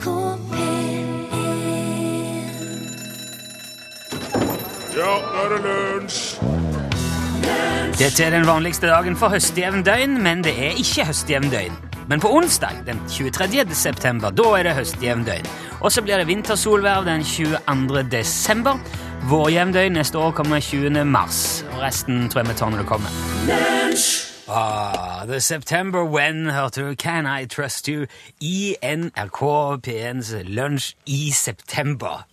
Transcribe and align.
NRK 0.00 0.08
P1 0.50 1.08
Ja, 4.96 5.12
nå 5.20 5.42
er 5.42 5.52
det 5.52 5.60
lunsj! 5.64 6.20
Dette 8.00 8.24
er 8.24 8.32
den 8.32 8.46
vanligste 8.48 8.88
dagen 8.88 9.16
for 9.20 9.32
høstjevn 9.34 9.84
døgn, 9.84 10.16
men 10.24 10.40
det 10.44 10.54
er 10.56 10.78
ikke 10.80 11.04
høstjevn 11.10 11.50
døgn. 11.52 11.76
Men 12.08 12.22
på 12.22 12.30
onsdag 12.32 12.80
den 12.86 13.02
23. 13.12 13.66
september, 13.76 14.32
da 14.32 14.48
er 14.56 14.70
det 14.70 14.74
høstjevn 14.78 15.26
døgn. 15.28 15.52
Og 15.80 15.92
så 15.92 16.02
blir 16.04 16.20
det 16.20 16.30
vintersolverv 16.30 17.04
den 17.08 17.24
22. 17.24 18.02
desember. 18.10 18.80
Vårjevndøgn 19.28 20.00
neste 20.00 20.18
år 20.18 20.32
kommer 20.32 20.64
20. 20.64 21.04
mars. 21.04 21.62
Og 21.74 21.84
resten 21.84 22.26
tror 22.28 22.44
jeg 22.44 22.54
vi 22.54 22.60
tar 22.62 22.72
når 22.72 22.84
det 22.84 22.90
kommer. 22.90 24.29
Ah, 24.52 25.24
The 25.26 25.40
September 25.40 26.02
When 26.02 26.50
hørte 26.50 26.88
du 26.88 26.94
Can 26.96 27.26
I 27.26 27.46
Trust 27.46 27.86
You 27.86 28.06
i 28.40 28.74
NRK 28.82 29.42
P1s 29.86 30.32
lunsj 30.42 30.94
i 31.06 31.30
september. 31.30 32.24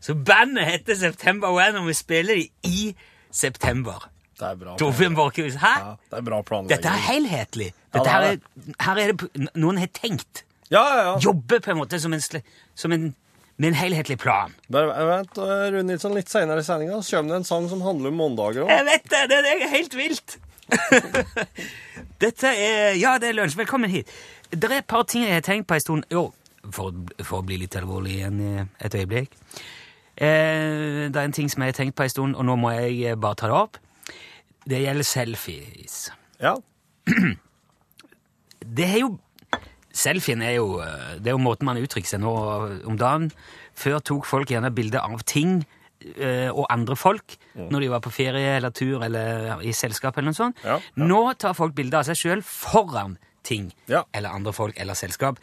Så 0.00 0.14
bandet 0.14 0.64
heter 0.64 0.94
September 0.94 1.50
When, 1.56 1.76
og 1.76 1.88
vi 1.88 1.92
spiller 1.92 2.34
det 2.34 2.48
i 2.62 2.94
september. 3.30 4.06
Det 4.38 4.46
er 4.46 4.54
bra. 4.60 4.76
Torfinn 4.78 5.16
Borchhus, 5.16 5.54
hæ? 5.58 5.72
Ja, 5.80 5.90
det 6.10 6.20
er 6.20 6.22
bra 6.28 6.40
planlegging. 6.42 6.70
Dette 6.76 6.92
er 6.92 7.02
helhetlig. 7.08 7.72
Dette 7.92 8.04
det 8.04 8.12
her 8.12 8.20
er 8.20 8.32
er, 8.36 8.72
her 8.86 9.02
er 9.02 9.12
det 9.12 9.50
Noen 9.56 9.82
har 9.82 9.90
tenkt. 9.90 10.44
Ja, 10.70 10.84
ja, 10.86 11.02
ja. 11.02 11.18
Jobber 11.24 11.58
på 11.64 11.74
en 11.74 11.80
måte 11.82 11.98
som 11.98 12.14
en, 12.14 12.22
som 12.74 12.92
en, 12.92 13.14
med 13.56 13.72
en 13.72 13.78
helhetlig 13.82 14.20
plan. 14.22 14.54
Bare 14.70 15.06
vent, 15.10 15.38
Rune 15.38 15.82
Nilsson, 15.90 16.14
litt 16.14 16.30
senere 16.30 16.62
i 16.62 16.66
sendinga 16.66 17.02
kommer 17.10 17.34
det 17.34 17.42
en 17.42 17.48
sang 17.48 17.66
som 17.72 17.82
handler 17.82 18.14
om 18.14 18.20
mandager 18.22 18.68
òg. 18.68 18.70
Jeg 18.70 18.86
vet 18.92 19.10
det! 19.10 19.28
Det 19.34 19.54
er 19.56 19.70
helt 19.74 19.98
vilt! 19.98 20.38
Dette 22.22 22.50
er 22.50 22.96
Ja, 22.98 23.16
det 23.22 23.30
er 23.30 23.38
lunsj. 23.38 23.56
Velkommen 23.58 23.90
hit. 23.90 24.10
Det 24.50 24.70
er 24.70 24.80
et 24.80 24.88
par 24.88 25.06
ting 25.08 25.26
jeg 25.26 25.34
har 25.38 25.44
tenkt 25.46 25.68
på 25.68 25.76
en 25.76 25.82
stund. 25.82 26.06
Jo, 26.12 26.28
for, 26.72 26.94
for 27.22 27.40
å 27.40 27.46
bli 27.46 27.60
litt 27.62 27.76
alvorlig 27.78 28.18
igjen 28.18 28.40
et 28.82 28.94
øyeblikk. 28.94 29.36
Eh, 30.16 31.06
det 31.12 31.16
er 31.16 31.26
en 31.26 31.36
ting 31.36 31.50
som 31.52 31.62
jeg 31.62 31.74
har 31.74 31.78
tenkt 31.78 31.96
på 31.98 32.06
en 32.06 32.12
stund, 32.12 32.36
og 32.36 32.46
nå 32.48 32.56
må 32.60 32.72
jeg 32.74 33.12
eh, 33.12 33.18
bare 33.20 33.38
ta 33.38 33.50
det 33.50 33.58
opp. 33.58 33.78
Det 34.66 34.80
gjelder 34.82 35.06
selfies. 35.06 35.98
Ja. 36.42 36.56
Det 38.66 38.82
er 38.82 38.98
jo 39.04 39.12
Selfien 39.96 40.42
er 40.44 40.56
jo, 40.58 40.80
eh, 40.84 41.14
det 41.22 41.30
er 41.30 41.36
jo 41.36 41.40
måten 41.40 41.64
man 41.68 41.78
uttrykker 41.80 42.10
seg 42.10 42.20
nå 42.20 42.32
om 42.84 42.98
dagen. 43.00 43.30
Før 43.78 44.02
tok 44.04 44.26
folk 44.28 44.50
gjerne 44.52 44.68
bilder 44.74 45.06
av 45.06 45.22
ting 45.24 45.62
og 46.52 46.66
andre 46.70 46.96
folk 46.96 47.36
når 47.56 47.80
de 47.80 47.88
var 47.90 48.00
på 48.04 48.10
ferie 48.12 48.56
eller 48.56 48.70
tur 48.70 49.02
eller 49.04 49.60
i 49.62 49.72
selskap. 49.72 50.16
eller 50.18 50.30
noe 50.32 50.38
sånt. 50.38 50.56
Ja, 50.64 50.76
ja. 50.78 51.06
Nå 51.06 51.22
tar 51.38 51.54
folk 51.54 51.74
bilder 51.74 51.98
av 52.02 52.04
seg 52.10 52.16
sjøl 52.20 52.42
foran 52.42 53.16
ting 53.46 53.72
Ja. 53.88 54.04
eller 54.14 54.30
andre 54.30 54.52
folk 54.52 54.74
eller 54.78 54.94
selskap. 54.94 55.38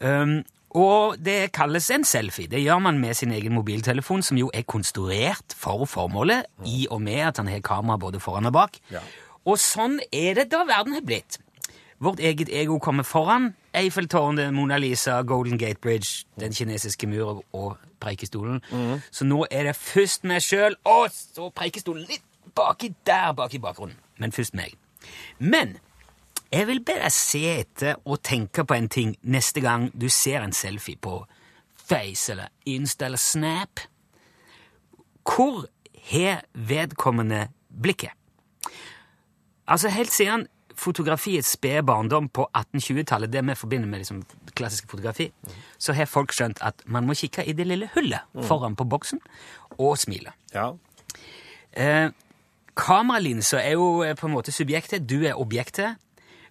Um, 0.00 0.42
og 0.76 1.16
det 1.22 1.52
kalles 1.56 1.90
en 1.90 2.04
selfie. 2.04 2.48
Det 2.48 2.60
gjør 2.60 2.80
man 2.82 2.98
med 3.00 3.14
sin 3.16 3.30
egen 3.32 3.54
mobiltelefon, 3.54 4.22
som 4.22 4.36
jo 4.36 4.50
er 4.52 4.62
konstruert 4.68 5.54
for 5.56 5.86
formålet, 5.88 6.44
i 6.66 6.86
og 6.90 7.00
med 7.00 7.22
at 7.30 7.36
han 7.40 7.46
har 7.48 7.60
kamera 7.64 7.96
både 7.98 8.20
foran 8.20 8.46
og 8.46 8.52
bak. 8.52 8.80
Ja. 8.92 9.00
Og 9.46 9.56
sånn 9.62 10.00
er 10.12 10.34
det 10.34 10.50
da 10.52 10.64
verden 10.68 10.92
har 10.98 11.04
blitt. 11.06 11.38
Vårt 12.02 12.20
eget 12.20 12.50
ego 12.52 12.78
kommer 12.78 13.04
foran. 13.08 13.54
Eiffeltårnet, 13.76 14.54
Mona 14.54 14.78
Lisa, 14.78 15.22
Golden 15.22 15.58
Gate 15.58 15.80
Bridge, 15.82 16.24
Den 16.40 16.52
kinesiske 16.52 17.06
mur 17.06 17.42
og 17.52 17.76
Preikestolen. 18.00 18.62
Så 19.10 19.24
nå 19.24 19.46
er 19.50 19.68
det 19.68 19.76
først 19.76 20.24
meg 20.24 20.42
sjøl, 20.42 20.76
og 20.84 21.10
så 21.12 21.50
Preikestolen 21.54 22.06
litt 22.08 22.24
baki 22.56 22.94
der 23.06 23.32
bak 23.36 23.54
i 23.54 23.60
bakgrunnen. 23.60 23.96
Men 24.18 24.32
først 24.32 24.54
meg. 24.56 24.74
Men 25.38 25.76
jeg 26.52 26.66
vil 26.66 26.80
bare 26.84 27.10
se 27.10 27.42
etter 27.58 27.98
og 28.04 28.22
tenke 28.24 28.64
på 28.64 28.74
en 28.74 28.88
ting 28.88 29.16
neste 29.22 29.60
gang 29.60 29.90
du 29.92 30.08
ser 30.08 30.40
en 30.40 30.54
selfie 30.56 30.96
på 30.96 31.18
Face 31.86 32.32
eller 32.32 32.48
Insta 32.66 33.06
eller 33.06 33.20
Snap. 33.20 33.80
Hvor 35.26 35.66
har 36.10 36.44
vedkommende 36.54 37.48
blikket? 37.82 38.10
Altså 39.66 39.88
Helt 39.88 40.12
siden 40.12 40.46
fotografiets 40.76 41.54
spede 41.56 41.82
barndom 41.86 42.28
på 42.28 42.48
1820-tallet, 42.56 43.32
det 43.32 43.42
vi 43.46 43.54
forbinder 43.54 43.88
med 43.88 44.02
liksom 44.02 44.22
klassisk 44.54 44.90
fotografi, 44.90 45.30
så 45.78 45.92
har 45.92 46.08
folk 46.10 46.32
skjønt 46.32 46.62
at 46.62 46.82
man 46.86 47.06
må 47.06 47.14
kikke 47.14 47.44
i 47.44 47.52
det 47.56 47.66
lille 47.66 47.88
hullet 47.94 48.44
foran 48.48 48.76
på 48.76 48.84
boksen 48.84 49.20
og 49.78 49.98
smile. 49.98 50.32
ja. 50.54 50.72
Eh, 51.76 52.10
kameralinser 52.76 53.58
er 53.58 53.74
jo 53.76 54.02
eh, 54.04 54.14
på 54.16 54.26
en 54.26 54.32
måte 54.32 54.52
subjektet, 54.52 55.04
du 55.08 55.24
er 55.24 55.36
objektet. 55.36 55.96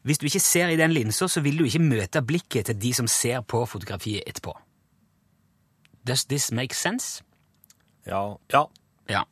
Hvis 0.05 0.17
du 0.21 0.25
ikke 0.25 0.39
ser 0.39 0.69
i 0.69 0.77
den 0.77 0.91
linsa, 0.93 1.27
så 1.27 1.41
vil 1.41 1.57
du 1.57 1.65
ikke 1.65 1.81
møte 1.81 2.21
blikket 2.21 2.65
til 2.65 2.77
de 2.81 2.93
som 2.93 3.07
ser 3.09 3.41
på 3.41 3.63
fotografiet 3.65 4.23
etterpå. 4.27 4.53
Does 6.07 6.25
this 6.25 6.51
make 6.51 6.75
sense? 6.75 7.23
Ja. 8.05 8.35
ja. 8.53 8.63
Ja. 9.09 9.23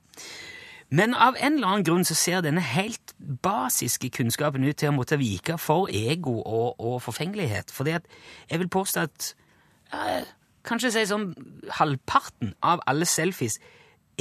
Men 0.93 1.15
av 1.17 1.33
en 1.41 1.55
eller 1.57 1.67
annen 1.71 1.85
grunn 1.87 2.05
så 2.05 2.13
ser 2.17 2.43
denne 2.45 2.61
helt 2.61 3.15
basiske 3.41 4.11
kunnskapen 4.13 4.63
ut 4.67 4.77
til 4.77 4.91
å 4.91 4.95
måtte 4.95 5.17
vike 5.17 5.55
for 5.57 5.89
ego 5.89 6.35
og, 6.45 6.75
og 6.77 6.99
forfengelighet. 7.01 7.73
Fordi 7.73 7.95
at 7.97 8.05
jeg 8.51 8.61
vil 8.61 8.69
påstå 8.75 9.05
at 9.07 9.29
eh, 9.95 10.27
kanskje 10.69 10.91
si 10.93 11.05
sånn 11.09 11.31
halvparten 11.79 12.53
av 12.61 12.83
alle 12.89 13.07
selfies 13.09 13.57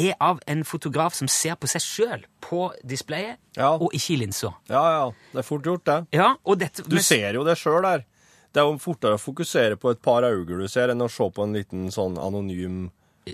er 0.00 0.15
av 0.25 0.38
en 0.49 0.62
fotograf 0.65 1.12
som 1.19 1.28
ser 1.28 1.59
på 1.61 1.69
seg 1.69 1.84
sjøl 1.84 2.22
på 2.41 2.62
displayet, 2.88 3.37
Ja. 3.59 3.75
og 3.77 3.93
ikke 3.93 4.15
i 4.15 4.22
linsa. 4.22 4.55
Ja, 4.72 4.84
ja. 4.94 5.05
Det 5.34 5.43
er 5.43 5.49
fort 5.50 5.69
gjort, 5.69 5.84
det. 5.84 5.99
Ja, 6.16 6.31
og 6.49 6.59
dette, 6.62 6.87
Du 6.88 6.97
ser 7.05 7.37
jo 7.37 7.44
det 7.44 7.59
sjøl 7.61 7.82
der. 7.84 8.06
Det 8.53 8.61
er 8.62 8.69
jo 8.71 8.78
fortere 8.81 9.19
å 9.19 9.21
fokusere 9.21 9.77
på 9.81 9.93
et 9.93 10.00
par 10.05 10.25
øyne 10.25 10.62
du 10.65 10.69
ser, 10.69 10.88
enn 10.93 11.05
å 11.05 11.11
se 11.12 11.28
på 11.37 11.44
en 11.44 11.53
liten 11.56 11.91
sånn 11.93 12.16
anonym 12.21 12.87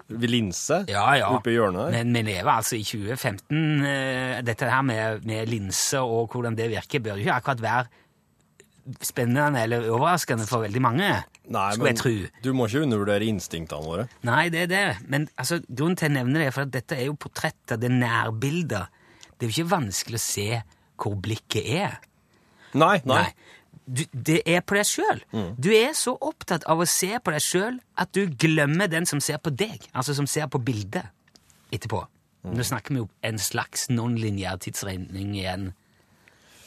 linse 0.09 0.83
Ja, 0.91 1.05
ja. 1.17 1.29
oppe 1.33 1.51
i 1.53 1.57
hjørnet 1.57 1.89
der. 1.89 1.97
Men 2.05 2.13
vi 2.19 2.23
lever 2.33 2.51
altså 2.53 2.77
i 2.77 2.83
2015. 2.85 3.87
eh, 3.89 4.43
Dette 4.45 4.69
her 4.69 4.83
med, 4.85 5.25
med 5.27 5.49
linser 5.49 6.05
og 6.05 6.29
hvordan 6.35 6.57
det 6.59 6.69
virker, 6.75 7.01
bør 7.01 7.17
jo 7.17 7.25
ikke 7.27 7.39
akkurat 7.41 7.63
være 7.65 7.87
spennende 9.05 9.61
eller 9.63 9.85
overraskende 9.93 10.47
for 10.49 10.63
veldig 10.65 10.81
mange. 10.81 11.09
Nei, 11.53 11.67
skulle 11.75 11.91
jeg 11.93 11.99
tro. 12.01 12.13
du 12.45 12.51
må 12.57 12.67
ikke 12.69 12.83
undervurdere 12.87 13.27
instinktene 13.29 13.85
våre. 13.85 14.07
Nei, 14.29 14.49
det 14.53 14.63
er 14.67 14.71
det. 14.73 14.85
Men 15.13 15.27
altså, 15.41 15.59
grunnen 15.69 15.97
til 16.01 16.11
å 16.11 16.15
nevne 16.19 16.41
det 16.41 16.47
er 16.51 16.57
for 16.57 16.65
at 16.69 16.73
dette 16.73 16.97
er 16.97 17.09
jo 17.09 17.17
portretter, 17.21 17.77
det 17.81 17.89
er 17.91 17.97
nærbilder. 18.01 18.89
Det 19.37 19.45
er 19.47 19.51
jo 19.51 19.57
ikke 19.59 19.73
vanskelig 19.77 20.21
å 20.21 20.25
se 20.25 20.47
hvor 20.99 21.17
blikket 21.23 21.69
er. 21.79 21.99
Nei, 22.77 22.99
nei. 23.09 23.27
Du, 23.89 24.03
det 24.13 24.43
er 24.45 24.61
på 24.61 24.77
deg 24.77 24.85
sjøl. 24.85 25.23
Du 25.57 25.71
er 25.73 25.95
så 25.97 26.13
opptatt 26.21 26.67
av 26.69 26.83
å 26.83 26.87
se 26.89 27.09
på 27.25 27.33
deg 27.33 27.41
sjøl 27.41 27.79
at 27.97 28.13
du 28.13 28.27
glemmer 28.29 28.91
den 28.93 29.09
som 29.09 29.21
ser 29.25 29.41
på 29.41 29.51
deg, 29.55 29.89
altså 29.97 30.13
som 30.19 30.29
ser 30.29 30.51
på 30.53 30.61
bildet 30.61 31.09
etterpå. 31.73 32.03
Nå 32.49 32.65
snakker 32.65 32.95
vi 32.95 33.01
jo 33.03 33.09
en 33.27 33.41
slags 33.43 33.89
nonlineær 33.91 34.61
tidsregning 34.63 35.35
igjen. 35.37 35.71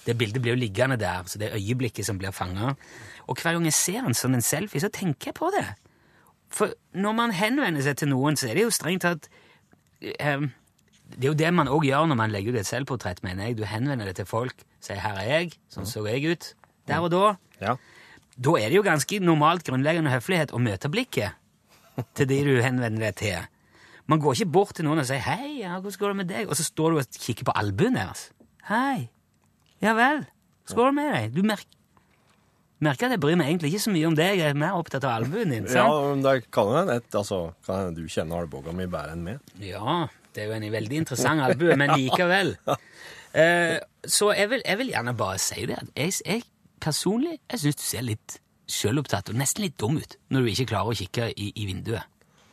Det 0.05 0.15
bildet 0.17 0.41
blir 0.41 0.55
jo 0.55 0.61
liggende 0.63 0.97
der, 0.99 1.23
så 1.29 1.39
det 1.39 1.49
er 1.49 1.59
øyeblikket 1.59 2.05
som 2.05 2.17
blir 2.17 2.33
fanga. 2.33 2.73
Og 3.29 3.37
hver 3.37 3.53
gang 3.53 3.67
jeg 3.69 3.77
ser 3.77 4.01
en 4.01 4.17
sånn 4.17 4.35
en 4.37 4.45
selfie, 4.45 4.81
så 4.81 4.89
tenker 4.93 5.29
jeg 5.29 5.37
på 5.37 5.51
det. 5.53 5.67
For 6.51 6.73
når 6.97 7.13
man 7.15 7.35
henvender 7.37 7.85
seg 7.85 8.01
til 8.01 8.11
noen, 8.11 8.37
så 8.37 8.49
er 8.49 8.57
det 8.57 8.65
jo 8.65 8.73
strengt 8.73 9.05
tatt 9.05 9.29
eh, 10.01 10.41
Det 11.11 11.23
er 11.23 11.29
jo 11.29 11.37
det 11.37 11.51
man 11.53 11.69
òg 11.71 11.85
gjør 11.87 12.09
når 12.09 12.19
man 12.19 12.33
legger 12.33 12.55
ut 12.55 12.63
et 12.63 12.67
selvportrett, 12.67 13.21
mener 13.23 13.47
jeg. 13.47 13.59
Du 13.61 13.63
henvender 13.67 14.09
deg 14.09 14.17
til 14.19 14.27
folk, 14.27 14.65
sier 14.81 14.99
'her 14.99 15.21
er 15.21 15.29
jeg', 15.29 15.57
sånn 15.69 15.87
så 15.87 16.03
jeg 16.07 16.25
ut, 16.31 16.53
der 16.91 17.07
og 17.07 17.11
da. 17.13 17.25
Ja. 17.61 17.77
Da 18.41 18.57
er 18.57 18.71
det 18.71 18.77
jo 18.79 18.85
ganske 18.85 19.19
normalt 19.23 19.65
grunnleggende 19.67 20.13
høflighet 20.13 20.53
å 20.55 20.61
møte 20.61 20.91
blikket 20.91 21.37
til 22.17 22.29
de 22.29 22.39
du 22.47 22.53
henvender 22.63 23.09
deg 23.09 23.17
til. 23.19 23.49
Man 24.09 24.21
går 24.21 24.39
ikke 24.39 24.53
bort 24.55 24.75
til 24.77 24.87
noen 24.87 25.03
og 25.03 25.07
sier 25.07 25.21
'hei, 25.23 25.61
ja, 25.61 25.79
hvordan 25.79 25.99
går 25.99 26.09
det 26.09 26.17
med 26.17 26.29
deg?' 26.31 26.49
og 26.49 26.55
så 26.57 26.63
står 26.63 26.91
du 26.91 26.97
og 26.99 27.19
kikker 27.25 27.45
på 27.47 27.55
albuen 27.55 27.95
deres. 27.95 28.31
'Hei. 28.67 29.09
Ja 29.81 29.93
vel. 29.93 30.25
Det 30.67 30.93
med 30.93 31.13
deg?' 31.13 31.35
Du 31.35 31.43
merker 31.43 31.69
merker 32.81 33.05
at 33.05 33.11
jeg 33.11 33.21
bryr 33.21 33.37
meg 33.37 33.51
egentlig 33.51 33.73
ikke 33.73 33.83
så 33.83 33.93
mye 33.93 34.07
om 34.09 34.15
deg, 34.17 34.39
jeg 34.39 34.49
er 34.49 34.57
mer 34.57 34.77
opptatt 34.79 35.05
av 35.05 35.21
albuen 35.21 35.53
din. 35.53 35.67
ja, 35.69 35.85
sant? 35.85 36.07
men 36.09 36.23
det 36.25 36.51
kan 36.51 36.71
hende 36.73 36.97
altså, 37.13 37.53
kan 37.65 37.93
du 37.93 38.07
kjenner 38.09 38.41
albuen 38.41 38.75
min 38.75 38.89
bedre 38.89 39.13
enn 39.13 39.23
meg. 39.23 39.39
Ja, 39.61 40.07
det 40.33 40.43
er 40.43 40.49
jo 40.49 40.57
en 40.57 40.71
veldig 40.73 41.01
interessant 41.03 41.45
albue, 41.45 41.77
men 41.77 41.93
likevel. 41.97 42.55
Uh, 43.31 43.79
så 44.03 44.33
jeg 44.35 44.49
vil, 44.51 44.59
jeg 44.67 44.75
vil 44.81 44.89
gjerne 44.91 45.13
bare 45.15 45.37
si 45.39 45.61
det. 45.63 45.77
Jeg, 45.95 46.11
jeg 46.27 46.41
personlig 46.81 47.37
jeg 47.51 47.63
syns 47.65 47.79
du 47.79 47.85
ser 47.85 48.07
litt 48.07 48.39
sjølopptatt 48.71 49.31
og 49.31 49.37
nesten 49.39 49.65
litt 49.65 49.77
dum 49.79 49.99
ut 49.99 50.17
når 50.31 50.45
du 50.45 50.51
ikke 50.53 50.69
klarer 50.71 50.93
å 50.93 50.97
kikke 50.97 51.29
i, 51.35 51.51
i 51.55 51.67
vinduet. 51.69 52.07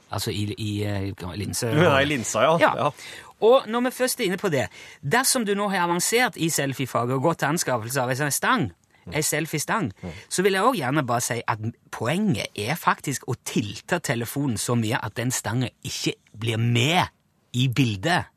Altså 0.08 0.32
i, 0.32 0.46
i, 0.56 0.70
i 0.88 1.32
linse. 1.36 1.68
Du 1.68 1.82
mener 1.82 2.00
i 2.00 2.08
linsa, 2.08 2.42
ja. 2.46 2.54
Ja. 2.62 2.70
Ja. 2.78 3.24
Og 3.44 3.68
når 3.70 3.88
vi 3.88 3.90
først 3.98 4.20
er 4.20 4.30
inne 4.30 4.38
på 4.40 4.48
det, 4.50 4.64
dersom 5.04 5.44
du 5.46 5.52
nå 5.54 5.68
har 5.70 5.84
avansert 5.84 6.38
i 6.40 6.48
selfiefaget 6.50 7.18
og 7.18 7.26
gått 7.28 7.42
til 7.42 7.52
anskaffelse 7.52 8.02
av 8.02 8.12
en 8.14 8.20
sånn 8.22 8.34
stang, 8.34 8.64
en 9.08 9.24
selfiestang, 9.24 9.92
så 10.28 10.42
vil 10.44 10.56
jeg 10.56 10.64
også 10.64 10.80
gjerne 10.80 11.04
bare 11.08 11.24
si 11.24 11.38
at 11.48 11.62
poenget 11.94 12.58
er 12.60 12.76
faktisk 12.76 13.28
å 13.28 13.36
tilte 13.46 14.00
telefonen 14.04 14.58
så 14.60 14.76
mye 14.76 14.98
at 15.00 15.14
den 15.16 15.32
stangen 15.32 15.70
ikke 15.86 16.16
blir 16.36 16.60
med 16.60 17.08
i 17.56 17.68
bildet. 17.68 18.28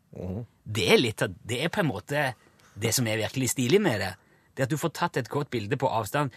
Det 0.63 0.85
er 0.93 1.01
litt 1.01 1.23
det 1.47 1.63
er 1.65 1.73
på 1.73 1.81
en 1.83 1.89
måte 1.91 2.29
det 2.81 2.93
som 2.95 3.07
er 3.07 3.19
virkelig 3.19 3.51
stilig 3.55 3.81
med 3.83 3.99
det. 4.03 4.11
Det 4.55 4.63
at 4.67 4.69
du 4.73 4.77
får 4.77 4.91
tatt 4.97 5.17
et 5.21 5.29
godt 5.31 5.49
bilde 5.53 5.77
på 5.79 5.87
avstand 5.87 6.31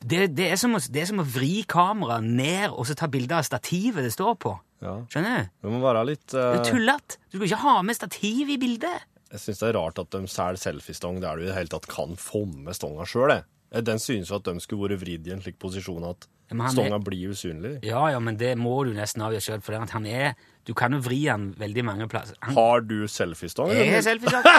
Det, 0.00 0.30
det, 0.32 0.46
er 0.52 0.56
som 0.56 0.72
det 0.72 1.02
er 1.02 1.08
som 1.10 1.20
å 1.20 1.26
vri 1.28 1.62
kameraet 1.68 2.24
ned 2.24 2.70
og 2.72 2.86
så 2.88 2.94
ta 2.96 3.06
bilde 3.12 3.36
av 3.36 3.44
stativet 3.44 4.00
det 4.06 4.12
står 4.14 4.38
på. 4.40 4.54
Ja. 4.80 4.94
Skjønner 5.12 5.42
du? 5.42 5.50
Det 5.66 5.72
må 5.74 5.80
være 5.84 6.06
litt 6.08 6.26
Det 6.32 6.40
er 6.40 6.56
eh, 6.62 6.64
tullete. 6.70 7.18
Du 7.28 7.36
skal 7.36 7.48
ikke 7.50 7.62
ha 7.66 7.74
med 7.84 7.98
stativ 7.98 8.48
i 8.48 8.56
bildet. 8.62 9.04
Jeg 9.30 9.42
syns 9.44 9.60
det 9.60 9.68
er 9.68 9.76
rart 9.76 10.00
at 10.00 10.08
de 10.16 10.22
selger 10.26 10.58
selfiestong 10.62 11.20
der 11.22 11.36
du 11.36 11.44
i 11.44 11.50
det 11.50 11.54
hele 11.58 11.70
tatt 11.70 11.84
kan 11.92 12.16
få 12.18 12.46
med 12.48 12.74
stonga 12.74 13.04
sjøl. 13.06 13.42
Den 13.86 14.00
synes 14.02 14.32
jo 14.32 14.40
at 14.40 14.48
de 14.48 14.56
skulle 14.64 14.88
vært 14.88 15.02
vridd 15.04 15.28
i 15.28 15.34
en 15.36 15.44
slik 15.44 15.60
posisjon 15.62 16.02
at 16.08 16.24
stonga 16.72 16.96
er- 16.96 17.04
blir 17.06 17.30
usynlig. 17.36 17.76
Ja, 17.86 18.00
ja, 18.10 18.18
men 18.18 18.40
det 18.40 18.56
må 18.58 18.72
du 18.88 18.90
nesten 18.96 19.22
avgjøre 19.22 19.44
sjøl, 19.44 19.60
for 19.62 19.76
han 19.78 20.06
er 20.08 20.32
Du 20.66 20.72
kan 20.74 20.92
jo 20.92 20.98
vri 21.04 21.20
han 21.28 21.52
veldig 21.60 21.84
mange 21.84 22.08
plasser. 22.10 22.34
Han, 22.42 22.54
Har 22.56 22.80
du 22.80 23.04
selfiestong? 23.06 23.70
jeg 23.76 23.92
har 23.94 24.02
selfieshot. 24.08 24.48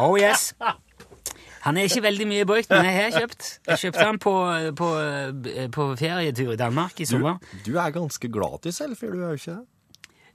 Oh 0.00 0.14
yes. 0.18 0.52
Han 1.64 1.76
er 1.80 1.88
ikke 1.88 2.02
veldig 2.04 2.26
mye 2.28 2.46
brukt, 2.48 2.70
men 2.70 2.84
jeg 2.84 2.96
har 2.98 3.20
kjøpt. 3.20 3.46
Jeg 3.70 3.80
kjøpte 3.86 4.04
han 4.04 4.18
på, 4.20 4.32
på, 4.76 4.88
på 5.72 5.86
ferietur 5.96 6.52
i 6.52 6.58
Danmark 6.60 7.00
i 7.00 7.06
sommer. 7.08 7.38
du 7.66 7.78
er 7.80 7.94
ganske 7.94 8.28
glad 8.28 8.60
til 8.66 8.74
selfier, 8.76 9.14
du 9.14 9.22
er 9.22 9.32
jo 9.32 9.40
ikke 9.40 9.54
det? 9.54 9.62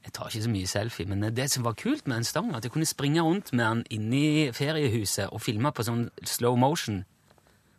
Jeg 0.06 0.14
tar 0.16 0.30
ikke 0.32 0.44
så 0.44 0.50
mye 0.50 0.68
selfie, 0.68 1.06
men 1.06 1.28
det 1.36 1.46
som 1.52 1.66
var 1.68 1.76
kult 1.78 2.08
med 2.08 2.16
den 2.16 2.26
stangen, 2.26 2.56
at 2.56 2.66
jeg 2.66 2.72
kunne 2.72 2.88
springe 2.88 3.22
rundt 3.22 3.54
med 3.54 3.66
den 3.66 3.84
inni 3.90 4.50
feriehuset 4.56 5.30
og 5.30 5.42
filme 5.44 5.70
på 5.76 5.86
sånn 5.86 6.08
slow 6.24 6.56
motion, 6.58 7.04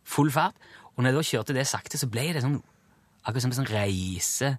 full 0.07 0.31
fart. 0.31 0.55
Og 0.95 1.03
når 1.03 1.11
jeg 1.11 1.17
da 1.17 1.27
kjørte 1.31 1.57
det 1.57 1.67
sakte, 1.67 1.97
så 1.97 2.07
ble 2.11 2.29
det 2.35 2.43
sånn 2.45 2.59
akkurat 3.25 3.43
som 3.43 3.51
en 3.51 3.59
sånn 3.59 3.71
reise 3.73 4.55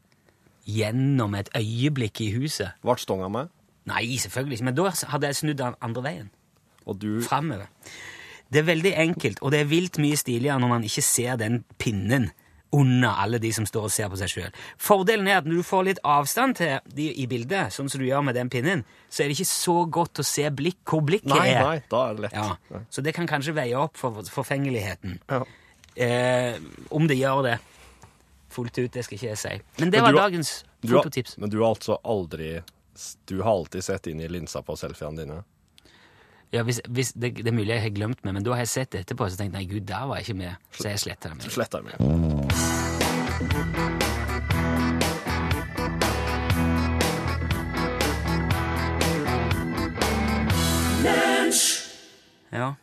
gjennom 0.69 1.35
et 1.39 1.51
øyeblikk 1.57 2.23
i 2.27 2.33
huset. 2.37 2.77
Ble 2.85 2.99
stonga 3.01 3.31
med? 3.33 3.53
Nei, 3.89 4.19
selvfølgelig 4.21 4.59
ikke, 4.59 4.69
men 4.69 4.79
da 4.79 4.91
hadde 5.15 5.31
jeg 5.31 5.41
snudd 5.41 5.63
den 5.63 5.79
andre 5.83 6.05
veien. 6.05 6.29
Og 6.87 6.99
du 6.99 7.23
Framover. 7.23 7.71
Det 8.53 8.61
er 8.61 8.69
veldig 8.69 8.93
enkelt, 9.01 9.41
og 9.43 9.51
det 9.55 9.61
er 9.63 9.69
vilt 9.71 9.97
mye 10.03 10.17
stiligere 10.21 10.61
når 10.61 10.69
man 10.69 10.83
ikke 10.85 11.03
ser 11.07 11.39
den 11.41 11.63
pinnen 11.81 12.31
under 12.73 13.19
alle 13.21 13.37
de 13.41 13.51
som 13.53 13.67
står 13.69 13.85
og 13.85 13.93
ser 13.93 14.09
på 14.09 14.17
seg 14.17 14.31
sjøl. 14.33 14.53
Fordelen 14.81 15.27
er 15.29 15.39
at 15.43 15.49
når 15.49 15.59
du 15.61 15.65
får 15.69 15.83
litt 15.91 15.99
avstand 16.09 16.57
til 16.57 16.79
de 16.97 17.11
i 17.21 17.27
bildet, 17.29 17.73
sånn 17.75 17.91
som 17.93 18.01
du 18.01 18.07
gjør 18.07 18.23
med 18.25 18.35
den 18.39 18.49
pinnen, 18.53 18.85
så 19.13 19.23
er 19.25 19.29
det 19.29 19.37
ikke 19.37 19.49
så 19.51 19.75
godt 19.93 20.21
å 20.23 20.25
se 20.25 20.47
blikk, 20.57 20.79
hvor 20.89 21.03
blikket 21.05 21.29
Nei, 21.35 21.49
er. 21.53 21.61
nei, 21.69 21.83
da 21.93 22.01
er 22.11 22.15
det 22.17 22.25
lett. 22.27 22.33
Ja, 22.39 22.81
så 22.89 23.05
det 23.05 23.13
kan 23.17 23.29
kanskje 23.29 23.53
veie 23.57 23.77
opp 23.77 24.01
for 24.01 24.23
forfengeligheten. 24.25 25.19
Ja. 25.29 25.43
Eh, 25.97 26.57
om 26.97 27.05
det 27.09 27.19
gjør 27.21 27.43
det 27.51 27.59
fullt 28.53 28.79
ut, 28.79 28.93
det 28.93 29.05
skal 29.05 29.19
ikke 29.19 29.29
jeg 29.35 29.41
si. 29.43 29.55
Men 29.81 29.91
det 29.93 30.01
Men 30.01 30.07
var 30.07 30.13
har- 30.23 30.31
dagens 30.31 30.65
Du 30.81 30.95
har, 30.97 31.03
fototips. 31.03 31.37
men 31.39 31.51
du 31.51 31.59
har 31.61 31.75
altså 31.75 31.99
aldri 32.05 32.63
Du 33.27 33.41
har 33.43 33.53
alltid 33.53 33.85
sett 33.85 34.07
inn 34.07 34.21
i 34.21 34.29
linsa 34.29 34.61
på 34.63 34.77
selfiene 34.77 35.17
dine? 35.17 35.45
Ja, 36.53 36.63
hvis, 36.69 36.81
hvis 36.89 37.13
det, 37.17 37.31
det 37.41 37.49
er 37.49 37.57
mulig 37.57 37.73
jeg 37.73 37.83
har 37.87 37.95
glemt 37.97 38.25
meg, 38.27 38.35
men 38.37 38.45
da 38.45 38.53
har 38.53 38.61
jeg 38.67 38.69
sett 38.75 38.91
det 38.93 39.07
etterpå 39.07 39.29
så 39.33 39.41
tenkte 39.41 39.57
jeg, 39.57 39.67
nei 39.67 39.71
gud, 39.73 39.87
der 39.89 40.05
var 40.11 40.21
jeg 40.21 40.29
ikke 40.29 40.39
med. 40.43 40.69
Så 40.77 40.89
jeg 40.93 41.01
sletta 41.07 41.33
det 41.33 41.39
med. 41.41 41.51
Sletta 41.57 41.81
med. 41.87 43.03
Ja. 52.53 52.75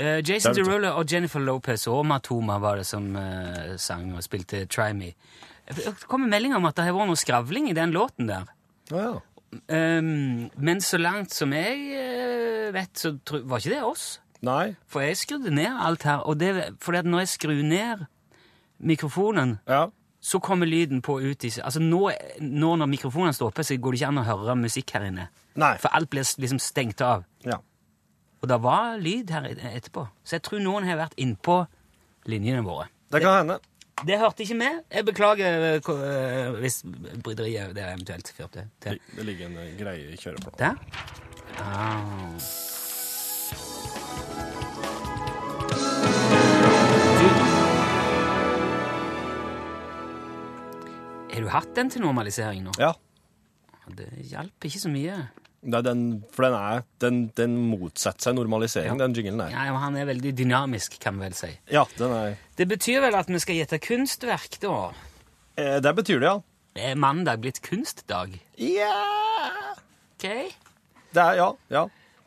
Uh, 0.00 0.20
Jason 0.30 0.50
er- 0.52 0.54
Derulo 0.64 0.94
og 0.96 1.12
Jennifer 1.12 1.40
Lopez 1.40 1.86
og 1.90 2.06
Matoma 2.06 2.58
var 2.62 2.76
det 2.80 2.86
som 2.86 3.10
uh, 3.16 3.76
sang 3.76 4.14
og 4.16 4.22
spilte 4.24 4.64
Try 4.66 4.92
Me. 4.96 5.12
Det 5.70 5.92
kom 6.08 6.24
en 6.24 6.30
melding 6.32 6.54
om 6.56 6.64
at 6.66 6.76
det 6.78 6.86
har 6.88 6.96
vært 6.96 7.10
noe 7.12 7.20
skravling 7.20 7.68
i 7.70 7.76
den 7.76 7.92
låten 7.94 8.26
der. 8.30 8.48
Ja. 8.90 9.10
Um, 9.68 10.50
men 10.62 10.80
så 10.80 10.98
langt 11.00 11.32
som 11.34 11.52
jeg 11.52 11.80
eh, 11.98 12.68
vet, 12.74 12.92
så 12.98 13.16
tro, 13.26 13.40
var 13.50 13.58
ikke 13.58 13.72
det 13.74 13.82
oss. 13.82 14.04
Nei. 14.46 14.76
For 14.88 15.02
jeg 15.04 15.18
skrudde 15.20 15.50
ned 15.52 15.68
alt 15.74 16.04
her, 16.06 16.22
og 16.24 16.38
det, 16.40 16.52
fordi 16.80 17.00
at 17.02 17.08
når 17.10 17.24
jeg 17.24 17.32
skrur 17.34 17.62
ned 17.66 18.04
mikrofonen, 18.78 19.58
Ja. 19.68 19.88
så 20.22 20.38
kommer 20.40 20.66
lyden 20.66 21.02
på 21.02 21.18
ut 21.20 21.44
i 21.44 21.50
Altså 21.60 21.80
nå, 21.80 22.10
nå 22.40 22.76
når 22.76 22.86
mikrofonen 22.88 23.32
står 23.32 23.50
oppe, 23.50 23.64
så 23.64 23.76
går 23.76 23.92
det 23.92 24.00
ikke 24.00 24.08
an 24.08 24.18
å 24.22 24.24
høre 24.24 24.56
musikk 24.56 24.90
her 24.94 25.08
inne. 25.08 25.28
Nei. 25.56 25.76
For 25.78 25.88
alt 25.92 26.10
blir 26.10 26.22
liksom 26.24 26.58
stengt 26.60 27.00
av. 27.00 27.24
Ja. 27.44 27.58
Og 28.42 28.48
det 28.48 28.62
var 28.62 28.96
lyd 28.98 29.30
her 29.30 29.48
etterpå. 29.50 30.06
Så 30.24 30.38
jeg 30.38 30.42
tror 30.46 30.60
noen 30.64 30.86
har 30.88 30.96
vært 30.96 31.18
innpå 31.20 31.66
linjene 32.30 32.62
våre. 32.64 32.88
Det 33.10 33.20
kan 33.20 33.40
hende. 33.42 33.58
Det 34.06 34.16
hørte 34.18 34.42
ikke 34.42 34.56
med. 34.56 34.80
Jeg 34.88 35.04
beklager 35.04 35.64
eh, 35.74 35.90
eh, 35.92 36.54
hvis 36.62 36.80
bryderiet 37.24 37.74
det 37.76 37.84
eventuelt 37.84 38.32
førte 38.36 38.68
til. 38.80 39.00
Det 39.16 39.26
ligger 39.26 39.50
en 39.50 39.58
eh, 39.60 39.74
greie 39.76 40.14
i 40.14 40.16
kjøreplanen. 40.16 40.56
Der? 40.58 40.74
Ah. 41.60 42.38
Du 51.30 51.34
Har 51.34 51.44
du 51.44 51.48
hatt 51.52 51.76
den 51.76 51.90
til 51.92 52.02
normalisering 52.04 52.64
nå? 52.64 52.72
Ja. 52.80 52.92
Det 53.96 54.08
hjalp 54.30 54.64
ikke 54.64 54.80
så 54.80 54.90
mye. 54.92 55.14
Er 55.60 55.82
den, 55.84 56.24
for 56.32 56.46
den 56.46 56.54
er 56.56 56.82
Den, 57.04 57.16
den 57.36 57.56
motsetter 57.68 58.30
seg 58.30 58.34
normalisering, 58.38 58.94
Ja. 58.96 59.06
den 59.06 59.12
jinglen 59.14 59.38
der. 59.42 59.50
Ja, 59.52 59.74
han 59.76 59.96
er 60.00 60.06
veldig 60.08 60.32
dynamisk, 60.38 60.98
kan 61.02 61.18
vi 61.18 61.26
vel 61.26 61.34
si. 61.36 61.50
Ja, 61.70 61.84
den 61.98 62.10
er 62.16 62.36
Det 62.56 62.66
betyr 62.68 63.00
vel 63.04 63.14
at 63.18 63.28
vi 63.28 63.38
skal 63.38 63.54
gjette 63.60 63.78
kunstverk, 63.78 64.58
da? 64.62 64.92
eh, 65.58 65.80
Det 65.80 65.92
betyr 65.96 66.20
det, 66.20 66.30
ja. 66.30 66.40
Er 66.76 66.94
mandag 66.96 67.40
blitt 67.42 67.60
kunstdag? 67.60 68.38
Ja 68.56 68.94
Ok. 70.16 70.28
Det 71.12 71.22
er 71.22 71.34
Ja. 71.36 71.52
Ja. 71.70 71.86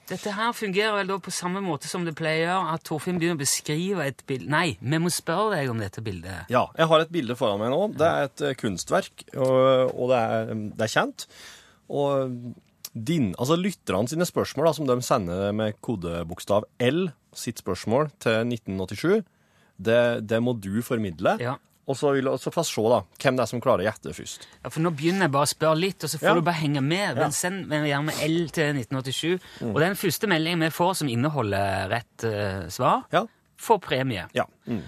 Dette 0.09 0.33
her 0.35 0.51
fungerer 0.51 0.97
vel 0.97 1.07
da 1.07 1.18
på 1.18 1.31
samme 1.31 1.62
måte 1.63 1.88
som 1.88 2.03
det 2.06 2.13
pleier, 2.19 2.51
at 2.74 2.83
Torfinn 2.83 3.18
begynner 3.18 3.38
å 3.38 3.39
beskrive 3.39 4.03
et 4.06 4.21
bilde 4.27 4.50
Nei, 4.51 4.77
vi 4.81 4.97
må 5.00 5.07
spørre 5.09 5.56
deg 5.56 5.69
om 5.71 5.80
dette 5.80 6.01
bildet. 6.03 6.50
Ja, 6.51 6.65
jeg 6.77 6.88
har 6.91 7.00
et 7.06 7.09
bilde 7.13 7.38
foran 7.39 7.57
meg 7.63 7.71
nå. 7.71 7.88
Det 7.97 8.06
er 8.09 8.24
et 8.27 8.41
eh, 8.41 8.53
kunstverk, 8.59 9.24
og, 9.38 9.95
og 9.95 10.09
det, 10.12 10.19
er, 10.19 10.53
det 10.75 10.81
er 10.85 10.91
kjent. 10.91 11.25
Og 11.89 12.35
din, 12.94 13.31
altså 13.42 13.57
lytterne 13.57 14.07
sine 14.10 14.25
spørsmål, 14.25 14.68
da, 14.69 14.74
som 14.78 14.88
de 14.90 14.98
sender 15.01 15.51
med 15.57 15.78
kodebokstav 15.81 16.66
L, 16.80 17.07
sitt 17.34 17.57
spørsmål 17.63 18.12
til 18.22 18.44
1987, 18.54 19.24
det, 19.84 20.01
det 20.30 20.40
må 20.45 20.54
du 20.62 20.81
formidle. 20.86 21.38
Ja. 21.42 21.56
Og 21.90 21.98
så 22.00 22.13
vil 22.16 22.30
så 22.40 22.51
få 22.54 22.63
se 22.63 22.84
da, 22.88 23.01
hvem 23.19 23.36
det 23.36 23.44
er 23.44 23.50
som 23.50 23.60
klarer 23.60 23.84
å 23.84 23.88
gjette 23.90 24.13
først. 24.16 24.45
Ja, 24.62 24.69
For 24.72 24.80
nå 24.86 24.94
begynner 24.95 25.25
jeg 25.28 25.34
bare 25.34 25.48
å 25.50 25.51
spørre 25.51 25.80
litt, 25.81 26.06
og 26.06 26.12
så 26.13 26.19
får 26.22 26.30
Ja. 26.30 26.36
du 26.38 26.45
bare 26.48 26.62
henge 26.62 26.84
med. 26.86 27.18
Men 27.18 27.34
send 27.36 27.68
gjerne 27.74 28.13
L 28.24 28.38
til 28.56 28.78
1987. 28.78 29.40
Og 29.74 29.80
den 29.84 29.98
første 30.00 30.30
meldingen 30.31 30.63
vi 30.63 30.69
får 30.72 30.94
som 31.01 31.10
inneholder 31.12 31.90
rett 31.92 32.24
uh, 32.24 32.69
svar, 32.72 33.04
Ja. 33.12 33.25
får 33.60 33.81
premie. 33.84 34.30
Ja. 34.38 34.45
Mm. 34.66 34.80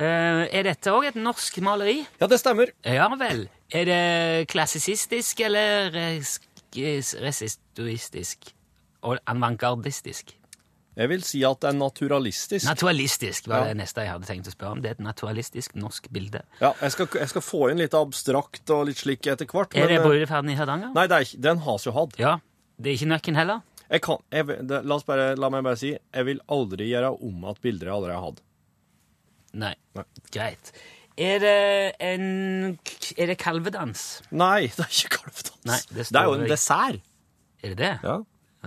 Uh, 0.00 0.46
er 0.50 0.62
dette 0.64 0.90
òg 0.90 1.06
et 1.06 1.14
norsk 1.18 1.60
maleri? 1.62 2.00
ja, 2.20 2.26
det 2.26 2.40
stemmer. 2.40 2.72
Ja 2.86 3.06
vel. 3.14 3.48
Er 3.70 3.84
det 3.86 4.48
klassisistisk 4.50 5.40
eller 5.46 5.94
res- 6.76 7.14
resistoistisk? 7.20 8.52
Og 9.02 9.18
avantgardistisk? 9.26 10.34
Jeg 10.98 11.08
vil 11.08 11.22
si 11.24 11.38
at 11.46 11.60
det 11.62 11.68
er 11.70 11.76
naturalistisk. 11.78 12.66
Naturalistisk 12.66 13.46
var 13.48 13.62
Ja. 13.62 13.68
det 13.70 13.76
neste 13.78 14.02
jeg 14.02 14.10
hadde 14.10 14.26
tenkt 14.26 14.48
å 14.48 14.52
spørre 14.52 14.72
om. 14.72 14.80
Det 14.82 14.88
er 14.90 14.96
et 14.98 15.04
naturalistisk 15.06 15.74
norsk 15.74 16.08
bilde. 16.12 16.42
ja, 16.60 16.72
jeg 16.82 16.92
skal, 16.92 17.06
jeg 17.14 17.28
skal 17.28 17.42
få 17.42 17.70
inn 17.70 17.78
litt 17.78 17.94
abstrakt 17.94 18.68
og 18.70 18.86
litt 18.86 18.98
slik 18.98 19.22
etter 19.26 19.46
hvert. 19.46 19.74
Er 19.74 19.86
det 19.88 19.96
eh, 19.98 20.02
brudeferden 20.04 20.50
i 20.50 20.54
Hardanger? 20.58 20.92
Nei, 20.92 21.06
ikke, 21.06 21.40
den 21.40 21.58
has 21.58 21.84
jo 21.86 21.92
hatt. 21.92 22.18
Ja. 22.18 22.40
Det 22.78 22.90
er 22.90 22.94
ikke 22.98 23.12
nøkken 23.14 23.34
heller? 23.36 23.62
Jeg 23.90 24.00
kan, 24.02 24.18
jeg, 24.30 24.46
det, 24.68 24.84
la, 24.84 24.98
bare, 25.06 25.36
la 25.36 25.48
meg 25.50 25.64
bare 25.64 25.76
si, 25.76 25.96
jeg 26.14 26.24
vil 26.26 26.40
aldri 26.48 26.90
gjøre 26.90 27.14
om 27.22 27.44
at 27.50 27.60
bilder 27.60 27.86
jeg 27.86 27.94
aldri 27.94 28.12
har 28.12 28.22
hatt. 28.22 28.42
Nei. 29.52 29.74
Nei. 29.96 30.04
Greit. 30.30 30.72
Er 31.20 31.38
det 31.42 31.56
en 32.00 32.78
Er 33.18 33.26
det 33.28 33.36
kalvedans? 33.38 34.22
Nei, 34.30 34.70
det 34.72 34.86
er 34.86 34.92
ikke 34.94 35.18
kalvedans. 35.18 35.64
Nei, 35.68 35.80
det 35.90 36.06
det, 36.08 36.16
er 36.16 36.28
jo 36.28 36.36
en 36.38 36.46
dessert. 36.48 37.00
Er 37.62 37.74
det 37.74 37.78
det? 37.78 37.94
Ja. 38.02 38.18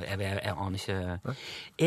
Jeg, 0.02 0.20
jeg, 0.20 0.40
jeg 0.44 0.56
aner 0.58 0.80
ikke 0.80 1.36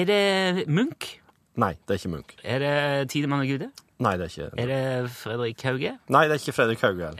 Er 0.00 0.04
det 0.10 0.68
Munch? 0.68 1.16
Nei, 1.56 1.72
det 1.86 1.94
er 1.94 2.00
ikke 2.00 2.12
Munch. 2.12 2.36
Er 2.44 2.62
det 2.62 3.10
Tidemann 3.10 3.44
og 3.44 3.50
Gude? 3.50 3.70
Nei, 3.98 4.12
det 4.20 4.26
er 4.26 4.32
ikke 4.34 4.62
Er 4.62 4.70
det 4.72 5.10
Fredrik 5.10 5.62
Hauge? 5.64 5.92
Nei, 6.12 6.24
det 6.28 6.36
er 6.36 6.42
ikke 6.42 6.52
Fredrik 6.52 6.82
Hauge. 6.84 7.12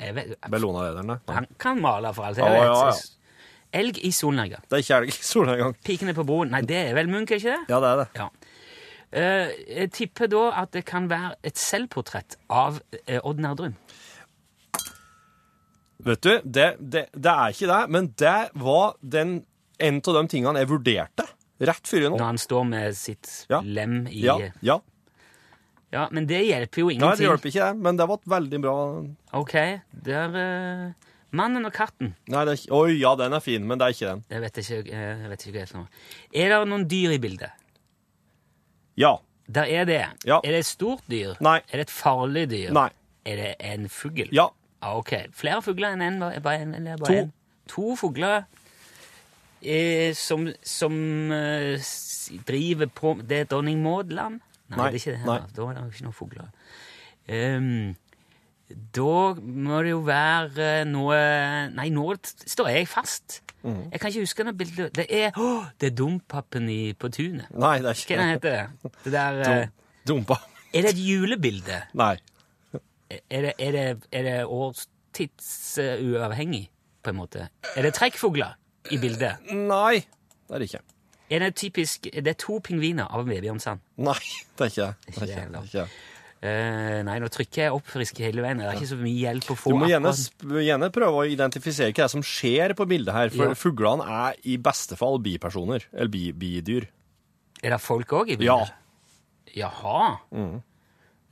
Bellona-lederen, 0.50 1.15
han 1.33 1.47
kan 1.59 1.81
male, 1.81 2.12
for 2.15 2.29
alt 2.29 2.43
jeg 2.43 2.50
vet. 2.50 2.67
ja, 2.67 2.88
ja. 2.91 2.97
Elg 3.76 3.99
i 4.07 4.11
solnedgang. 4.15 4.62
Det 4.71 4.76
er 4.79 4.85
ikke 4.85 4.99
Elg 5.03 5.11
i 5.11 5.25
Solnedgang. 5.26 5.75
Pikene 5.85 6.15
på 6.17 6.25
broen. 6.25 6.53
Nei, 6.55 6.62
det 6.65 6.76
er 6.91 6.95
vel 6.97 7.09
Munch, 7.11 7.33
ikke 7.35 7.50
det? 7.50 7.73
Ja, 7.73 7.81
det 7.83 7.88
er 7.88 8.03
det. 8.03 8.07
Ja. 8.17 8.29
Eh, 9.13 9.53
jeg 9.71 9.93
tipper 9.95 10.29
da 10.33 10.49
at 10.63 10.73
det 10.75 10.85
kan 10.89 11.07
være 11.11 11.37
et 11.47 11.59
selvportrett 11.61 12.39
av 12.51 12.81
eh, 13.07 13.21
Odd 13.23 13.41
Nerdrum. 13.41 13.77
Vet 16.07 16.23
du, 16.23 16.33
det, 16.45 16.67
det, 16.81 17.07
det 17.15 17.33
er 17.33 17.55
ikke 17.55 17.69
det, 17.71 17.81
men 17.91 18.11
det 18.21 18.35
var 18.61 18.97
den, 19.01 19.39
en 19.81 20.03
av 20.03 20.19
de 20.19 20.27
tingene 20.31 20.61
jeg 20.63 20.71
vurderte 20.71 21.25
rett 21.67 21.89
før 21.89 22.11
nå. 22.11 22.19
Når 22.19 22.27
han 22.27 22.39
står 22.43 22.67
med 22.69 22.99
sitt 22.99 23.31
Ja. 23.51 23.63
lem 23.65 24.03
i 24.11 24.27
Ja, 24.27 24.37
ja. 24.61 24.81
Ja, 25.95 26.09
men 26.13 26.27
det 26.29 26.43
hjelper 26.45 26.83
jo 26.83 26.91
Nei, 26.91 27.13
det 27.17 27.25
hjelper 27.25 27.49
ikke 27.49 27.67
det, 27.71 27.81
men 27.81 27.97
det 27.97 28.07
var 28.11 28.19
et 28.19 28.29
veldig 28.29 28.59
bra 28.61 28.75
Ok, 29.39 29.55
der 30.05 30.35
uh, 30.35 31.13
Mannen 31.37 31.65
og 31.69 31.73
katten. 31.73 32.13
Nei, 32.29 32.43
det 32.45 32.53
er 32.53 32.59
ikke 32.61 32.75
Oi, 32.77 32.97
ja, 33.01 33.15
den 33.17 33.37
er 33.39 33.41
fin, 33.45 33.65
men 33.67 33.79
det 33.81 33.87
er 33.87 33.95
ikke 33.95 34.11
den. 34.11 34.25
Jeg 34.35 34.43
vet 34.45 34.59
ikke, 34.63 34.81
jeg 34.91 35.31
vet 35.31 35.47
ikke 35.47 35.55
hva 35.55 35.57
det 35.57 35.63
er 35.65 35.71
for 35.71 35.81
noe. 35.81 36.03
Er 36.43 36.53
det 36.53 36.61
noen 36.69 36.85
dyr 36.91 37.15
i 37.17 37.21
bildet? 37.23 37.65
Ja. 38.97 39.15
Der 39.47 39.69
er 39.71 39.85
det. 39.87 40.00
Ja. 40.26 40.41
Er 40.43 40.57
det 40.57 40.59
et 40.65 40.67
stort 40.67 41.03
dyr? 41.11 41.35
Nei. 41.45 41.59
Er 41.71 41.79
det 41.83 41.87
et 41.88 41.95
farlig 41.95 42.47
dyr? 42.50 42.73
Nei. 42.75 42.88
Er 43.26 43.37
det 43.43 43.50
en 43.61 43.88
fugl? 43.93 44.29
Ja. 44.35 44.49
Ah, 44.83 44.97
ok. 44.99 45.12
Flere 45.35 45.62
fugler 45.62 45.95
enn 45.97 46.03
en, 46.03 46.19
bare 46.43 46.62
en, 46.62 46.75
eller 46.75 46.99
bare 47.00 47.12
To. 47.12 47.21
en? 47.26 47.33
To 47.71 47.95
fugler 47.99 48.45
eh, 49.62 50.12
som, 50.15 50.49
som 50.62 50.97
eh, 51.35 51.81
driver 52.47 52.87
på 52.95 53.17
Det 53.26 53.41
er 53.41 53.49
dronning 53.50 53.81
Maud 53.83 54.12
land? 54.15 54.41
Nei, 54.71 54.76
Nei, 54.79 54.91
det 54.91 54.99
er 54.99 55.00
ikke 55.00 55.15
det 55.15 55.23
her. 55.23 55.31
nei. 55.31 55.38
Da 55.57 55.67
er 55.71 55.79
det 55.79 55.87
ikke 55.95 56.07
noen 56.07 56.19
fugler. 56.19 56.50
Um, 57.26 57.97
da 58.95 59.17
må 59.38 59.81
det 59.87 59.93
jo 59.93 60.00
være 60.07 60.71
noe 60.91 61.19
Nei, 61.75 61.88
nå 61.95 62.07
står 62.23 62.71
jeg 62.75 62.88
fast. 62.91 63.41
Mhm. 63.63 63.89
Jeg 63.93 64.01
kan 64.01 64.09
ikke 64.13 64.21
huske 64.27 64.45
noe 64.47 64.55
bilde. 64.55 64.91
Det 64.95 65.07
er 65.11 65.31
oh, 65.41 65.65
det 65.81 65.87
er 65.93 65.97
Dompapen 65.99 66.69
i, 66.71 66.93
på 66.95 67.09
tunet. 67.11 67.47
Nei, 67.51 67.79
det 67.83 67.89
er 67.91 67.95
Hva 67.95 68.03
ikke 68.03 68.27
heter 68.31 68.51
det? 68.51 68.67
Det 69.05 69.13
der 69.13 69.41
eh, 69.41 69.47
Dum- 70.07 70.07
Dumpa. 70.07 70.35
Er 70.75 70.81
det 70.87 70.91
et 70.95 70.99
julebilde? 71.03 71.81
Nei. 71.99 72.17
Er 73.31 73.41
det, 73.49 73.53
er 73.59 73.71
det, 73.73 73.97
er 74.13 74.23
det 74.27 74.45
årstidsuavhengig, 74.47 76.69
på 77.03 77.11
en 77.11 77.17
måte? 77.17 77.49
Er 77.77 77.83
det 77.87 77.95
trekkfugler 77.95 78.55
i 78.91 78.99
bildet? 79.03 79.33
Nei, 79.53 79.97
det 80.47 80.55
er 80.55 80.59
det 80.63 80.69
ikke. 80.71 80.81
Er 81.31 81.39
det 81.43 81.55
typisk 81.59 82.03
Det 82.15 82.27
er 82.31 82.35
to 82.39 82.59
pingviner 82.63 83.05
av 83.11 83.27
Vebjørn 83.27 83.59
Sand. 83.63 83.81
Nei, 83.99 84.15
det 84.59 84.67
er. 84.79 84.93
Ikke 85.11 85.27
det. 85.27 85.27
det 85.27 85.27
Er 85.27 85.27
ikke. 85.27 85.27
det 85.27 85.43
er 85.43 85.63
ikke. 85.63 85.81
det. 85.81 85.89
Eh, 86.43 87.02
nei, 87.07 87.16
nå 87.23 87.28
trykker 87.33 87.62
jeg 87.64 87.73
opp 87.73 87.87
frisk 87.88 88.19
hele 88.21 88.43
veien. 88.45 88.59
Det 88.61 88.66
er 88.69 88.76
ikke 88.76 88.90
så 88.90 88.99
mye 89.00 89.16
hjelp 89.16 89.49
å 89.50 89.57
få. 89.57 89.71
Du 89.73 89.78
må 89.81 89.88
gjerne, 89.88 90.12
gjerne 90.62 90.90
prøve 90.93 91.23
å 91.23 91.26
identifisere 91.33 91.88
hva 91.90 91.97
det 92.02 92.05
er 92.05 92.12
som 92.12 92.23
skjer 92.23 92.75
på 92.76 92.87
bildet 92.87 93.14
her, 93.16 93.31
for 93.33 93.49
Ja. 93.49 93.55
fuglene 93.55 94.05
er 94.07 94.35
i 94.45 94.57
beste 94.59 94.97
fall 95.00 95.19
bipersoner, 95.19 95.87
eller 95.95 96.09
bi 96.12 96.33
bidyr. 96.33 96.87
Er 97.64 97.71
det 97.71 97.81
folk 97.81 98.09
òg 98.12 98.28
i 98.35 98.37
bildet? 98.37 98.47
Ja. 99.57 99.71
Jaha. 99.71 100.19
Jaha. 100.31 100.61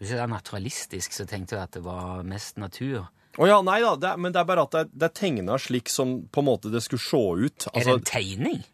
Hvis 0.01 0.09
det 0.11 0.19
er 0.19 0.27
naturalistisk, 0.33 1.13
så 1.13 1.27
tenkte 1.29 1.55
jeg 1.57 1.63
at 1.63 1.73
det 1.77 1.83
var 1.85 2.23
mest 2.25 2.57
natur. 2.59 3.05
Å 3.39 3.47
ja, 3.47 3.61
nei 3.63 3.81
da, 3.83 3.95
det 3.97 4.09
er, 4.09 4.17
men 4.17 4.33
det 4.33 4.41
er 4.41 4.45
bare 4.49 4.63
at 4.63 4.71
det, 4.71 4.83
det 4.95 5.03
er 5.11 5.15
tegna 5.21 5.57
slik 5.59 5.89
som 5.91 6.23
på 6.33 6.39
en 6.43 6.47
måte 6.49 6.71
det 6.73 6.83
skulle 6.83 7.03
se 7.03 7.17
ut. 7.19 7.67
er 7.67 7.71
Altså, 7.77 7.95
det 7.99 8.01
en 8.01 8.11
tegning? 8.11 8.65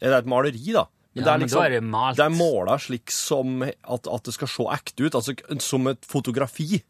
er 0.00 0.10
det 0.10 0.18
et 0.22 0.26
maleri, 0.26 0.72
da? 0.72 0.86
Ja, 1.16 1.24
det 1.24 1.32
er 1.32 1.38
men 1.42 1.48
da 1.48 1.62
er 1.64 1.70
det 1.76 1.82
malt. 1.84 2.18
Det 2.18 2.24
er 2.26 2.34
måla 2.36 2.76
slik 2.82 3.10
som 3.14 3.62
at, 3.64 4.06
at 4.12 4.26
det 4.28 4.34
skal 4.36 4.50
se 4.52 4.66
ekte 4.76 5.06
ut, 5.08 5.14
altså 5.16 5.34
som 5.64 5.86
et 5.88 6.04
fotografi. 6.04 6.82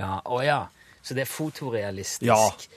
Ja, 0.00 0.18
Å 0.24 0.40
ja. 0.44 0.62
Så 1.06 1.14
det 1.14 1.22
er 1.22 1.28
fotorealistisk. 1.30 2.26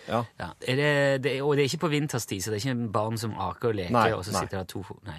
Ja, 0.06 0.20
ja. 0.38 0.50
Er 0.62 0.76
det, 0.78 0.90
det, 1.26 1.32
og 1.42 1.56
det 1.58 1.64
er 1.64 1.70
ikke 1.72 1.86
på 1.88 1.90
vinterstid, 1.96 2.44
så 2.46 2.52
det 2.54 2.60
er 2.60 2.68
ikke 2.76 2.92
barn 2.94 3.18
som 3.18 3.32
aker 3.34 3.72
og 3.72 3.80
leker, 3.80 3.96
Nei, 3.96 4.12
og 4.14 4.22
så 4.28 4.36
nei. 4.36 4.44
sitter 4.46 4.62
det 4.62 4.68
to. 4.70 4.84
Nei. 5.08 5.18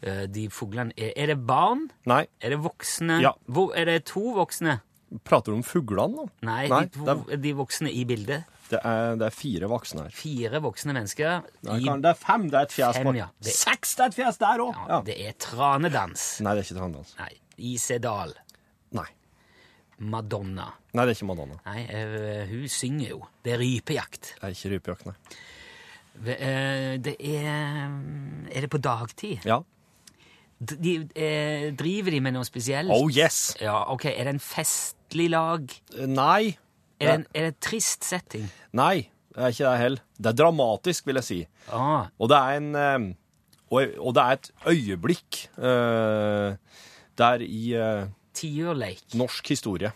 Eh, 0.00 0.22
De 0.32 0.46
fuglene 0.54 0.94
er, 0.96 1.12
er 1.16 1.34
det 1.34 1.36
barn? 1.44 1.88
Nei, 2.08 2.22
Er 2.40 2.54
det 2.54 2.60
voksne? 2.64 3.18
Ja. 3.20 3.34
Hvor, 3.52 3.74
er 3.76 3.84
det 3.90 4.04
to 4.08 4.24
voksne? 4.38 4.78
prater 5.24 5.52
du 5.52 5.56
om 5.56 5.62
fuglene 5.64 6.14
nå? 6.20 6.24
Nei, 6.44 6.66
Nei, 6.68 6.82
de, 6.84 6.98
to, 6.98 7.04
det, 7.28 7.38
de 7.44 7.52
voksne 7.56 7.92
i 7.92 8.02
bildet. 8.08 8.44
Det, 8.70 8.80
er, 8.84 9.16
det 9.20 9.26
er 9.28 9.34
fire 9.34 9.68
voksne 9.70 10.02
her. 10.06 10.14
Fire 10.14 10.60
voksne 10.64 10.92
mennesker. 10.96 11.42
I, 11.64 11.78
kan- 11.84 12.02
det 12.04 12.10
er 12.12 12.18
fem, 12.20 12.48
det 12.52 12.58
er 12.60 12.66
et 12.68 12.72
fjes 12.76 12.98
på. 13.04 13.14
ja. 13.16 13.28
Det- 13.42 13.54
Seks, 13.54 13.94
det 13.96 14.04
er 14.04 14.12
et 14.12 14.18
fjes 14.20 14.38
der 14.42 14.58
òg! 14.64 14.74
ja, 14.88 15.00
Det 15.06 15.16
er 15.26 15.32
tranedans. 15.38 16.26
Nei, 16.44 16.54
det 16.54 16.64
er 16.64 16.68
ikke 16.68 16.80
tranedans. 16.80 17.14
Nei. 17.18 17.30
I 17.58 17.76
Sedal. 17.82 18.34
Nei. 18.92 19.06
Madonna. 19.98 20.68
Nei, 20.94 21.04
det 21.06 21.10
er 21.10 21.16
ikke 21.18 21.26
Madonna. 21.32 21.56
Nei, 21.66 21.80
uh, 21.90 22.44
hun 22.52 22.68
synger 22.70 23.08
jo. 23.16 23.22
Det 23.42 23.56
er 23.56 23.58
rypejakt. 23.64 24.34
Det 24.38 24.46
er 24.46 24.54
ikke 24.54 24.70
rypejakt, 24.76 25.06
nei. 25.10 25.16
Eh, 26.18 26.96
Det 26.98 27.14
er 27.20 27.90
Er 28.50 28.60
det 28.64 28.70
på 28.70 28.78
dagtid? 28.82 29.44
Ja. 29.46 29.60
D- 30.60 30.76
De, 30.82 30.94
eh, 31.14 31.70
driver 31.78 32.10
de 32.10 32.20
med 32.20 32.32
noe 32.34 32.44
spesielt? 32.44 32.90
Oh 32.90 33.08
yes! 33.10 33.56
Ja, 33.60 33.84
ok. 33.92 34.06
Er 34.06 34.24
det 34.24 34.34
en 34.34 34.40
festlig 34.42 35.28
lag? 35.30 35.68
Nei. 36.06 36.56
Er 36.98 37.06
det 37.06 37.14
en, 37.14 37.26
er 37.34 37.46
det 37.46 37.54
en 37.54 37.62
trist 37.62 38.04
setting? 38.04 38.48
Nei, 38.74 39.08
det 39.34 39.44
er 39.44 39.54
ikke 39.54 39.70
det 39.70 39.78
heller. 39.78 40.04
Det 40.18 40.30
er 40.32 40.38
dramatisk, 40.42 41.06
vil 41.06 41.20
jeg 41.20 41.26
si. 41.28 41.38
Ah, 41.72 42.10
Og 42.18 42.30
det 42.32 42.38
er 42.38 42.58
en 42.58 42.74
eh, 42.74 43.14
og, 43.70 44.14
det 44.16 44.22
er 44.22 44.36
et 44.38 44.50
øyeblikk 44.66 45.38
uh, 45.58 46.56
der 47.18 47.42
i 47.44 47.76
uh, 47.76 48.08
Tiurleik. 48.34 49.02
norsk 49.14 49.48
historie. 49.48 49.92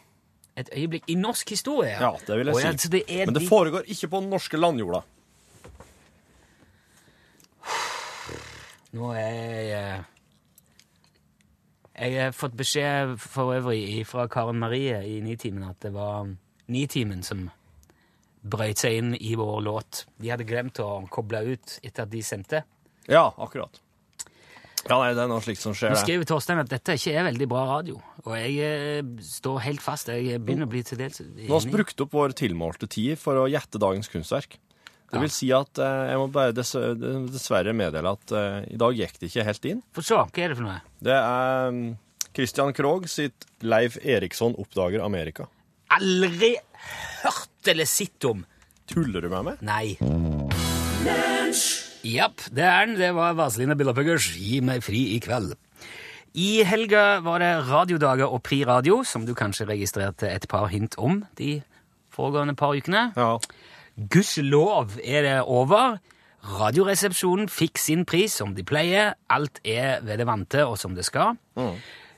Et 0.56 0.68
øyeblikk 0.76 1.04
i 1.08 1.14
norsk 1.14 1.50
historie? 1.50 1.96
Ja, 2.00 2.10
det 2.26 2.38
vil 2.38 2.46
jeg 2.46 2.54
oh, 2.54 2.60
ja, 2.60 2.76
si. 2.76 2.88
det 2.88 3.02
er 3.08 3.26
Men 3.26 3.34
det 3.34 3.48
foregår 3.48 3.88
ikke 3.88 4.08
på 4.08 4.20
den 4.20 4.30
norske 4.30 4.56
landjorda. 4.56 5.00
Nå 8.92 9.12
er 9.16 9.30
jeg 9.32 9.70
eh, 9.72 10.00
Jeg 12.02 12.24
har 12.24 12.34
fått 12.36 12.56
beskjed 12.56 13.16
for 13.16 13.54
øvrig 13.56 14.04
fra 14.06 14.26
Karen 14.28 14.58
Marie 14.60 14.98
i 15.08 15.20
Nitimen 15.24 15.64
at 15.64 15.80
det 15.80 15.94
var 15.94 16.28
Nitimen 16.72 17.22
som 17.26 17.46
brøyt 18.42 18.82
seg 18.82 18.98
inn 18.98 19.14
i 19.14 19.36
vår 19.38 19.62
låt. 19.62 20.04
De 20.18 20.32
hadde 20.32 20.46
glemt 20.48 20.80
å 20.82 21.04
koble 21.12 21.44
ut 21.52 21.78
etter 21.82 22.06
at 22.06 22.12
de 22.12 22.22
sendte. 22.26 22.64
Ja, 23.10 23.28
akkurat. 23.36 23.78
Ja, 24.82 24.96
nei, 24.98 25.12
det 25.14 25.22
er 25.22 25.30
noe 25.30 25.42
slikt 25.44 25.62
som 25.62 25.76
skjer. 25.78 25.92
Nå 25.94 26.00
skriver 26.00 26.26
Torstein 26.26 26.58
at 26.58 26.70
dette 26.70 26.96
ikke 26.98 27.14
er 27.14 27.26
veldig 27.28 27.46
bra 27.50 27.62
radio, 27.68 28.00
og 28.24 28.32
jeg 28.34 28.56
eh, 28.66 29.12
står 29.22 29.60
helt 29.68 29.84
fast. 29.84 30.10
Jeg 30.10 30.42
begynner 30.42 30.66
å 30.66 30.72
bli 30.72 30.82
til 30.86 30.98
dels 30.98 31.22
Nå 31.22 31.52
har 31.52 31.62
vi 31.62 31.74
brukt 31.76 32.02
opp 32.02 32.16
vår 32.18 32.34
tilmålte 32.42 32.90
tid 32.90 33.20
for 33.20 33.44
å 33.44 33.46
gjette 33.50 33.80
dagens 33.82 34.10
kunstverk. 34.10 34.58
Det 35.12 35.20
vil 35.20 35.30
si 35.30 35.50
at 35.54 35.78
eh, 35.82 36.02
jeg 36.08 36.18
må 36.18 36.26
bare 36.32 36.54
dess 36.56 36.72
dessverre 36.72 37.74
meddele 37.76 38.14
at 38.16 38.34
eh, 38.34 38.58
i 38.74 38.80
dag 38.80 38.96
gikk 38.96 39.20
det 39.20 39.30
ikke 39.30 39.46
helt 39.46 39.70
inn. 39.70 39.82
Få 39.94 40.02
se, 40.02 40.18
hva 40.18 40.26
er 40.26 40.50
det 40.50 40.58
for 40.58 40.66
noe? 40.66 40.78
Det 41.04 41.14
er 41.14 41.68
um, 41.70 41.82
Christian 42.32 42.74
Krogh 42.74 43.06
sitt 43.12 43.46
Leif 43.62 44.00
Eriksson 44.02 44.56
oppdager 44.58 45.04
Amerika. 45.04 45.46
Aldri 45.92 46.54
hørt 47.22 47.68
eller 47.68 47.88
sett 47.88 48.24
om! 48.24 48.44
Tuller 48.88 49.24
du 49.24 49.28
med 49.32 49.44
meg? 49.46 49.60
Nei. 49.64 49.96
Japp, 52.02 52.42
det 52.50 52.64
er 52.64 52.86
den. 52.86 52.96
Det 52.98 53.10
var 53.16 53.36
Vazelina 53.38 53.76
Billapuggers 53.78 54.32
Gi 54.36 54.60
meg 54.64 54.82
fri 54.84 55.02
i 55.16 55.20
kveld. 55.22 55.54
I 56.32 56.62
helga 56.64 57.20
var 57.20 57.42
det 57.44 57.50
radiodager 57.68 58.32
og 58.32 58.40
Pri 58.46 58.62
Radio, 58.64 59.02
som 59.04 59.26
du 59.28 59.34
kanskje 59.36 59.68
registrerte 59.68 60.30
et 60.32 60.46
par 60.48 60.70
hint 60.72 60.96
om 60.96 61.20
de 61.38 61.58
foregående 62.12 62.56
par 62.56 62.72
ukene. 62.72 63.10
Ja. 63.16 63.36
Gudskjelov 63.96 64.96
er 65.04 65.26
det 65.26 65.36
over. 65.44 65.98
Radioresepsjonen 66.42 67.52
fikk 67.52 67.78
sin 67.78 68.06
pris 68.08 68.34
som 68.40 68.56
de 68.56 68.64
pleier. 68.66 69.12
Alt 69.30 69.60
er 69.62 70.00
ved 70.02 70.18
det 70.22 70.26
vante 70.26 70.64
og 70.64 70.78
som 70.80 70.96
det 70.96 71.04
skal. 71.06 71.36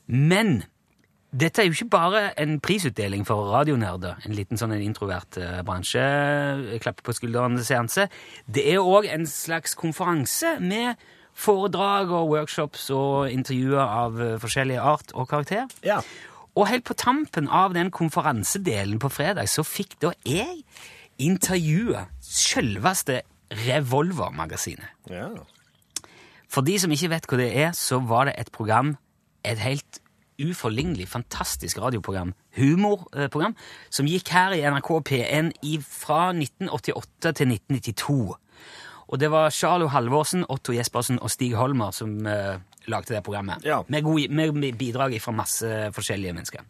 Men 0.07 0.63
dette 1.35 1.63
er 1.63 1.67
jo 1.67 1.75
ikke 1.75 1.91
bare 1.91 2.23
en 2.41 2.59
prisutdeling 2.63 3.25
for 3.27 3.49
radionerder, 3.51 4.21
en 4.27 4.37
liten 4.37 4.61
sånn 4.61 4.75
en 4.77 4.85
introvert 4.85 5.39
eh, 5.41 5.63
bransje, 5.67 6.05
klappe 6.83 7.03
på 7.07 7.15
skulderen-seanse. 7.17 8.07
Det 8.47 8.63
er 8.71 8.83
òg 8.83 9.09
en 9.11 9.27
slags 9.27 9.75
konferanse 9.79 10.57
med 10.63 11.01
foredrag 11.35 12.13
og 12.15 12.31
workshops 12.31 12.87
og 12.95 13.33
intervjuer 13.35 13.83
av 13.83 14.21
eh, 14.23 14.37
forskjellig 14.43 14.79
art 14.79 15.15
og 15.19 15.27
karakter. 15.33 15.67
Ja. 15.87 15.99
Og 16.55 16.69
helt 16.71 16.87
på 16.87 16.95
tampen 16.95 17.51
av 17.51 17.75
den 17.75 17.91
konferansedelen 17.95 19.01
på 19.03 19.11
fredag 19.11 19.51
så 19.51 19.67
fikk 19.67 19.99
da 20.05 20.15
jeg 20.29 20.63
intervjue 21.19 22.07
selveste 22.23 23.23
Revolver-magasinet. 23.55 24.95
ja. 25.11 25.29
For 26.55 26.63
de 26.63 26.77
som 26.79 26.93
ikke 26.95 27.09
vet 27.11 27.25
hva 27.27 27.37
det 27.41 27.49
er, 27.59 27.73
så 27.75 27.99
var 28.07 28.29
det 28.29 28.37
et 28.39 28.51
program, 28.55 28.93
et 29.43 29.59
helt 29.59 29.99
uforlignelig, 30.43 31.09
fantastisk 31.09 31.79
radioprogram, 31.83 32.33
humorprogram, 32.57 33.55
som 33.91 34.09
gikk 34.09 34.33
her 34.35 34.55
i 34.57 34.63
NRK 34.67 34.91
P1 35.09 35.53
fra 35.87 36.31
1988 36.35 37.33
til 37.33 37.55
1992. 37.55 38.35
Og 39.05 39.21
det 39.21 39.31
var 39.31 39.53
Charlo 39.53 39.87
Halvorsen, 39.93 40.47
Otto 40.49 40.73
Jespersen 40.73 41.21
og 41.21 41.31
Stig 41.31 41.55
Holmer 41.55 41.93
som 41.95 42.17
uh, 42.27 42.57
lagde 42.91 43.15
det 43.15 43.23
programmet. 43.23 43.65
Ja. 43.65 43.83
Med, 43.89 44.03
gode, 44.03 44.29
med 44.29 44.73
bidrag 44.79 45.15
fra 45.23 45.33
masse 45.33 45.71
forskjellige 45.95 46.33
mennesker. 46.33 46.65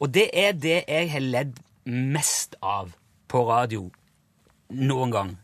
Og 0.00 0.14
det 0.14 0.30
er 0.32 0.52
det 0.52 0.82
jeg 0.88 1.10
har 1.12 1.22
ledd 1.22 1.60
mest 1.84 2.56
av 2.62 2.90
på 3.28 3.44
radio 3.48 3.86
noen 4.74 5.12
gang 5.12 5.34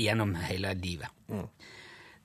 gjennom 0.00 0.34
hele 0.48 0.74
livet. 0.74 1.08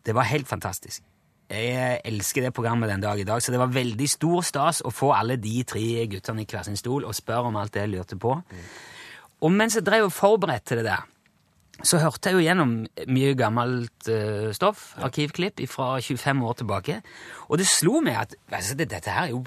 Det 0.05 0.15
var 0.15 0.27
helt 0.29 0.47
fantastisk. 0.49 1.03
Jeg 1.49 2.01
elsker 2.05 2.45
det 2.45 2.53
programmet 2.53 2.91
den 2.91 3.01
dag 3.01 3.19
i 3.19 3.25
dag, 3.25 3.41
så 3.41 3.51
det 3.51 3.59
var 3.61 3.71
veldig 3.73 4.07
stor 4.09 4.43
stas 4.45 4.83
å 4.85 4.91
få 4.93 5.11
alle 5.17 5.39
de 5.41 5.63
tre 5.65 6.05
guttene 6.11 6.43
i 6.43 6.49
hver 6.49 6.67
sin 6.67 6.77
stol 6.77 7.07
og 7.07 7.17
spørre 7.17 7.49
om 7.49 7.57
alt 7.57 7.73
det 7.73 7.87
jeg 7.87 7.93
lurte 7.95 8.17
på. 8.21 8.35
Og 9.39 9.55
mens 9.55 9.77
jeg 9.79 9.87
drev 9.87 10.09
og 10.09 10.13
forberedte 10.13 10.77
det 10.77 10.85
der, 10.85 11.07
så 11.79 12.01
hørte 12.03 12.29
jeg 12.29 12.35
jo 12.35 12.43
gjennom 12.43 12.73
mye 13.07 13.35
gammelt 13.39 14.09
uh, 14.11 14.49
stoff, 14.53 14.91
arkivklipp 14.99 15.63
fra 15.71 15.93
25 16.03 16.43
år 16.45 16.59
tilbake, 16.59 16.99
og 17.47 17.61
det 17.61 17.69
slo 17.71 18.01
meg 18.03 18.19
at 18.25 18.35
altså, 18.51 18.75
det, 18.75 18.89
dette 18.91 19.15
her 19.15 19.29
er 19.29 19.33
jo 19.33 19.45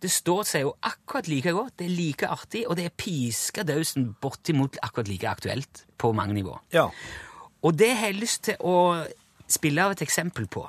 det 0.00 0.08
står 0.08 0.46
seg 0.48 0.62
jo 0.64 0.70
akkurat 0.88 1.28
like 1.28 1.52
godt, 1.52 1.74
det 1.78 1.86
er 1.86 1.92
like 1.92 2.28
artig, 2.32 2.62
og 2.66 2.78
det 2.78 2.86
er 2.88 2.94
piska 2.96 3.66
dausen 3.68 4.14
bortimot 4.20 4.78
akkurat 4.80 5.10
like 5.12 5.28
aktuelt 5.28 5.84
på 6.00 6.12
mange 6.16 6.38
nivåer. 6.38 6.62
Ja. 6.72 6.86
Og 7.60 7.76
det 7.76 7.90
har 7.98 8.08
jeg 8.08 8.22
lyst 8.22 8.46
til 8.48 8.56
å 8.64 9.04
spille 9.50 9.84
av 9.84 9.92
et 9.92 10.04
eksempel 10.06 10.48
på. 10.48 10.64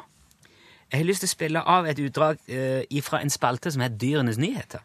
Jeg 0.92 1.00
har 1.00 1.08
lyst 1.08 1.24
til 1.24 1.30
å 1.30 1.32
spille 1.32 1.64
av 1.74 1.88
et 1.88 2.00
utdrag 2.04 2.42
eh, 2.52 3.02
fra 3.06 3.22
en 3.24 3.32
spalte 3.32 3.72
som 3.72 3.84
heter 3.84 4.00
Dyrenes 4.02 4.40
nyheter. 4.42 4.84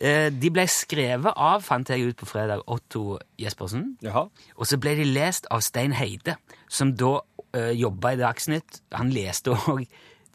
eh, 0.00 0.28
de 0.34 0.50
ble 0.50 0.66
skrevet 0.70 1.32
av, 1.36 1.62
fant 1.62 1.88
jeg 1.88 2.10
ut 2.10 2.18
på 2.18 2.26
fredag, 2.26 2.64
Otto 2.66 3.20
Jespersen. 3.38 3.94
Jaha. 4.02 4.26
Og 4.56 4.66
så 4.66 4.80
ble 4.82 4.96
de 4.98 5.06
lest 5.06 5.46
av 5.54 5.62
Stein 5.62 5.94
Heide, 5.94 6.36
som 6.68 6.90
da 6.98 7.20
uh, 7.22 7.70
jobba 7.70 8.16
i 8.16 8.20
Dagsnytt. 8.20 8.82
Han 8.98 9.14
leste 9.14 9.54
òg 9.54 9.86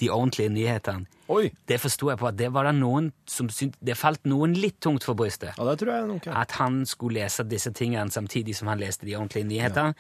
de 0.02 0.10
ordentlige 0.10 0.50
nyhetene. 0.50 1.06
Oi. 1.32 1.52
Det 1.68 1.78
forsto 1.80 2.10
jeg 2.10 2.20
på 2.20 2.28
at 2.28 2.38
det 2.40 2.50
var 2.52 2.68
det 2.68 2.74
noen 2.76 3.12
som 3.30 3.48
syntes 3.54 3.80
Det 3.80 3.96
falt 3.96 4.26
noen 4.28 4.52
litt 4.58 4.82
tungt 4.84 5.06
for 5.08 5.16
brystet. 5.16 5.54
Ja, 5.56 5.68
det 5.70 5.78
tror 5.80 5.94
jeg 5.94 6.08
nok. 6.10 6.26
Ja. 6.28 6.42
At 6.42 6.56
han 6.60 6.82
skulle 6.90 7.22
lese 7.22 7.46
disse 7.48 7.72
tingene 7.76 8.12
samtidig 8.12 8.56
som 8.58 8.72
han 8.72 8.82
leste 8.82 9.08
de 9.08 9.16
ordentlige 9.16 9.48
nyhetene. 9.48 9.94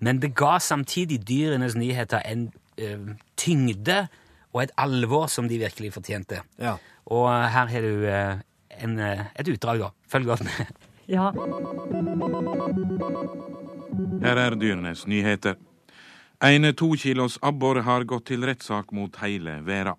Men 0.00 0.22
det 0.22 0.32
ga 0.38 0.56
samtidig 0.58 1.20
dyrenes 1.28 1.76
nyheter 1.78 2.24
en 2.26 2.48
eh, 2.48 2.61
tyngde 3.38 4.06
og 4.52 4.62
et 4.64 4.72
alvor 4.80 5.28
som 5.32 5.48
de 5.48 5.58
virkelig 5.60 5.92
fortjente. 5.94 6.42
Ja. 6.60 6.76
Og 7.10 7.26
eh, 7.32 7.48
her 7.54 7.72
har 7.72 7.84
du 7.84 8.06
eh, 8.08 8.42
en, 8.84 8.98
eh, 9.00 9.26
et 9.38 9.48
utdrag, 9.48 9.82
da. 9.82 9.90
Følg 10.08 10.32
godt 10.32 10.44
med. 10.46 10.72
Ja, 11.10 11.32
Her 14.22 14.38
er 14.38 14.54
dyrenes 14.56 15.02
nyheter. 15.10 15.56
En 16.42 16.68
to 16.74 16.92
kilos 16.96 17.38
abbor 17.42 17.82
har 17.82 18.06
gått 18.08 18.28
til 18.30 18.46
rettssak 18.46 18.92
mot 18.94 19.18
hele 19.20 19.58
verden. 19.66 19.98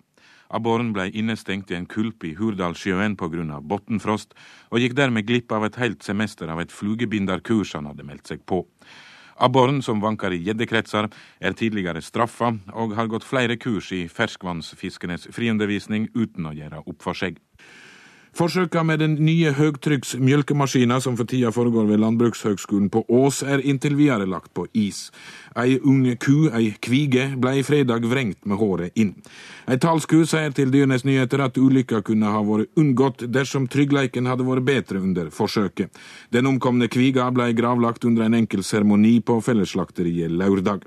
Abboren 0.54 0.92
ble 0.94 1.08
innestengt 1.12 1.70
i 1.70 1.76
en 1.76 1.86
kulp 1.86 2.24
i 2.24 2.34
Hurdalssjøen 2.38 3.16
pga. 3.16 3.60
bunnfrost, 3.60 4.34
og 4.70 4.78
gikk 4.78 4.94
dermed 4.96 5.26
glipp 5.26 5.52
av 5.52 5.64
et 5.64 5.76
helt 5.76 6.02
semester 6.02 6.48
av 6.48 6.60
et 6.60 6.72
flugebinderkurs 6.72 7.74
han 7.74 7.86
hadde 7.86 8.04
meldt 8.04 8.28
seg 8.28 8.44
på. 8.46 8.64
Abboren, 9.36 9.82
som 9.82 10.00
vanker 10.02 10.34
i 10.34 10.42
gjeddekretser, 10.46 11.08
er 11.40 11.56
tidligere 11.58 12.02
straffa 12.02 12.52
og 12.72 12.94
har 12.94 13.10
gått 13.10 13.26
flere 13.26 13.56
kurs 13.58 13.90
i 13.92 14.04
ferskvannsfiskenes 14.06 15.26
friundervisning 15.34 16.08
uten 16.14 16.46
å 16.46 16.54
gjøre 16.54 16.84
opp 16.84 17.02
for 17.02 17.18
seg. 17.18 17.40
Forsøka 18.34 18.82
med 18.82 18.98
den 18.98 19.12
nye 19.22 19.52
høgtrykksmjølkemaskina 19.54 20.96
som 20.98 21.14
for 21.14 21.28
tida 21.30 21.52
foregår 21.54 21.84
ved 21.86 22.00
Landbrukshøgskolen 22.02 22.88
på 22.90 23.04
Ås, 23.06 23.44
er 23.46 23.62
inntil 23.62 23.94
videre 23.94 24.26
lagt 24.26 24.50
på 24.58 24.64
is. 24.74 25.12
Ei 25.54 25.76
ung 25.78 26.02
ku, 26.18 26.48
ei 26.50 26.72
kvige, 26.82 27.28
ble 27.38 27.60
i 27.60 27.62
fredag 27.62 28.02
vrengt 28.10 28.42
med 28.42 28.58
håret 28.58 28.98
inn. 28.98 29.12
Ei 29.70 29.78
talsku 29.78 30.24
sier 30.26 30.50
til 30.50 30.74
Dyrenes 30.74 31.06
Nyheter 31.06 31.44
at 31.46 31.60
ulykka 31.62 32.02
kunne 32.02 32.32
ha 32.34 32.42
vært 32.42 32.74
unngått 32.74 33.22
dersom 33.30 33.68
tryggleiken 33.70 34.26
hadde 34.26 34.48
vært 34.50 34.66
bedre 34.66 35.04
under 35.04 35.30
forsøket. 35.30 35.94
Den 36.34 36.50
omkomne 36.50 36.90
kviga 36.90 37.30
ble 37.30 37.52
gravlagt 37.54 38.02
under 38.04 38.26
en 38.26 38.34
enkel 38.42 38.66
seremoni 38.66 39.20
på 39.22 39.38
fellesslakteriet 39.46 40.34
lørdag. 40.34 40.82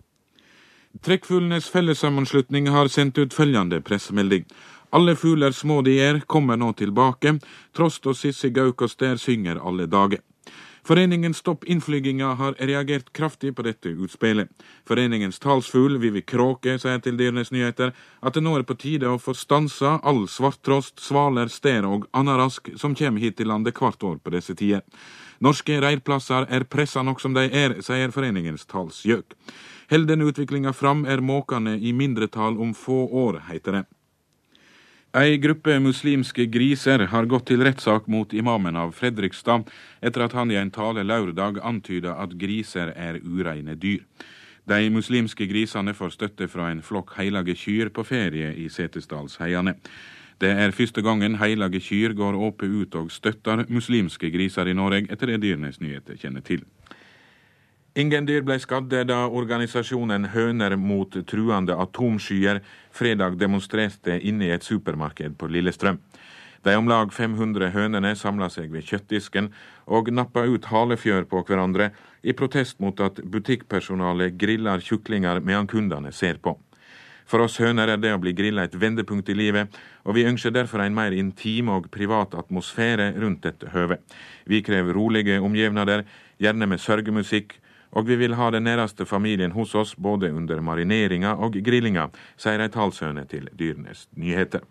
Trekkfuglenes 1.03 1.67
fellessammenslutning 1.69 2.67
har 2.73 2.89
sendt 2.89 3.19
ut 3.21 3.35
følgende 3.35 3.79
pressemelding. 3.85 4.47
Alle 4.89 5.15
fugler, 5.15 5.51
små 5.51 5.81
de 5.81 5.97
er, 5.99 6.21
kommer 6.27 6.57
nå 6.57 6.71
tilbake. 6.73 7.37
Trost 7.75 8.07
og 8.07 8.15
Sissi 8.15 8.49
Gaukås 8.49 8.95
synger 9.19 9.59
alle 9.59 9.85
dager. 9.85 10.23
Foreningen 10.87 11.33
Stopp 11.33 11.65
innflyginga 11.67 12.27
har 12.39 12.53
reagert 12.59 13.13
kraftig 13.13 13.55
på 13.55 13.63
dette 13.65 13.89
utspillet. 13.89 14.47
Foreningens 14.87 15.39
talsfugl, 15.43 15.97
Vivi 15.99 16.21
Kråke, 16.21 16.77
sier 16.79 17.01
til 17.03 17.17
Dyrenes 17.19 17.51
Nyheter 17.51 17.91
at 18.21 18.37
det 18.37 18.43
nå 18.45 18.53
er 18.55 18.63
på 18.63 18.77
tide 18.79 19.09
å 19.11 19.19
få 19.19 19.35
stansa 19.35 19.97
all 19.99 20.23
svarttrost, 20.31 21.01
svaler, 21.03 21.51
stær 21.51 21.83
og 21.89 22.07
anarask 22.15 22.71
som 22.79 22.95
kommer 22.95 23.19
hit 23.19 23.35
til 23.35 23.51
landet 23.51 23.75
hvert 23.75 24.07
år 24.07 24.15
på 24.23 24.31
disse 24.37 24.55
tider. 24.55 24.87
Norske 25.43 25.81
reirplasser 25.83 26.47
er 26.47 26.69
pressa 26.71 27.03
nok 27.03 27.19
som 27.19 27.35
de 27.35 27.49
er, 27.51 27.81
sier 27.83 28.15
foreningens 28.15 28.63
talsgjøk. 28.71 29.35
Held 29.91 30.07
denne 30.07 30.31
utviklinga 30.31 30.71
fram, 30.71 31.03
er 31.03 31.19
måkene 31.19 31.75
i 31.75 31.91
mindretall 31.91 32.55
om 32.63 32.71
få 32.71 33.03
år, 33.11 33.43
heter 33.51 33.81
det. 33.81 33.85
Ei 35.17 35.37
gruppe 35.41 35.79
muslimske 35.81 36.45
griser 36.45 37.01
har 37.09 37.25
gått 37.25 37.47
til 37.49 37.63
rettssak 37.65 38.05
mot 38.11 38.33
imamen 38.37 38.75
av 38.77 38.91
Fredrikstad 38.93 39.63
etter 40.05 40.23
at 40.27 40.35
han 40.37 40.51
i 40.53 40.57
en 40.59 40.69
tale 40.69 41.01
lørdag 41.01 41.57
antyda 41.65 42.13
at 42.21 42.35
griser 42.37 42.91
er 42.93 43.17
ureine 43.25 43.73
dyr. 43.81 44.03
De 44.69 44.91
muslimske 44.93 45.47
grisene 45.49 45.95
får 45.97 46.13
støtte 46.13 46.49
fra 46.51 46.67
en 46.69 46.83
flokk 46.85 47.15
heilage 47.17 47.55
kyr 47.57 47.89
på 47.95 48.05
ferie 48.05 48.51
i 48.61 48.67
Setesdalsheiene. 48.69 49.73
Det 50.37 50.53
er 50.53 50.75
første 50.75 51.01
gangen 51.01 51.39
heilage 51.41 51.81
kyr 51.81 52.13
går 52.13 52.37
åpent 52.37 52.83
ut 52.83 53.01
og 53.01 53.09
støtter 53.09 53.65
muslimske 53.73 54.29
griser 54.29 54.69
i 54.69 54.77
Norge, 54.77 55.07
etter 55.09 55.33
det 55.33 55.41
Dyrenes 55.47 55.81
Nyheter 55.81 56.19
kjenner 56.21 56.45
til. 56.45 56.61
Ingen 57.97 58.27
dyr 58.29 58.43
ble 58.45 58.59
skadde 58.61 58.99
da 59.09 59.23
organisasjonen 59.25 60.27
Høner 60.29 60.75
mot 60.77 61.15
truende 61.25 61.73
atomskyer 61.81 62.59
fredag 62.93 63.39
demonstrerte 63.41 64.19
inne 64.21 64.45
i 64.45 64.51
et 64.53 64.67
supermarked 64.67 65.33
på 65.39 65.49
Lillestrøm. 65.49 65.97
De 66.61 66.75
om 66.77 66.85
lag 66.91 67.09
500 67.09 67.71
hønene 67.73 68.13
samla 68.19 68.51
seg 68.53 68.69
ved 68.69 68.85
kjøttdisken 68.85 69.49
og 69.89 70.13
nappa 70.13 70.45
ut 70.45 70.69
halefjør 70.69 71.25
på 71.31 71.41
hverandre 71.49 71.89
i 72.21 72.37
protest 72.37 72.77
mot 72.85 73.01
at 73.01 73.17
butikkpersonalet 73.17 74.37
griller 74.37 74.83
kjuklinger 74.83 75.41
medan 75.41 75.65
kundene 75.65 76.13
ser 76.13 76.37
på. 76.37 76.53
For 77.25 77.41
oss 77.49 77.57
høner 77.57 77.89
er 77.89 77.97
det 77.97 78.13
å 78.13 78.21
bli 78.21 78.37
grilla 78.37 78.69
et 78.69 78.77
vendepunkt 78.77 79.33
i 79.33 79.41
livet, 79.41 79.73
og 80.05 80.15
vi 80.15 80.29
ønsker 80.29 80.53
derfor 80.53 80.85
en 80.85 80.95
mer 80.95 81.17
intim 81.17 81.73
og 81.73 81.89
privat 81.89 82.37
atmosfære 82.37 83.15
rundt 83.17 83.41
dette 83.49 83.73
høvet. 83.73 84.05
Vi 84.45 84.61
krever 84.61 84.93
rolige 84.93 85.41
omgivnader, 85.41 86.05
gjerne 86.37 86.69
med 86.69 86.79
sørgemusikk, 86.79 87.57
og 87.91 88.07
vi 88.07 88.15
vil 88.19 88.35
ha 88.35 88.49
den 88.51 88.67
næreste 88.67 89.05
familien 89.05 89.51
hos 89.51 89.75
oss 89.75 89.95
både 89.95 90.33
under 90.33 90.61
marineringa 90.61 91.35
og 91.37 91.57
grillinga, 91.63 92.09
sier 92.37 92.61
ei 92.61 92.71
talshøne 92.73 93.25
til 93.29 93.49
Dyrenes 93.57 94.07
Nyheter. 94.15 94.65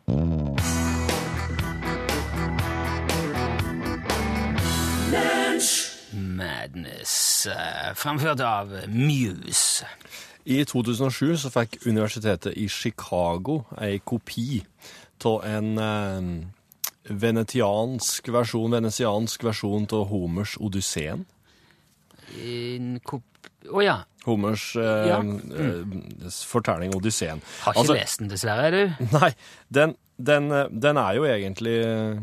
Madness, 6.36 7.48
fremført 7.94 7.98
framført 7.98 8.40
av 8.40 8.72
Muse. 8.88 9.86
I 10.46 10.60
2007 10.64 11.36
så 11.42 11.50
fikk 11.50 11.80
universitetet 11.88 12.54
i 12.54 12.68
Chicago 12.70 13.64
ei 13.82 13.98
kopi 13.98 14.60
av 15.26 15.42
en 15.48 15.72
eh, 15.82 16.28
venetiansk 17.10 18.28
versjon, 18.34 18.76
venetiansk 18.76 19.46
versjon 19.46 19.88
av 19.90 20.06
Homers 20.12 20.56
Odysseen. 20.60 21.24
Å 23.66 23.82
ja. 23.82 23.96
Homers 24.26 24.76
eh, 24.76 25.08
Ja. 25.08 25.18
mm. 25.22 26.30
fortelling 26.30 26.94
Odysseen. 26.94 27.40
Har 27.62 27.72
ikke 27.74 27.80
Altså- 27.82 27.94
lest 27.94 28.18
den, 28.18 28.28
dessverre, 28.30 28.70
du. 28.70 29.04
Nei, 29.18 29.32
den, 29.70 29.96
den, 30.18 30.50
eh, 30.52 30.68
den 30.70 30.96
er 30.98 31.14
jo 31.18 31.22
egentlig 31.30 31.76
eh, 31.84 32.20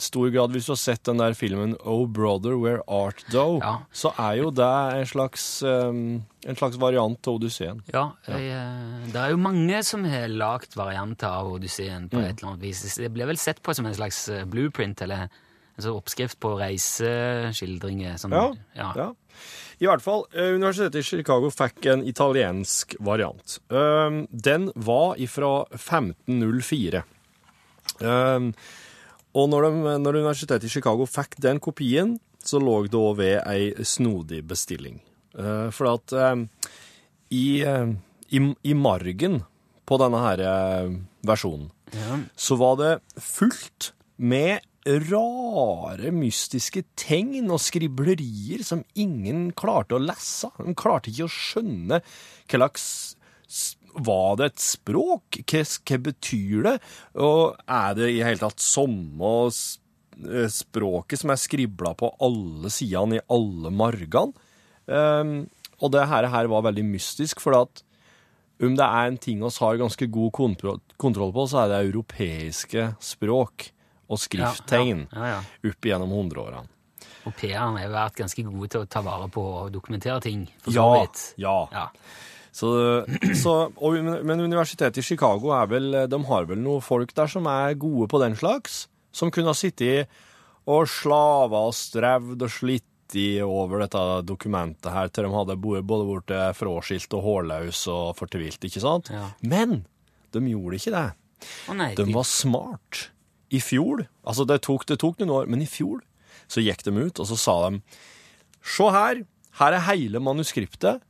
stor 0.00 0.30
grad 0.32 0.50
Hvis 0.54 0.66
du 0.66 0.72
har 0.72 0.78
sett 0.80 1.02
den 1.04 1.18
der 1.20 1.34
filmen 1.36 1.74
Oh 1.84 2.06
Brother, 2.08 2.54
Where 2.58 2.80
Art 2.88 3.22
Thou, 3.30 3.58
Ja. 3.60 3.74
så 3.92 4.12
er 4.18 4.38
jo 4.40 4.50
det 4.50 4.70
en 4.96 5.06
slags, 5.06 5.44
um, 5.62 6.22
en 6.46 6.56
slags 6.56 6.78
variant 6.80 7.28
av 7.28 7.34
Odysseen. 7.38 7.82
Ja, 7.92 8.12
eh, 8.26 9.06
det 9.12 9.16
er 9.20 9.30
jo 9.34 9.36
mange 9.42 9.82
som 9.84 10.04
har 10.08 10.28
lagd 10.32 10.74
varianter 10.78 11.28
av 11.28 11.52
Odysseen 11.52 12.08
på 12.08 12.18
et 12.22 12.38
eller 12.40 12.54
annet 12.54 12.62
vis. 12.64 12.94
Det 12.96 13.10
blir 13.12 13.26
vel 13.28 13.36
sett 13.38 13.60
på 13.62 13.74
som 13.76 13.86
en 13.86 13.94
slags 13.94 14.24
blueprint, 14.50 15.02
eller 15.02 15.26
en 15.26 15.82
slags 15.84 15.94
oppskrift 15.98 16.40
på 16.40 16.56
reiseskildringer. 16.62 18.16
Som, 18.18 18.32
Ja, 18.32 18.52
ja. 18.74 19.14
I 19.80 19.86
hvert 19.88 20.02
fall, 20.04 20.26
eh, 20.36 20.52
Universitetet 20.58 21.00
i 21.00 21.06
Chicago 21.06 21.48
fikk 21.52 21.86
en 21.88 22.02
italiensk 22.04 22.94
variant. 23.00 23.58
Um, 23.72 24.26
den 24.30 24.68
var 24.76 25.16
ifra 25.16 25.64
1504. 25.72 27.00
Um, 28.00 28.50
og 29.32 29.48
når, 29.52 29.66
de, 29.66 29.94
når 30.04 30.18
Universitetet 30.20 30.68
i 30.68 30.72
Chicago 30.74 31.06
fikk 31.08 31.38
den 31.40 31.60
kopien, 31.64 32.18
så 32.44 32.60
lå 32.60 32.82
det 32.88 32.96
òg 33.00 33.16
ved 33.20 33.38
ei 33.48 33.70
snodig 33.84 34.42
bestilling. 34.48 35.00
Uh, 35.32 35.70
for 35.72 35.94
at 35.94 36.12
um, 36.12 36.48
i, 37.32 37.62
i, 37.64 38.40
i 38.40 38.74
margen 38.76 39.40
på 39.88 39.98
denne 40.00 40.20
her 40.22 40.40
versjonen 41.26 41.70
Ja. 41.94 42.18
så 42.38 42.56
var 42.58 42.76
det 42.78 42.90
fullt 43.18 43.92
med 44.18 44.60
rare, 44.86 46.10
mystiske 46.14 46.82
tegn 46.98 47.50
og 47.52 47.60
skriblerier 47.60 48.62
som 48.64 48.84
ingen 48.94 49.50
klarte 49.52 49.98
å 49.98 50.02
lese. 50.02 50.48
De 50.56 50.74
klarte 50.78 51.12
ikke 51.12 51.28
å 51.28 51.34
skjønne 51.34 52.00
hva 52.00 52.56
slags 52.56 52.86
Var 53.90 54.36
det 54.38 54.46
et 54.46 54.62
språk? 54.62 55.40
Hva, 55.50 55.64
hva 55.66 55.96
betyr 55.98 56.66
det? 56.68 56.76
Og 57.18 57.56
er 57.66 57.94
det 57.98 58.10
i 58.14 58.22
hele 58.22 58.38
tatt 58.38 58.62
samme 58.62 59.32
eh, 59.50 60.46
språket 60.46 61.20
som 61.20 61.32
er 61.34 61.42
skribla 61.42 61.96
på 61.98 62.12
alle 62.22 62.70
sidene 62.70 63.18
i 63.18 63.24
alle 63.28 63.72
margene? 63.74 64.48
Um, 64.86 65.50
og 65.82 65.92
det 65.94 66.06
her, 66.06 66.28
her 66.30 66.48
var 66.50 66.64
veldig 66.66 66.84
mystisk, 66.86 67.42
for 67.42 67.56
at 67.58 67.82
om 68.60 68.74
det 68.76 68.84
er 68.84 69.08
en 69.08 69.18
ting 69.18 69.42
oss 69.42 69.58
har 69.62 69.78
ganske 69.80 70.06
god 70.12 70.32
kontroll 70.36 71.32
på, 71.34 71.44
så 71.48 71.62
er 71.62 71.70
det 71.70 71.82
europeiske 71.88 72.90
språk 73.02 73.70
og 74.10 74.18
skrifttegn 74.20 75.06
opp 75.14 75.86
gjennom 75.86 76.14
hundreårene. 76.16 76.66
Og 77.28 77.36
PR-en 77.36 77.76
har 77.76 77.92
vært 77.92 78.18
ganske 78.22 78.42
gode 78.46 78.70
til 78.72 78.82
å 78.82 78.88
ta 78.90 79.02
vare 79.04 79.28
på 79.32 79.42
og 79.44 79.72
dokumentere 79.74 80.20
ting. 80.24 80.46
For 80.64 80.74
så 80.74 80.88
vidt. 80.96 81.24
ja. 81.40 81.56
ja. 81.74 81.86
Så, 82.50 82.70
så, 83.38 83.52
og, 83.78 83.98
men 84.26 84.40
universitetet 84.42 84.98
i 84.98 85.04
Chicago 85.06 85.52
er 85.54 85.68
vel, 85.70 85.92
de 86.10 86.18
har 86.26 86.48
vel 86.48 86.58
noen 86.58 86.82
folk 86.82 87.12
der 87.14 87.30
som 87.30 87.46
er 87.46 87.76
gode 87.78 88.08
på 88.10 88.18
den 88.24 88.34
slags? 88.38 88.88
Som 89.14 89.30
kunne 89.30 89.52
ha 89.52 89.58
sittet 89.58 90.10
og 90.70 90.88
slava 90.90 91.62
og 91.68 91.76
strevd 91.78 92.42
og 92.42 92.52
slitt 92.52 92.86
over 93.42 93.82
dette 93.82 94.00
dokumentet 94.22 94.86
her 94.94 95.08
til 95.10 95.26
de 95.26 95.30
hadde 95.34 95.56
både 95.58 95.82
blitt 95.82 96.34
fråskilt 96.54 97.16
og 97.18 97.24
hårløs 97.24 97.80
og 97.90 98.12
fortvilt, 98.18 98.62
ikke 98.68 98.82
sant? 98.82 99.10
Ja. 99.10 99.32
Men 99.42 99.80
de 100.30 100.44
gjorde 100.46 100.78
ikke 100.78 100.92
det. 100.94 101.08
Å 101.66 101.74
nei, 101.74 101.88
De 101.98 102.06
var 102.14 102.28
smart. 102.28 103.08
I 103.50 103.60
fjor, 103.62 104.04
altså 104.22 104.46
det 104.46 104.60
tok, 104.66 104.86
det 104.86 105.00
tok 105.02 105.18
noen 105.20 105.34
år, 105.34 105.50
men 105.50 105.64
i 105.64 105.68
fjor 105.68 106.02
så 106.50 106.62
gikk 106.62 106.84
de 106.86 106.94
ut, 106.96 107.18
og 107.18 107.26
så 107.30 107.38
sa 107.38 107.56
de 107.66 107.82
Se 108.60 108.86
her, 108.92 109.22
her 109.56 109.72
er 109.72 109.86
hele 109.86 110.20
manuskriptet. 110.20 111.00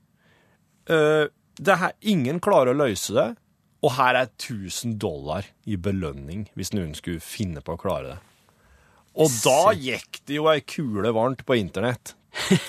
Eh, 0.87 1.27
det 1.59 1.79
her, 1.81 1.97
ingen 2.01 2.39
klarer 2.41 2.71
å 2.73 2.79
løse 2.79 3.15
det, 3.17 3.27
og 3.83 3.97
her 3.97 4.19
er 4.21 4.29
1000 4.31 4.95
dollar 5.03 5.49
i 5.67 5.75
belønning 5.81 6.47
hvis 6.55 6.71
noen 6.77 6.93
skulle 6.95 7.23
finne 7.25 7.63
på 7.65 7.75
å 7.75 7.81
klare 7.81 8.13
det. 8.13 8.19
Og 9.21 9.33
da 9.43 9.73
gikk 9.75 10.21
det 10.29 10.39
jo 10.39 10.47
ei 10.53 10.61
kule 10.63 11.11
varmt 11.17 11.43
på 11.49 11.59
internett. 11.59 12.15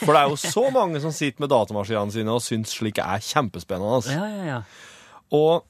For 0.02 0.16
det 0.16 0.22
er 0.24 0.32
jo 0.32 0.40
så 0.56 0.66
mange 0.74 1.02
som 1.04 1.14
sitter 1.14 1.44
med 1.44 1.52
datamaskinene 1.54 2.16
sine 2.16 2.34
og 2.34 2.42
syns 2.44 2.74
slikt 2.74 3.04
er 3.04 3.22
kjempespennende. 3.22 4.16
Ja, 4.16 4.26
ja, 4.32 4.48
ja. 4.56 4.62
Og 5.38 5.68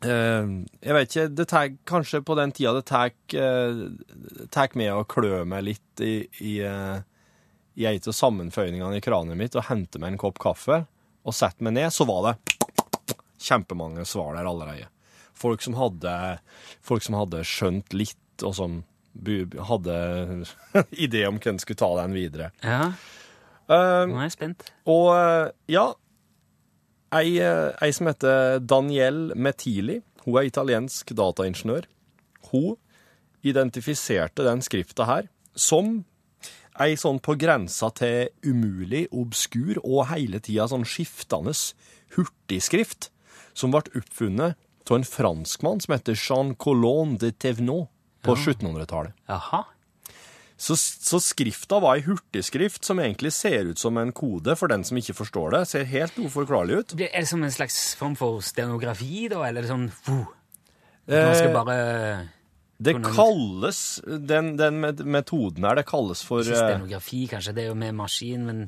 jeg 0.00 0.94
vet 0.96 1.10
ikke, 1.10 1.26
det 1.36 1.46
tar 1.50 1.72
kanskje 1.88 2.22
på 2.24 2.36
den 2.38 2.54
tida 2.56 2.72
det 2.78 2.86
tar 2.88 3.10
eh, 3.36 4.70
med 4.78 4.92
å 4.94 5.04
klø 5.04 5.42
meg 5.44 5.66
litt 5.66 6.04
i, 6.04 6.14
i, 6.40 6.54
eh, 6.64 7.02
i 7.76 7.86
ei 7.90 7.98
av 8.00 8.16
sammenføyningene 8.16 8.96
i 8.96 9.04
kraniet 9.04 9.36
mitt 9.36 9.58
og 9.60 9.68
hente 9.68 10.00
meg 10.00 10.14
en 10.14 10.22
kopp 10.22 10.40
kaffe 10.40 10.84
og 11.20 11.36
sette 11.36 11.60
meg 11.60 11.76
ned, 11.76 11.92
så 11.92 12.06
var 12.08 12.30
det 12.30 12.34
kjempemange 13.40 14.06
svar 14.08 14.38
der 14.38 14.48
allerede. 14.48 14.88
Folk 15.36 15.62
som 15.64 15.76
hadde, 15.76 16.12
folk 16.84 17.04
som 17.04 17.16
hadde 17.16 17.44
skjønt 17.48 17.92
litt, 17.96 18.16
og 18.44 18.54
som 18.56 18.80
hadde 19.68 19.96
idé 21.04 21.26
om 21.28 21.40
hvem 21.40 21.60
skulle 21.60 21.80
ta 21.80 21.92
den 22.02 22.16
videre. 22.16 22.52
ja. 22.64 22.92
Uh, 23.70 24.02
Nå 24.10 24.16
er 24.18 24.24
jeg 24.24 24.32
spent. 24.34 24.64
og 24.90 25.12
eh, 25.14 25.50
ja, 25.70 25.84
ei, 27.14 27.38
eh, 27.42 27.70
ei 27.82 27.92
som 27.92 28.10
heter 28.10 28.60
Danielle 28.60 29.34
Metili. 29.34 30.02
hun 30.24 30.36
er 30.36 30.46
italiensk 30.46 31.14
dataingeniør. 31.16 31.86
Hun 32.50 32.76
identifiserte 33.42 34.44
den 34.44 34.60
skrifta 34.60 35.06
her 35.06 35.28
som 35.56 36.04
ei 36.78 36.94
sånn 36.96 37.20
på 37.20 37.36
grensa 37.40 37.90
til 37.96 38.28
umulig, 38.44 39.08
obskur 39.12 39.80
og 39.82 40.08
hele 40.12 40.40
tida 40.40 40.68
sånn 40.68 40.84
skiftende 40.84 41.54
hurtigskrift, 42.16 43.10
som 43.54 43.72
ble 43.72 43.82
oppfunnet 43.96 44.56
av 44.90 44.96
en 44.98 45.06
franskmann 45.06 45.80
som 45.80 45.94
heter 45.94 46.16
Jean 46.18 46.54
Colon 46.54 47.16
de 47.16 47.30
Thévenot 47.32 47.88
på 48.22 48.34
1700-tallet. 48.34 49.14
Så, 50.60 50.76
så 50.76 51.16
skrifta 51.24 51.78
var 51.80 51.96
ei 51.96 52.04
hurtigskrift 52.04 52.84
som 52.84 52.98
egentlig 53.00 53.32
ser 53.32 53.70
ut 53.70 53.80
som 53.80 53.96
en 53.96 54.10
kode 54.12 54.52
for 54.60 54.68
den 54.68 54.84
som 54.84 54.98
ikke 55.00 55.16
forstår 55.16 55.54
det. 55.54 55.62
Ser 55.70 55.86
helt 55.88 56.18
uforklarlig 56.20 56.82
ut. 56.82 56.94
Er 57.00 57.22
det 57.22 57.30
som 57.30 57.40
en 57.46 57.54
slags 57.54 57.94
form 57.96 58.18
for 58.18 58.44
stenografi, 58.44 59.24
da, 59.32 59.40
eller 59.48 59.64
er 59.64 59.68
det 59.68 59.72
sånn 59.72 59.88
uh, 60.10 60.28
Man 61.08 61.32
skal 61.38 61.48
Eh, 61.50 61.56
bare 61.56 61.78
det 62.80 62.94
kalles 63.04 64.00
Den, 64.06 64.54
den 64.56 64.80
metoden 64.80 65.66
her, 65.66 65.76
det 65.76 65.84
kalles 65.88 66.22
for 66.24 66.44
Ikke 66.44 66.56
eh, 66.56 66.68
stenografi, 66.76 67.24
kanskje, 67.28 67.56
det 67.56 67.64
er 67.64 67.72
jo 67.72 67.80
med 67.80 67.96
maskin, 67.96 68.46
men 68.46 68.62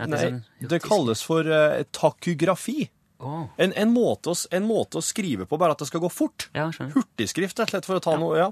at 0.00 0.08
det 0.08 0.14
Nei, 0.14 0.20
sånn 0.24 0.70
det 0.70 0.78
kalles 0.80 1.20
for 1.24 1.44
uh, 1.44 1.82
takografi. 1.92 2.86
Oh. 3.20 3.42
En, 3.60 3.74
en, 3.76 3.90
måte 3.92 4.32
å, 4.32 4.36
en 4.56 4.64
måte 4.64 4.96
å 4.96 5.04
skrive 5.04 5.44
på, 5.44 5.58
bare 5.60 5.76
at 5.76 5.82
det 5.82 5.90
skal 5.90 6.00
gå 6.00 6.08
fort. 6.08 6.46
Ja. 6.56 6.70
Hurtigskrift, 6.72 7.60
rett 7.60 7.68
og 7.68 7.74
slett, 7.74 7.88
for 7.88 8.00
å 8.00 8.04
ta 8.04 8.14
noe. 8.16 8.38
ja. 8.40 8.48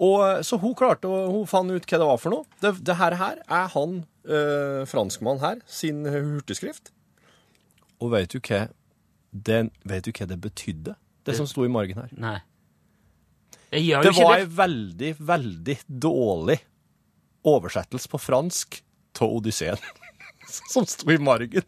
Og 0.00 0.16
eh, 0.24 0.40
Så 0.46 0.56
hun 0.62 0.74
klarte 0.78 1.08
å, 1.10 1.26
hun 1.34 1.46
fant 1.50 1.70
ut 1.70 1.84
hva 1.84 1.98
det 2.00 2.08
var 2.08 2.20
for 2.22 2.34
noe. 2.34 2.46
Det, 2.62 2.72
det 2.88 2.96
her, 3.00 3.16
her 3.20 3.40
er 3.46 3.66
han 3.74 3.98
eh, 4.24 4.82
franskmannen 4.88 5.42
her 5.44 5.60
sin 5.68 6.04
hurtigskrift. 6.08 6.92
Og 8.00 8.14
vet 8.14 8.32
du 8.32 8.40
hva 8.40 8.66
den, 9.30 9.68
vet 9.86 10.06
du 10.08 10.12
hva 10.16 10.26
det 10.30 10.40
betydde, 10.42 10.96
det 11.28 11.36
som 11.36 11.46
sto 11.46 11.66
i 11.66 11.70
margen 11.70 12.00
her? 12.00 12.08
Nei. 12.16 12.38
Jeg 13.70 13.84
gjør 13.86 14.02
Det 14.02 14.08
jo 14.08 14.14
ikke 14.16 14.24
var 14.26 14.38
det. 14.40 14.46
ei 14.46 14.54
veldig, 14.58 15.10
veldig 15.28 15.76
dårlig 16.08 16.56
oversettelse 17.46 18.10
på 18.10 18.18
fransk 18.18 18.80
av 19.20 19.36
Odysseen. 19.36 19.78
Som 20.72 20.86
sto 20.88 21.06
i 21.12 21.18
margen 21.22 21.62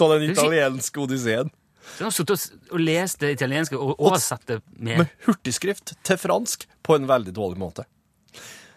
av 0.00 0.10
den 0.16 0.26
italienske 0.32 1.00
Odysseen. 1.00 1.48
Så 1.96 2.04
har 2.06 2.14
sittet 2.14 2.46
og 2.70 2.80
lest 2.80 3.20
det 3.22 3.32
italienske 3.36 3.76
og 3.78 3.98
oversatt 3.98 4.46
det 4.48 4.60
med 4.76 5.02
Med 5.02 5.06
hurtigskrift 5.26 5.94
til 6.06 6.20
fransk 6.20 6.66
på 6.86 6.96
en 6.96 7.08
veldig 7.10 7.34
dårlig 7.36 7.58
måte. 7.60 7.84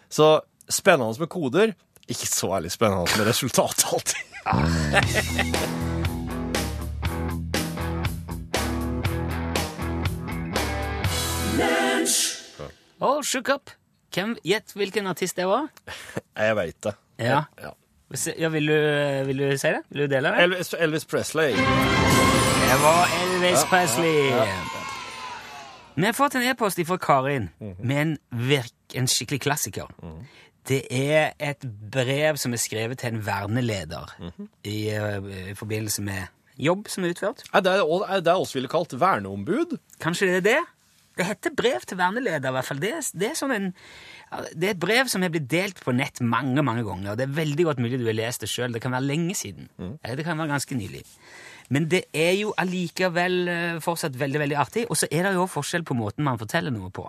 Så 0.08 0.40
spennende 0.68 1.18
med 1.20 1.28
koder. 1.32 1.74
Ikke 2.08 2.28
så 2.28 2.50
veldig 2.52 2.70
spennende 2.72 3.08
med 3.16 3.26
resultatet 3.30 3.84
alltid. 3.92 4.20
Å, 13.04 13.22
shook 13.24 13.48
up! 13.52 13.72
Hvem, 14.14 14.36
Gjett 14.46 14.72
hvilken 14.78 15.08
artist 15.10 15.36
det 15.36 15.48
var? 15.50 15.66
Jeg 16.38 16.56
veit 16.56 16.78
det. 16.86 16.94
Ja. 17.18 17.40
Ja. 17.60 17.72
Ja 18.38 18.48
vil, 18.54 18.68
du, 18.70 18.76
vil 19.26 19.42
du 19.42 19.46
si 19.58 19.72
det? 19.74 19.82
Vil 19.90 20.04
du 20.04 20.12
dele 20.14 20.30
det? 20.30 20.44
Elvis, 20.46 20.74
Elvis 20.78 21.08
Presley. 21.10 21.56
Det 22.64 22.78
var 22.82 23.08
Elvis 23.22 23.64
Presley. 23.70 24.30
Vi 25.94 26.06
har 26.06 26.12
fått 26.12 26.34
en 26.34 26.42
e-post 26.48 26.80
fra 26.88 26.96
Karin 26.98 27.50
med 27.60 27.98
en, 28.00 28.14
virk, 28.30 28.72
en 28.96 29.08
skikkelig 29.10 29.42
klassiker. 29.44 29.90
Det 30.68 30.80
er 30.88 31.34
et 31.38 31.66
brev 31.92 32.40
som 32.40 32.56
er 32.56 32.62
skrevet 32.62 33.02
til 33.02 33.12
en 33.12 33.20
verneleder 33.26 34.14
i, 34.64 34.88
eh, 34.88 35.28
i 35.52 35.54
forbindelse 35.54 36.02
med 36.02 36.32
jobb 36.56 36.88
som 36.88 37.04
er 37.04 37.12
utført. 37.12 37.44
Er 37.52 37.60
det 37.60 37.76
er 37.76 38.24
det 38.24 38.34
oss 38.34 38.56
ville 38.56 38.72
kalt 38.72 38.96
verneombud? 38.96 39.76
Kanskje 40.00 40.32
det 40.32 40.36
er 40.40 40.48
det? 40.48 40.60
Det 41.14 41.28
heter 41.28 41.54
brev 41.54 41.84
til 41.86 41.98
verneleder, 41.98 42.48
i 42.48 42.52
hvert 42.56 42.64
fall. 42.64 42.80
Det 42.82 42.94
det 43.12 43.28
er, 43.30 43.38
sånn 43.38 43.52
en, 43.54 43.74
det 44.56 44.70
er 44.70 44.74
et 44.74 44.80
brev 44.82 45.06
som 45.12 45.22
har 45.22 45.30
blitt 45.30 45.50
delt 45.50 45.84
på 45.84 45.92
nett 45.94 46.18
mange 46.20 46.62
mange 46.62 46.82
ganger. 46.82 47.12
og 47.12 47.18
Det 47.18 47.28
er 47.28 47.36
veldig 47.44 47.64
godt 47.64 47.78
mulig 47.84 48.00
du 48.00 48.08
har 48.08 48.16
lest 48.16 48.40
det 48.40 48.48
sjøl. 48.48 48.72
Det 48.72 48.82
kan 48.82 48.96
være 48.96 49.06
lenge 49.12 49.34
siden. 49.34 49.68
Mm. 49.78 49.98
det 50.02 50.24
kan 50.24 50.38
være 50.38 50.56
ganske 50.56 50.74
nylig. 50.74 51.04
Men 51.72 51.86
det 51.88 52.04
er 52.12 52.32
jo 52.36 52.52
allikevel 52.60 53.36
eh, 53.48 53.76
fortsatt 53.84 54.16
veldig 54.20 54.40
veldig 54.42 54.56
artig. 54.60 54.86
Og 54.90 54.98
så 55.00 55.08
er 55.10 55.24
det 55.28 55.34
jo 55.38 55.46
forskjell 55.48 55.84
på 55.88 55.96
måten 55.96 56.24
man 56.26 56.38
forteller 56.40 56.74
noe 56.74 56.90
på. 56.92 57.06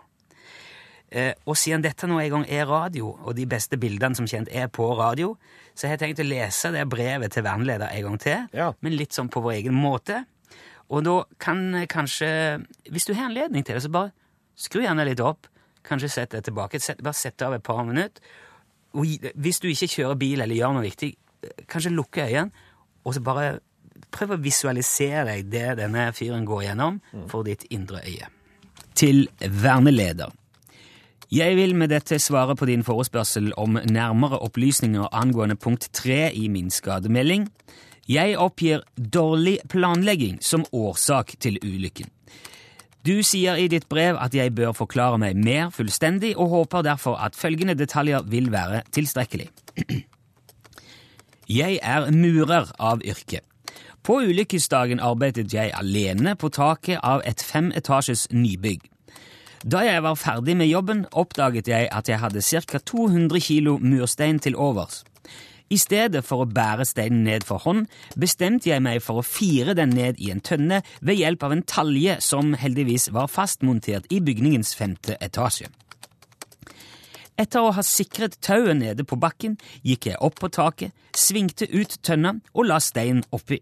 Eh, 1.12 1.34
og 1.46 1.58
siden 1.60 1.84
dette 1.86 2.08
nå 2.10 2.18
en 2.20 2.32
gang 2.38 2.46
er 2.50 2.66
radio, 2.70 3.12
og 3.26 3.36
de 3.38 3.46
beste 3.50 3.78
bildene 3.80 4.16
som 4.18 4.28
kjent 4.28 4.50
er 4.52 4.68
på 4.74 4.88
radio, 4.98 5.36
så 5.76 5.88
har 5.88 5.96
jeg 5.98 6.02
tenkt 6.06 6.24
å 6.24 6.28
lese 6.30 6.72
det 6.74 6.86
brevet 6.90 7.34
til 7.36 7.44
verneleder 7.46 7.92
en 7.92 8.08
gang 8.10 8.18
til, 8.24 8.48
Ja. 8.54 8.72
men 8.82 8.96
litt 8.98 9.14
sånn 9.14 9.30
på 9.30 9.42
vår 9.44 9.58
egen 9.60 9.76
måte. 9.76 10.24
Og 10.90 11.04
da 11.04 11.24
kan 11.40 11.74
eh, 11.76 11.86
kanskje, 11.86 12.32
hvis 12.90 13.06
du 13.06 13.14
har 13.14 13.30
anledning 13.30 13.64
til 13.66 13.76
det, 13.76 13.84
så 13.84 13.92
bare 13.92 14.12
skru 14.56 14.82
gjerne 14.82 15.06
litt 15.06 15.20
opp. 15.20 15.48
Kanskje 15.86 16.10
sett 16.10 16.32
det 16.32 16.44
tilbake. 16.48 16.80
Bare 17.04 17.14
sett 17.14 17.42
av 17.46 17.54
et 17.54 17.64
par 17.64 17.84
minutter. 17.86 18.24
Og 18.96 19.06
hvis 19.36 19.60
du 19.60 19.68
ikke 19.68 19.92
kjører 19.92 20.16
bil 20.18 20.42
eller 20.42 20.56
gjør 20.56 20.74
noe 20.78 20.86
viktig, 20.88 21.12
kanskje 21.70 21.92
lukke 21.94 22.24
øynene, 22.26 22.52
og 23.06 23.14
så 23.14 23.22
bare 23.22 23.60
prøv 24.16 24.36
å 24.36 24.42
visualisere 24.42 25.28
deg 25.30 25.52
det 25.52 25.68
denne 25.82 26.08
fyren 26.16 26.48
går 26.48 26.70
gjennom 26.70 27.02
for 27.32 27.48
ditt 27.48 27.68
indre 27.70 28.02
øye. 28.06 28.32
Til 28.96 29.28
verneleder. 29.40 30.32
Jeg 31.34 31.56
vil 31.58 31.74
med 31.76 31.90
dette 31.90 32.20
svare 32.22 32.56
på 32.56 32.68
din 32.70 32.84
forespørsel 32.86 33.52
om 33.58 33.80
nærmere 33.90 34.40
opplysninger 34.46 35.10
angående 35.12 35.58
punkt 35.60 35.90
3 35.98 36.30
i 36.38 36.48
min 36.48 36.70
skademelding. 36.72 37.50
Jeg 38.08 38.38
oppgir 38.38 38.84
dårlig 38.96 39.58
planlegging 39.70 40.38
som 40.46 40.66
årsak 40.72 41.34
til 41.42 41.58
ulykken. 41.64 42.12
Du 43.06 43.22
sier 43.26 43.58
i 43.62 43.68
ditt 43.70 43.90
brev 43.90 44.18
at 44.22 44.34
jeg 44.34 44.54
bør 44.58 44.74
forklare 44.74 45.18
meg 45.22 45.38
mer 45.38 45.70
fullstendig, 45.74 46.34
og 46.38 46.50
håper 46.54 46.86
derfor 46.86 47.18
at 47.22 47.38
følgende 47.38 47.76
detaljer 47.78 48.26
vil 48.30 48.52
være 48.54 48.82
tilstrekkelig. 48.94 49.50
Jeg 51.46 51.78
er 51.84 52.08
murer 52.10 52.72
av 52.82 53.04
yrke. 53.06 53.44
På 54.06 54.20
ulykkesdagen 54.22 55.00
arbeidet 55.02 55.54
jeg 55.54 55.72
alene 55.74 56.36
på 56.38 56.52
taket 56.54 57.00
av 57.02 57.24
et 57.26 57.42
femetasjes 57.42 58.28
nybygg. 58.30 58.84
Da 59.66 59.82
jeg 59.82 60.04
var 60.06 60.20
ferdig 60.22 60.54
med 60.60 60.70
jobben, 60.70 61.08
oppdaget 61.10 61.72
jeg 61.72 61.88
at 61.90 62.10
jeg 62.12 62.22
hadde 62.22 62.44
ca. 62.46 62.78
200 62.78 63.42
kilo 63.42 63.80
murstein 63.82 64.38
til 64.40 64.56
overs. 64.56 65.02
I 65.74 65.80
stedet 65.82 66.22
for 66.22 66.44
å 66.44 66.46
bære 66.46 66.86
steinen 66.86 67.24
ned 67.26 67.48
for 67.50 67.58
hånd, 67.66 67.88
bestemte 68.14 68.70
jeg 68.70 68.84
meg 68.86 69.02
for 69.02 69.24
å 69.24 69.26
fire 69.26 69.74
den 69.74 69.98
ned 69.98 70.22
i 70.22 70.30
en 70.30 70.44
tønne 70.46 70.84
ved 71.02 71.18
hjelp 71.18 71.48
av 71.48 71.56
en 71.56 71.66
talje 71.66 72.20
som 72.22 72.54
heldigvis 72.54 73.10
var 73.16 73.32
fastmontert 73.34 74.06
i 74.14 74.22
bygningens 74.22 74.76
femte 74.78 75.18
etasje. 75.18 75.72
Etter 77.36 77.66
å 77.66 77.74
ha 77.76 77.84
sikret 77.84 78.38
tauet 78.40 78.78
nede 78.80 79.04
på 79.04 79.18
bakken, 79.20 79.58
gikk 79.84 80.08
jeg 80.08 80.20
opp 80.24 80.38
på 80.40 80.48
taket, 80.56 80.94
svingte 81.12 81.68
ut 81.68 81.98
tønna 82.06 82.38
og 82.54 82.70
la 82.70 82.78
stein 82.80 83.26
oppi. 83.36 83.60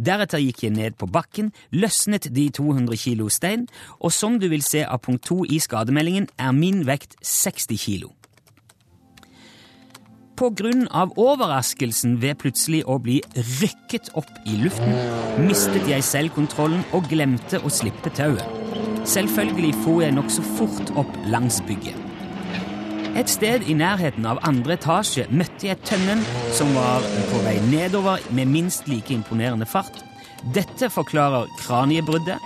Deretter 0.00 0.40
gikk 0.40 0.64
jeg 0.64 0.76
ned 0.78 0.96
på 0.96 1.08
bakken, 1.12 1.50
løsnet 1.76 2.30
de 2.32 2.46
200 2.56 2.96
kilo 2.96 3.28
stein, 3.28 3.66
og 4.00 4.14
som 4.16 4.40
du 4.40 4.48
vil 4.48 4.64
se 4.64 4.86
av 4.86 5.02
punkt 5.04 5.28
2 5.28 5.44
i 5.52 5.60
skademeldingen, 5.60 6.30
er 6.40 6.56
min 6.56 6.86
vekt 6.88 7.18
60 7.20 7.84
kilo. 7.84 8.14
På 10.40 10.48
grunn 10.56 10.86
av 10.88 11.12
overraskelsen 11.20 12.16
ved 12.22 12.38
plutselig 12.40 12.86
å 12.88 12.96
bli 13.04 13.18
rykket 13.36 14.14
opp 14.16 14.30
i 14.48 14.56
luften, 14.62 14.96
mistet 15.44 15.84
jeg 15.92 16.06
selv 16.08 16.32
kontrollen 16.32 16.86
og 16.96 17.10
glemte 17.12 17.60
å 17.60 17.68
slippe 17.68 18.08
tauet. 18.16 18.48
Selvfølgelig 19.04 19.74
for 19.84 20.00
jeg 20.00 20.16
nokså 20.16 20.44
fort 20.56 20.94
opp 20.96 21.12
langs 21.28 21.60
bygget. 21.68 22.09
Et 23.18 23.28
sted 23.28 23.64
i 23.66 23.74
nærheten 23.74 24.26
av 24.28 24.38
andre 24.46 24.76
etasje 24.76 25.24
møtte 25.34 25.66
jeg 25.66 25.80
tønnen 25.88 26.22
som 26.54 26.70
var 26.76 27.04
på 27.32 27.40
vei 27.42 27.56
nedover 27.66 28.22
med 28.36 28.50
minst 28.52 28.86
like 28.90 29.10
imponerende 29.14 29.66
fart. 29.66 30.02
Dette 30.54 30.88
forklarer 30.92 31.50
kraniebruddet, 31.58 32.38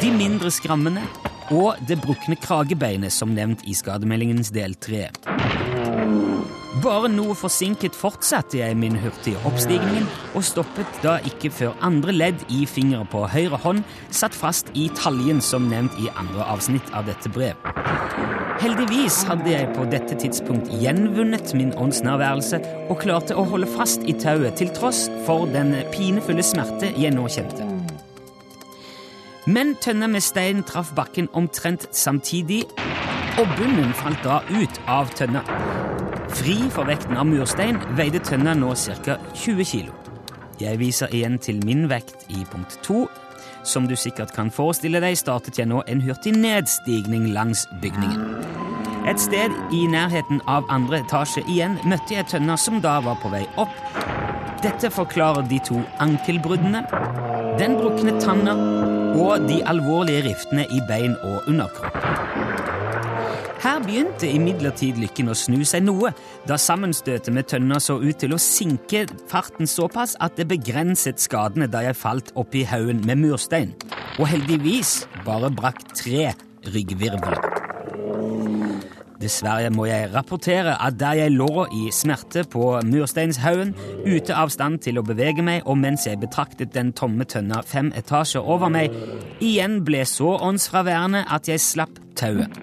de 0.00 0.12
mindre 0.14 0.52
skrammene 0.54 1.02
og 1.50 1.80
det 1.88 1.98
brukne 2.02 2.38
kragebeinet 2.38 3.14
som 3.14 3.34
nevnt 3.34 3.66
i 3.66 3.74
skademeldingens 3.76 4.54
del 4.54 4.78
3. 4.78 5.08
Bare 6.84 7.08
noe 7.08 7.32
forsinket 7.38 7.94
fortsatte 7.96 8.58
jeg 8.58 8.76
min 8.76 8.98
hurtige 9.00 9.40
oppstigning 9.48 10.04
og 10.36 10.44
stoppet 10.44 10.98
da 11.00 11.14
ikke 11.24 11.48
før 11.54 11.76
andre 11.86 12.12
ledd 12.12 12.42
i 12.52 12.66
fingeren 12.68 13.08
på 13.08 13.22
høyre 13.32 13.56
hånd 13.62 13.80
satt 14.12 14.36
fast 14.36 14.68
i 14.76 14.90
taljen 14.98 15.40
som 15.40 15.70
nevnt 15.70 15.96
i 16.02 16.10
andre 16.12 16.44
avsnitt 16.44 16.90
av 16.92 17.08
dette 17.08 17.32
brev. 17.32 17.56
Heldigvis 18.60 19.22
hadde 19.28 19.50
jeg 19.52 19.70
på 19.76 19.86
dette 19.92 20.18
tidspunkt 20.20 20.68
gjenvunnet 20.82 21.54
min 21.56 21.72
åndsnærværelse 21.80 22.60
og 22.90 23.00
klarte 23.00 23.36
å 23.36 23.46
holde 23.48 23.68
fast 23.72 24.04
i 24.04 24.16
tauet 24.16 24.60
til 24.60 24.72
tross 24.76 25.06
for 25.24 25.48
den 25.56 25.72
pinefulle 25.94 26.44
smerte 26.44 26.92
jeg 26.96 27.16
nå 27.16 27.24
kjente. 27.32 27.64
Men 29.46 29.76
tønna 29.80 30.08
med 30.10 30.24
stein 30.26 30.64
traff 30.66 30.92
bakken 30.96 31.28
omtrent 31.32 31.86
samtidig, 31.94 32.64
og 33.38 33.52
bunnen 33.56 33.92
falt 33.94 34.24
da 34.26 34.40
ut 34.50 34.80
av 34.90 35.12
tønna. 35.14 35.44
Fri 36.36 36.56
for 36.68 36.84
vekten 36.84 37.16
av 37.16 37.24
murstein 37.24 37.78
veide 37.96 38.20
tønna 38.20 38.52
nå 38.58 38.74
ca. 38.76 39.14
20 39.40 39.64
kilo. 39.64 39.94
Jeg 40.60 40.76
viser 40.80 41.08
igjen 41.16 41.38
til 41.40 41.62
min 41.64 41.86
vekt 41.88 42.26
i 42.28 42.42
punkt 42.50 42.76
2. 42.84 43.06
Som 43.64 43.86
du 43.88 43.96
sikkert 43.96 44.34
kan 44.36 44.50
forestille 44.52 45.00
deg, 45.00 45.16
startet 45.16 45.56
jeg 45.56 45.70
nå 45.70 45.80
en 45.88 46.02
hurtig 46.04 46.34
nedstigning 46.36 47.30
langs 47.32 47.64
bygningen. 47.80 48.36
Et 49.08 49.22
sted 49.22 49.54
i 49.72 49.86
nærheten 49.88 50.42
av 50.50 50.68
andre 50.68 51.00
etasje 51.06 51.40
igjen 51.48 51.78
møtte 51.88 52.18
jeg 52.18 52.28
tønna 52.28 52.58
som 52.60 52.82
da 52.84 52.98
var 53.06 53.16
på 53.22 53.32
vei 53.32 53.46
opp. 53.56 53.72
Dette 54.60 54.90
forklarer 54.92 55.46
de 55.48 55.60
to 55.64 55.80
ankelbruddene, 56.04 56.84
den 57.56 57.78
brukne 57.80 58.18
tanna 58.20 58.58
og 59.16 59.48
de 59.48 59.62
alvorlige 59.64 60.26
riftene 60.28 60.68
i 60.68 60.84
bein 60.88 61.16
og 61.22 61.48
underkropp. 61.48 61.95
Her 63.66 63.80
begynte 63.82 64.28
imidlertid 64.30 64.94
lykken 65.02 65.32
å 65.32 65.34
snu 65.34 65.64
seg 65.66 65.82
noe, 65.82 66.12
da 66.46 66.54
sammenstøtet 66.54 67.34
med 67.34 67.48
tønna 67.50 67.80
så 67.82 67.96
ut 67.98 68.20
til 68.22 68.36
å 68.36 68.38
sinke 68.38 69.00
farten 69.26 69.66
såpass 69.66 70.12
at 70.22 70.36
det 70.38 70.46
begrenset 70.52 71.18
skadene 71.18 71.66
da 71.66 71.80
jeg 71.82 71.98
falt 71.98 72.30
oppi 72.38 72.62
haugen 72.62 73.00
med 73.08 73.18
murstein, 73.24 73.72
og 74.20 74.28
heldigvis 74.30 75.00
bare 75.26 75.50
brakk 75.50 75.82
tre 75.98 76.28
ryggvirvler. 76.70 77.42
Dessverre 79.18 79.72
må 79.74 79.88
jeg 79.90 80.12
rapportere 80.14 80.76
at 80.78 81.00
der 81.00 81.18
jeg 81.24 81.34
lå 81.34 81.66
i 81.74 81.88
smerte 81.90 82.44
på 82.46 82.68
mursteinshaugen, 82.86 83.74
ute 84.06 84.36
av 84.38 84.54
stand 84.54 84.78
til 84.86 85.02
å 85.02 85.06
bevege 85.10 85.42
meg, 85.42 85.66
og 85.66 85.80
mens 85.82 86.06
jeg 86.06 86.22
betraktet 86.22 86.70
den 86.76 86.94
tomme 86.94 87.26
tønna 87.26 87.64
fem 87.66 87.90
etasjer 87.98 88.46
over 88.46 88.70
meg, 88.70 88.94
igjen 89.42 89.80
ble 89.82 90.06
så 90.06 90.36
åndsfraværende 90.52 91.26
at 91.34 91.50
jeg 91.50 91.66
slapp 91.66 91.98
tauet. 92.14 92.62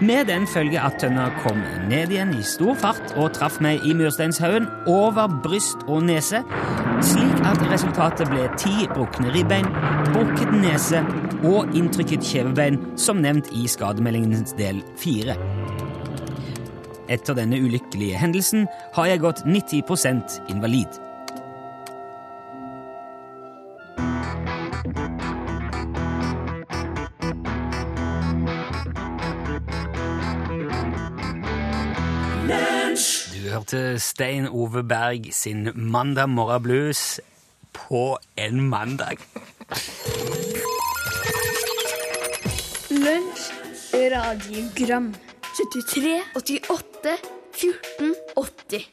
Med 0.00 0.26
den 0.26 0.46
følge 0.46 0.80
at 0.82 0.96
tønna 0.98 1.28
kom 1.38 1.60
ned 1.86 2.10
igjen 2.10 2.32
i 2.34 2.42
stor 2.42 2.74
fart 2.74 3.12
og 3.14 3.30
traff 3.36 3.60
meg 3.62 3.84
i 3.86 3.92
mursteinshaugen 3.94 4.66
over 4.90 5.30
bryst 5.44 5.84
og 5.86 6.02
nese, 6.08 6.40
slik 7.12 7.44
at 7.46 7.62
resultatet 7.70 8.32
ble 8.32 8.48
ti 8.58 8.88
brukne 8.90 9.30
ribbein, 9.36 9.70
brukket 10.10 10.50
nese 10.58 11.04
og 11.46 11.70
inntrykket 11.78 12.26
kjevebein, 12.26 12.80
som 12.98 13.22
nevnt 13.22 13.52
i 13.54 13.68
skademeldingens 13.70 14.56
del 14.58 14.82
fire. 14.98 15.38
Etter 17.06 17.38
denne 17.38 17.60
ulykkelige 17.62 18.18
hendelsen 18.18 18.66
har 18.96 19.12
jeg 19.12 19.22
gått 19.22 19.44
90% 19.46 20.40
invalid. 20.50 21.03
Hørte 33.54 33.98
Stein 34.02 34.48
Ove 34.48 34.82
Berg 34.82 35.28
sin 35.30 35.68
Mandag 35.74 36.28
Morgen 36.28 36.62
Blues 36.62 37.20
på 37.72 38.18
en 38.36 38.60
mandag. 38.68 39.16
Lunsj, 42.90 43.44
radiogram 43.94 45.14
73, 45.54 46.22
88, 46.36 47.14
14, 47.52 48.14
80 48.36 48.90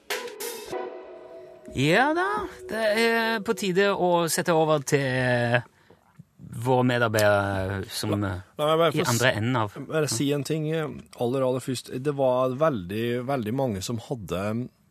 Ja 1.76 2.12
da, 2.14 2.30
det 2.70 2.86
er 3.02 3.40
på 3.42 3.58
tide 3.58 3.90
å 3.98 4.28
sette 4.30 4.54
over 4.54 4.86
til 4.86 5.58
våre 6.52 6.84
medarbeidere 6.84 7.82
som 7.92 8.18
La 8.22 8.68
meg 8.68 8.82
bare 8.82 8.92
i 8.98 9.06
andre 9.06 9.32
enden 9.38 9.58
av 9.60 9.78
Bare 9.88 10.10
si 10.12 10.32
en 10.36 10.44
ting 10.48 10.68
eh, 10.72 10.90
aller, 11.22 11.46
aller 11.46 11.64
først. 11.64 11.94
Det 12.04 12.14
var 12.18 12.56
veldig, 12.60 13.24
veldig 13.30 13.56
mange 13.56 13.84
som 13.86 14.02
hadde 14.10 14.44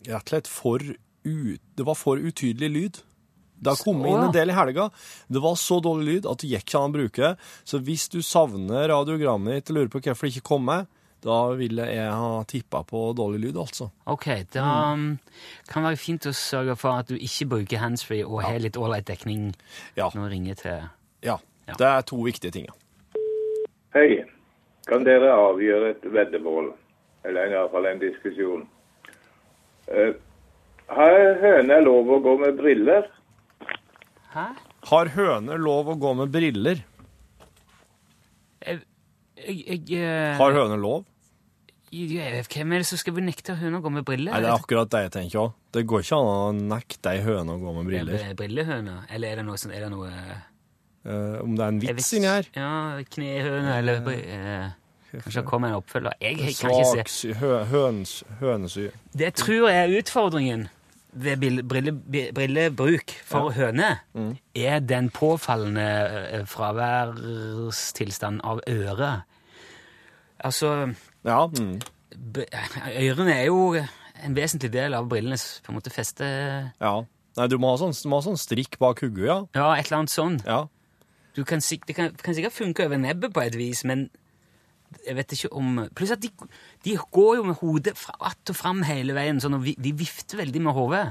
rett 0.09 0.25
og 0.25 0.33
slett 0.33 0.51
for 0.51 0.81
ut, 0.81 1.63
Det 1.77 1.85
var 1.85 1.99
for 1.99 2.17
utydelig 2.17 2.71
lyd. 2.71 3.01
Det 3.61 3.75
har 3.75 3.83
kommet 3.85 4.09
inn 4.09 4.23
en 4.25 4.33
del 4.33 4.49
i 4.49 4.57
helga. 4.57 4.89
Det 5.29 5.43
var 5.45 5.59
så 5.61 5.83
dårlig 5.85 6.07
lyd 6.07 6.29
at 6.31 6.41
det 6.41 6.49
gikk 6.49 6.65
ikke 6.65 6.81
an 6.81 6.95
å 6.95 6.97
bruke. 6.97 7.35
Så 7.69 7.83
hvis 7.85 8.09
du 8.09 8.23
savner 8.25 8.89
radiogrammet 8.89 9.59
ditt 9.59 9.73
og 9.75 9.77
lurer 9.77 9.93
på 9.93 10.01
hvorfor 10.01 10.27
det 10.27 10.39
ikke 10.39 10.49
kommer, 10.49 10.87
da 11.21 11.41
ville 11.53 11.85
jeg 11.93 12.15
ha 12.17 12.39
tippa 12.49 12.81
på 12.89 13.03
dårlig 13.13 13.43
lyd, 13.43 13.59
altså. 13.61 13.91
Ok, 14.09 14.31
da 14.57 14.95
mm. 14.97 15.11
kan 15.69 15.85
det 15.85 15.91
være 15.91 16.01
fint 16.01 16.31
å 16.31 16.33
sørge 16.33 16.79
for 16.81 17.03
at 17.03 17.13
du 17.13 17.21
ikke 17.21 17.51
bruker 17.53 17.83
handsfree 17.83 18.25
og 18.25 18.41
har 18.47 18.57
litt 18.65 18.81
ålreit 18.81 19.05
dekning 19.11 19.51
Ja. 19.99 20.09
når 20.15 20.23
du 20.23 20.33
ringer 20.33 20.61
til 20.63 20.89
ja. 21.21 21.37
Ja. 21.71 21.79
Det 21.79 21.89
er 21.89 22.07
to 22.07 22.21
viktige 22.27 22.55
ting. 22.55 22.67
Hei. 23.95 24.25
Kan 24.89 25.05
dere 25.07 25.31
avgjøre 25.37 25.93
et 25.95 26.07
veddemål, 26.11 26.73
eller 27.29 27.47
i 27.47 27.55
hvert 27.55 27.73
fall 27.75 27.87
en 27.87 28.01
diskusjon? 28.03 28.65
Uh, 29.91 30.15
har 30.91 31.19
høner 31.43 31.85
lov 31.87 32.11
å 32.11 32.19
gå 32.25 32.35
med 32.41 32.59
briller? 32.59 33.07
Hæ? 34.35 34.49
Har 34.91 35.13
høner 35.15 35.61
lov 35.61 35.93
å 35.93 35.97
gå 36.01 36.15
med 36.19 36.33
briller? 36.35 36.83
Jeg, 38.67 38.81
jeg, 39.39 39.61
jeg, 39.69 40.01
eh, 40.01 40.35
Har 40.39 40.57
høner 40.57 40.81
lov? 40.81 41.07
Hvem 41.91 42.75
er 42.75 42.83
det 42.83 42.87
som 42.87 42.99
skal 43.01 43.15
benekte 43.17 43.57
høner 43.59 43.81
å 43.81 43.85
gå 43.85 43.91
med 43.95 44.07
briller? 44.07 44.35
Nei, 44.35 44.43
det 44.45 44.51
er 44.51 44.59
akkurat 44.59 44.91
det 44.91 45.05
jeg 45.07 45.13
tenker 45.17 45.43
òg. 45.45 45.55
Det 45.75 45.83
går 45.91 46.05
ikke 46.05 46.19
an 46.19 46.31
å 46.31 46.67
nekte 46.75 47.15
ei 47.15 47.23
høne 47.25 47.55
å 47.55 47.63
gå 47.63 47.75
med 47.79 47.91
briller. 47.91 48.19
Er 48.19 48.31
det 48.31 48.39
Brillehøner? 48.39 49.03
Eller 49.11 49.33
er 49.33 49.41
det 49.41 49.47
noe 49.47 49.59
sånn 49.59 49.75
Er 49.75 49.87
det 49.87 49.91
noe 49.95 50.11
Eh, 51.07 51.39
om 51.41 51.55
det 51.57 51.65
er 51.65 51.69
en 51.73 51.81
vits 51.81 52.13
inni 52.13 52.29
her? 52.29 52.49
Ja, 52.57 53.01
knehøne 53.15 53.79
eller 53.79 54.03
uh, 54.05 54.67
Kanskje 55.11 55.41
det 55.41 55.47
kommer 55.49 55.69
en 55.73 55.75
oppfølger. 55.81 56.13
Jeg, 56.21 56.37
jeg 56.39 56.55
kan 56.61 56.71
ikke 56.71 57.09
se. 57.11 57.33
Høns, 57.73 58.13
hønesy. 58.39 58.85
Det 59.17 59.33
tror 59.35 59.69
jeg 59.73 59.81
er 59.89 59.97
utfordringen 59.99 60.69
ved 61.13 61.41
brillebruk 61.67 62.35
brille, 62.37 63.11
for 63.27 63.49
ja. 63.51 63.57
høne, 63.57 63.89
Mm. 64.15 64.37
er 64.55 64.79
den 64.79 65.09
påfallende 65.11 66.45
fraværstilstanden 66.47 66.47
fraværstilstand 66.47 68.41
av 68.45 68.61
øre. 68.69 69.23
Altså, 70.45 70.95
Ja. 71.25 71.47
Mm. 71.47 71.81
ørene 73.01 73.35
er 73.35 73.45
jo 73.47 73.75
en 74.25 74.37
vesentlig 74.37 74.71
del 74.73 74.95
av 74.95 75.09
brillenes 75.09 75.61
på 75.65 75.73
en 75.73 75.79
måte 75.81 75.91
feste... 75.91 76.25
ja. 76.81 76.95
Nei, 77.39 77.47
du 77.47 77.59
må 77.63 77.71
ha 77.71 77.77
sånn, 77.79 77.95
må 78.11 78.19
ha 78.19 78.25
sånn 78.27 78.37
strikk 78.39 78.75
bak 78.83 79.01
hodet, 79.05 79.23
ja. 79.27 79.37
Ja, 79.55 79.69
et 79.79 79.87
eller 79.87 79.99
annet 80.03 80.11
sånn. 80.15 80.41
ja. 80.47 80.65
Du 81.37 81.45
kan, 81.45 81.61
det 81.61 81.95
kan, 81.97 82.11
kan 82.19 82.35
sikkert 82.35 82.53
funke 82.57 82.87
over 82.87 82.99
nebbet 82.99 83.33
på 83.35 83.41
et 83.45 83.57
vis, 83.59 83.85
men 83.85 84.09
jeg 85.07 85.15
vet 85.17 85.33
ikke 85.37 85.53
om 85.55 85.77
Pluss 85.95 86.11
at 86.11 86.23
de, 86.23 86.31
de 86.85 86.97
går 87.15 87.37
jo 87.39 87.43
med 87.47 87.61
hodet 87.61 87.95
att 88.19 88.51
og 88.51 88.57
fram 88.57 88.83
hele 88.83 89.15
veien, 89.15 89.39
sånn, 89.41 89.55
og 89.55 89.63
vi, 89.63 89.77
de 89.79 89.93
vifter 89.95 90.41
veldig 90.43 90.63
med 90.67 90.75
hodet. 90.75 91.05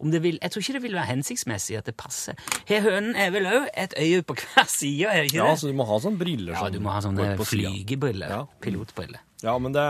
om 0.00 0.10
det 0.10 0.22
vil, 0.22 0.38
Jeg 0.42 0.50
tror 0.50 0.62
ikke 0.62 0.72
det 0.72 0.82
vil 0.82 0.94
være 0.96 1.10
hensiktsmessig 1.10 1.76
at 1.78 1.86
det 1.86 1.94
passer. 1.96 2.34
Her 2.66 2.80
hønen 2.80 3.14
er 3.14 3.30
vel 3.30 3.46
òg 3.46 3.66
et 3.76 3.94
øye 4.00 4.22
på 4.24 4.34
hver 4.34 4.64
side, 4.66 5.06
er 5.06 5.22
det 5.22 5.28
ikke 5.30 5.36
Ja, 5.36 5.50
det? 5.50 5.60
så 5.60 5.68
du 5.68 5.76
må 5.76 5.84
ha 5.84 5.98
sånne 6.00 6.18
briller. 6.18 6.54
Ja, 6.56 6.70
du 6.72 6.80
må 6.80 6.90
ha 6.90 7.02
sånne 7.04 7.36
flygebriller. 7.36 8.32
Ja. 8.32 8.40
Pilotbriller. 8.64 9.20
Ja, 9.44 9.58
men 9.58 9.72
det, 9.76 9.84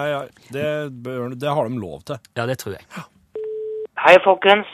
det, 0.50 0.66
bør, 1.02 1.30
det 1.38 1.48
har 1.54 1.68
de 1.68 1.78
lov 1.78 2.02
til. 2.10 2.18
Ja, 2.36 2.46
det 2.46 2.58
tror 2.58 2.74
jeg. 2.76 2.84
Hei, 4.02 4.16
folkens. 4.24 4.66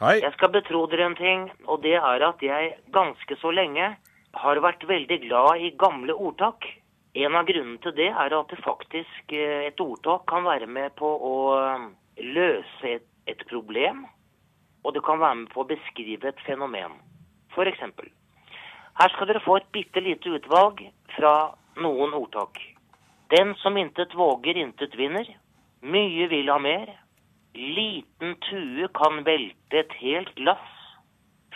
Hei. 0.00 0.18
Jeg 0.22 0.34
skal 0.36 0.52
betro 0.54 0.84
dere 0.90 1.06
en 1.06 1.16
ting, 1.18 1.48
og 1.66 1.82
det 1.82 1.96
er 1.98 2.26
at 2.28 2.42
jeg 2.42 2.74
ganske 2.94 3.38
så 3.40 3.50
lenge 3.54 3.94
har 4.36 4.60
vært 4.60 4.84
veldig 4.88 5.20
glad 5.24 5.62
i 5.64 5.72
gamle 5.78 6.14
ordtak. 6.14 6.66
En 7.14 7.34
av 7.34 7.48
grunnene 7.48 7.80
til 7.82 7.94
det 7.96 8.10
er 8.12 8.34
at 8.36 8.52
det 8.52 8.60
faktisk 8.62 9.32
eh, 9.32 9.66
et 9.70 9.80
ordtak 9.80 10.26
kan 10.30 10.44
være 10.44 10.68
med 10.70 10.94
på 11.00 11.08
å 11.08 11.34
eh, 11.56 11.88
løse 12.36 12.94
et, 12.98 13.08
et 13.26 13.42
problem, 13.50 14.04
og 14.84 14.94
det 14.94 15.02
kan 15.06 15.20
være 15.20 15.42
med 15.42 15.52
på 15.54 15.64
å 15.64 15.70
beskrive 15.70 16.30
et 16.30 16.46
fenomen. 16.46 17.00
Eksempel. 17.58 18.06
Her 19.00 19.10
skal 19.10 19.26
dere 19.26 19.42
få 19.42 19.56
et 19.58 19.64
bitte 19.74 19.98
lite 19.98 20.30
utvalg 20.30 20.84
fra 21.16 21.50
noen 21.82 22.12
ordtak. 22.14 22.60
Den 23.34 23.56
som 23.58 23.74
intet 23.76 24.14
våger, 24.14 24.54
intet 24.54 24.94
vinner. 24.94 25.26
Mye 25.82 26.28
vil 26.30 26.52
ha 26.52 26.60
mer. 26.62 26.92
Liten 27.58 28.36
tue 28.46 28.86
kan 28.94 29.24
velte 29.26 29.82
et 29.82 29.96
helt 29.98 30.30
glass. 30.38 30.77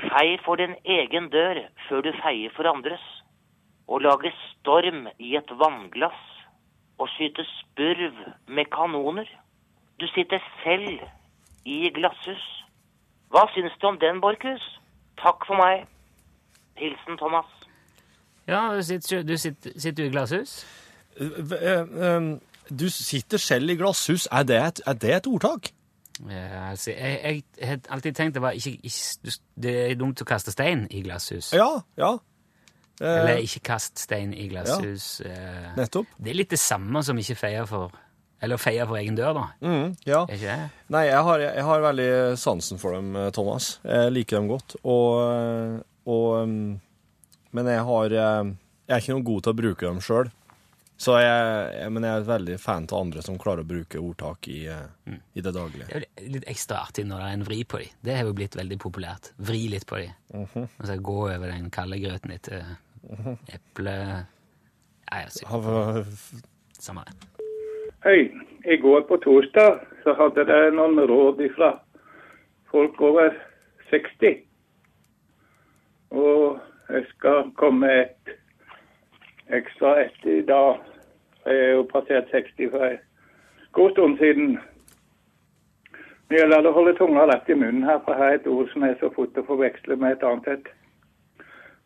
Fei 0.02 0.36
for 0.44 0.58
din 0.60 0.74
egen 0.84 1.28
dør 1.30 1.60
før 1.88 2.02
du 2.06 2.12
feier 2.22 2.52
for 2.56 2.68
andres. 2.70 3.02
Å 3.88 3.98
lage 4.02 4.32
storm 4.50 5.06
i 5.18 5.34
et 5.38 5.50
vannglass. 5.60 6.20
Å 6.98 7.06
skyte 7.14 7.44
spurv 7.48 8.18
med 8.46 8.70
kanoner. 8.74 9.28
Du 9.98 10.06
sitter 10.14 10.42
selv 10.62 11.02
i 11.64 11.90
glasshus. 11.94 12.44
Hva 13.32 13.46
syns 13.54 13.74
du 13.80 13.86
om 13.88 13.98
den, 13.98 14.20
Borchhus? 14.20 14.62
Takk 15.22 15.46
for 15.46 15.58
meg. 15.60 15.86
Hilsen 16.76 17.18
Thomas. 17.20 17.48
Ja, 18.48 18.74
du 18.74 18.82
sitter, 18.82 19.22
du 19.22 19.36
sitter, 19.38 19.74
sitter 19.78 20.02
du 20.02 20.08
i 20.08 20.14
glasshus? 20.14 20.56
Eh, 21.20 21.70
eh, 22.06 22.32
Du 22.70 22.88
sitter 22.88 23.38
selv 23.38 23.70
i 23.70 23.76
glasshus. 23.76 24.28
Er 24.32 24.42
det 24.42 24.56
et, 24.56 24.82
er 24.86 24.92
det 24.94 25.14
et 25.14 25.26
ordtak? 25.26 25.72
Ja, 26.30 26.68
altså, 26.70 26.92
jeg, 26.92 27.16
jeg, 27.22 27.44
jeg 27.58 27.68
har 27.68 27.80
alltid 27.96 28.14
tenkt 28.14 28.36
det 28.36 28.42
var 28.44 28.54
ikke, 28.54 28.76
ikke 28.86 29.32
Det 29.64 29.72
er 29.88 29.96
dumt 29.98 30.20
å 30.22 30.26
kaste 30.28 30.52
stein 30.54 30.84
i 30.90 31.00
glasshus. 31.02 31.52
Ja, 31.56 31.66
ja. 31.98 32.12
Eh, 33.00 33.08
Eller 33.08 33.40
ikke 33.42 33.62
kast 33.72 33.98
stein 33.98 34.30
i 34.36 34.46
glasshus. 34.52 35.06
Ja, 35.26 35.72
nettopp. 35.78 36.10
Det 36.22 36.30
er 36.30 36.38
litt 36.38 36.52
det 36.54 36.60
samme 36.62 37.02
som 37.02 37.18
ikke 37.18 37.38
feie 37.40 37.64
for 37.66 37.90
Eller 38.42 38.58
feie 38.58 38.86
for 38.86 38.98
egen 38.98 39.14
dør, 39.18 39.34
da. 39.38 39.44
Mm, 39.62 39.92
ja. 40.06 40.24
Er 40.26 40.34
ikke 40.36 40.54
det? 40.54 40.70
Nei, 40.94 41.02
jeg 41.08 41.22
har, 41.28 41.42
jeg 41.46 41.64
har 41.68 41.84
veldig 41.88 42.08
sansen 42.42 42.78
for 42.82 42.94
dem, 42.98 43.12
eh, 43.16 43.30
Thomas. 43.34 43.76
Jeg 43.86 44.12
liker 44.14 44.38
dem 44.40 44.48
godt. 44.50 44.76
Og, 44.82 45.82
og 46.10 46.28
um, 46.42 46.80
Men 47.54 47.70
jeg 47.70 47.84
har 47.86 48.16
eh, 48.18 48.52
Jeg 48.88 48.96
er 48.96 49.04
ikke 49.04 49.14
noe 49.18 49.26
god 49.30 49.42
til 49.46 49.54
å 49.54 49.60
bruke 49.62 49.86
dem 49.86 50.00
sjøl. 50.02 50.30
Så 51.02 51.16
jeg, 51.18 51.38
jeg, 51.80 51.90
men 51.90 52.04
jeg 52.06 52.20
er 52.20 52.26
veldig 52.28 52.56
fan 52.62 52.84
av 52.92 53.00
andre 53.00 53.22
som 53.26 53.38
klarer 53.40 53.64
å 53.64 53.66
bruke 53.66 53.98
ordtak 53.98 54.46
i, 54.52 54.60
mm. 54.70 55.16
i 55.34 55.42
det 55.42 55.52
daglige. 55.56 55.88
Det 55.88 55.96
er 55.98 56.04
jo 56.26 56.34
litt 56.36 56.46
ekstra 56.52 56.82
artig 56.84 57.04
når 57.08 57.24
det 57.24 57.30
er 57.30 57.38
en 57.38 57.46
vri 57.48 57.58
på 57.66 57.80
dem. 57.82 57.96
Det 58.06 58.14
har 58.18 58.28
jo 58.28 58.36
blitt 58.38 58.54
veldig 58.58 58.78
populært. 58.84 59.32
Vri 59.42 59.64
litt 59.72 59.86
på 59.90 59.98
dem. 59.98 60.12
Mhm. 60.36 60.68
Altså 60.78 60.98
gå 61.10 61.16
over 61.24 61.48
den 61.50 61.66
kalde 61.74 61.98
grøten 62.02 62.36
etter 62.36 62.62
eple 63.50 63.96
Nei, 65.12 65.24
jeg 65.24 65.32
så- 65.34 65.46
Har- 65.50 66.04
samme 66.78 67.02
det. 67.04 67.14
Hei. 68.04 68.30
I 68.64 68.76
går 68.76 69.02
på 69.08 69.16
torsdag 69.18 69.80
så 70.04 70.14
hadde 70.14 70.46
jeg 70.46 70.72
noen 70.72 70.96
råd 71.10 71.40
ifra 71.42 71.80
folk 72.70 73.00
over 73.02 73.34
60. 73.90 74.44
Og 76.12 76.60
jeg 76.88 77.06
skal 77.10 77.50
komme 77.58 77.80
med 77.80 78.00
et 78.06 78.38
ekstra 79.58 79.96
ett 80.04 80.26
i 80.26 80.40
dag. 80.46 80.78
Jeg 81.46 81.58
er 81.58 81.72
jo 81.72 81.82
passert 81.90 82.30
60 82.30 82.70
for 82.70 82.84
en 82.86 82.98
god 83.72 83.90
stund 83.90 84.18
siden. 84.18 84.58
Det 86.30 86.38
gjelder 86.38 86.68
å 86.68 86.74
holde 86.76 86.94
tunga 86.96 87.26
rett 87.28 87.50
i 87.50 87.56
munnen 87.58 87.84
her, 87.84 87.98
for 88.04 88.16
her 88.16 88.30
er 88.30 88.38
et 88.38 88.46
ord 88.48 88.70
som 88.72 88.86
er 88.86 88.94
så 89.00 89.10
fort 89.12 89.36
å 89.36 89.44
forveksle 89.48 89.98
med 90.00 90.16
et 90.16 90.24
annet 90.28 90.46
et. 90.54 90.70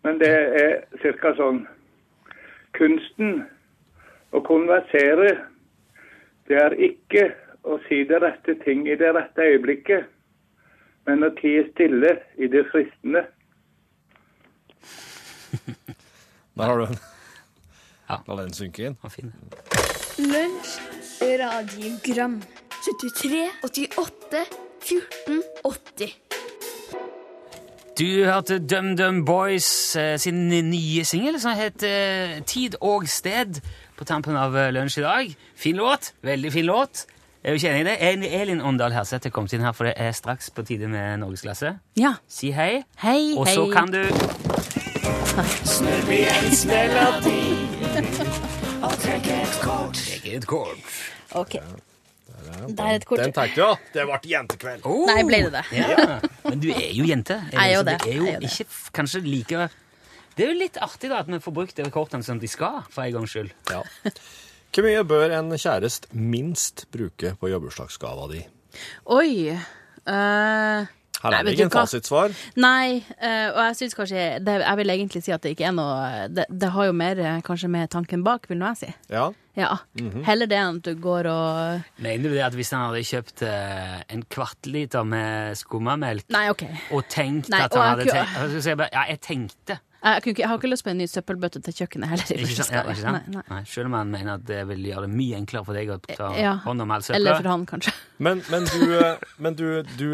Men 0.05 0.21
det 0.21 0.31
er 0.61 0.75
ca. 1.03 1.33
sånn 1.35 1.65
Kunsten 2.77 3.47
å 4.37 4.43
konversere 4.45 5.31
det 6.47 6.61
er 6.61 6.77
ikke 6.77 7.25
å 7.67 7.81
si 7.89 8.05
det 8.07 8.21
rette 8.23 8.55
ting 8.63 8.85
i 8.87 8.95
det 9.01 9.11
rette 9.17 9.49
øyeblikket, 9.49 10.07
men 11.09 11.25
å 11.27 11.33
tie 11.41 11.65
stille 11.73 12.13
i 12.37 12.47
det 12.53 12.67
fristende. 12.71 13.25
Der 16.57 16.65
har 16.65 16.79
du 16.79 16.87
den. 16.87 17.16
Ja. 18.09 18.21
La 18.29 18.37
den 18.43 18.55
synke 18.55 18.91
inn. 18.91 18.97
Fin. 19.11 19.33
Lunsj, 20.23 20.79
radiogram 21.41 22.39
73, 22.87 23.51
88, 23.67 24.45
14, 24.87 25.43
80 25.65 26.15
Du 27.99 28.25
hørte 28.25 28.59
DumDum 28.61 29.25
Boys 29.25 29.97
eh, 29.97 30.19
sin 30.21 30.49
nye 30.49 31.05
singel 31.09 31.41
som 31.41 31.57
heter 31.57 32.43
Tid 32.47 32.77
og 32.85 33.09
sted 33.09 33.61
på 33.97 34.05
tampen 34.05 34.37
av 34.37 34.57
eh, 34.57 34.71
lunsj 34.77 35.01
i 35.01 35.05
dag. 35.05 35.37
Fin 35.57 35.77
låt. 35.81 36.13
Veldig 36.23 36.53
fin 36.53 36.69
låt. 36.69 37.07
Er 37.43 37.55
du 37.55 37.61
ikke 37.61 37.71
enig 37.71 37.85
i 37.87 37.89
det? 37.89 38.27
Elin 38.41 38.61
Åndal 38.61 38.93
Herseth 38.93 39.29
er 39.29 39.33
kommet 39.35 39.53
inn 39.55 39.63
her, 39.65 39.73
for 39.77 39.87
det 39.89 39.95
er 40.03 40.11
straks 40.13 40.51
på 40.51 40.65
tide 40.67 40.89
med 40.91 41.21
Norgesklasse. 41.23 41.77
Ja. 41.97 42.17
Si 42.29 42.51
hei, 42.51 42.83
Hei, 43.05 43.37
og 43.39 43.47
så 43.49 43.69
kan 43.73 43.93
du 43.95 44.03
Trekke 49.07 49.35
et 50.35 50.47
kort. 50.51 50.79
Ok. 51.39 51.53
Det 51.57 52.83
er 52.83 52.97
et 52.97 53.05
kort. 53.07 53.21
Den 53.23 53.33
tenkte 53.37 53.45
jeg, 53.45 53.53
ja. 53.61 53.69
Det 53.95 54.05
ble 54.09 54.17
jentekveld. 54.33 54.87
Oh, 54.89 55.05
Nei, 55.07 55.21
ble 55.29 55.39
det 55.45 55.53
det? 55.55 55.63
Ja. 55.79 56.17
Men 56.49 56.63
du 56.65 56.67
er 56.73 56.89
jo 56.97 57.07
jente. 57.07 57.37
Jeg 57.55 57.61
er 57.63 57.71
jo 57.77 57.85
så 57.85 57.87
det. 57.87 57.95
er 58.03 58.17
jo 58.17 58.27
er 58.27 58.41
jo 58.43 58.51
ikke 58.51 58.67
kanskje 58.99 59.21
like 59.23 59.69
Det 60.35 60.45
er 60.49 60.51
jo 60.51 60.59
litt 60.59 60.81
artig 60.83 61.11
da 61.13 61.21
at 61.23 61.31
vi 61.31 61.39
får 61.45 61.55
brukt 61.61 61.79
de 61.79 61.87
kortene 61.95 62.27
som 62.27 62.41
de 62.43 62.51
skal, 62.51 62.83
for 62.91 63.07
en 63.07 63.15
gangs 63.21 63.37
skyld. 63.37 63.55
Ja. 63.71 63.85
Hvor 64.75 64.89
mye 64.89 65.07
bør 65.09 65.37
en 65.39 65.55
kjæreste 65.55 66.11
minst 66.19 66.89
bruke 66.93 67.37
på 67.39 67.53
jobbursdagsgava 67.55 68.27
di? 68.35 68.43
Oi. 69.15 69.55
eh, 69.55 70.91
Her 71.23 71.33
er 71.39 71.47
det 71.47 71.55
ikke 71.57 71.65
en 71.69 71.71
fasitsvar. 71.75 72.35
nei, 72.61 73.03
eh, 73.21 73.49
og 73.51 73.61
jeg 73.69 73.77
syns 73.81 73.95
kanskje 73.97 74.25
det, 74.45 74.57
Jeg 74.63 74.77
vil 74.77 74.91
egentlig 74.95 75.23
si 75.25 75.33
at 75.33 75.43
det 75.43 75.55
ikke 75.57 75.67
er 75.71 75.73
noe 75.73 76.27
Det, 76.29 76.45
det 76.51 76.71
har 76.75 76.85
jo 76.91 76.93
mer 76.93 77.19
eh, 77.19 77.41
kanskje 77.47 77.71
med 77.73 77.91
tanken 77.91 78.23
bak, 78.27 78.49
vil 78.51 78.59
nå 78.61 78.67
jeg 78.75 78.81
si. 78.83 78.95
Ja. 79.15 79.31
Ja. 79.57 79.71
Mhm. 79.97 80.23
Heller 80.27 80.47
det 80.51 80.59
enn 80.61 80.77
at 80.83 80.85
du 80.85 80.95
går 81.01 81.27
og 81.33 81.83
Mener 82.05 82.29
du 82.29 82.35
det 82.37 82.45
at 82.45 82.53
hvis 82.59 82.71
han 82.77 82.91
hadde 82.91 83.01
kjøpt 83.09 83.43
eh, 83.49 84.03
en 84.13 84.23
kvart 84.29 84.69
liter 84.69 85.05
med 85.09 85.57
skummamelk 85.57 86.29
Nei, 86.37 86.49
OK. 86.53 86.67
og 86.93 87.09
tenkt 87.09 87.49
Nei, 87.49 87.63
at 87.65 87.73
han 87.75 87.95
hadde 87.95 88.11
tenkt 88.13 88.67
jeg 88.69 88.77
bare, 88.83 88.93
Ja, 88.93 89.07
jeg 89.15 89.21
tenkte. 89.25 89.79
Jeg, 90.07 90.21
ikke, 90.23 90.35
jeg 90.43 90.47
har 90.53 90.59
ikke 90.61 90.69
lyst 90.71 90.85
på 90.87 90.91
en 90.93 90.99
ny 91.01 91.07
søppelbøtte 91.11 91.59
til 91.67 91.75
kjøkkenet 91.81 92.11
heller. 92.13 92.29
Ikke 92.45 92.55
sant? 92.61 92.71
Ja, 92.77 92.83
ikke 92.87 93.01
sant? 93.01 93.27
Nei, 93.33 93.41
nei. 93.41 93.43
Nei, 93.51 93.63
selv 93.67 93.89
om 93.89 93.97
han 93.99 94.13
mener 94.13 94.37
at 94.37 94.45
det 94.47 94.61
vil 94.69 94.85
gjøre 94.93 95.09
det 95.09 95.17
mye 95.17 95.41
enklere 95.41 95.67
for 95.67 95.75
deg 95.81 95.91
å 95.91 95.97
ta 96.07 96.29
Ja. 96.39 96.53
hånd 96.63 96.85
om 96.85 96.93
all 96.95 97.03
Eller 97.17 97.41
for 97.41 97.49
han, 97.51 97.65
kanskje. 97.67 97.95
Men, 98.23 98.43
men, 98.53 98.69
du, 98.71 99.17
men 99.43 99.57
du, 99.59 99.65
du, 99.97 100.07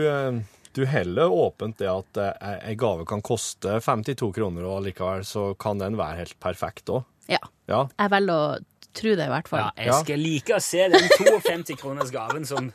du 0.75 0.85
heller 0.89 1.31
åpent 1.33 1.77
det 1.81 1.89
at 1.91 2.19
eh, 2.23 2.69
ei 2.71 2.75
gave 2.81 3.05
kan 3.09 3.23
koste 3.25 3.79
52 3.85 4.31
kroner, 4.37 4.65
og 4.69 4.85
likevel 4.87 5.25
så 5.29 5.51
kan 5.61 5.79
den 5.83 5.97
være 6.01 6.23
helt 6.23 6.37
perfekt 6.43 6.89
òg. 6.93 7.05
Ja. 7.31 7.39
Ja. 7.71 7.85
Jeg 7.99 8.11
velger 8.13 8.35
å 8.35 8.57
tro 8.93 9.13
det, 9.17 9.27
i 9.29 9.33
hvert 9.33 9.49
fall. 9.49 9.69
Ja, 9.77 9.87
jeg 9.91 10.01
skal 10.05 10.21
like 10.21 10.57
å 10.57 10.63
se 10.65 10.89
den 10.93 11.07
52 11.17 11.77
kroners 11.81 12.11
gaven 12.13 12.45
som 12.49 12.73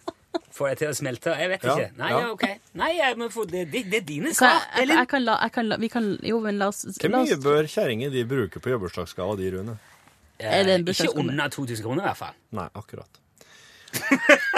får 0.57 0.71
deg 0.71 0.79
til 0.81 0.89
å 0.89 0.95
smelte. 0.97 1.33
Jeg 1.38 1.49
vet 1.51 1.65
Ja, 1.67 1.75
ikke. 1.75 1.89
Nei, 1.99 2.10
ja. 2.13 2.21
ok. 2.33 2.45
Nei, 2.81 2.89
jeg 2.97 3.17
må 3.21 3.27
få, 3.33 3.45
det, 3.49 3.65
det, 3.73 3.83
det 3.91 3.99
er 4.01 4.07
dine 4.07 4.33
svar. 4.38 4.55
jeg, 4.77 4.88
jeg, 4.88 4.97
jeg 4.97 5.10
kan 5.12 5.25
la, 5.27 5.36
jeg 5.45 5.53
kan 5.57 5.69
la 5.69 5.77
Vi 5.81 5.89
kan 5.93 6.07
Jo, 6.25 6.39
men 6.41 6.57
la 6.62 6.71
oss 6.71 6.81
Hvor 6.97 7.13
mye 7.13 7.38
bør 7.43 7.69
kjerringer 7.69 8.13
de 8.13 8.23
bruke 8.29 8.62
på 8.63 8.73
jobbursdagsgava 8.73 9.38
de, 9.38 9.51
Rune? 9.57 9.77
er 10.38 10.65
det 10.67 10.73
en 10.79 10.83
Eh, 10.88 10.93
Ikke 10.93 11.13
under 11.21 11.49
2000 11.49 11.81
kroner, 11.86 12.03
i 12.03 12.07
hvert 12.12 12.19
fall. 12.19 12.36
Nei, 12.57 12.67
akkurat. 12.77 13.21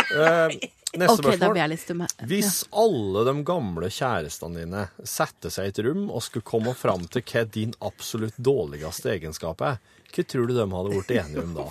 Eh, 0.09 0.55
neste 0.97 1.13
OK, 1.13 1.21
da 1.21 1.29
spørsmål. 1.35 1.51
blir 1.53 1.61
jeg 1.61 1.69
litt 1.73 1.83
stum 1.83 1.99
her. 2.05 2.13
Hvis 2.31 2.55
alle 2.83 3.23
de 3.27 3.33
gamle 3.45 3.89
kjærestene 3.93 4.63
dine 4.63 4.83
setter 5.05 5.53
seg 5.53 5.65
i 5.69 5.73
et 5.75 5.81
rom 5.85 6.07
og 6.09 6.23
skulle 6.25 6.47
komme 6.49 6.73
fram 6.75 7.05
til 7.13 7.21
hva 7.29 7.43
din 7.53 7.73
absolutt 7.85 8.37
dårligste 8.41 9.11
egenskap 9.17 9.61
er, 9.61 9.77
hva 10.09 10.23
tror 10.25 10.47
du 10.49 10.55
de 10.57 10.65
hadde 10.65 10.89
blitt 10.95 11.11
enige 11.19 11.43
om 11.43 11.53
da? 11.59 11.65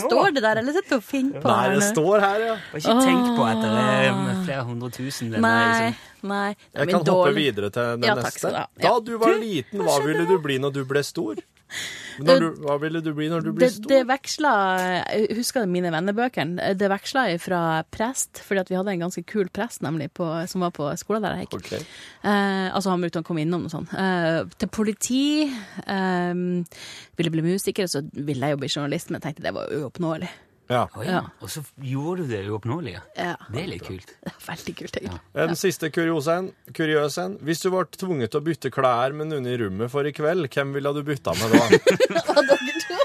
Står 0.00 0.30
det 0.34 0.42
der, 0.44 0.60
eller 0.60 0.72
sitter 0.76 0.90
du 0.92 0.96
og 0.98 1.04
finner 1.04 1.42
på 1.42 1.48
Nei, 1.50 1.74
det 1.74 1.84
står 1.88 2.22
her, 2.24 2.42
ja. 2.44 2.54
Ikke 2.78 2.94
tenk 3.04 3.28
på 3.36 3.46
at 3.48 3.60
det 3.64 3.70
er 3.82 4.18
flere 4.46 4.64
hundre 4.68 4.90
tusen 4.94 5.30
venner. 5.32 5.46
Nei, 5.46 5.86
Liksom. 5.90 6.28
nei. 6.30 6.50
Jeg 6.76 6.90
kan 6.92 7.06
hoppe 7.08 7.32
videre 7.36 7.70
til 7.74 7.88
den 7.96 8.08
Ja, 8.10 8.14
takk 8.18 8.28
neste. 8.28 8.38
skal 8.38 8.52
du 8.52 8.58
ha. 8.60 8.66
Da 8.84 8.92
du 9.00 9.12
var 9.22 9.34
liten, 9.40 9.84
hva 9.86 9.96
ville 10.04 10.26
du 10.28 10.36
bli 10.44 10.58
når 10.62 10.76
du 10.76 10.82
ble 10.88 11.02
stor? 11.06 11.40
Men 12.26 12.42
du, 12.42 12.48
hva 12.64 12.76
ville 12.82 13.02
du 13.04 13.10
bli 13.16 13.28
når 13.32 13.46
du 13.46 13.50
blir 13.56 13.70
stor? 13.72 13.88
det 13.90 14.00
veksla 14.08 14.52
Jeg 14.80 15.38
husker 15.38 15.68
mine 15.70 15.92
vennebøkene. 15.94 16.74
Det 16.78 16.90
veksla 16.92 17.26
fra 17.42 17.62
prest, 17.92 18.42
fordi 18.46 18.72
vi 18.72 18.78
hadde 18.78 18.94
en 18.96 19.06
ganske 19.06 19.24
kul 19.28 19.50
prest 19.54 19.84
nemlig 19.86 20.10
på, 20.16 20.28
som 20.50 20.66
var 20.66 20.74
på 20.76 20.90
skolen 21.00 21.24
der 21.26 21.40
jeg 21.40 21.48
gikk. 21.48 21.58
Okay. 21.60 21.88
Eh, 22.22 22.68
altså 22.68 22.92
Han 22.94 23.06
brukte 23.06 23.22
å 23.24 23.26
komme 23.26 23.44
innom 23.44 23.66
og 23.68 23.74
sånn. 23.74 23.88
Eh, 23.94 24.42
til 24.60 24.72
politi. 24.72 25.24
Eh, 25.86 26.44
ville 27.20 27.34
bli 27.34 27.48
musiker, 27.50 27.90
så 27.90 28.04
ville 28.12 28.46
jeg 28.46 28.56
jo 28.56 28.62
bli 28.62 28.72
journalist, 28.72 29.10
men 29.10 29.20
jeg 29.20 29.28
tenkte 29.28 29.48
det 29.48 29.56
var 29.56 29.72
uoppnåelig. 29.80 30.30
Ja. 30.70 30.84
Oh, 30.94 31.02
ja. 31.04 31.20
Og 31.42 31.50
så 31.50 31.64
gjorde 31.82 32.24
du 32.24 32.30
det 32.30 32.44
uoppnåelige. 32.46 33.00
Ja. 33.18 33.34
Det 33.50 33.64
er 33.64 33.70
litt 33.72 33.82
kult. 33.86 34.12
Det 34.22 34.30
er 34.32 34.44
veldig 34.46 34.74
kult, 34.78 34.98
egentlig. 35.00 35.20
En 35.44 35.56
siste 35.58 35.90
kuriosen. 35.90 36.52
Kuriøsen. 36.76 37.38
Hvis 37.42 37.64
du 37.64 37.70
ble 37.74 37.84
tvunget 37.98 38.30
til 38.30 38.40
å 38.40 38.46
bytte 38.46 38.70
klær 38.74 39.12
med 39.18 39.32
noen 39.32 39.48
i 39.50 39.56
rommet 39.60 39.90
for 39.90 40.06
i 40.06 40.14
kveld, 40.14 40.46
hvem 40.54 40.72
ville 40.78 40.94
du 40.94 41.02
bytta 41.10 41.34
med 41.40 41.58
da? 41.58 41.64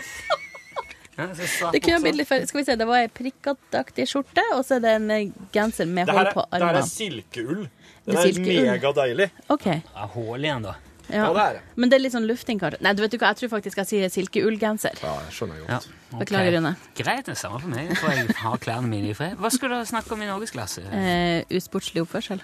Ja, 1.15 1.29
så 1.35 1.45
sa- 1.47 1.69
Det 1.71 1.79
kunne 1.79 1.93
jeg 1.95 2.01
blitt 2.03 2.17
litt 2.19 2.27
for, 2.27 2.43
Skal 2.49 2.59
vi 2.59 2.65
se, 2.67 2.75
det 2.75 2.85
var 2.89 2.97
ei 2.99 3.07
prikketaktig 3.07 4.03
skjorte, 4.11 4.43
og 4.55 4.65
så 4.67 4.75
er 4.75 4.81
det 4.83 4.95
en 4.97 5.11
eh, 5.15 5.29
genser 5.55 5.87
med 5.87 6.09
hull 6.11 6.27
på 6.35 6.43
armene. 6.43 6.59
Det 6.59 6.67
her 6.67 6.79
er 6.81 6.89
silkeull. 6.89 7.61
Det 8.05 8.17
er 8.19 8.27
er 8.27 8.41
megadeilig. 8.43 9.29
Det 9.47 9.77
Ja, 9.95 10.09
Hull 10.13 10.43
igjen, 10.43 10.65
da. 10.67 10.73
Ja. 11.09 11.27
det 11.33 11.41
er 11.43 11.53
det. 11.59 11.61
Men 11.75 11.89
det 11.91 11.97
er 11.99 12.01
litt 12.03 12.13
sånn 12.15 12.25
lufting, 12.27 12.59
kanskje. 12.59 12.81
Nei, 12.81 12.93
du 12.97 13.01
vet 13.03 13.11
du 13.11 13.17
hva, 13.17 13.29
jeg 13.33 13.37
tror 13.43 13.51
faktisk 13.57 13.77
jeg 13.83 13.89
sier 13.91 14.09
silkeullgenser. 14.09 14.97
Ja, 15.03 15.13
jeg 15.27 15.35
skjønner 15.37 15.59
Ja. 15.61 15.65
godt. 15.77 15.87
ok. 16.13 16.19
Beklager, 16.23 16.57
Rune. 16.57 16.75
Greit, 16.97 17.25
det 17.25 17.35
er 17.35 17.39
samme 17.41 17.59
for 17.61 17.67
meg. 17.69 17.87
Jeg 17.89 17.97
tror 17.97 18.11
jeg 18.15 18.35
har 18.41 18.57
klærne 18.57 18.87
mine 18.89 19.09
i 19.09 19.13
fred. 19.13 19.37
Hva 19.37 19.51
skal 19.51 19.69
du 19.69 19.75
snakke 19.85 20.11
om 20.13 20.21
i 20.21 20.25
norgesklasse? 20.31 20.81
Eh, 20.91 21.43
usportslig 21.51 22.01
oppførsel. 22.05 22.41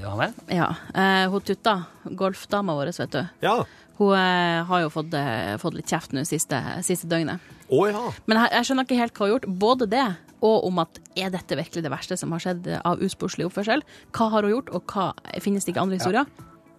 Ja 0.00 0.14
vel? 0.16 0.32
Ja. 0.48 0.68
Eh, 0.96 1.28
hun 1.30 1.40
Tutta, 1.44 1.74
golfdama 2.16 2.74
vår, 2.78 2.92
vet 2.96 3.10
du. 3.12 3.24
Ja. 3.44 3.58
Hun 3.98 4.14
eh, 4.16 4.64
har 4.66 4.80
jo 4.80 4.88
fått, 4.90 5.12
eh, 5.14 5.56
fått 5.60 5.74
litt 5.76 5.86
kjeft 5.90 6.14
nå 6.16 6.24
siste, 6.26 6.58
siste 6.82 7.06
døgnet. 7.10 7.38
Å 7.70 7.82
ja. 7.90 8.00
Men 8.26 8.40
jeg, 8.42 8.50
jeg 8.56 8.68
skjønner 8.70 8.88
ikke 8.88 8.98
helt 9.02 9.14
hva 9.14 9.26
hun 9.26 9.30
har 9.30 9.34
gjort. 9.38 9.58
Både 9.60 9.88
det, 9.92 10.06
og 10.44 10.64
om 10.68 10.80
at 10.82 10.98
er 11.16 11.30
dette 11.30 11.56
virkelig 11.56 11.84
det 11.84 11.92
verste 11.92 12.16
som 12.20 12.32
har 12.34 12.42
skjedd 12.42 12.66
av 12.84 13.04
usportslig 13.04 13.46
oppførsel? 13.48 13.84
Hva 14.16 14.30
har 14.32 14.42
hun 14.48 14.56
gjort, 14.56 14.72
og 14.74 14.88
hva 14.94 15.12
finnes 15.44 15.64
det 15.64 15.74
ikke 15.74 15.84
andre 15.84 16.00
historier? 16.00 16.26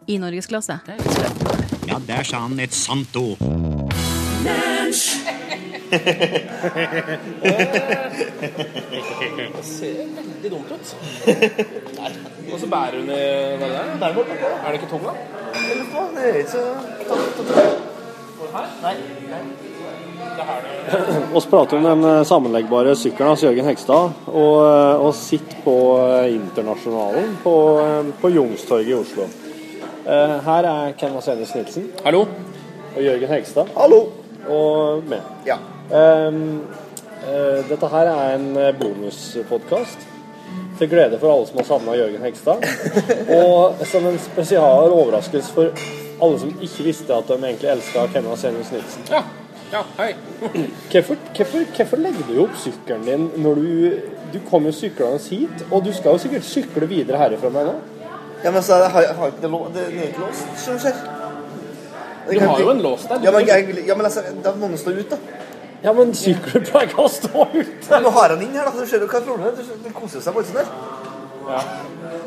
I 0.07 0.17
norgesklasse. 0.21 0.79
Ja, 1.87 1.99
der 2.07 2.23
sa 2.23 2.37
han 2.45 2.59
et 2.59 2.73
sant 2.73 3.15
ord. 3.15 3.37
Det 9.55 9.63
ser 9.63 10.05
veldig 10.17 10.51
dumt 10.51 10.71
ut. 10.71 10.93
Og 12.53 12.59
så 12.59 12.67
bærer 12.69 12.99
hun 12.99 13.09
i 13.09 13.23
hva 13.57 13.65
er 13.65 13.89
det 13.89 13.99
der? 14.01 14.13
Borte. 14.13 14.37
Er 14.37 14.67
det 14.67 14.77
ikke 14.81 14.91
tung, 14.91 15.03
da? 15.05 15.13
Det 15.55 15.69
er 16.21 16.37
ikke 16.43 16.63
Vi 21.33 21.41
prater 21.49 21.77
om 21.77 21.83
den 21.83 22.03
eh, 22.09 22.23
sammenleggbare 22.27 22.95
sykkelen 22.99 23.31
hos 23.31 23.43
Jørgen 23.43 23.65
Hegstad, 23.69 24.11
og, 24.27 24.55
eh, 24.65 25.05
og 25.05 25.15
sitter 25.15 25.57
på 25.63 25.75
eh, 26.03 26.35
Internasjonalen 26.35 27.37
på, 27.43 27.55
på 28.21 28.31
Youngstorget 28.33 28.91
i 28.91 28.97
Oslo. 28.97 29.27
Eh, 30.05 30.39
Her 30.45 30.67
er 30.69 30.91
Ken 30.99 31.15
Vasenius 31.15 31.55
Nilsen 31.55 31.87
Hallo? 32.05 32.25
og 32.95 33.03
Jørgen 33.03 33.31
Hegstad 33.31 33.71
Hallo! 33.77 34.03
og 34.45 35.03
meg. 35.09 35.23
Ja. 35.47 35.55
Um, 35.89 36.61
eh, 37.25 37.63
dette 37.69 37.87
her 37.89 38.11
er 38.11 38.35
en 38.35 38.51
bonuspodkast 38.79 40.05
til 40.77 40.89
glede 40.91 41.17
for 41.19 41.33
alle 41.33 41.47
som 41.47 41.57
har 41.57 41.65
savna 41.65 41.95
Jørgen 41.97 42.21
Hegstad. 42.21 42.61
Og 43.39 43.81
som 43.89 44.05
en 44.05 44.19
spesial 44.19 44.91
overraskelse 44.93 45.53
for 45.55 45.71
alle 46.21 46.39
som 46.39 46.53
ikke 46.61 46.85
visste 46.85 47.15
at 47.15 47.27
de 47.31 47.39
egentlig 47.39 47.71
elska 47.71 48.05
Ken 48.13 48.29
Vasenius 48.29 48.71
Nilsen. 48.75 49.09
Ja. 49.09 49.23
Ja, 49.73 49.81
hei. 49.97 50.11
Hvorfor, 50.91 51.15
hvorfor, 51.35 51.63
hvorfor 51.75 51.97
legger 51.97 52.27
du 52.29 52.43
opp 52.43 52.53
sykkelen 52.61 53.07
din 53.07 53.25
når 53.41 53.55
du 53.55 53.65
Du 54.33 54.39
kom 54.49 54.65
jo 54.65 54.71
syklende 54.71 55.19
hit, 55.29 55.65
og 55.71 55.85
du 55.85 55.93
skal 55.93 56.11
jo 56.11 56.17
sikkert 56.17 56.43
sykle 56.43 56.87
videre 56.89 57.17
herifra 57.17 57.49
med 57.49 57.69
nå? 57.69 57.73
Ja, 58.43 58.51
men 58.51 58.61
så 58.63 58.75
jeg 58.83 58.91
har, 58.91 59.13
har 59.13 59.27
ikke 59.27 59.41
det, 59.41 59.49
lå- 59.51 59.67
det, 59.73 59.85
det 59.91 59.99
er 60.03 60.07
ikke 60.11 60.21
låst, 60.25 60.45
skjønner 60.63 60.91
du. 60.91 62.39
Du 62.39 62.39
har 62.47 62.59
jo 62.59 62.69
en 62.71 62.81
lås 62.81 63.03
der. 63.09 63.19
Ja, 63.23 63.31
men, 63.31 63.47
jeg, 63.47 63.85
ja, 63.87 63.95
men 63.95 64.05
altså, 64.05 64.21
da 64.43 64.51
må 64.57 64.67
den 64.67 64.77
stå 64.77 64.91
ut, 64.97 65.09
da. 65.09 65.17
Ja, 65.83 65.91
men 65.93 66.13
sykler 66.17 66.63
pleier 66.65 66.95
å 66.97 67.05
stå 67.09 67.45
ute. 67.53 67.99
Nå 68.01 68.09
har 68.15 68.29
han 68.33 68.41
inn 68.41 68.53
her, 68.57 68.65
da. 68.65 68.71
så 68.73 68.85
Du 68.85 68.89
ser 68.89 68.99
du 68.99 69.05
hva 69.07 69.19
er 69.19 69.25
problemet. 69.27 69.57
Du- 69.57 69.83
Den 69.83 69.93
koser 69.93 70.21
seg 70.25 70.33
voldsomt 70.33 70.57
sånn 70.57 70.65
der. 71.45 71.63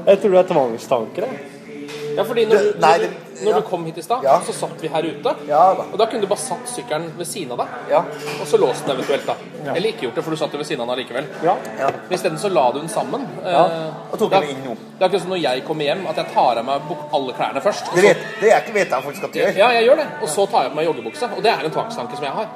Jeg 0.06 0.20
tror 0.22 0.30
det 0.36 0.38
er 0.38 0.48
tvangstanker. 0.52 1.26
jeg. 1.26 1.88
Ja, 2.16 2.22
fordi 2.24 2.44
når, 2.46 2.56
Det- 2.62 2.74
du, 2.74 2.80
nei, 2.80 2.98
det- 2.98 3.11
du, 3.11 3.16
når 3.43 3.51
ja. 3.53 3.57
du 3.61 3.66
kom 3.68 3.84
hit 3.86 3.99
i 3.99 4.03
stad, 4.03 4.22
Ja. 4.24 4.41
så 4.47 4.53
satt 4.53 4.80
vi 4.82 4.89
her 4.89 5.03
ute. 5.03 5.34
Ja 5.49 5.74
da. 5.78 5.84
Og 5.93 5.99
da 5.99 6.07
kunne 6.07 6.20
du 6.20 6.26
bare 6.30 6.39
satt 6.43 6.68
sykkelen 6.68 7.11
ved 7.18 7.26
siden 7.26 7.53
av 7.53 7.59
deg, 7.59 7.68
Ja. 7.91 8.03
og 8.41 8.47
så 8.47 8.57
låst 8.61 8.86
den 8.86 8.97
eventuelt, 8.97 9.26
da. 9.26 9.34
Eller 9.74 9.89
ikke 9.93 10.07
gjort 10.09 10.14
det, 10.14 10.24
for 10.24 10.30
du 10.30 10.36
satt 10.36 10.53
jo 10.53 10.59
ved 10.59 10.66
siden 10.66 10.80
av 10.82 10.89
den 10.89 10.97
allikevel. 10.99 11.26
Ja. 11.45 11.57
ja. 11.78 11.91
Men 12.09 12.18
isteden 12.18 12.39
så 12.39 12.49
la 12.53 12.70
du 12.72 12.80
den 12.80 12.89
sammen. 12.89 13.26
Ja, 13.45 13.66
Eh, 13.68 14.12
og 14.12 14.18
tok 14.18 14.30
den 14.30 14.45
inn 14.51 14.62
nå. 14.64 14.74
Det 14.99 15.03
er 15.03 15.09
akkurat 15.09 15.22
som 15.22 15.30
når 15.30 15.43
jeg 15.43 15.64
kommer 15.66 15.84
hjem, 15.84 16.07
at 16.09 16.16
jeg 16.16 16.26
tar 16.34 16.59
av 16.59 16.64
meg 16.64 16.80
alle 17.12 17.32
klærne 17.36 17.61
først. 17.62 17.89
og 17.91 17.97
Det 17.97 18.03
vet, 18.05 18.16
det 18.41 18.53
er 18.53 18.61
ikke, 18.62 18.74
vet 18.74 18.89
jeg 18.95 19.03
faktisk 19.03 19.24
at 19.24 19.32
du 19.32 19.39
gjør. 19.39 19.57
Ja, 19.59 19.68
jeg 19.76 19.84
gjør 19.89 19.97
det. 19.97 20.07
Og 20.22 20.28
så 20.28 20.47
tar 20.51 20.62
jeg 20.62 20.70
på 20.72 20.76
meg 20.76 20.86
joggebukse. 20.89 21.28
Og 21.36 21.43
det 21.43 21.51
er 21.53 21.64
en 21.64 21.70
tvangstanke 21.70 22.16
som 22.16 22.24
jeg 22.24 22.32
har. 22.32 22.49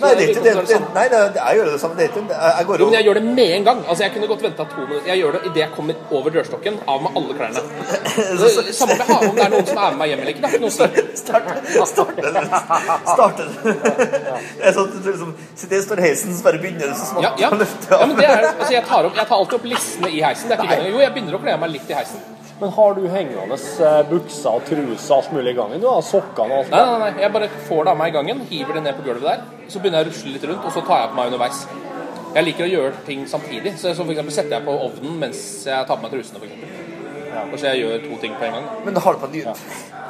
Nei, 0.00 0.10
det 0.16 0.22
er 0.24 0.26
det. 0.34 0.42
det 0.44 0.52
det 0.70 0.78
nei, 0.94 1.06
det, 1.12 1.18
det, 1.34 1.40
jeg 1.40 1.52
gjør 1.58 1.66
det 1.70 1.80
samme. 1.82 1.94
Det 1.98 2.04
er 2.06 2.10
jeg, 2.58 2.64
går 2.68 2.74
Jo, 2.80 2.84
men 2.90 2.96
jeg 2.98 3.04
gjør 3.08 3.16
det 3.20 3.26
med 3.26 3.48
en 3.56 3.64
gang. 3.68 3.78
Altså, 3.88 4.02
Jeg 4.04 4.10
kunne 4.14 4.28
godt 4.32 4.42
venta 4.46 4.62
to 4.74 4.80
minutter. 4.86 5.06
Jeg 5.10 5.16
gjør 5.20 5.30
det 5.36 5.40
idet 5.50 5.60
jeg 5.64 5.70
kommer 5.76 5.94
over 6.18 6.28
dørstokken. 6.36 6.74
Av 6.88 6.98
med 7.04 7.10
alle 7.20 7.32
klærne. 7.38 7.60
Så, 8.40 8.46
samme 8.80 8.94
om 9.28 9.34
det 9.36 9.42
er 9.44 9.50
noen 9.54 9.66
som 9.68 9.78
er 9.78 9.80
med 9.90 9.98
meg 10.02 10.08
hjem 10.12 10.20
eller 10.24 10.32
ikke. 10.34 10.44
da. 10.44 10.48
Ikke 10.48 10.62
noe 10.64 10.70
å 10.70 10.72
si. 10.78 10.84
Starte 11.20 11.50
Det 14.60 14.66
er 14.68 14.72
sånn 14.76 14.88
at 14.90 14.94
liksom 15.10 15.30
i 15.60 15.62
står 15.84 15.98
heisen, 16.02 16.30
så 16.36 16.42
bare 16.44 16.58
begynner 16.62 16.86
du 16.90 16.94
så 16.98 17.04
smått 17.12 17.40
Ja, 17.40 17.48
men 17.52 17.58
det 18.18 18.26
er, 18.26 18.44
altså, 18.50 18.72
jeg, 18.74 18.84
tar 18.88 19.02
opp, 19.08 19.16
jeg 19.16 19.26
tar 19.26 19.36
alltid 19.36 19.56
opp 19.60 19.66
listene 19.70 20.08
i 20.10 20.20
heisen. 20.24 20.48
Det 20.50 20.56
er 20.56 20.60
ikke 20.64 20.76
kødd. 20.76 20.90
Jo, 20.90 20.98
jeg 21.04 21.12
begynner 21.16 21.34
å 21.38 21.40
kle 21.44 21.52
meg 21.62 21.68
litt 21.76 21.88
i 21.90 21.98
heisen. 21.98 22.18
Men 22.60 22.72
har 22.76 22.94
du 22.94 23.04
hengende 23.08 23.56
eh, 23.56 24.00
bukser 24.10 24.50
og 24.52 24.64
truser 24.68 25.14
og 25.14 25.16
alt 25.16 25.32
mulig 25.32 25.54
i 25.54 25.56
gangen? 25.56 25.80
Du 25.80 25.86
har 25.88 26.02
sokkene 26.04 26.58
og 26.58 26.64
alt 26.64 26.74
Nei, 26.74 26.82
nei, 26.86 26.98
nei, 27.00 27.22
Jeg 27.24 27.32
bare 27.36 27.48
får 27.68 27.86
det 27.86 27.94
av 27.94 28.00
meg 28.00 28.12
i 28.12 28.16
gangen, 28.18 28.42
hiver 28.50 28.76
det 28.76 28.82
ned 28.84 28.98
på 28.98 29.06
gulvet 29.06 29.28
der. 29.30 29.46
Så 29.72 29.80
begynner 29.80 30.02
jeg 30.02 30.10
å 30.10 30.10
rusle 30.10 30.34
litt 30.34 30.44
rundt, 30.50 30.66
og 30.68 30.74
så 30.74 30.84
tar 30.84 31.04
jeg 31.04 31.12
på 31.12 31.20
meg 31.20 31.32
underveis. 31.32 31.62
Jeg 32.30 32.46
liker 32.46 32.66
å 32.66 32.70
gjøre 32.70 33.04
ting 33.06 33.24
samtidig. 33.30 33.74
Så 33.80 33.94
så 33.96 34.04
eksempel 34.06 34.34
setter 34.34 34.58
jeg 34.58 34.66
på 34.68 34.76
ovnen 34.86 35.16
mens 35.22 35.40
jeg 35.66 35.88
tar 35.88 35.96
på 35.96 36.04
meg 36.04 36.12
trusene. 36.14 36.42
For 36.42 36.50
eksempel. 36.50 36.90
Og 37.40 37.56
så 37.56 37.70
jeg 37.70 37.80
gjør 37.84 38.04
to 38.04 38.18
ting 38.22 38.36
på 38.38 38.46
en 38.46 38.58
gang. 38.58 38.68
Men 38.84 38.96
da 38.96 39.02
har 39.06 39.16
du 39.16 39.22
på 39.24 39.30
ny 39.32 39.44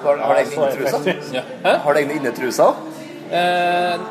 Har, 0.00 0.16
har 0.24 0.34
du 0.34 0.40
egne 0.40 0.56
innetruser? 0.56 1.22
Ja. 1.36 1.76
Har 1.84 1.94
du 1.94 2.00
egne 2.00 2.16
innetruser? 2.18 2.82
Eh, 3.30 4.06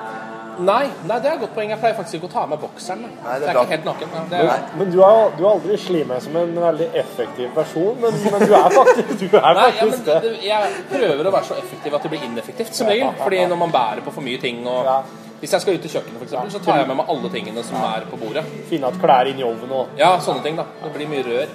nei, 0.60 0.89
nei, 1.07 1.18
det 1.20 1.30
er 1.30 1.36
et 1.36 1.41
godt 1.43 1.53
poeng. 1.55 1.70
Jeg 1.74 1.80
pleier 1.82 1.95
faktisk 1.97 2.16
ikke 2.20 2.28
å 2.30 2.34
ta 2.34 2.41
av 2.45 2.49
meg 2.53 2.60
bokseren. 2.64 3.01
Nei, 3.01 3.36
det 3.39 3.47
er 3.49 3.53
er 3.55 3.60
ikke 3.62 3.74
helt 3.76 3.86
naken. 3.89 4.10
Men, 4.14 4.28
det 4.32 4.39
er, 4.43 4.66
Men 4.80 4.91
du 4.93 4.97
har, 5.03 5.32
du 5.38 5.43
har 5.45 5.53
aldri 5.55 5.78
slitt 5.78 6.07
meg 6.10 6.22
som 6.26 6.36
en 6.41 6.53
veldig 6.64 6.89
effektiv 7.03 7.53
person, 7.55 7.95
men, 8.01 8.20
men 8.26 8.45
du 8.45 8.53
er 8.60 8.70
faktisk, 8.76 9.16
du 9.24 9.38
er 9.39 9.47
Nei, 9.47 9.53
ja, 9.55 9.64
men 9.64 9.80
faktisk 9.80 10.05
det. 10.05 10.20
det- 10.26 10.43
jeg 10.49 10.84
prøver 10.91 11.30
å 11.32 11.34
være 11.38 11.49
så 11.51 11.57
effektiv 11.62 11.95
at 11.95 12.03
det 12.07 12.12
blir 12.16 12.24
ineffektivt, 12.30 12.74
som 12.76 12.88
regel. 12.88 13.14
Fordi 13.24 13.41
når 13.53 13.62
man 13.66 13.72
bærer 13.72 14.01
på 14.05 14.12
for 14.20 14.22
mye 14.26 14.41
ting 14.41 14.62
og 14.68 14.86
Ja. 14.86 15.01
Hvis 15.39 15.53
jeg 15.55 15.62
skal 15.62 15.74
ut 15.78 15.82
til 15.82 15.91
kjøkkenet, 15.93 16.18
for 16.20 16.26
eksempel, 16.28 16.51
så 16.51 16.60
tar 16.66 16.78
jeg 16.82 16.88
med 16.89 16.97
meg 16.99 17.05
alle 17.14 17.30
tingene 17.32 17.62
som 17.64 17.78
er 17.80 18.03
på 18.12 18.18
bordet. 18.20 18.41
Finne 18.68 18.88
at 18.91 18.97
klær 18.99 19.30
inn 19.32 19.39
i 19.39 19.43
ovnen 19.47 19.72
og 19.72 19.88
Ja, 19.97 20.18
sånne 20.20 20.43
ting, 20.43 20.57
da. 20.57 20.66
Det 20.84 20.91
blir 20.91 21.07
mye 21.07 21.24
rør. 21.24 21.47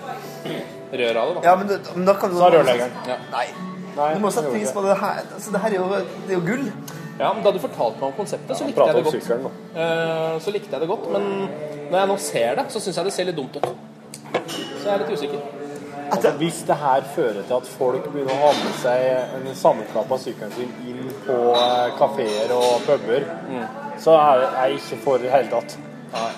Rør 0.94 1.16
av 1.20 1.28
det, 1.28 1.34
da. 1.34 1.42
Ja, 1.44 1.54
men, 1.60 1.68
men 1.94 2.04
da 2.08 2.14
kan 2.14 2.30
du 2.32 2.38
Sa 2.38 2.48
rørleggeren. 2.54 2.94
Ja. 3.06 3.16
Nei. 3.34 3.44
Nei, 3.94 4.14
Du 4.14 4.20
må 4.24 4.30
sette 4.32 4.50
pris 4.54 4.72
på 4.72 4.82
det 4.86 4.96
her. 4.98 5.20
Altså, 5.34 5.52
det 5.52 5.60
her 5.60 5.68
er 5.68 5.76
jo, 5.76 5.88
det 5.90 6.32
er 6.32 6.38
jo 6.38 6.40
gull. 6.48 6.64
Ja, 7.18 7.32
men 7.32 7.42
Da 7.44 7.50
du 7.52 7.58
fortalte 7.62 8.00
meg 8.00 8.08
om 8.10 8.12
konseptet, 8.16 8.56
så 8.58 8.64
likte 8.66 8.86
jeg 8.86 8.94
det 8.94 9.04
godt. 9.04 9.14
sykkelen. 9.14 9.50
Eh, 9.76 10.38
Så 10.40 10.50
likte 10.50 10.70
jeg 10.72 10.80
det 10.80 10.88
godt, 10.88 11.10
Men 11.12 11.48
når 11.90 11.98
jeg 11.98 12.08
nå 12.08 12.16
ser 12.18 12.54
det, 12.54 12.64
så 12.72 12.80
syns 12.80 12.96
jeg 12.96 13.04
det 13.04 13.12
ser 13.12 13.24
litt 13.24 13.36
dumt 13.36 13.56
ut. 13.56 13.68
Så 14.82 14.84
jeg 14.88 14.94
er 14.94 14.98
litt 15.04 15.12
usikker. 15.18 15.38
Altså, 16.12 16.30
hvis 16.38 16.62
det 16.66 16.76
her 16.76 17.00
fører 17.14 17.42
til 17.48 17.54
at 17.56 17.66
folk 17.78 18.04
begynner 18.12 18.32
å 18.34 18.40
ha 18.42 18.50
med 18.52 18.74
seg 18.82 19.00
en 19.38 19.54
sammenklappa 19.54 20.18
sykkelen 20.20 20.52
sin 20.52 20.72
inn 20.86 21.08
på 21.26 21.38
eh, 21.56 21.90
kafeer 21.98 22.52
og 22.52 22.82
puber, 22.86 23.24
så 23.98 24.10
er 24.20 24.44
jeg 24.66 24.74
ikke 24.80 24.98
for 25.04 25.16
i 25.16 25.22
det 25.22 25.30
hele 25.32 25.48
tatt. 25.50 25.76
Nei. 26.14 26.30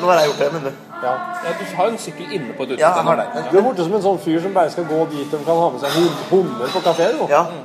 nå 0.00 0.06
har 0.10 0.18
jeg 0.20 0.28
gjort 0.28 0.38
det, 0.38 0.52
men 0.52 0.62
du. 0.62 0.70
Ja. 1.02 1.12
Ja, 1.44 1.52
du 1.58 1.64
har 1.76 1.84
jo 1.88 1.90
en 1.92 1.98
sykkel 1.98 2.32
inne 2.32 2.52
på 2.54 2.62
et 2.62 2.68
utested. 2.74 2.84
Ja, 2.84 2.94
jeg 2.96 3.04
har 3.04 3.16
det. 3.16 3.44
Du 3.52 3.58
er 3.58 3.62
borte 3.62 3.84
som 3.84 3.94
en 3.94 4.02
sånn 4.04 4.18
fyr 4.22 4.40
som 4.44 4.54
bare 4.54 4.70
skal 4.70 4.84
gå 4.84 5.00
dit 5.10 5.30
de 5.30 5.40
kan 5.44 5.56
ha 5.58 5.70
med 5.70 5.80
seg 5.80 5.90
hund- 5.90 6.22
hunder 6.30 6.66
på 6.74 6.80
kafé. 6.84 7.08
Ja. 7.30 7.42
Mm. 7.42 7.64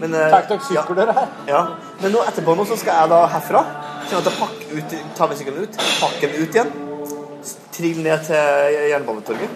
Men, 0.00 0.14
eh, 0.14 0.30
Takk 0.30 0.48
dere 0.48 0.58
ja, 0.74 0.82
sykler 0.82 1.12
her? 1.12 1.28
ja. 1.48 1.66
Men 2.02 2.14
nå 2.16 2.22
etterpå 2.26 2.54
nå 2.58 2.64
så 2.66 2.76
skal 2.80 3.02
jeg 3.02 3.10
da 3.12 3.20
herfra 3.30 3.60
kommer 4.02 4.16
jeg 4.18 4.24
til 4.26 4.32
å 4.32 4.40
pakke 4.40 4.78
ut, 4.78 4.94
ta 5.16 5.26
med 5.30 5.38
sykkelen 5.38 5.66
ut, 5.68 5.76
pakke 6.02 6.28
den 6.28 6.42
ut 6.42 6.56
igjen, 6.58 6.72
trille 7.72 8.02
ned 8.04 8.24
til 8.26 8.74
Jernbanetorget, 8.90 9.54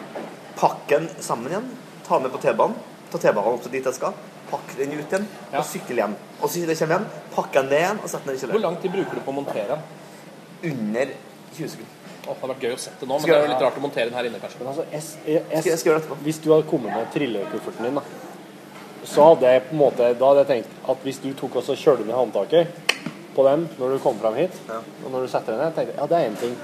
pakke 0.56 1.00
den 1.00 1.08
sammen 1.24 1.50
igjen, 1.50 1.66
ta 2.06 2.16
den 2.16 2.24
med 2.28 2.32
på 2.36 2.40
T-banen, 2.44 2.78
ta 3.12 3.20
T-banen 3.20 3.58
opp 3.58 3.66
til 3.66 3.74
dit 3.74 3.88
jeg 3.90 3.98
skal, 3.98 4.14
pakke 4.48 4.78
den 4.78 4.94
ut 4.94 5.02
igjen, 5.12 5.26
Ja. 5.52 5.58
og 5.60 5.66
sykle 5.68 5.98
hjem. 6.00 6.14
Og 6.40 6.48
så 6.48 6.62
kommer 6.62 6.78
jeg 6.78 6.88
hjem, 6.94 7.06
pakke 7.34 7.58
den 7.58 7.68
ned 7.74 7.82
igjen 7.82 8.00
og 8.00 8.08
sette 8.14 8.30
den 8.30 8.38
i 8.38 8.52
Hvor 8.54 8.64
lang 8.64 8.78
tid 8.80 8.94
bruker 8.94 9.18
du 9.18 9.20
på 9.26 9.34
å 9.34 9.38
montere 9.42 9.66
den? 9.74 9.84
Under 10.70 11.12
20 11.58 11.68
sekunder. 11.74 11.92
Oh, 12.26 12.32
det 12.34 12.40
hadde 12.40 12.54
vært 12.54 12.64
gøy 12.64 12.72
å 12.74 12.78
sette 12.86 13.00
det 13.02 13.06
nå, 13.10 13.18
men 13.20 13.26
det 13.28 13.34
er 13.36 13.44
jo 13.44 13.50
litt 13.52 13.66
rart 13.66 13.76
å 13.76 13.82
montere 13.84 14.08
den 14.08 14.16
her 14.18 14.26
inne, 14.30 14.40
kanskje. 14.42 14.58
Men 14.62 14.70
altså, 14.72 14.86
jeg, 14.90 15.02
jeg, 15.26 15.42
jeg 15.66 15.78
skal 15.78 15.90
gjøre 15.90 16.00
det 16.00 16.06
etterpå. 16.06 16.22
hvis 16.26 16.40
du 16.42 16.48
hadde 16.54 16.66
kommet 16.70 16.90
med 16.96 17.12
trillekufferten 17.14 17.86
din, 17.86 18.00
da, 18.00 18.02
så 19.06 19.28
hadde 19.30 19.52
jeg 19.52 19.62
på 19.68 19.74
en 19.76 19.80
måte 19.80 20.08
Da 20.18 20.30
hadde 20.30 20.42
jeg 20.44 20.48
tenkt 20.50 20.88
at 20.92 21.04
hvis 21.06 21.20
du 21.22 21.28
tok 21.38 21.60
og 21.60 21.66
så 21.66 21.76
kjørte 21.78 22.06
ned 22.06 22.16
håndtaket 22.16 22.82
på 23.36 23.44
dem 23.46 23.66
når 23.78 23.94
du 23.94 23.98
kom 24.02 24.16
fram 24.18 24.34
hit, 24.38 24.54
og 25.04 25.10
når 25.12 25.26
du 25.26 25.28
setter 25.28 25.52
den 25.54 25.62
ned, 25.62 25.74
tenkte 25.76 25.92
jeg 25.92 26.00
ja, 26.00 26.06
det 26.10 26.18
er 26.18 26.30
én 26.30 26.36
ting. 26.40 26.56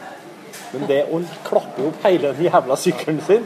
Men 0.73 0.87
det 0.89 1.01
å 1.13 1.21
klappe 1.45 1.85
opp 1.91 2.05
hele 2.07 2.33
den 2.33 2.47
jævla 2.49 2.77
sykkelen 2.81 3.21
sin 3.27 3.45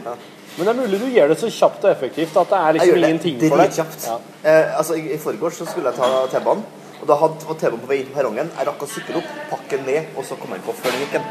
Men 0.57 0.63
det 0.65 0.71
er 0.71 0.77
mulig 0.79 0.99
du 1.01 1.07
gjør 1.11 1.27
det 1.33 1.37
så 1.41 1.49
kjapt 1.53 1.83
og 1.85 1.91
effektivt 1.91 2.37
at 2.41 2.49
det 2.49 2.57
er 2.57 2.65
Jeg 2.67 2.79
liksom 2.79 3.01
det 3.01 3.09
ingenting 3.09 3.35
for 3.43 3.57
deg. 3.61 3.67
dritkjapt. 3.67 4.07
Ja. 4.07 4.15
Eh, 4.51 4.77
altså, 4.79 4.95
I, 4.97 5.03
i 5.13 5.17
forgårs 5.21 5.59
så 5.61 5.67
skulle 5.69 5.91
jeg 5.91 5.99
ta 5.99 6.23
T-banen. 6.31 6.63
Og 7.01 7.05
da 7.11 7.17
hadde 7.19 7.57
T-banen 7.61 7.83
på 7.83 7.91
vei 7.91 7.99
inn 8.01 8.07
på 8.09 8.15
perrongen. 8.17 8.49
Jeg 8.57 8.67
rakk 8.71 8.81
å 8.81 8.89
sykle 8.89 9.19
opp, 9.19 9.35
pakke 9.51 9.77
den 9.77 9.85
ned, 9.85 10.09
og 10.17 10.25
så 10.25 10.39
komme 10.41 10.57
inn 10.57 10.65
på 10.65 10.73
før 10.79 10.95
den 10.95 11.03
gikk 11.05 11.13
igjen. 11.19 11.27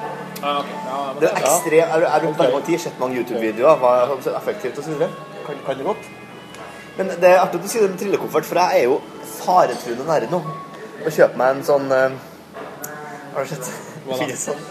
Det 1.18 1.32
er 1.32 1.40
ekstremt 1.40 1.74
Jeg 1.74 2.12
har 2.12 2.22
brukt 2.22 2.38
veldig 2.38 2.54
mange 2.54 2.66
tid, 2.68 2.80
sett 2.86 3.02
mange 3.02 3.18
YouTube-videoer, 3.18 3.82
hva 3.82 3.96
er 4.04 4.14
så 4.28 4.36
effektivt 4.38 4.78
og 4.78 4.84
så 4.86 4.94
videre. 4.94 5.10
Kan, 5.48 5.58
kan 5.66 5.80
det 5.82 5.88
godt. 5.90 6.06
Men 6.96 7.12
det 7.20 7.28
er 7.28 7.42
artig 7.42 7.60
at 7.60 7.66
du 7.66 7.68
sier 7.70 7.84
det 7.84 7.92
med 7.94 8.00
trillekoffert, 8.00 8.48
for 8.48 8.62
jeg 8.62 8.80
er 8.80 8.88
jo 8.88 9.00
faretruende 9.36 10.06
nære 10.08 10.30
nå. 10.32 10.40
Å 11.06 11.12
kjøpe 11.12 11.38
meg 11.38 11.58
en 11.58 11.66
sånn 11.66 11.92
uh, 11.92 12.16
Har 13.34 13.44
du 13.44 13.52
sett? 13.52 13.68
Det 14.06 14.18
finnes 14.22 14.48
sånn 14.48 14.64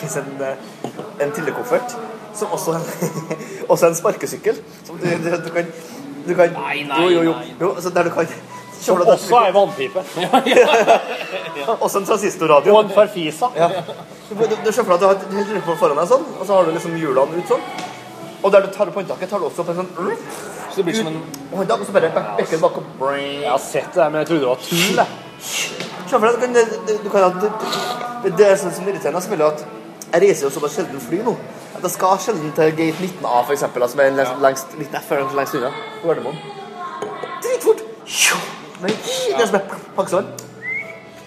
finnes 0.00 0.16
en, 0.16 0.30
uh, 0.40 1.22
en 1.22 1.32
trillekoffert 1.36 1.96
som 2.34 2.52
også 2.56 2.76
en, 2.78 2.86
også 3.72 3.90
en 3.90 3.98
sparkesykkel. 3.98 4.60
Som 4.86 5.00
du, 5.00 5.06
du, 5.24 5.30
du 5.44 5.50
kan 5.54 5.72
du 6.26 6.34
kan, 6.36 6.52
Nei, 6.52 6.82
nei, 6.84 7.02
jo, 7.02 7.10
jo, 7.10 7.22
jo. 7.22 7.32
nei. 7.32 7.54
jo 7.60 7.68
altså 7.74 7.90
der 7.90 8.08
du 8.08 8.10
kan 8.14 8.26
Som 8.80 9.00
også 9.00 9.36
er 9.44 9.52
vannpipe. 9.52 10.02
Også 11.84 11.98
en 11.98 12.06
transistorradio. 12.06 12.74
Og 12.74 12.84
en 12.84 12.90
farfisa. 12.94 13.50
Ja. 13.56 13.68
Du, 14.30 14.34
du, 14.34 14.54
du 14.64 14.70
ser 14.72 14.86
for 14.86 14.94
deg 14.94 15.04
at 15.10 15.26
du 15.28 15.36
har 15.36 15.42
et 15.44 15.50
helt 15.52 15.80
foran 15.80 16.00
deg 16.00 16.08
sånn, 16.08 16.24
og 16.38 16.46
så 16.46 16.54
har 16.54 16.64
du 16.64 16.72
liksom 16.72 16.94
hjulene 16.96 17.42
ut 17.42 17.50
sånn. 17.52 17.66
Og 18.42 18.52
der 18.52 18.64
du 18.64 18.70
tar 18.72 18.88
opp 18.88 18.96
håndtaket, 18.96 19.28
tar 19.30 19.38
du 19.42 19.46
også 19.48 19.64
opp 19.64 19.72
en 19.72 19.82
sånn 19.82 19.90
Så 20.70 20.76
det 20.80 20.84
blir 20.86 20.96
som 20.96 21.10
en 21.10 21.18
håndtak, 21.52 21.82
og 21.82 21.88
så 21.88 21.96
bare 21.96 22.12
bekker 22.38 22.62
bak 22.62 22.78
og 22.80 23.16
Jeg 23.18 23.50
har 23.50 23.58
sett 23.64 23.94
det, 23.94 24.06
men 24.12 24.22
jeg 24.22 24.30
trodde 24.30 24.40
det 24.40 24.48
var 24.48 24.62
tull. 24.64 25.02
Se 25.40 26.18
for 26.18 26.26
deg, 26.26 26.34
du 26.34 26.40
kan, 26.40 26.54
du, 26.86 26.94
du 27.04 27.10
kan 27.10 27.26
ha 27.26 27.30
det, 28.24 28.46
er 28.46 28.56
sånn 28.60 28.74
som 28.76 28.88
irriterende, 28.88 29.22
selvfølgelig 29.24 29.48
at 29.54 29.66
jeg 30.10 30.22
reiser 30.24 30.46
jo 30.46 30.52
såpass 30.54 30.78
sjelden 30.78 31.02
fly 31.02 31.20
nå. 31.26 31.36
At 31.76 31.84
jeg 31.86 31.94
skal 31.94 32.22
sjelden 32.24 32.54
til 32.56 32.72
gate 32.76 33.06
19A, 33.06 33.34
for 33.46 33.54
eksempel, 33.54 33.84
altså, 33.86 33.96
som 33.96 34.04
er 34.04 34.16
lengst, 34.18 34.40
lengst, 34.42 34.78
litt 34.80 34.96
F 35.00 35.12
er 35.14 35.22
lengst 35.38 35.58
unna 35.58 35.70
på 36.00 36.10
Gardermoen. 36.10 36.40
Dritfort! 37.44 37.84
Men 38.80 38.96
det 38.96 39.36
er 39.36 39.46
som 39.46 39.60
er 39.60 39.76
pakkeslag. 39.96 40.32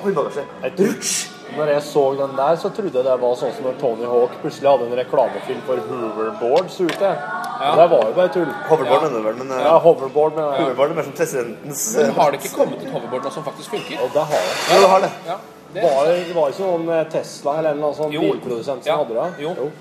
Håndbagasje. 0.03 0.49
Rutsj! 0.79 1.32
Når 1.53 1.69
jeg 1.69 1.83
så 1.85 2.03
den 2.17 2.35
der, 2.37 2.55
så 2.57 2.69
trodde 2.73 2.97
jeg 2.97 3.05
det 3.05 3.15
var 3.21 3.33
sånn 3.37 3.51
som 3.53 3.67
når 3.67 3.75
Tony 3.81 4.07
Hawk 4.09 4.35
plutselig 4.41 4.69
hadde 4.71 4.87
en 4.89 4.95
reklamefilm 4.97 5.59
for 5.67 5.81
hoverboards 5.89 6.79
ute. 6.81 7.11
Ja. 7.13 7.73
Det 7.77 7.87
var 7.91 8.07
jo 8.09 8.13
bare 8.17 8.31
tull. 8.33 8.49
Hoverboard 8.69 9.05
mener 9.05 9.19
du 9.19 9.27
vel, 9.27 9.35
men 9.43 9.51
eh, 9.53 9.65
Ja, 9.67 9.75
hoverboard, 9.83 10.35
men 10.39 10.49
Hoverboard 10.57 10.93
er 10.95 10.99
mer 10.99 11.07
som 11.07 11.15
presidentens 11.19 11.83
eh, 11.95 12.07
Men 12.07 12.15
har 12.17 12.33
det 12.33 12.39
ikke 12.41 12.55
kommet 12.57 12.81
et 12.81 12.91
hoverboard 12.95 13.27
nå 13.27 13.33
som 13.35 13.45
faktisk 13.45 13.75
funker? 13.75 14.01
Og 14.03 14.15
det 14.15 14.25
har 14.31 14.47
det. 14.49 14.55
Ja, 14.71 14.79
det 14.81 14.91
har 14.93 15.05
det. 15.05 15.11
Ja, 15.27 15.37
det, 15.75 15.83
Var 15.85 16.11
var 16.39 16.53
ikke 16.55 16.69
noen 16.71 16.93
eh, 16.97 17.03
Tesla 17.13 17.57
eller 17.61 17.79
noen 17.79 17.97
sånn 17.97 18.15
Jo. 18.15 18.23
bilprodusent 18.27 18.85
som 18.87 18.89
Ja. 18.89 18.97
hadde 19.03 19.19
det? 19.19 19.45
Jo. 19.45 19.71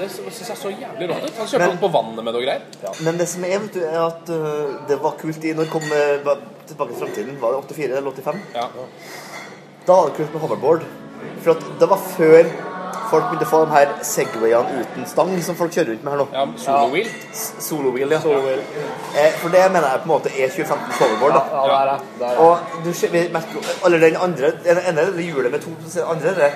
det 0.00 0.08
syns 0.14 0.48
jeg 0.48 0.56
så 0.62 0.72
jævlig 0.72 1.10
rått 1.10 1.26
ut. 1.26 1.34
Han 1.38 1.50
kjørte 1.52 1.68
den 1.68 1.82
på 1.84 1.92
vannet 1.98 2.24
med 2.24 2.34
det 2.34 2.40
og 2.40 2.46
greier. 2.46 3.02
Men 3.04 3.20
det 3.20 3.28
som 3.28 3.44
er, 3.44 3.58
vet 3.66 3.76
du, 3.76 3.82
er 3.84 4.00
at 4.06 4.32
uh, 4.32 4.78
det 4.88 4.96
var 5.02 5.18
kult 5.20 5.44
i 5.44 5.52
Når 5.56 5.68
kom 5.72 5.84
uh, 5.92 6.32
Tilbake 6.70 6.94
til 6.94 7.00
fremtiden? 7.02 7.36
Var 7.42 7.52
det 7.52 7.76
84 7.76 7.98
eller 7.98 8.10
85? 8.16 8.40
Ja. 8.54 8.66
Da 9.86 9.92
var 9.96 10.10
det 10.10 10.16
kult 10.16 10.34
med 10.34 10.42
hoverboard. 10.44 10.82
For 11.44 11.54
at 11.56 11.64
det 11.80 11.88
var 11.90 12.02
før 12.16 12.50
folk 13.10 13.26
begynte 13.26 13.46
å 13.46 13.50
få 13.50 13.60
de 13.64 13.74
her 13.74 13.92
Segwayene 14.06 14.82
uten 14.84 15.06
stang 15.10 15.32
som 15.42 15.56
folk 15.58 15.74
kjører 15.74 15.94
rundt 15.94 16.04
med 16.06 16.12
her 16.14 16.20
nå. 16.20 16.26
Ja, 16.34 16.44
solowheel. 16.64 17.10
Solo 17.34 17.92
wheel, 17.94 18.14
ja. 18.14 18.20
Eh, 18.20 19.32
for 19.40 19.50
det 19.54 19.64
mener 19.72 19.88
jeg 19.88 20.02
på 20.04 20.08
en 20.08 20.12
måte 20.12 20.32
er 20.34 20.52
2015 20.52 20.98
hoverboard. 21.00 21.38
da. 21.38 21.44
Ja, 21.54 21.62
det 21.66 21.78
er 21.78 21.92
det. 21.92 22.10
det, 22.18 22.26
er 22.26 22.30
det. 22.30 22.46
Og 22.46 22.84
du 22.86 22.92
ser, 23.00 23.14
vi 23.14 23.24
merker 23.34 23.58
jo 23.58 23.62
Eller 23.86 24.04
den 24.06 24.18
andre 24.20 24.52
Den 24.64 24.82
ene 24.86 25.06
er 25.06 25.14
det 25.16 25.26
hjulet 25.26 25.52
med 25.52 25.64
to 25.64 25.74
Den 25.84 26.04
andre 26.14 26.34
eller 26.34 26.44
det 26.44 26.52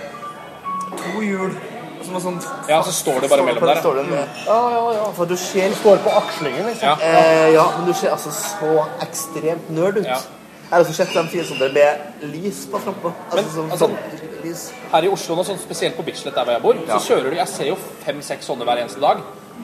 to 0.94 1.22
hjul 1.24 1.56
som 2.04 2.16
er 2.18 2.22
sånn 2.22 2.38
Ja, 2.68 2.78
så 2.84 2.92
står 2.92 3.24
det 3.24 3.30
bare 3.32 3.44
mellom 3.46 3.64
der, 3.64 3.78
ja. 3.78 3.82
Står 3.82 3.98
det 3.98 4.04
ja, 4.12 4.58
ja, 4.74 4.80
ja. 4.98 5.04
For 5.16 5.28
du 5.30 5.36
ser 5.40 5.74
Står 5.80 6.00
på 6.04 6.12
akslingen, 6.20 6.66
liksom. 6.68 6.88
Ja. 6.88 6.96
Eh, 7.00 7.50
ja, 7.56 7.64
men 7.78 7.88
du 7.88 7.94
ser 7.96 8.12
altså 8.14 8.32
så 8.34 8.84
ekstremt 9.04 9.70
nerd 9.72 10.02
ut. 10.02 10.08
Ja. 10.08 10.20
Jeg 10.64 10.70
har 10.72 10.80
også 10.84 10.94
sett 10.96 11.14
dem 11.14 11.26
fire 11.28 11.44
sånne 11.44 11.72
med 11.72 12.32
lys 12.32 12.64
på 12.72 12.78
frampå. 12.80 13.12
Altså, 13.30 13.36
Men, 13.36 13.44
sånn, 13.54 13.70
altså- 13.70 13.86
sånn. 13.86 14.90
Her 14.92 15.04
i 15.04 15.08
Oslo, 15.08 15.36
nå, 15.36 15.44
sånn 15.44 15.58
spesielt 15.58 15.96
på 15.96 16.02
Bislett 16.04 16.34
der 16.34 16.44
hvor 16.44 16.52
jeg 16.52 16.62
bor, 16.62 16.74
Ja. 16.88 16.98
så 16.98 17.14
kjører 17.14 17.30
du 17.30 17.36
Jeg 17.36 17.48
ser 17.48 17.64
jo 17.66 17.76
fem-seks 18.04 18.46
sånne 18.46 18.64
hver 18.64 18.78
eneste 18.82 19.00
dag. 19.00 19.18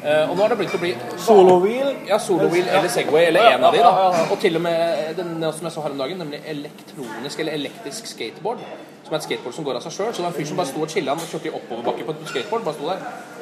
Uh, 0.05 0.31
og 0.31 0.37
nå 0.37 0.43
har 0.43 0.49
det 0.49 0.59
begynt 0.59 0.75
å 0.75 0.81
bli 0.81 0.95
Solowheel. 1.19 1.97
Ja, 2.09 2.17
Solowheel 2.19 2.69
eller 2.69 2.89
Segway, 2.89 3.25
eller 3.27 3.41
Ja, 3.41 3.51
en 3.57 3.65
av 3.65 3.73
de. 3.73 3.79
da. 3.79 4.27
Og 4.31 4.39
til 4.41 4.57
og 4.57 4.63
med 4.63 5.17
den 5.17 5.41
som 5.53 5.63
jeg 5.67 5.73
så 5.73 5.83
her 5.83 5.91
om 5.91 5.99
dagen, 5.99 6.19
nemlig 6.19 6.41
elektronisk 6.47 7.41
eller 7.41 7.53
elektrisk 7.53 8.07
skateboard. 8.07 8.59
Som 9.11 9.17
er 9.17 9.19
et 9.19 9.25
skateboard 9.27 9.55
som 9.57 9.65
går 9.67 9.75
av 9.75 9.83
seg 9.83 9.93
sjøl. 9.97 10.11
Så 10.15 10.21
det 10.21 10.23
var 10.23 10.31
en 10.31 10.37
fyr 10.39 10.47
som 10.47 10.57
bare 10.61 10.69
sto 10.71 10.83
og 10.85 10.89
chilla. 10.93 11.13
og 11.19 11.19
kjørte 11.27 11.49
i 11.51 11.55
oppoverbakke 11.59 12.05
på 12.07 12.13
et 12.15 12.29
skateboard. 12.31 12.63
Bare 12.69 12.75
sto 12.77 12.87
der. 12.87 13.01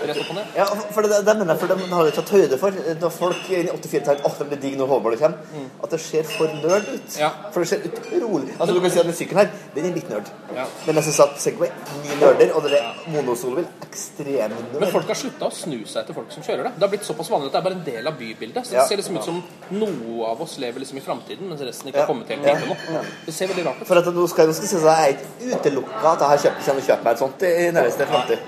Rett 0.09 0.21
opp 0.23 0.31
og 0.33 0.37
ned. 0.39 0.47
Ja, 0.57 0.65
for 0.95 1.03
det, 1.05 1.19
det 1.27 1.35
mener 1.37 1.53
jeg, 1.53 1.61
for 1.61 1.67
det 1.75 1.89
har 1.93 2.05
jo 2.09 2.13
tatt 2.17 2.31
høyde 2.33 2.59
for 2.59 2.71
Når 3.03 3.11
folk 3.13 3.51
i 3.51 3.59
84 3.69 4.05
tenker 4.07 4.29
at 4.31 4.39
det 4.39 4.47
blir 4.49 4.61
digg 4.63 4.77
når 4.79 4.87
hoverboardet 4.93 5.21
kommer, 5.21 5.67
at 5.85 5.91
det 5.91 6.01
ser 6.01 6.23
for 6.31 6.47
nerd 6.63 6.89
ut. 6.95 7.19
Ja. 7.21 7.29
For 7.53 7.61
det 7.61 7.69
ser 7.69 7.85
utrolig 7.85 8.55
Altså 8.61 8.75
Du 8.75 8.81
kan 8.81 8.91
si 8.95 9.01
at 9.03 9.09
den 9.11 9.17
sykkelen 9.19 9.41
her, 9.43 9.51
den 9.75 9.89
er 9.91 9.95
litt 9.99 10.09
nerd. 10.09 10.31
Ja. 10.57 10.65
Men 10.87 11.01
jeg 11.03 11.05
syns 11.09 11.21
at 11.27 11.37
Segway 11.43 11.69
ni 12.05 12.17
nerder, 12.23 12.55
og 12.57 12.63
det 12.65 12.79
er 12.79 13.03
monosolvil 13.13 13.67
ekstrem 13.85 14.55
Men 14.79 14.89
folk 14.95 15.11
har 15.11 15.19
slutta 15.19 15.51
å 15.51 15.53
snu 15.55 15.77
seg 15.85 16.01
etter 16.05 16.15
folk 16.17 16.31
som 16.33 16.47
kjører 16.47 16.69
det. 16.71 16.73
Det 16.79 16.87
har 16.87 16.93
blitt 16.95 17.05
såpass 17.11 17.29
vanlig 17.35 17.51
at 17.51 17.59
det 17.59 17.61
er 17.61 17.67
bare 17.69 17.79
en 17.81 17.85
del 17.91 18.07
av 18.13 18.17
bybildet. 18.23 18.65
Så 18.67 18.71
det 18.73 18.79
Ja. 18.79 18.87
ser 18.87 18.97
liksom 19.03 19.19
ut 19.19 19.25
som 19.25 19.43
noe 19.71 20.31
av 20.31 20.41
oss 20.43 20.57
lever 20.63 20.81
liksom 20.81 20.99
i 20.99 21.05
framtiden, 21.05 21.49
mens 21.49 21.61
resten 21.61 21.89
ikke 21.91 21.99
har 22.01 22.07
kommet 22.07 22.29
helt 22.29 22.47
Ja. 22.47 22.55
dit 22.55 22.63
ennå. 22.65 23.05
Det 23.27 23.35
ser 23.35 23.47
veldig 23.49 23.67
rart 23.67 23.83
ut. 23.83 23.87
For 23.89 23.99
at 23.99 24.05
nå 24.07 24.27
skal, 24.29 24.47
nå 24.47 24.53
skal 24.55 24.69
jeg 24.69 24.71
si 24.71 24.87
at 24.87 25.05
jeg 25.43 25.53
er 25.53 25.58
ikke 25.59 25.73
utelukka 25.75 26.13
at 26.15 26.25
jeg 26.25 26.33
har 26.33 26.43
kjøpt, 26.45 26.65
kommer 26.67 26.81
til 26.81 26.87
å 26.87 26.89
kjøpe 26.93 27.05
meg 27.05 27.13
et 27.13 27.23
sånt 27.23 27.47
i 27.49 27.53
nærmeste 27.77 28.09
framtid. 28.13 28.41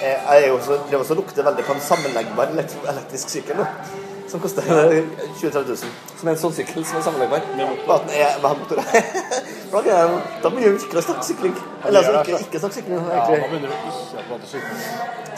Eh, 0.00 0.16
Jeg 0.30 0.44
er 0.44 0.54
driver 0.66 1.00
også 1.02 1.12
og 1.14 1.18
lukter 1.22 1.44
veldig 1.44 1.64
på 1.66 1.74
en 1.76 1.82
sammenleggbar 1.88 2.54
elektrisk 2.94 3.28
sykkel 3.34 3.60
nå. 3.60 3.66
Som 4.30 4.40
koster 4.40 4.62
20 4.62 5.06
000-30 5.42 5.68
000. 5.68 5.76
Som 6.20 6.28
er 6.28 6.32
en 6.36 6.38
sånn 6.38 6.54
sykkel 6.54 6.84
som 6.86 7.00
er 7.00 7.02
sammenleggbar. 7.02 7.48
Bare 7.86 7.96
at 7.98 8.06
den 8.06 8.20
er 8.20 8.38
med 8.44 8.62
motor. 8.62 8.82
Da, 9.70 10.48
begynner 10.50 10.64
vi 10.64 10.70
virkelig 10.80 10.98
å 10.98 11.02
snakke 11.04 11.26
sykling. 11.28 11.52
Eller 11.86 12.00
altså 12.00 12.22
ikke, 12.24 12.40
ikke 12.48 12.62
snakk 12.64 12.74
sykling. 12.74 13.04
Ja, 13.06 13.20
egentlig. 13.20 13.44
da 13.44 13.50
begynner 13.52 13.70
vi 13.70 13.92
ikke 13.92 14.24
å 14.24 14.24
prate 14.32 14.50
sykling. 14.50 14.80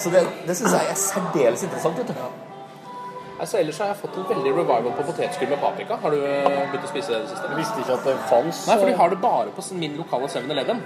Så 0.00 0.14
det, 0.14 0.24
det 0.48 0.56
syns 0.56 0.78
jeg 0.78 0.94
er 0.94 0.98
særdeles 1.02 1.66
interessant. 1.68 2.00
Vet 2.00 2.14
du. 2.14 2.51
Altså, 3.42 3.58
ellers 3.58 3.78
har 3.82 3.88
jeg 3.90 3.98
fått 3.98 4.18
en 4.20 4.26
veldig 4.28 4.50
revival 4.54 4.92
på 4.94 5.04
potetskull 5.08 5.48
med 5.50 5.58
paprika. 5.58 5.96
Har 6.02 6.14
du 6.14 6.20
eh, 6.22 6.44
begynt 6.46 6.84
å 6.86 6.90
spise 6.92 7.10
det 7.10 7.16
i 7.16 7.22
det 7.24 7.30
siste? 7.32 7.48
Jeg 7.50 7.58
visste 7.58 7.82
ikke 7.82 7.96
at 7.96 8.04
det 8.06 8.14
fantes. 8.30 8.60
Nei, 8.68 8.76
for 8.78 8.90
de 8.90 8.94
har 9.00 9.10
det 9.10 9.18
bare 9.24 9.54
på 9.56 9.64
min 9.80 9.96
lokale 9.98 10.28
7-Eleven. 10.30 10.84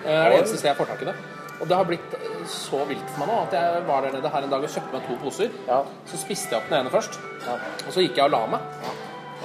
Det 0.00 0.14
er 0.14 0.32
det 0.32 0.38
eneste 0.38 0.56
stedet 0.56 0.70
jeg 0.70 0.78
får 0.78 0.88
tak 0.94 1.04
i 1.04 1.10
det. 1.10 1.14
Og 1.60 1.68
det 1.68 1.76
har 1.76 1.90
blitt 1.90 2.16
eh, 2.16 2.40
så 2.48 2.80
vilt 2.88 3.12
for 3.12 3.20
meg 3.20 3.28
nå 3.28 3.36
at 3.42 3.58
jeg 3.58 3.84
var 3.90 4.06
der 4.06 4.16
nede 4.16 4.32
her 4.32 4.48
en 4.48 4.54
dag 4.56 4.64
og 4.64 4.72
kjøpte 4.78 4.96
meg 4.96 5.04
to 5.10 5.18
poser. 5.26 5.52
Ja. 5.68 5.82
Så 6.08 6.22
spiste 6.22 6.56
jeg 6.56 6.62
opp 6.62 6.72
den 6.72 6.80
ene 6.80 6.94
først, 6.94 7.20
og 7.50 7.92
så 7.92 8.06
gikk 8.06 8.16
jeg 8.16 8.30
og 8.30 8.34
la 8.38 8.42
meg. 8.56 8.64
Ja. 8.86 8.96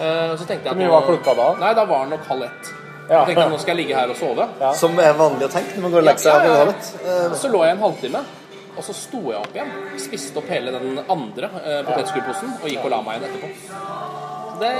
Og 0.06 0.39
så 0.39 0.47
tenkte 0.47 0.64
jeg 0.64 0.72
at 0.72 0.72
Hvor 0.72 0.82
mye 0.82 0.95
var 0.95 1.06
klokka 1.12 1.36
da? 1.36 1.51
Nei, 1.60 1.76
da 1.76 1.86
var 1.91 2.08
den 2.08 2.16
nok 2.16 2.26
halv 2.32 2.47
ett. 2.47 2.72
Ja. 3.06 3.20
Jeg 3.20 3.28
tenkte 3.30 3.43
at 3.45 3.51
nå 3.53 3.60
skal 3.62 3.76
jeg 3.76 3.84
ligge 3.84 3.99
her 3.99 4.12
og 4.12 4.18
sove. 4.18 4.47
Som 4.80 4.97
er 5.03 5.14
vanlig 5.20 5.45
å 5.47 5.51
tenke 5.53 5.76
når 5.76 5.86
man 5.86 5.93
går 5.93 6.01
og 6.01 6.08
legger 6.08 6.24
seg. 6.24 6.47
Ja, 6.47 6.56
ja, 6.56 6.72
ja. 6.72 7.26
Eh, 7.28 7.36
så 7.38 7.51
lå 7.51 7.62
jeg 7.68 7.76
en 7.76 7.84
halvtime, 7.84 8.24
og 8.78 8.84
så 8.84 8.93
sto 8.95 9.21
jeg 9.32 9.39
opp 9.39 9.55
igjen. 9.55 9.71
Spiste 10.01 10.39
opp 10.41 10.49
hele 10.51 10.71
den 10.76 10.99
andre 11.09 11.49
eh, 11.63 11.82
potetskullposen 11.88 12.55
og 12.61 12.67
gikk 12.71 12.86
og 12.88 12.91
la 12.95 13.01
meg 13.05 13.19
igjen 13.21 13.36
etterpå. 13.36 13.49
Det 14.55 14.71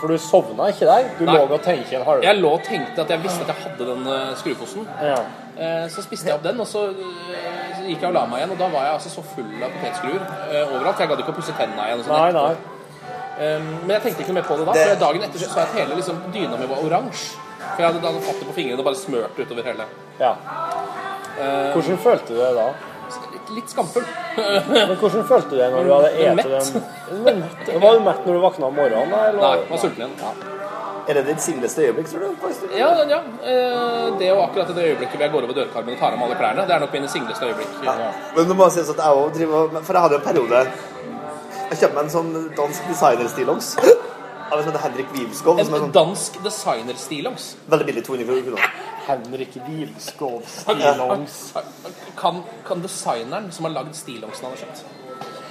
For 0.00 0.10
du 0.10 0.18
sovna 0.18 0.68
ikke 0.72 0.86
der? 0.88 1.04
Du 1.18 1.24
Nei. 1.28 1.36
lå 1.36 1.44
og 1.54 1.60
tenkte 1.62 1.94
en 2.00 2.04
halv... 2.06 2.24
Jeg 2.26 2.38
lå 2.40 2.48
og 2.56 2.64
tenkte 2.66 3.04
at 3.04 3.10
jeg 3.14 3.22
visste 3.22 3.44
at 3.44 3.52
jeg 3.52 3.60
hadde 3.62 3.86
den 3.90 4.06
eh, 4.10 4.32
skruposen. 4.40 4.88
Ja. 5.06 5.18
Eh, 5.54 5.84
Så 5.94 6.02
spiste 6.02 6.30
jeg 6.30 6.34
opp 6.38 6.42
den, 6.46 6.58
og 6.60 6.66
så 6.66 6.88
eh, 6.90 7.84
gikk 7.86 8.00
jeg 8.02 8.08
og 8.10 8.16
la 8.16 8.24
meg 8.30 8.42
igjen. 8.42 8.54
Og 8.56 8.62
da 8.64 8.68
var 8.72 8.88
jeg 8.88 8.96
altså 8.98 9.12
så 9.14 9.22
full 9.34 9.52
av 9.62 9.74
potetskruer 9.76 10.24
overalt. 10.72 11.02
Jeg 11.04 11.12
gadd 11.12 11.22
ikke 11.24 11.34
å 11.34 11.38
pusse 11.38 11.54
tennene 11.58 11.86
igjen. 11.90 12.02
Sånn 12.08 12.18
Nei, 12.18 12.32
nei. 12.38 12.70
Men 13.84 13.90
jeg 13.96 14.02
tenkte 14.04 14.22
ikke 14.22 14.34
mer 14.36 14.44
på 14.46 14.56
det 14.58 14.66
da. 14.68 14.74
For 14.78 14.98
dagen 15.00 15.24
etter 15.26 15.42
så 15.42 15.48
så 15.50 15.62
jeg 15.62 15.66
at 15.70 15.78
hele 15.80 15.96
liksom, 15.98 16.20
dyna 16.34 16.58
mi 16.58 16.68
var 16.70 16.82
oransje. 16.86 17.32
For 17.64 17.82
jeg 17.82 17.88
hadde 17.88 18.02
da 18.04 18.12
fått 18.22 18.42
det 18.42 18.46
på 18.50 18.54
fingrene 18.54 18.78
og 18.82 18.86
bare 18.86 18.98
smørt 19.00 19.38
utover 19.40 19.66
hele. 19.66 19.86
Ja. 20.20 20.34
Hvordan 21.74 21.98
følte 22.02 22.34
du 22.34 22.38
det 22.38 22.50
da? 22.54 22.66
Litt, 23.44 23.52
litt 23.60 23.70
skamfull. 23.72 24.04
Men 24.36 24.96
hvordan 24.98 25.24
følte 25.28 25.52
du 25.52 25.60
deg 25.60 25.72
når 25.76 25.84
du 25.84 25.94
hadde 25.94 26.10
spist 26.40 26.74
den? 27.28 27.44
Var 27.84 27.94
du 27.98 28.02
mett 28.08 28.26
når 28.26 28.32
du 28.32 28.40
våkna 28.48 28.66
om 28.72 28.76
morgenen? 28.80 29.12
Eller? 29.12 29.40
Nei, 29.44 29.56
var 29.70 29.82
sulten 29.84 30.04
igjen. 30.08 30.50
Er 31.04 31.18
det 31.18 31.22
ditt 31.26 31.42
singleste 31.44 31.82
øyeblikk, 31.84 32.06
tror 32.08 32.22
du? 32.24 32.36
faktisk? 32.40 32.62
Ja, 32.72 32.88
ja. 33.04 33.18
eh, 33.44 34.06
Det 34.18 34.30
og 34.32 34.38
akkurat 34.46 34.70
det 34.72 34.86
øyeblikket 34.88 35.18
hvor 35.18 35.24
jeg 35.26 35.32
går 35.34 35.44
over 35.44 35.58
dørkarmen 35.58 35.92
og 35.92 36.00
tar 36.00 36.14
av 36.14 36.18
meg 36.18 36.30
alle 36.30 36.38
klærne, 36.40 36.64
det 36.64 36.74
er 36.74 36.80
nok 36.80 36.94
mine 36.96 37.10
singleste 37.12 37.44
øyeblikk. 37.50 37.74
Men 38.38 38.48
du 38.48 38.54
må 38.56 38.70
si 38.72 38.80
at 38.80 38.88
jeg 38.88 39.18
også 39.20 39.34
driver 39.36 39.82
For 39.84 39.92
jeg 39.98 40.02
hadde 40.06 40.16
en 40.22 40.24
periode 40.24 40.62
Jeg 41.68 41.78
kjøpte 41.82 41.94
meg 41.98 42.04
en 42.06 42.14
sånn 42.14 42.32
dansk 42.56 42.88
designer-stillongs 42.88 43.74
av 44.54 44.62
en 44.62 44.66
som 44.66 44.72
heter 44.72 44.84
Henrik 44.88 45.14
Wilskov. 45.14 45.60
En 45.60 45.70
sånn 45.70 45.94
dansk 45.94 46.40
designer-stillongs. 46.44 47.52
veldig 47.68 47.86
billig, 47.90 48.04
200 48.06 48.42
kroner. 48.48 48.74
Henrik 49.06 49.56
Wilskov 49.68 50.42
stillongs. 50.58 51.38
Kan, 52.18 52.42
kan 52.66 52.84
designeren 52.84 53.50
som 53.52 53.68
har 53.68 53.80
lagd 53.80 53.96
stillongsen 53.98 54.48
han 54.48 54.54
har 54.54 54.62
kjøpt? 54.66 54.84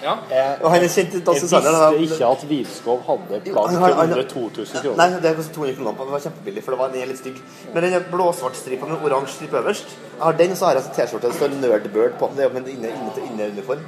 Ja. 0.03 0.13
Og 0.59 0.67
han 0.73 0.83
er 0.83 0.89
kjent 0.91 1.13
Jeg 1.15 1.23
dansk 1.25 1.45
designer. 1.45 1.93
visste 1.95 2.17
ikke 2.17 2.31
at 2.35 2.41
Wilskov 2.49 3.03
hadde 3.07 3.39
plagg 3.45 3.69
til 3.71 3.99
under 4.03 4.23
2000 4.33 4.81
kroner. 4.83 4.97
Nei, 4.99 5.21
det 5.23 5.35
kostet 5.37 5.55
200 5.55 5.75
kroner. 5.77 5.93
på. 5.99 6.07
Det 6.07 6.15
var 6.15 6.23
kjempebillig, 6.25 6.63
for 6.63 6.75
det 6.75 6.79
var 6.79 6.97
en 6.97 7.11
litt 7.11 7.21
stygg. 7.21 7.37
Men 7.73 7.87
den 7.87 8.07
blå-svart 8.11 8.59
stripa 8.59 8.89
med 8.89 9.05
oransje 9.05 9.37
stripe 9.37 9.57
øverst. 9.61 9.95
Jeg 10.17 10.23
har 10.23 10.39
den, 10.41 10.51
og 10.51 10.57
så 10.57 10.65
har 10.65 10.79
jeg 10.79 10.83
T-skjorte 10.97 11.27
det 11.31 11.35
står 11.39 11.55
Nerdbird 11.61 12.17
på. 12.19 12.31
Det 12.35 12.43
er 12.43 12.49
jo 12.49 12.59
inne, 12.59 12.75
inne, 12.75 13.27
inne, 13.29 13.51
uniform. 13.55 13.85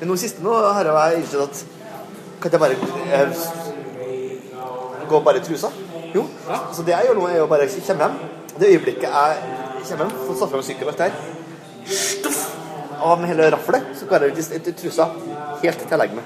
Men 0.00 0.08
nå 0.12 0.16
siste 0.20 0.44
nå 0.44 0.60
har 0.76 0.92
jeg 0.92 1.22
innsett 1.22 1.40
at 1.48 1.66
Kan 2.40 2.52
jeg 2.52 2.60
bare 2.60 2.72
eh, 2.72 3.40
gå 5.10 5.20
bare 5.26 5.40
i 5.42 5.44
trusa? 5.46 5.70
Jo. 6.14 6.24
Så 6.74 6.82
det 6.86 6.94
jeg 6.96 7.06
gjør 7.10 7.18
nå, 7.20 7.26
er 7.30 7.42
å 7.44 7.48
bare 7.50 7.66
komme 7.68 8.06
hjem. 8.06 8.16
Det 8.60 8.70
øyeblikket 8.74 9.08
jeg 9.08 9.36
kommer 9.88 10.04
hjem, 10.06 10.14
får 10.26 10.38
satt 10.40 10.50
fram 10.54 10.62
sykkelen 10.66 10.88
og 10.88 10.94
alt 10.94 10.98
det 10.98 11.10
her, 11.10 11.96
stuff, 12.00 12.40
av 13.00 13.20
med 13.20 13.30
hele 13.32 13.50
raflet, 13.54 13.86
så 13.98 14.06
går 14.10 14.26
jeg 14.26 14.32
ut 14.32 14.38
i- 14.38 14.70
i 14.70 14.72
trusa 14.82 15.06
helt 15.62 15.78
til 15.78 15.88
jeg 15.90 15.98
legger 15.98 16.16
meg. 16.20 16.24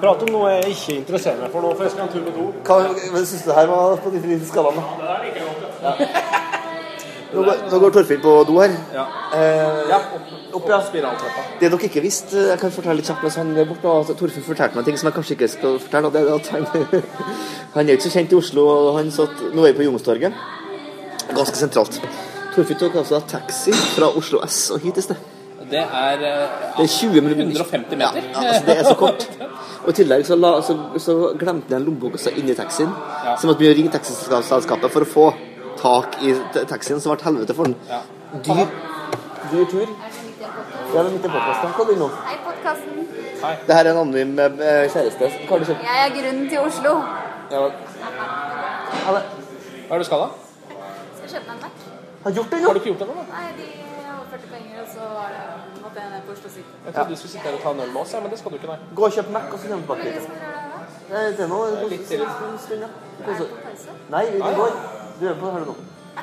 Prat 0.00 0.22
om 0.22 0.28
noe 0.34 0.50
jeg 0.50 0.70
ikke 0.74 0.96
interesserer 1.00 1.40
meg 1.40 1.50
for 1.52 1.60
nå, 1.62 1.74
for 1.76 1.84
jeg 1.84 1.92
skal 1.92 2.02
en 2.04 2.12
tur 2.12 2.24
med 2.24 2.34
do. 2.34 2.52
Hva 2.64 3.24
syns 3.24 3.42
du 3.44 3.48
det 3.50 3.54
her 3.58 3.66
var 3.66 3.96
på 3.96 4.10
de 4.12 4.20
fire 4.20 4.46
skalaene? 4.48 4.82
Nå 4.82 5.90
går, 5.90 6.06
nå 7.34 7.78
går 7.82 7.94
Torfinn 7.94 8.20
på 8.22 8.32
do 8.48 8.58
her. 8.60 8.74
Ja. 8.94 9.04
Eh, 9.34 9.82
Ja, 9.90 9.98
opp, 10.16 10.32
opp 10.60 10.68
ja. 10.70 10.80
spiraltrappa. 10.86 11.44
Det 11.60 11.70
dere 11.72 11.88
ikke 11.88 12.02
visste, 12.04 12.46
jeg 12.50 12.58
kan 12.60 12.70
fortelle 12.74 12.96
litt 13.00 13.08
kjapt 13.10 13.22
mens 13.26 13.36
han 13.40 13.52
er 13.58 13.68
borte, 13.68 13.88
Altså, 13.90 14.16
Torfinn 14.18 14.46
fortalte 14.46 14.76
meg 14.78 14.84
ting 14.88 14.98
som 15.00 15.10
jeg 15.10 15.16
kanskje 15.18 15.36
ikke 15.38 15.48
skal 15.56 15.78
fortelle. 15.82 16.12
det 16.14 16.22
er 16.22 16.34
at 16.34 16.48
Han, 16.54 16.66
han 17.74 17.88
er 17.88 17.92
ikke 17.98 18.08
så 18.08 18.14
kjent 18.18 18.32
i 18.32 18.40
Oslo, 18.40 18.66
og 18.68 18.98
han 18.98 19.10
satt, 19.10 19.44
nå 19.54 19.64
er 19.66 19.72
vi 19.72 19.82
på 19.82 19.88
Youngstorget. 19.88 20.32
Ganske 21.34 21.56
sentralt. 21.56 22.00
Torfinn 22.54 22.78
tok 22.78 23.00
altså 23.02 23.20
taxi 23.26 23.72
fra 23.72 24.12
Oslo 24.14 24.42
S 24.46 24.68
og 24.74 24.80
hit 24.84 24.98
i 24.98 25.02
sted. 25.02 25.16
Det 25.70 25.80
er 25.80 26.20
eh, 26.20 26.48
Det 26.76 26.84
er 26.84 26.90
20 26.92 27.20
minutter. 27.24 27.64
150 27.64 27.96
meter. 27.98 28.22
Ja, 28.32 28.42
altså 28.44 28.66
det 28.66 28.76
er 28.78 28.84
så 28.84 28.94
kort. 29.00 29.26
Og 29.84 29.88
i 29.90 29.96
tillegg 29.96 30.26
så, 30.26 30.36
la, 30.36 30.60
så, 30.62 30.76
så 31.00 31.14
glemte 31.40 31.72
han 31.74 31.80
en 31.82 31.86
lommebok 31.88 32.14
inni 32.36 32.54
taxien. 32.54 32.92
Ja. 33.24 33.34
Så 33.40 33.48
måtte 33.48 33.64
vi 33.64 33.72
ringe 33.74 33.90
taxiselskapet 33.92 34.92
for 34.92 35.04
å 35.04 35.08
få 35.08 35.26
tak 35.84 36.18
i 36.22 36.32
ta- 36.54 36.64
taxien, 36.72 37.00
så 37.00 37.12
ble 37.12 37.16
det 37.20 37.26
helvete 37.28 37.54
for 37.58 37.64
den. 37.70 37.76
Dyr, 38.46 38.66
dyr 39.52 39.64
tur. 39.72 39.88
Ja, 40.94 41.02
det 41.02 41.06
er 41.06 41.14
midt 41.16 41.24
i 41.26 41.32
podkasten. 41.36 41.72
Hva 41.76 41.84
vil 41.88 41.96
du 41.98 42.02
nå? 42.04 42.08
Hei, 42.28 42.36
podkasten. 42.46 42.92
Det 43.68 43.74
her 43.76 43.84
er 43.84 43.90
en 43.92 44.00
anonym 44.04 44.38
eh, 44.38 44.84
kjæreste. 44.94 45.30
Hva 45.44 45.50
har 45.56 45.58
du 45.62 45.66
kjøpt? 45.70 45.82
Jeg 45.84 46.04
er 46.06 46.12
grunnen 46.16 46.46
til 46.52 46.58
Oslo. 46.64 46.92
Ja, 47.52 47.60
Hva 49.04 49.16
er 49.18 49.98
det 49.98 49.98
du 50.00 50.06
skal, 50.08 50.22
da? 50.24 50.28
Skal 51.18 51.28
kjøpe 51.34 51.46
meg 51.48 51.56
en 51.56 51.62
Mac. 51.66 51.82
Har 52.24 52.30
gjort 52.38 52.50
det, 52.54 52.60
Har 52.64 52.72
du 52.72 52.80
ikke 52.80 52.90
gjort 52.92 53.02
det 53.02 53.08
ennå? 53.10 53.24
Nei, 53.34 53.48
de 53.58 53.66
overførte 54.14 54.46
penger, 54.54 54.76
og 54.84 54.88
så 54.94 55.08
var 55.18 55.28
det, 55.34 55.42
måtte 55.84 56.00
jeg 56.00 56.10
ned 56.14 56.22
på 56.28 56.32
Oslo 56.38 56.48
City. 56.54 56.72
Jeg 56.86 56.94
trodde 56.94 57.10
du 57.10 57.16
skulle 57.20 57.32
sitte 57.34 57.44
her 57.50 57.58
og 57.58 57.62
ta 57.66 57.70
en 57.74 57.80
øl 57.84 57.92
med 57.92 58.00
oss, 58.00 58.14
ja, 58.14 58.20
men 58.24 58.30
det 58.32 58.38
skal 58.40 58.50
du 58.50 58.56
ikke, 58.60 58.70
nei. 58.72 58.78
Gå 58.96 59.04
og 59.08 59.12
kjøp 59.18 59.28
Mac, 59.36 59.46
og 59.52 59.58
så 59.60 59.68
kommer 59.68 59.82
vi 59.82 59.88
Hvor 59.90 59.96
lenge 60.00 60.12
tilbake. 60.14 60.24
skal 60.24 60.34
vi 60.34 60.44
gjøre 60.44 60.62
det? 60.64 60.72
Eh, 61.14 61.28
Det 61.36 61.44
er 61.44 61.50
nå 61.52 61.58
Litt 61.92 62.06
til. 62.08 62.20
en 62.24 62.58
stund, 62.64 62.80
ja. 62.80 62.88
Er 62.88 63.26
det 63.28 63.48
på 63.52 63.60
pause? 63.68 63.90
Nei, 64.14 64.24
det 64.32 64.56
går. 64.60 64.72
Du 65.20 65.26
er 65.28 65.34
på 65.40 65.50
her 65.54 65.66
nå. 65.68 65.74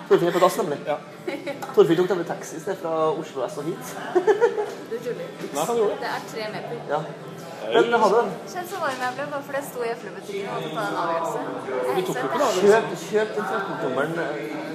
Torfinn 0.09 0.27
er 0.27 0.33
på 0.35 0.39
dass, 0.43 0.57
nemlig. 0.57 0.79
Torfinn 1.75 1.97
tok 1.99 2.09
nemlig 2.11 2.27
taxi 2.27 2.57
i 2.57 2.63
sted 2.63 2.79
fra 2.81 2.91
Oslo 3.11 3.45
S 3.47 3.57
og 3.61 3.69
hit. 3.69 3.91
Du 4.91 4.97
tuller. 4.99 5.27
Nei, 5.55 5.65
han 5.67 5.77
gjorde 5.77 5.91
det. 5.91 5.99
Det 6.01 6.09
er 6.11 6.23
tre 6.31 6.47
meter. 6.51 6.79
Ja. 6.89 6.99
Men 7.71 7.93
ha 8.01 8.07
det. 8.11 8.23
Kjenn 8.51 8.65
så 8.67 8.79
varm 8.81 9.03
jeg 9.05 9.15
ble 9.15 9.27
bare 9.31 9.43
fordi 9.47 9.59
jeg 9.61 9.67
sto 9.69 9.85
i 9.85 9.91
eplebutikken 9.93 10.49
og 10.49 10.55
måtte 10.57 10.71
ta 10.75 10.81
en 10.89 10.97
avgjørelse. 11.03 11.39
Kjøp, 12.57 12.89
kjøp 13.05 13.31
den 13.37 13.45
13-tommeren 13.53 14.11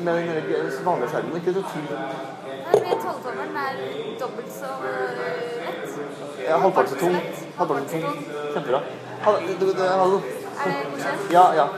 med 0.07 0.21
den 0.49 0.79
vanlige 0.87 1.11
skjermen. 1.13 1.37
Ikke 1.41 1.57
så 1.59 1.65
tull. 1.73 1.91
Nei, 1.93 2.81
men 2.87 3.03
12-tommeren 3.05 3.59
er 3.65 3.83
dobbelt 4.23 4.53
så 4.57 4.71
øh, 4.93 5.19
lett. 5.67 5.99
Ja, 6.47 6.61
Halvparten 6.65 6.95
så 6.95 7.03
tung. 7.03 7.19
Halvparten 7.59 7.91
så 7.93 8.01
tung. 8.07 8.23
Kjempebra. 8.55 8.81
Ha 9.27 9.37
det. 9.37 9.43
Er 9.43 9.59
det 9.61 10.81
godkjent? 10.95 11.33
Ja, 11.37 11.45
ja. 11.61 11.69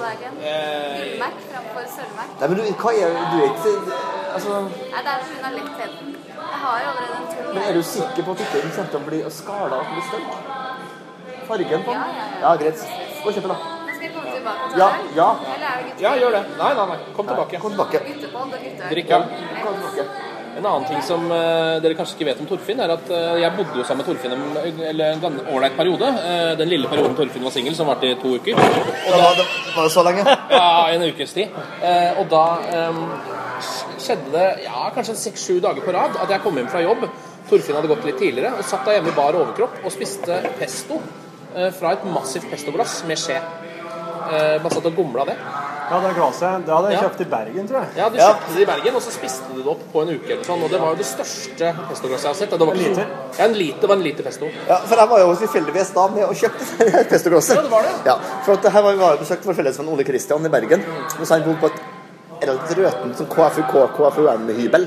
Det 0.00 0.06
godkjent 0.06 0.36
på? 0.36 0.44
Eh. 0.50 0.98
Gull-Mac 0.98 1.34
framfor 1.50 1.82
sølv-Mac? 1.96 2.28
Nei, 2.40 2.46
men 2.48 2.56
du, 2.56 2.62
hva 2.82 2.90
er 2.92 3.08
Du 3.32 3.36
er 3.40 3.48
ikke 3.50 3.72
Altså 4.34 4.60
Nei, 4.60 5.02
det 5.04 5.12
er 5.12 5.20
pga. 5.26 5.50
lettheten. 5.56 6.16
Jeg 6.40 6.58
har 6.62 6.78
jo 6.82 6.88
allerede 6.92 7.16
en 7.20 7.26
tung 7.32 7.54
Men 7.54 7.62
er 7.68 7.72
du 7.74 7.82
sikker 7.82 8.22
på 8.24 8.30
at 8.36 8.40
ikke 8.44 8.62
den 8.62 8.72
kommer 8.76 8.90
til 8.94 9.00
å 9.00 9.04
bli 9.08 9.20
skala 9.40 9.82
og 9.82 9.92
bli 9.92 10.06
stygg? 10.08 10.24
Fargen 11.50 11.84
på 11.84 11.90
den? 11.90 12.00
Ja, 12.00 12.06
ja, 12.16 12.24
ja. 12.40 12.48
Ja, 12.48 12.56
greit. 12.62 12.86
Gå 13.22 13.28
og 13.28 13.34
kjøp 13.34 13.44
den, 13.44 13.52
da. 13.52 13.58
Men 13.86 13.94
skal 13.94 14.06
jeg 14.06 14.14
komme 14.16 14.34
tilbake 14.38 14.70
til 14.70 14.78
Ja, 14.80 14.88
ja. 15.20 15.28
Eller 15.54 15.68
er 15.74 15.84
det? 15.84 15.94
Ja, 16.06 16.14
gjør 16.22 16.36
det. 16.38 16.42
Nei, 16.62 16.72
nei, 16.80 16.86
nei. 16.94 16.98
Kom 17.16 17.30
tilbake. 17.32 17.62
Kom 17.66 17.76
tilbake. 17.76 18.02
Guttepod 18.08 18.40
og 18.40 18.66
gutteøl? 18.66 18.90
Drikk 18.94 19.10
øl. 19.18 20.28
En 20.60 20.66
annen 20.68 20.84
ting 20.90 21.00
som 21.00 21.22
eh, 21.32 21.78
dere 21.80 21.96
kanskje 21.96 22.18
ikke 22.18 22.26
vet 22.28 22.40
om 22.42 22.48
Torfinn, 22.50 22.80
er 22.84 22.90
at 22.92 23.06
eh, 23.16 23.38
jeg 23.40 23.52
bodde 23.56 23.78
jo 23.80 23.84
sammen 23.88 24.04
med 24.04 24.10
Torfinn 24.10 24.34
en, 24.36 24.82
eller 24.90 25.14
en 25.14 25.38
ålreit 25.54 25.78
periode. 25.78 26.10
Eh, 26.20 26.50
den 26.60 26.68
lille 26.68 26.90
perioden 26.90 27.16
Torfinn 27.16 27.46
var 27.46 27.54
singel, 27.54 27.76
som 27.78 27.88
varte 27.88 28.10
i 28.10 28.18
to 28.20 28.34
uker. 28.36 28.60
Og 28.60 29.14
da, 29.14 29.30
det, 29.38 29.46
var 29.72 29.88
det 29.88 29.94
så 29.94 30.04
lenge? 30.04 30.26
ja, 30.52 30.66
en 30.92 31.06
ukes 31.06 31.32
tid. 31.32 31.56
Og 32.20 32.28
da 32.28 32.42
um, 32.90 33.00
skjedde 34.04 34.34
det 34.34 34.46
ja, 34.66 34.84
kanskje 34.92 35.16
seks-sju 35.22 35.62
dager 35.64 35.86
på 35.86 35.96
rad 35.96 36.20
at 36.26 36.36
jeg 36.36 36.44
kom 36.44 36.60
hjem 36.60 36.68
fra 36.74 36.84
jobb. 36.84 37.08
Torfinn 37.48 37.80
hadde 37.80 37.94
gått 37.94 38.04
litt 38.10 38.20
tidligere 38.20 38.60
og 38.60 38.68
satt 38.68 38.84
da 38.84 38.98
hjemme 38.98 39.14
i 39.14 39.16
bar 39.16 39.40
overkropp 39.40 39.80
og 39.80 39.96
spiste 39.96 40.42
pesto 40.60 41.00
fra 41.80 41.96
et 41.96 42.04
massivt 42.12 42.52
pestoglass 42.52 43.00
med 43.08 43.18
skje. 43.18 43.40
Eh, 44.30 44.58
bare 44.62 44.70
satt 44.76 44.86
og 44.86 44.94
gomla 44.94 45.24
det. 45.26 45.34
Ja, 45.90 45.98
det 46.04 46.10
glasset 46.14 46.66
det 46.66 46.70
hadde 46.70 46.90
jeg 46.92 46.94
Ja. 46.94 47.00
kjøpt 47.08 47.20
i 47.20 47.24
Bergen, 47.32 47.64
tror 47.66 47.78
jeg. 47.80 47.88
Ja, 47.96 48.08
du 48.08 48.16
kjøpte 48.20 48.54
det 48.54 48.62
i 48.62 48.66
Bergen, 48.68 48.94
og 48.94 49.02
så 49.02 49.10
spiste 49.10 49.42
du 49.54 49.58
det 49.62 49.70
opp 49.72 49.80
på 49.92 50.02
en 50.02 50.08
uke 50.14 50.30
eller 50.36 50.44
sånn. 50.46 50.62
Og 50.62 50.70
det 50.70 50.78
var 50.80 50.92
jo 50.94 50.98
det 51.00 51.06
største 51.08 51.72
pestoglasset 51.88 52.22
jeg 52.22 52.30
har 52.30 52.38
sett. 52.38 52.50
Det 52.50 52.60
var 52.60 52.74
En 52.74 52.78
liter? 52.78 53.06
Ja, 53.38 53.44
en 53.44 53.54
liter. 53.58 53.88
Var 53.88 53.96
en 53.96 54.02
liter 54.06 54.22
pesto. 54.22 54.46
Ja, 54.68 54.76
for 54.86 54.96
jeg 55.02 55.08
var 55.10 55.18
jo 55.18 55.34
tilfeldigvis 55.42 55.90
da 55.94 56.06
med 56.14 56.24
og 56.28 56.34
kjøpte 56.38 56.78
det 56.92 57.08
pestoglasset. 57.10 57.56
Ja, 57.56 57.62
det 57.62 57.70
var 57.74 57.82
det. 57.82 57.94
Ja, 58.06 58.16
for 58.46 58.52
at 58.52 58.72
her 58.72 58.82
var 58.82 58.92
jo 58.92 59.16
besøkt 59.24 59.44
vår 59.50 59.54
fellesvenn 59.58 59.88
Ole 59.90 60.04
Kristian 60.06 60.46
i 60.46 60.48
Bergen. 60.48 60.84
Og 61.18 61.26
så 61.26 61.34
han 61.34 61.42
bodde 61.42 61.58
på 61.58 61.66
et 61.74 62.46
relativt 62.46 62.78
røtent 62.78 63.16
sånn 63.18 63.26
KFUK, 63.34 63.74
KFUM-hybel. 63.98 64.86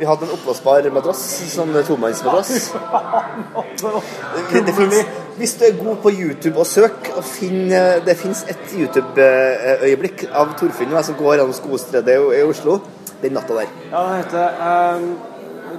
Vi 0.00 0.06
hadde 0.08 0.24
en 0.24 0.30
oppblåsbar 0.32 0.88
madrass, 0.96 1.20
sånn 1.52 1.76
tomannsmadrass. 1.84 2.72
Finnes, 4.50 5.04
hvis 5.38 5.54
du 5.60 5.64
er 5.64 5.76
god 5.78 6.00
på 6.02 6.10
YouTube 6.10 6.58
og 6.58 6.66
søk, 6.66 7.10
og 7.16 7.24
finn, 7.24 7.68
det 8.06 8.16
fins 8.18 8.44
et 8.50 8.74
YouTube-øyeblikk 8.76 10.26
av 10.32 10.54
Torfinn 10.60 10.92
og 10.92 11.00
jeg 11.00 11.10
som 11.10 11.18
går 11.20 11.38
gjennom 11.38 11.56
Skostredet 11.56 12.16
i 12.18 12.40
i 12.40 12.46
Oslo 12.46 12.80
den 13.22 13.36
natta 13.36 13.54
der. 13.54 13.74
Ja, 13.90 14.04
det 14.08 14.16
heter 14.22 14.96
um, 14.96 15.10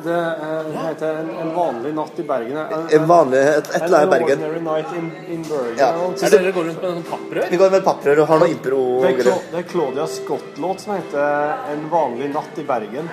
det, 0.04 0.18
eh, 0.18 0.64
det 0.72 0.78
heter 0.88 1.18
en, 1.22 1.30
en 1.30 1.56
vanlig 1.56 1.94
natt 1.96 2.20
i 2.20 2.24
Bergen. 2.24 2.58
En, 2.58 2.86
En 2.90 3.08
vanlig 3.08 3.40
et, 3.40 3.70
et 3.76 3.82
eller 3.82 3.98
annet 3.98 4.08
i 4.08 4.12
Bergen. 4.12 4.44
An 4.44 4.50
ordinary 4.50 4.82
night 4.82 4.94
in, 4.98 5.12
in 5.34 5.44
Bergen. 5.50 5.78
Ja. 5.78 5.90
Så 6.18 6.30
Dere 6.34 6.52
går 6.56 6.70
rundt 6.70 6.82
med 6.82 6.94
noen 6.96 7.08
papprør? 7.10 7.48
Vi 7.52 7.62
går 7.62 7.74
med 7.76 7.86
papprør 7.86 8.22
og 8.24 8.30
har 8.32 8.44
noe 8.44 8.52
Det 8.52 9.12
er. 9.12 9.42
Det 9.52 9.60
er 9.62 9.68
Claudia 9.72 10.08
Scott-låt 10.08 10.86
som 10.86 10.96
heter 10.96 11.58
'En 11.72 11.90
vanlig 11.92 12.32
natt 12.34 12.58
i 12.58 12.64
Bergen', 12.64 13.10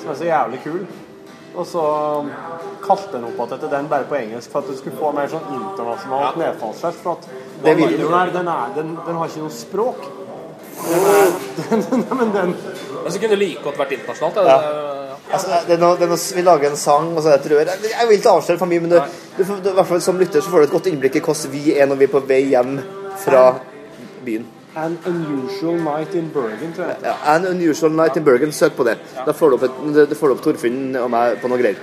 som 0.00 0.10
er 0.10 0.14
så 0.14 0.24
jævlig 0.24 0.62
kul. 0.64 0.82
Og 1.56 1.66
så 1.66 1.82
kalte 2.84 3.12
den 3.16 3.24
opp 3.28 3.40
etter 3.52 3.70
den 3.72 3.88
bare 3.90 4.04
på 4.08 4.16
engelsk 4.18 4.50
for 4.52 4.62
at 4.62 4.68
du 4.70 4.76
skulle 4.78 4.96
få 4.98 5.12
mer 5.16 5.28
sånn 5.32 5.46
internasjonalt 5.56 6.36
nedfallsfelt. 6.38 7.00
For 7.02 7.12
at 7.18 7.28
Det 7.64 7.76
vil- 7.76 7.88
videoen 7.96 8.14
her, 8.18 8.30
den, 8.34 8.48
er, 8.48 8.74
den, 8.76 8.92
den 9.06 9.16
har 9.16 9.26
ikke 9.28 9.42
noe 9.46 9.50
språk. 9.54 10.04
Den 10.84 11.06
er, 11.12 11.32
den, 11.70 11.82
den, 11.90 12.04
men 12.18 12.30
den 12.36 12.54
Men 13.04 13.12
så 13.12 13.18
kunne 13.18 13.34
det 13.34 13.38
like 13.42 13.62
godt 13.64 13.78
vært 13.78 13.92
internasjonalt. 13.98 14.36
Ja. 14.36 14.44
Ja. 14.44 14.58
Det- 14.58 14.94
Altså, 15.28 15.48
det 15.66 15.74
er 15.74 15.80
noe, 15.82 15.96
det 16.00 16.06
er 16.06 16.08
noe, 16.08 16.16
vi 16.36 16.40
lager 16.42 16.70
en 16.70 16.76
sang, 16.80 17.10
og 17.12 17.20
så 17.22 17.28
er 17.28 17.36
det 17.36 17.44
et 17.46 17.52
rør. 17.52 17.68
Jeg, 17.68 17.90
jeg 17.92 18.06
vil 18.08 18.16
ikke 18.16 18.30
avsløre 18.32 18.58
for 18.62 18.66
mye, 18.70 18.80
men 18.80 18.90
du, 18.94 18.96
du, 19.36 19.42
du, 19.44 19.50
du, 19.60 19.68
hvert 19.76 19.86
fall 19.90 20.00
som 20.00 20.16
lytter 20.16 20.40
så 20.40 20.48
får 20.48 20.62
du 20.62 20.64
et 20.64 20.72
godt 20.72 20.86
innblikk 20.88 21.18
i 21.18 21.20
hvordan 21.20 21.52
vi 21.52 21.74
er 21.76 21.86
når 21.90 21.98
vi 22.00 22.06
er 22.06 22.12
på 22.14 22.22
vei 22.30 22.38
hjem 22.48 22.78
fra 23.20 23.42
byen. 24.24 24.46
An 24.76 24.98
unusual 25.06 25.78
night 25.80 26.14
in 26.14 26.28
Bergen, 26.32 26.72
tror 26.76 26.90
jeg. 26.90 26.96
Ja, 27.02 27.14
An 27.34 27.46
Unusual 27.46 27.92
Night 27.92 28.16
in 28.16 28.24
Bergen, 28.24 28.52
søk 28.52 28.76
på 28.76 28.84
det. 28.84 28.98
Da 29.26 29.32
får 29.32 29.50
du 29.50 29.56
opp, 29.56 29.64
et, 29.64 30.10
du 30.10 30.14
får 30.14 30.34
opp 30.34 30.42
Torfinn 30.44 30.96
og 31.00 31.08
meg 31.10 31.40
på 31.40 31.48
noe 31.48 31.58
greier. 31.60 31.80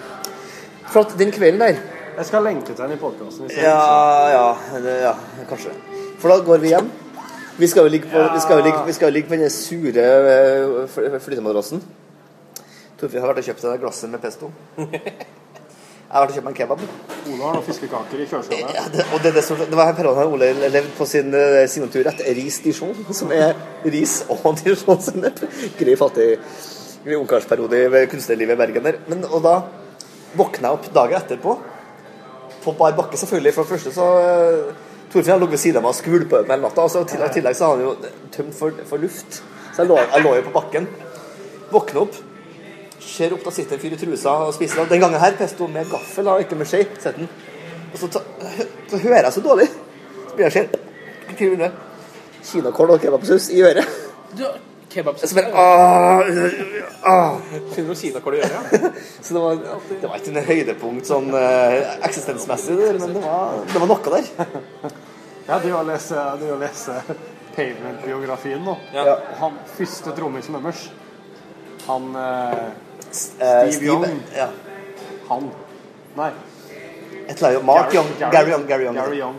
Flott. 0.94 1.18
den 1.20 1.32
kvelden 1.34 1.60
der 1.60 1.80
Jeg 2.18 2.26
skal 2.30 2.46
lenke 2.46 2.66
til 2.68 2.78
den 2.78 2.94
i 2.96 3.00
podkasten. 3.02 3.50
Ja, 3.52 3.74
ja, 4.32 4.46
ja, 5.02 5.14
kanskje. 5.50 5.74
For 6.22 6.32
da 6.32 6.38
går 6.46 6.62
vi 6.64 6.72
hjem. 6.72 6.92
Vi 7.58 7.68
skal 7.68 7.88
jo 7.88 7.92
ligge 7.92 8.08
på, 8.12 8.22
vi 8.34 8.40
skal 8.44 8.60
jo 8.60 8.64
ligge, 8.64 8.84
vi 8.86 8.94
skal 8.94 9.10
jo 9.10 9.14
ligge 9.16 9.28
på 9.28 9.36
den 9.40 9.50
sure 9.50 10.06
eh, 10.36 11.20
flytemadrassen. 11.24 11.84
Torfinn 13.00 13.24
har 13.24 13.34
vært 13.34 13.44
og 13.44 13.50
kjøpt 13.50 13.66
seg 13.66 13.82
glasset 13.82 14.14
med 14.14 14.24
pesto. 14.24 14.52
Jeg 16.06 16.14
har 16.14 16.22
vært 16.22 16.32
og 16.32 16.36
kjøpt 16.38 16.46
meg 16.46 16.54
en 16.54 16.58
kebab. 16.60 16.82
Ole 17.26 17.42
har 17.42 17.56
noen 17.56 17.64
fiskekaker 17.66 18.20
i 18.22 18.26
kjøleskapet. 18.30 18.74
Ja, 18.78 18.84
det, 18.94 19.06
og 19.10 19.24
det, 19.24 19.32
det, 19.34 19.42
som, 19.44 19.58
det 19.58 19.78
var 19.80 19.90
en 19.90 19.98
periode 19.98 20.26
Ole 20.30 20.50
levde 20.62 20.84
på 21.00 21.08
sin 21.10 21.34
uh, 21.34 21.64
signaturrett 21.72 22.22
ris 22.38 22.60
dijon, 22.62 23.00
som 23.10 23.34
er 23.34 23.56
ris 23.90 24.20
og 24.30 24.46
dijonsennep. 24.62 25.42
Grei 25.80 25.96
fattig 25.98 26.28
ungkarsperiode 27.18 27.80
i 27.82 28.04
kunstnerlivet 28.12 28.54
i 28.54 28.60
Bergen 28.62 28.86
der. 28.86 29.00
Men, 29.10 29.26
og 29.26 29.42
da 29.46 29.56
våkna 30.38 30.70
jeg 30.70 30.78
opp 30.78 30.92
dagen 30.94 31.18
etterpå, 31.24 31.58
på 32.62 32.76
bar 32.78 32.94
bakke 33.02 33.18
selvfølgelig. 33.24 33.56
For 33.58 33.66
det 33.66 33.74
første 33.74 33.96
så 33.98 34.12
uh, 34.22 34.94
Torfinn 35.10 35.34
har 35.34 35.42
ligget 35.42 35.58
ved 35.58 35.64
siden 35.66 35.82
av 35.82 35.88
meg 35.88 35.96
og 35.96 36.00
skvulpa 36.04 36.44
ut 36.44 36.54
hele 36.54 36.62
natta. 36.68 36.86
Og 36.86 36.94
så 36.94 37.02
i 37.02 37.10
tillegg, 37.16 37.34
tillegg 37.40 37.58
så 37.58 37.72
har 37.72 37.80
han 37.80 37.86
jo 37.88 38.14
tømt 38.38 38.60
for, 38.62 38.86
for 38.94 39.02
luft. 39.02 39.42
Så 39.72 39.82
jeg 39.82 39.90
lå, 39.90 40.00
jeg 40.06 40.22
lå 40.22 40.38
jo 40.38 40.48
på 40.52 40.56
bakken. 40.62 40.90
Våkner 41.74 42.06
opp. 42.06 42.22
Ser 43.06 43.34
opp, 43.36 43.44
da 43.46 43.54
sitter 43.54 43.78
en 43.78 43.82
fyr 43.84 43.96
i 43.96 44.00
trusa 44.02 44.36
og 44.48 44.54
spiser. 44.56 44.88
Den 44.90 45.04
gangen 45.04 45.22
her 45.22 45.36
pesto 45.38 45.68
med 45.72 45.90
gaffel, 45.92 46.28
og 46.32 46.42
ikke 46.42 46.58
med 46.58 46.70
skje. 46.70 46.86
Og 47.94 48.00
så, 48.02 48.10
ta, 48.12 48.24
så 48.90 48.98
hører 48.98 49.28
jeg 49.28 49.36
så 49.38 49.44
dårlig. 49.46 49.68
Så 50.30 50.38
blir 50.40 50.50
jeg 50.50 50.70
med 51.60 51.70
kinakål 52.46 52.96
og 52.96 53.02
kebabsaus 53.02 53.50
i 53.54 53.62
øret. 53.62 53.86
Du, 54.38 54.46
kebab 54.96 55.20
Så 55.20 55.36
bare 55.36 55.52
ah, 55.54 56.22
ah. 57.04 57.38
Finner 57.72 57.94
du 57.94 57.96
kinakål 57.96 58.34
i 58.34 58.38
øret, 58.38 58.52
ja? 58.52 58.92
Så 59.22 59.34
det 59.34 59.42
var, 59.42 59.56
det 60.02 60.10
var 60.10 60.20
ikke 60.20 60.34
en 60.34 60.48
høydepunkt 60.50 61.10
sånn 61.10 61.32
eh, 61.36 61.96
eksistensmessig, 62.08 62.78
der, 62.80 63.00
men 63.02 63.16
det 63.18 63.24
var, 63.24 63.60
det 63.72 63.82
var 63.84 63.92
noe 63.92 64.16
der. 64.18 64.32
Ja, 65.46 65.60
det 65.62 65.70
har 65.70 65.84
å 65.84 65.86
lese, 65.86 66.22
det 66.42 66.48
å 66.50 66.56
lese 66.58 66.94
Pavement-biografien 67.54 68.64
nå. 68.66 68.74
Ja. 68.96 69.20
Han 69.38 69.60
første 69.76 70.16
trommisen 70.18 70.58
deres, 70.58 70.88
han 71.86 72.08
Eh, 72.18 72.64
Steve 73.16 73.72
Steve, 73.72 73.92
Young, 73.92 74.20
Ja. 74.36 74.48
han 75.30 75.50
Nei. 76.16 76.32
Et 77.28 77.38
eller 77.38 77.50
annet. 77.50 77.66
Mark 77.66 77.94
Young. 77.96 78.08
Gary 78.20 78.52
Young. 78.52 78.68
Gary 78.68 78.86
Young. 78.86 78.96
Gary 78.96 79.18
Young. 79.20 79.36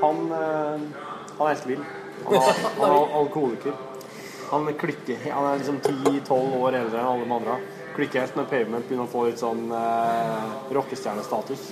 Han, 0.00 0.22
eh, 0.32 0.80
han 1.38 1.46
er 1.46 1.52
helt 1.54 1.66
vill. 1.68 1.84
Han, 2.24 2.34
er- 2.34 2.62
han 2.80 2.90
er 2.90 3.14
alkoholiker. 3.20 3.72
Han 4.50 4.66
klikker 4.78 5.18
Han 5.32 5.44
er 5.52 5.58
liksom 5.58 5.80
10-12 5.82 6.56
år 6.62 6.74
eldre 6.80 7.00
enn 7.00 7.06
alle 7.10 7.24
de 7.26 7.34
andre. 7.38 7.56
Klikker 7.96 8.20
helt 8.24 8.36
når 8.36 8.48
Pavement 8.50 8.86
begynner 8.88 9.06
å 9.06 9.10
få 9.12 9.24
litt 9.28 9.40
sånn 9.40 9.66
eh, 9.72 10.50
rockestjernestatus. 10.76 11.68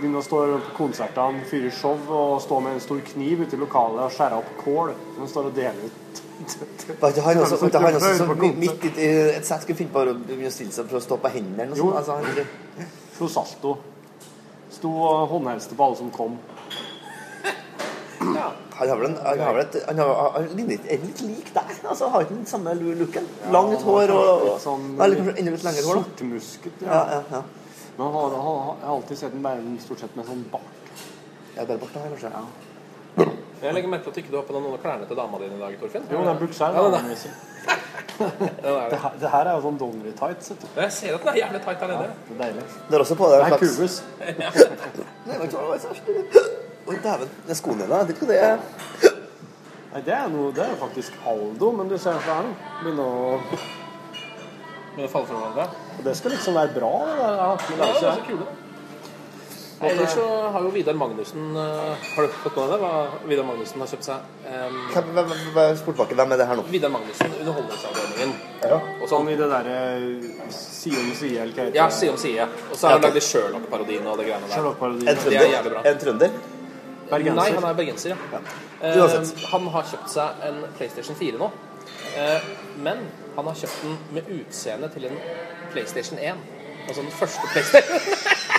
Begynner 0.00 0.20
å 0.20 0.24
stå 0.24 0.38
på 0.68 0.76
konsertene, 0.78 1.42
fyre 1.50 1.70
show 1.76 1.98
og 2.16 2.38
stå 2.44 2.60
med 2.64 2.76
en 2.78 2.80
stor 2.84 3.00
kniv 3.12 3.42
ute 3.44 3.56
i 3.56 3.60
lokalet 3.60 4.06
og 4.06 4.14
skjære 4.14 4.38
opp 4.40 4.52
kål. 4.64 4.92
Som 5.14 5.24
han 5.24 5.32
står 5.34 5.50
og 5.50 5.56
deler 5.58 5.88
ut. 5.90 6.19
Var 7.00 7.08
ikke 7.12 7.22
han 7.26 7.38
også, 7.38 7.58
ikke 7.66 7.78
han 7.84 7.94
også 7.94 8.16
så 8.18 8.34
midt 8.40 8.84
i 8.98 9.06
et 9.36 9.46
sett 9.46 9.62
skulle 9.62 9.76
finne 9.78 9.92
på 9.92 10.00
å 10.06 10.14
begynne 10.14 10.48
å 10.48 10.54
stille 10.54 10.72
seg 10.72 10.88
for 10.88 10.96
å 10.96 11.04
stå 11.04 11.16
på 11.20 11.28
hendene 11.34 11.62
eller 11.66 11.76
Jo. 11.76 11.90
noe 11.90 12.02
sånt? 12.04 12.24
Altså, 12.26 12.40
han, 12.80 12.86
Slo 13.16 13.28
salto. 13.28 13.76
Sto 14.70 14.90
og 15.04 15.28
håndhilste 15.28 15.76
på 15.76 15.84
alle 15.84 15.96
som 16.00 16.10
kom. 16.10 16.38
han 18.20 18.88
har 18.88 18.96
vel 18.96 19.10
en, 19.10 19.16
han 19.24 19.38
har 19.44 19.52
vel 19.56 19.62
et, 19.66 19.76
han 19.88 19.98
har, 19.98 20.30
han 20.36 20.46
ligner 20.56 20.74
ikke- 20.78 20.92
er 20.94 20.98
litt 21.04 21.20
lik 21.20 21.50
deg. 21.54 21.72
Altså, 21.84 22.08
har 22.08 22.20
ikke 22.24 22.34
den 22.34 22.46
samme 22.46 22.74
looken. 22.74 23.26
Langt 23.52 23.82
hår 23.82 24.10
og, 24.14 24.42
og 24.54 24.60
sånn 24.60 24.86
enda 24.96 25.06
litt 25.08 25.64
lengre 25.64 25.84
hår. 25.84 25.94
da. 25.94 26.02
Sortmusket, 26.02 26.82
Ja, 26.86 27.00
ja, 27.16 27.22
ja. 27.30 27.42
Men 27.98 28.06
han 28.06 28.14
har, 28.14 28.30
han, 28.30 28.40
har- 28.40 28.76
jeg 28.80 28.86
har 28.88 28.94
alltid 28.96 29.18
sett 29.18 29.32
den 29.32 29.42
bare 29.42 29.60
stort 29.84 30.00
sett 30.00 30.16
med 30.16 30.24
sånn 30.26 30.44
bart. 30.50 30.62
Ja, 31.56 31.64
bare 31.66 31.78
bart, 31.78 31.92
da, 31.94 32.00
kanskje. 32.08 32.30
Jeg 33.60 33.74
legger 33.76 33.88
merke 33.92 34.04
til 34.06 34.10
at 34.14 34.18
ikke 34.22 34.30
du 34.32 34.36
har 34.40 34.44
på 34.48 34.54
deg 34.56 34.62
noen 34.64 34.74
av 34.78 34.82
klærne 34.84 35.06
til 35.08 35.16
dama 35.18 35.38
di 35.38 35.44
i 35.50 35.58
dag, 35.60 35.74
Torfinn. 35.80 36.04
Jo, 36.10 36.22
den 36.24 36.38
buksa 36.40 36.70
her. 36.70 36.72
Ja, 36.74 36.90
den 36.90 37.10
er- 37.10 37.48
er 38.20 38.30
Det, 38.60 38.90
det. 38.90 38.98
her- 39.02 39.16
det 39.20 39.30
her 39.32 39.44
er 39.46 39.52
jo 39.56 39.60
sånn 39.66 39.78
Donnery 39.80 40.12
tights. 40.16 40.50
vet 40.50 40.60
du. 40.60 40.66
Jeg 40.80 40.92
ser 40.92 41.14
at 41.14 41.20
den 41.24 41.28
er 41.34 41.38
jævlig 41.40 41.60
tight 41.64 41.80
her 41.84 41.88
nede. 41.92 42.06
Det 42.28 42.34
er 42.36 42.40
deilig. 42.44 42.64
Det 42.88 42.94
er 42.96 43.00
også 43.04 43.16
på 43.20 43.28
deg 43.30 43.40
en 43.40 43.44
er 43.44 43.48
slags 43.48 43.78
det 46.06 46.20
Oi, 46.88 46.96
dæven. 47.04 47.28
Det 47.46 47.50
er 47.50 47.58
skoene 47.60 47.82
dine. 47.84 47.98
Jeg 48.00 48.08
vet 48.08 48.16
ikke 48.16 48.26
hva 48.26 48.32
det 48.32 48.40
er. 48.42 48.58
Nei, 49.90 50.00
det 50.06 50.14
er, 50.14 50.28
noe, 50.30 50.52
det 50.54 50.62
er 50.64 50.70
jo 50.70 50.78
faktisk 50.80 51.12
Aldo, 51.26 51.70
men 51.76 51.88
du 51.90 51.96
ser 51.98 52.12
hva 52.12 52.20
det 52.24 52.36
er 52.36 52.42
nå. 52.48 52.54
Begynner 52.80 53.04
å 53.04 53.40
Begynner 54.90 55.06
å 55.06 55.12
falle 55.12 55.26
fra 55.28 55.36
hverandre. 55.40 55.66
Og 55.98 56.04
det 56.08 56.16
skal 56.18 56.30
liksom 56.34 56.54
være 56.58 56.74
bra, 56.74 56.92
det 57.06 57.16
der. 57.20 57.30
Det 57.30 57.70
men 57.70 57.78
det 57.78 57.86
Ja, 57.86 57.90
er 57.90 57.94
det 57.94 58.00
det, 58.00 58.08
er 58.08 58.16
så 58.16 58.26
kule. 58.26 58.46
Ellers 59.80 60.12
så 60.12 60.24
har 60.52 60.64
jo 60.66 60.70
Vidar 60.74 60.96
Magnussen 60.98 61.56
eh, 61.56 62.08
Har 62.16 62.26
du 62.26 62.34
fått 62.42 62.56
med 62.58 62.72
deg 62.74 62.82
hva 62.82 62.90
Vidar 63.30 63.46
Magnussen 63.48 63.80
har 63.80 63.88
kjøpt 63.88 64.08
seg? 64.10 64.26
Um, 64.44 65.78
Sportbakke, 65.80 66.18
hvem 66.18 66.34
er 66.34 66.42
det 66.42 66.48
her 66.50 66.58
nå? 66.60 66.66
Vidar 66.68 66.92
Magnussen, 66.92 67.32
Underholdningsavdelingen. 67.40 68.34
Ja. 68.60 68.76
Og 69.00 69.06
sånn 69.08 69.20
sånn 69.20 69.32
i 69.32 69.36
det 69.38 69.48
derre 69.50 69.78
side 70.54 71.00
om 71.00 71.10
side, 71.16 71.40
eller 71.42 71.54
hva 71.54 71.66
heter 71.66 71.76
Ja, 71.78 71.86
det? 71.88 71.96
side 71.96 72.12
om 72.14 72.20
side. 72.20 72.46
Og 72.70 72.76
så 72.76 72.86
har 72.88 72.98
han 72.98 73.06
lagd 73.06 73.22
Sherlock-parodien 73.26 74.06
og 74.06 74.20
det 74.20 74.28
greiene 74.28 74.46
der. 74.46 74.54
Sherlock-parodien. 74.54 75.08
En 75.08 75.16
er 75.16 75.24
trønder? 75.24 75.88
En 75.90 75.98
trønder? 76.04 76.36
Bergenser. 77.10 77.40
Nei, 77.40 77.48
han 77.56 77.68
er 77.70 77.80
bergenser, 77.80 78.14
ja. 78.14 78.40
Eh, 78.80 79.00
Uansett. 79.00 79.44
han 79.50 79.66
har 79.74 79.88
kjøpt 79.90 80.12
seg 80.12 80.44
en 80.46 80.62
PlayStation 80.78 81.18
4 81.18 81.40
nå. 81.40 81.50
Eh, 82.16 82.48
men 82.84 83.02
han 83.36 83.50
har 83.50 83.58
kjøpt 83.64 83.82
den 83.82 83.98
med 84.14 84.30
utseende 84.38 84.92
til 84.94 85.08
en 85.10 85.18
PlayStation 85.72 86.18
1. 86.18 86.46
Altså 86.88 87.02
den 87.02 87.12
første 87.18 87.52
PlayStation. 87.52 88.46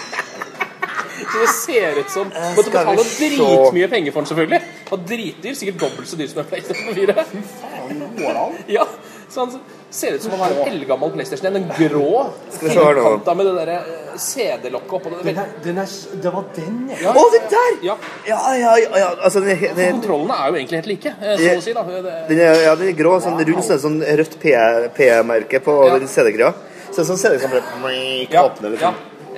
Så 1.32 1.40
det 1.40 1.50
ser 1.56 2.00
ut 2.02 2.10
som 2.12 2.32
Eh, 2.36 2.56
Måtte 2.56 2.72
betale 2.74 3.04
dritmye 3.08 3.88
penger 3.88 4.12
for 4.12 4.22
den, 4.22 4.28
selvfølgelig. 4.32 4.62
Og 4.92 5.06
dritdyr. 5.08 5.54
Sikkert 5.56 5.80
dobbelt 5.86 6.08
så 6.10 6.18
dyr 6.20 6.28
som 6.28 6.40
en 6.44 6.50
PlayStation 6.50 6.96
4. 6.96 7.14
Faen, 7.62 8.02
går 8.18 8.34
det 8.34 8.42
an? 8.46 8.58
Ja, 8.68 8.86
så 9.32 9.46
han 9.46 9.54
ser 9.92 10.16
ut 10.18 10.24
som 10.24 10.32
han 10.36 10.40
har 10.44 10.52
en 10.56 10.72
eldgammel 10.74 11.12
PlayStation 11.16 11.48
1. 11.56 11.62
En 11.62 11.70
grå, 11.78 12.26
firkanta 12.60 13.36
med 13.36 13.46
det 13.50 13.54
derre 13.62 13.78
eh, 13.80 14.18
CD-lokket 14.20 14.94
oppå. 14.98 15.12
Den 15.24 15.38
er, 15.40 15.54
den 15.64 15.78
er, 15.84 15.94
det 16.24 16.34
var 16.36 16.44
den, 16.56 16.82
ja. 16.92 16.98
Ja. 17.06 17.14
Å, 17.16 17.24
den 17.36 17.48
der! 17.54 17.78
Ja. 17.88 17.96
Ja, 18.28 18.40
ja, 18.60 18.74
ja. 18.84 18.90
ja. 19.04 19.12
Altså, 19.22 19.40
den 19.46 19.56
den, 19.62 19.76
den 19.80 19.96
Kontrollene 20.02 20.36
er 20.42 20.52
jo 20.52 20.60
egentlig 20.60 20.82
helt 20.82 20.92
like, 20.92 21.14
eh, 21.22 21.38
så 21.46 21.56
å 21.58 21.64
si. 21.68 21.76
da. 21.78 21.86
Det, 21.88 22.18
den 22.34 22.44
er, 22.48 22.60
ja, 22.66 22.76
den 22.80 22.92
er 22.92 22.98
grå, 23.00 23.16
sånn 23.24 23.40
rund, 23.40 23.64
sånn, 23.68 23.80
sånn 23.88 24.02
rødt 24.20 24.36
P-merke 24.44 25.64
på 25.64 25.78
Ja. 25.88 25.96
den 26.00 26.12
CD-greia. 26.12 26.52
Så 26.92 26.98
det 27.00 27.06
er 27.06 27.10
sånn 27.14 27.22
CD 27.24 27.40
som 27.40 27.52
bare 27.56 27.96
ja, 28.28 28.44
åpner, 28.50 28.76
ja. 28.82 28.92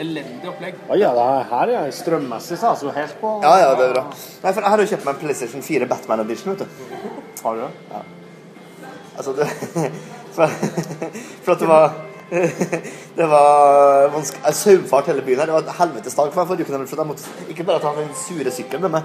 Elendig 0.03 0.49
opplegg. 0.51 0.79
Ja, 0.99 1.11
det 1.17 1.27
her- 1.51 1.73
er 1.79 1.91
strømmessig, 1.91 2.57
så 2.59 2.71
altså 2.73 2.91
helt 2.95 3.15
på 3.21 3.33
Ja, 3.43 3.53
ja, 3.63 3.69
det 3.79 3.89
er 3.89 3.93
bra. 3.93 4.03
Nei, 4.43 4.53
for 4.53 4.61
jeg 4.61 4.69
har 4.69 4.77
jo 4.83 4.89
kjøpt 4.91 5.05
meg 5.05 5.13
en 5.15 5.21
PlayStation 5.25 5.61
4 5.61 5.85
Batman 5.87 6.19
Edition, 6.25 6.51
vet 6.55 6.59
du. 6.59 6.65
Har 7.43 7.55
du 7.55 7.61
det? 7.61 8.01
Altså, 9.17 9.33
det 9.37 9.47
For, 10.33 10.47
for 11.45 11.51
at 11.53 11.59
det 11.59 11.67
var 11.67 11.93
Det 13.15 13.27
var 13.29 14.07
vanskelig 14.09 14.41
Jeg 14.45 14.55
saumfart 14.55 15.05
hele 15.05 15.21
byen 15.21 15.39
her. 15.39 15.45
Det 15.45 15.53
var 15.53 15.61
et 15.67 15.75
helvetes 15.77 16.15
dag 16.17 16.31
for 16.33 16.39
meg 16.41 16.47
forrige 16.47 16.65
uke. 16.65 16.87
For 16.87 17.01
jeg 17.03 17.07
måtte 17.07 17.49
ikke 17.53 17.63
bare 17.67 17.79
ta 17.83 17.91
den 17.99 18.09
sure 18.17 18.51
sykkelen 18.51 18.81
med 18.81 18.89
meg. 18.95 19.03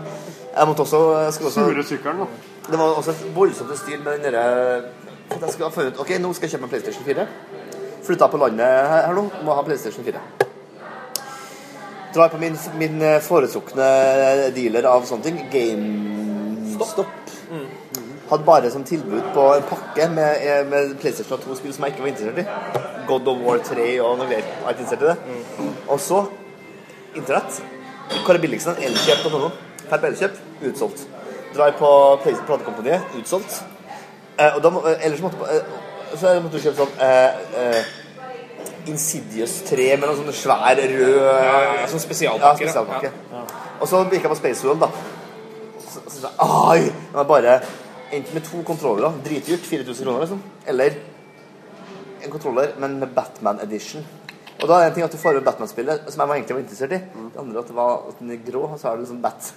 Jeg 0.57 0.66
måtte 0.70 0.80
også, 0.86 1.03
jeg 1.26 1.32
skulle 1.36 1.51
også 1.53 1.66
Sure 1.68 1.84
sykkelen, 1.84 2.18
da. 2.24 2.26
Det 2.70 2.78
var 2.78 2.96
også 3.03 3.11
et 3.11 3.36
voldsomt 3.36 3.78
styr 3.78 4.01
med 4.05 4.12
den 4.18 4.32
derre 4.32 4.82
Jeg 5.30 5.51
skulle 5.53 5.68
ha 5.68 5.74
funnet 5.74 5.92
ut 5.92 6.01
Ok, 6.01 6.11
nå 6.20 6.32
skal 6.32 6.49
jeg 6.49 6.57
kjøpe 6.57 6.64
meg 6.64 6.70
PlayStation 6.70 7.05
4. 7.05 7.26
Flytta 8.09 8.26
på 8.32 8.40
landet 8.40 8.92
her 8.94 9.12
nå. 9.12 9.28
Må 9.44 9.55
ha 9.59 9.62
PlayStation 9.66 10.05
4. 10.09 10.47
Drar 12.18 12.32
på 12.32 12.40
min, 12.42 12.56
min 12.80 13.02
foretrukne 13.22 13.88
dealer 14.56 14.88
av 14.90 15.04
sånne 15.06 15.22
ting. 15.28 15.36
GameStop. 15.52 17.12
Hadde 18.28 18.44
bare 18.44 18.70
som 18.74 18.82
tilbud 18.84 19.30
på 19.36 19.44
en 19.54 19.62
pakke 19.70 20.08
med, 20.12 20.42
med 20.68 20.96
PlayStation 20.98 21.38
2-spill 21.46 21.72
som 21.76 21.86
jeg 21.86 21.94
ikke 21.94 22.02
var 22.04 22.10
interessert 22.10 22.42
i. 22.42 22.82
God 23.08 23.30
of 23.30 23.44
War 23.46 23.62
3 23.64 23.86
og 24.02 24.18
noe 24.18 24.26
greier. 24.26 24.50
Jeg 24.50 24.66
var 24.66 24.74
ikke 24.74 24.84
interessert 24.84 25.06
i 25.06 25.12
det. 25.12 25.70
Og 25.86 26.02
så 26.02 26.24
Internett. 27.16 27.62
Kåre 28.26 28.40
Billigsen, 28.42 28.76
elkjøp.no. 28.82 29.48
Per 29.88 30.04
Elkjøp, 30.10 30.36
utsolgt. 30.68 31.06
Drar 31.56 31.72
på 31.78 31.90
platekompaniet, 32.24 33.14
utsolgt. 33.18 33.62
Eh, 34.38 34.56
og 34.56 34.62
da 34.62 34.70
må, 34.74 34.82
eh, 34.86 35.06
ellers 35.06 35.22
måtte 35.24 35.48
eh, 35.50 35.62
Så 36.16 36.34
måtte 36.40 36.58
du 36.58 36.62
kjøpe 36.62 36.84
sånn 36.84 37.00
eh, 37.02 37.40
eh, 37.62 37.88
Insidious 38.89 39.59
3 39.68 39.89
med 39.97 40.09
noen 40.09 40.20
sånne 40.22 40.34
svær 40.36 40.80
rød 40.80 41.18
ja, 41.18 41.59
ja, 41.64 41.86
sånn 41.91 42.03
spesialpakker, 42.03 42.68
Ja, 42.68 42.72
spesialpakke. 42.72 43.12
Og 43.78 43.91
så 43.91 44.03
gikk 44.09 44.24
jeg 44.24 44.32
på 44.32 44.39
Space 44.41 44.66
World, 44.66 44.86
da. 44.86 44.91
Så, 45.84 46.01
så, 46.01 46.22
så, 46.24 46.32
ai, 46.45 46.89
det 46.89 47.20
var 47.20 47.28
bare 47.28 47.61
Enten 48.09 48.39
med 48.39 48.45
to 48.47 48.62
kontrollere, 48.64 49.11
dritdyrt, 49.20 49.66
4000 49.68 50.07
kroner, 50.07 50.22
liksom. 50.22 50.39
Eller 50.72 50.95
en 52.24 52.30
kontroller, 52.32 52.70
men 52.80 52.95
med 53.03 53.11
Batman 53.12 53.61
Edition. 53.61 54.07
Og 54.62 54.64
da 54.66 54.78
er 54.78 54.86
det 54.86 54.89
en 54.89 54.95
ting 54.97 55.05
at 55.07 55.12
du 55.12 55.20
får 55.20 55.36
med 55.36 55.45
Batman-spillet, 55.47 56.09
som 56.09 56.22
jeg 56.22 56.30
var 56.30 56.39
egentlig 56.39 56.57
var 56.57 56.62
interessert 56.62 56.95
i. 56.97 57.01
Det 57.34 57.43
andre 57.43 57.61
at, 57.61 57.68
det 57.68 57.76
var, 57.76 57.93
at 58.09 58.22
den 58.22 58.32
er 58.32 58.41
grå, 58.47 58.62
og 58.66 58.80
så 58.80 58.89
er 58.89 58.97
det 58.97 59.05
liksom 59.05 59.20
bat 59.22 59.53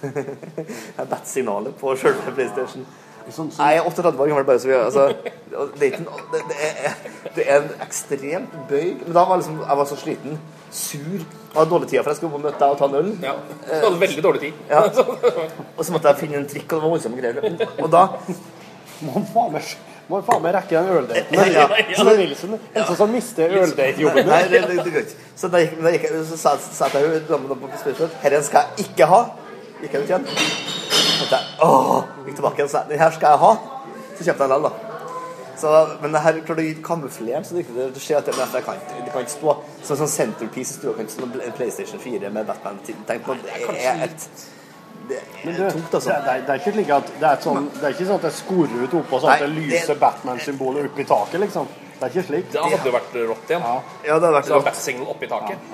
Bat-signalet 1.14 1.80
på 1.80 1.94
sjølve 1.98 2.34
PlayStation. 2.36 2.84
Jeg 3.28 3.76
er 3.76 3.86
38 3.86 4.20
år 4.20 4.30
gammel, 4.32 4.44
bare 4.48 4.58
så 4.62 4.68
vi 4.68 4.74
altså, 4.74 5.06
det, 5.52 5.82
er 5.82 5.84
ikke, 5.92 6.04
det, 6.32 6.40
det, 6.48 6.56
er, 6.88 6.96
det 7.36 7.44
er 7.46 7.60
en 7.60 7.70
ekstremt 7.84 8.56
bøy 8.70 8.88
Men 9.04 9.12
da 9.14 9.24
var 9.28 9.40
liksom, 9.40 9.60
jeg 9.68 9.78
var 9.82 9.88
så 9.90 9.98
sliten, 10.00 10.38
sur, 10.72 11.20
jeg 11.20 11.58
hadde 11.58 11.70
dårlig 11.70 11.88
tid 11.90 12.00
for 12.02 12.10
jeg 12.10 12.20
skulle 12.20 12.42
møte 12.42 12.58
deg 12.60 12.74
og 12.74 12.78
ta 12.80 12.88
en 12.88 12.98
øl. 13.02 13.10
Ja. 13.22 13.34
Du 13.68 13.86
hadde 13.86 14.00
veldig 14.00 14.24
dårlig 14.24 14.40
tid. 14.40 14.60
Ja. 14.70 14.82
Og 15.76 15.84
så 15.84 15.92
måtte 15.92 16.08
jeg 16.08 16.22
finne 16.24 16.40
en 16.40 16.48
trikk, 16.48 16.68
og 16.72 16.78
det 16.78 16.82
var 16.82 16.94
voldsomme 16.94 17.20
greier. 17.20 17.68
Og 17.82 17.90
da 17.92 18.06
Må 19.02 19.16
han 19.16 19.24
faen 19.34 19.50
meg, 19.50 19.70
må 20.06 20.20
faen 20.22 20.42
meg 20.44 20.52
rekke 20.54 20.76
den 20.78 20.90
øldaten. 20.96 21.34
Ja, 21.34 21.46
ja. 21.50 21.96
Så 21.98 22.04
Nilsen, 22.06 22.52
en 22.70 22.84
sånn 22.86 22.98
som 23.00 23.10
mister 23.10 23.50
øldate-jobben. 23.58 24.28
Nei, 24.30 24.42
det, 24.52 24.60
det, 24.70 24.76
det 24.86 24.92
går 24.94 25.06
ikke. 25.08 25.16
Så 25.40 25.50
da 25.50 25.62
gikk, 25.64 25.72
da 25.82 25.92
gikk 25.96 26.06
jeg, 26.06 26.20
så 26.30 26.38
sa, 26.38 26.52
sa 26.62 26.90
jeg 26.94 27.08
jo 27.08 27.22
damen 27.32 27.50
på 27.64 27.70
spørsmålet. 27.80 28.14
Herren 28.22 28.46
skal 28.46 28.68
jeg 28.68 28.86
ikke 28.86 29.08
ha. 29.10 29.20
Gikk 29.82 29.96
jeg 29.98 30.04
ut 30.04 30.12
igjen. 30.12 30.28
Så 30.30 31.02
tenkte 31.18 31.40
jeg, 31.40 31.50
åh, 31.66 32.11
gikk 32.26 32.38
tilbake 32.40 32.60
igjen 32.60 32.70
og 32.70 32.74
sa 32.74 32.84
den 32.88 32.98
her 33.02 33.14
skal 33.14 33.34
jeg 33.34 33.42
ha. 33.44 33.52
Så 34.16 34.26
kjøpte 34.26 34.46
jeg 34.46 34.54
den 34.54 34.66
da. 34.68 34.72
Så, 35.62 35.72
men 36.02 36.14
det 36.16 36.22
her 36.24 36.38
klarte 36.46 36.62
å 36.62 36.64
gi 36.66 36.72
kamuflert, 36.82 37.46
så 37.46 37.54
det, 37.54 37.66
det, 37.70 37.84
det 37.94 38.00
skjer 38.02 38.18
at 38.18 38.26
det, 38.30 38.34
jeg 38.40 38.64
kan, 38.66 38.80
det 39.04 39.12
kan 39.12 39.22
ikke 39.22 39.34
stå 39.36 39.52
som 39.84 39.98
sånn 40.00 40.10
centerpiece 40.10 40.74
i 40.74 40.78
stua. 40.80 40.94
Kan 40.96 41.06
ikke 41.06 41.14
stå 41.18 41.28
en 41.46 41.54
PlayStation 41.58 42.02
4 42.02 42.30
med 42.34 42.48
Batman. 42.48 42.80
Tenk 42.88 43.22
på 43.28 43.36
det 43.44 43.52
er 43.78 44.06
et 44.08 44.26
Det 45.08 45.18
er 45.18 45.56
du, 45.58 45.62
tungt, 45.74 45.94
altså. 45.94 46.08
det, 46.08 46.18
det, 46.24 46.32
er, 46.32 46.42
det 46.46 46.54
er 46.54 46.60
ikke 46.62 46.72
slik 46.76 46.90
at 46.96 47.08
det 47.20 47.28
er, 47.28 47.38
sånn, 47.44 47.64
det 47.74 47.86
er 47.88 47.94
ikke 47.94 48.06
sånn 48.08 48.20
at 48.20 48.26
det 48.26 48.34
skorer 48.38 48.84
ut 48.86 48.92
oppå 49.02 49.18
sånn 49.22 49.32
at 49.34 49.42
det 49.42 49.48
lyser 49.54 49.98
Batman-symbolet 50.02 50.86
opp 50.90 51.00
i 51.02 51.06
taket, 51.10 51.40
liksom. 51.42 51.66
Det 51.98 52.06
er 52.06 52.14
ikke 52.14 52.26
slik. 52.28 52.46
Det 52.50 52.62
hadde 52.62 52.88
jo 52.88 52.94
vært 52.96 53.16
rått 53.32 53.50
igjen. 53.52 53.66
Ja, 53.66 53.74
det 54.06 54.14
hadde 54.16 54.30
vært 54.38 54.52
rått. 54.54 54.64
Bat-signal 54.70 55.10
oppi 55.14 55.28
taket. 55.30 55.68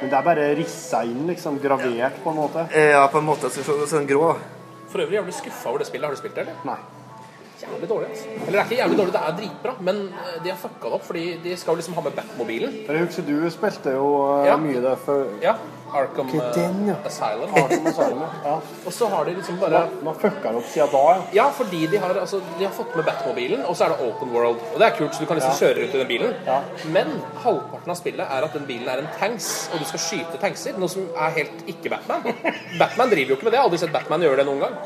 Men 0.00 0.08
det 0.08 0.16
er 0.16 0.24
bare 0.30 0.46
rissa 0.58 1.02
inn, 1.06 1.26
liksom. 1.28 1.58
Gravert, 1.62 2.22
på 2.24 2.32
en 2.32 2.38
måte. 2.40 2.64
Eh, 2.72 2.90
Ja, 2.96 3.04
på 3.12 3.20
en 3.20 3.28
måte. 3.28 3.50
Så, 3.52 3.62
så, 3.66 3.76
så 3.86 4.00
en 4.00 4.08
grå. 4.08 4.32
For 4.90 4.98
øvrig, 5.04 5.16
jævlig 5.20 5.34
skuffa 5.34 5.68
over 5.70 5.78
det 5.78 5.86
spillet. 5.86 6.06
Har 6.08 6.14
du 6.16 6.20
spilt 6.20 6.34
det, 6.34 6.46
eller? 6.48 6.64
Nei. 6.66 6.78
Jævlig 7.60 7.88
dårlig, 7.90 8.06
altså. 8.08 8.24
Eller 8.46 8.50
det 8.56 8.60
er 8.60 8.64
ikke 8.70 8.76
jævlig 8.82 8.98
dårlig, 8.98 9.12
det 9.12 9.20
er 9.28 9.34
dritbra. 9.40 9.74
Men 9.80 9.96
eh, 10.08 10.36
de 10.44 10.50
har 10.50 10.56
fucka 10.62 10.86
det 10.88 10.92
opp, 10.96 11.04
fordi 11.04 11.24
de 11.44 11.56
skal 11.60 11.72
jo 11.74 11.76
liksom 11.82 11.94
ha 11.98 12.04
med 12.06 12.16
Batmobilen. 12.16 12.78
Jeg 12.88 13.04
husker 13.04 13.26
du 13.28 13.50
spilte 13.52 13.92
jo 13.94 14.06
eh, 14.40 14.46
Ja. 14.48 14.56
mye 14.56 14.80
der 14.82 14.96
før 14.96 15.26
Ja. 15.44 15.54
Arkham 15.94 16.28
okay, 16.28 16.40
den, 16.54 16.88
ja. 16.88 16.94
Asylum. 17.06 17.54
Arkham 17.54 17.86
Asylum, 17.90 18.22
ja. 18.46 18.54
Og 18.86 18.92
så 18.94 19.08
har 19.12 19.24
de 19.28 19.34
liksom 19.38 19.58
bare 19.60 19.82
De 19.92 20.06
har 20.06 20.18
fucka 20.22 20.52
opp 20.60 20.68
siden 20.72 20.92
da, 20.94 21.02
ja. 21.10 21.22
Ja, 21.40 21.46
fordi 21.56 21.86
de 21.92 22.00
har, 22.02 22.14
altså, 22.22 22.40
de 22.58 22.64
har 22.66 22.72
fått 22.76 22.94
med 22.96 23.04
Batmobilen, 23.08 23.64
og 23.66 23.76
så 23.76 23.86
er 23.88 23.94
det 23.94 24.08
open 24.08 24.32
world. 24.34 24.60
Og 24.72 24.78
det 24.82 24.88
er 24.88 24.96
kult, 24.98 25.14
så 25.14 25.24
du 25.24 25.26
kan 25.30 25.40
liksom 25.40 25.54
Ja. 25.54 25.60
kjøre 25.62 25.82
rundt 25.84 25.94
i 25.94 26.02
den 26.02 26.10
bilen. 26.10 26.34
Men 26.96 27.12
halvparten 27.44 27.90
av 27.94 27.98
spillet 28.00 28.26
er 28.38 28.46
at 28.48 28.52
den 28.58 28.66
bilen 28.68 28.88
er 28.88 29.02
en 29.04 29.10
tanks, 29.18 29.70
og 29.72 29.80
du 29.82 29.88
skal 29.88 30.04
skyte 30.06 30.40
tankser. 30.42 30.78
Noe 30.78 30.88
som 30.92 31.08
er 31.16 31.30
helt 31.40 31.64
ikke 31.70 31.90
Batman. 31.90 32.22
Batman 32.80 33.10
driver 33.10 33.34
jo 33.34 33.38
ikke 33.40 33.48
med 33.48 33.52
det. 33.52 33.58
Jeg 33.58 33.64
har 33.64 33.70
aldri 33.70 33.82
sett 33.84 33.92
Batman 33.94 34.20
gjøre 34.26 34.42
det 34.42 34.46
noen 34.50 34.60
gang. 34.66 34.78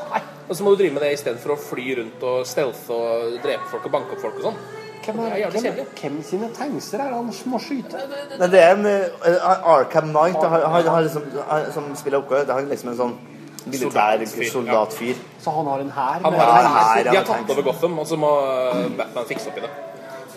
Og 0.45 0.53
så 0.55 0.61
må 0.65 0.73
du 0.75 0.81
drive 0.83 0.93
med 0.93 1.01
det 1.01 1.13
istedenfor 1.15 1.55
å 1.55 1.57
fly 1.57 1.85
rundt 2.01 2.23
og 2.29 2.43
stealthe 2.45 2.93
og 2.93 3.37
drepe 3.41 3.65
folk 3.71 3.85
og 3.89 3.93
banke 3.95 4.13
opp 4.13 4.21
folk 4.21 4.35
og 4.41 4.49
sånn. 4.51 4.59
Hvem, 5.05 5.19
er 5.19 5.35
er, 5.37 5.53
hvem, 5.53 5.85
hvem 6.01 6.17
sine 6.25 6.49
tankser 6.55 7.03
er 7.03 7.11
det 7.11 7.19
han 7.19 7.31
må 7.51 7.59
skyte? 7.61 8.01
Nei, 8.39 8.49
det 8.51 8.61
er 8.61 8.73
en 8.73 8.85
eh, 8.89 9.47
Arkham 9.75 10.09
Knight. 10.09 10.41
Han, 10.41 10.65
han, 10.73 10.89
han 10.95 11.03
liksom, 11.07 11.25
han, 11.49 11.71
som 11.75 11.89
spiller 11.99 12.23
oppgave. 12.23 12.45
Det 12.49 12.55
er 12.55 12.69
liksom 12.71 12.93
en 12.93 12.99
sånn 13.01 13.17
militær 13.65 14.25
Soldatfyr, 14.51 15.15
ja. 15.15 15.41
Så 15.41 15.53
han 15.55 15.67
har 15.71 15.83
en 15.83 15.91
hær? 15.95 16.23
Han 16.25 16.39
har 16.39 16.61
en 16.61 16.71
tanks? 16.71 17.09
De 17.09 17.17
har 17.17 17.27
tatt 17.29 17.53
over 17.55 17.67
Gotham, 17.69 17.99
og 18.01 18.07
så 18.09 18.17
må 18.19 18.31
eh, 18.45 18.87
Batman 18.97 19.29
fikse 19.29 19.51
opp 19.51 19.61
i 19.61 19.65
det. 19.65 19.73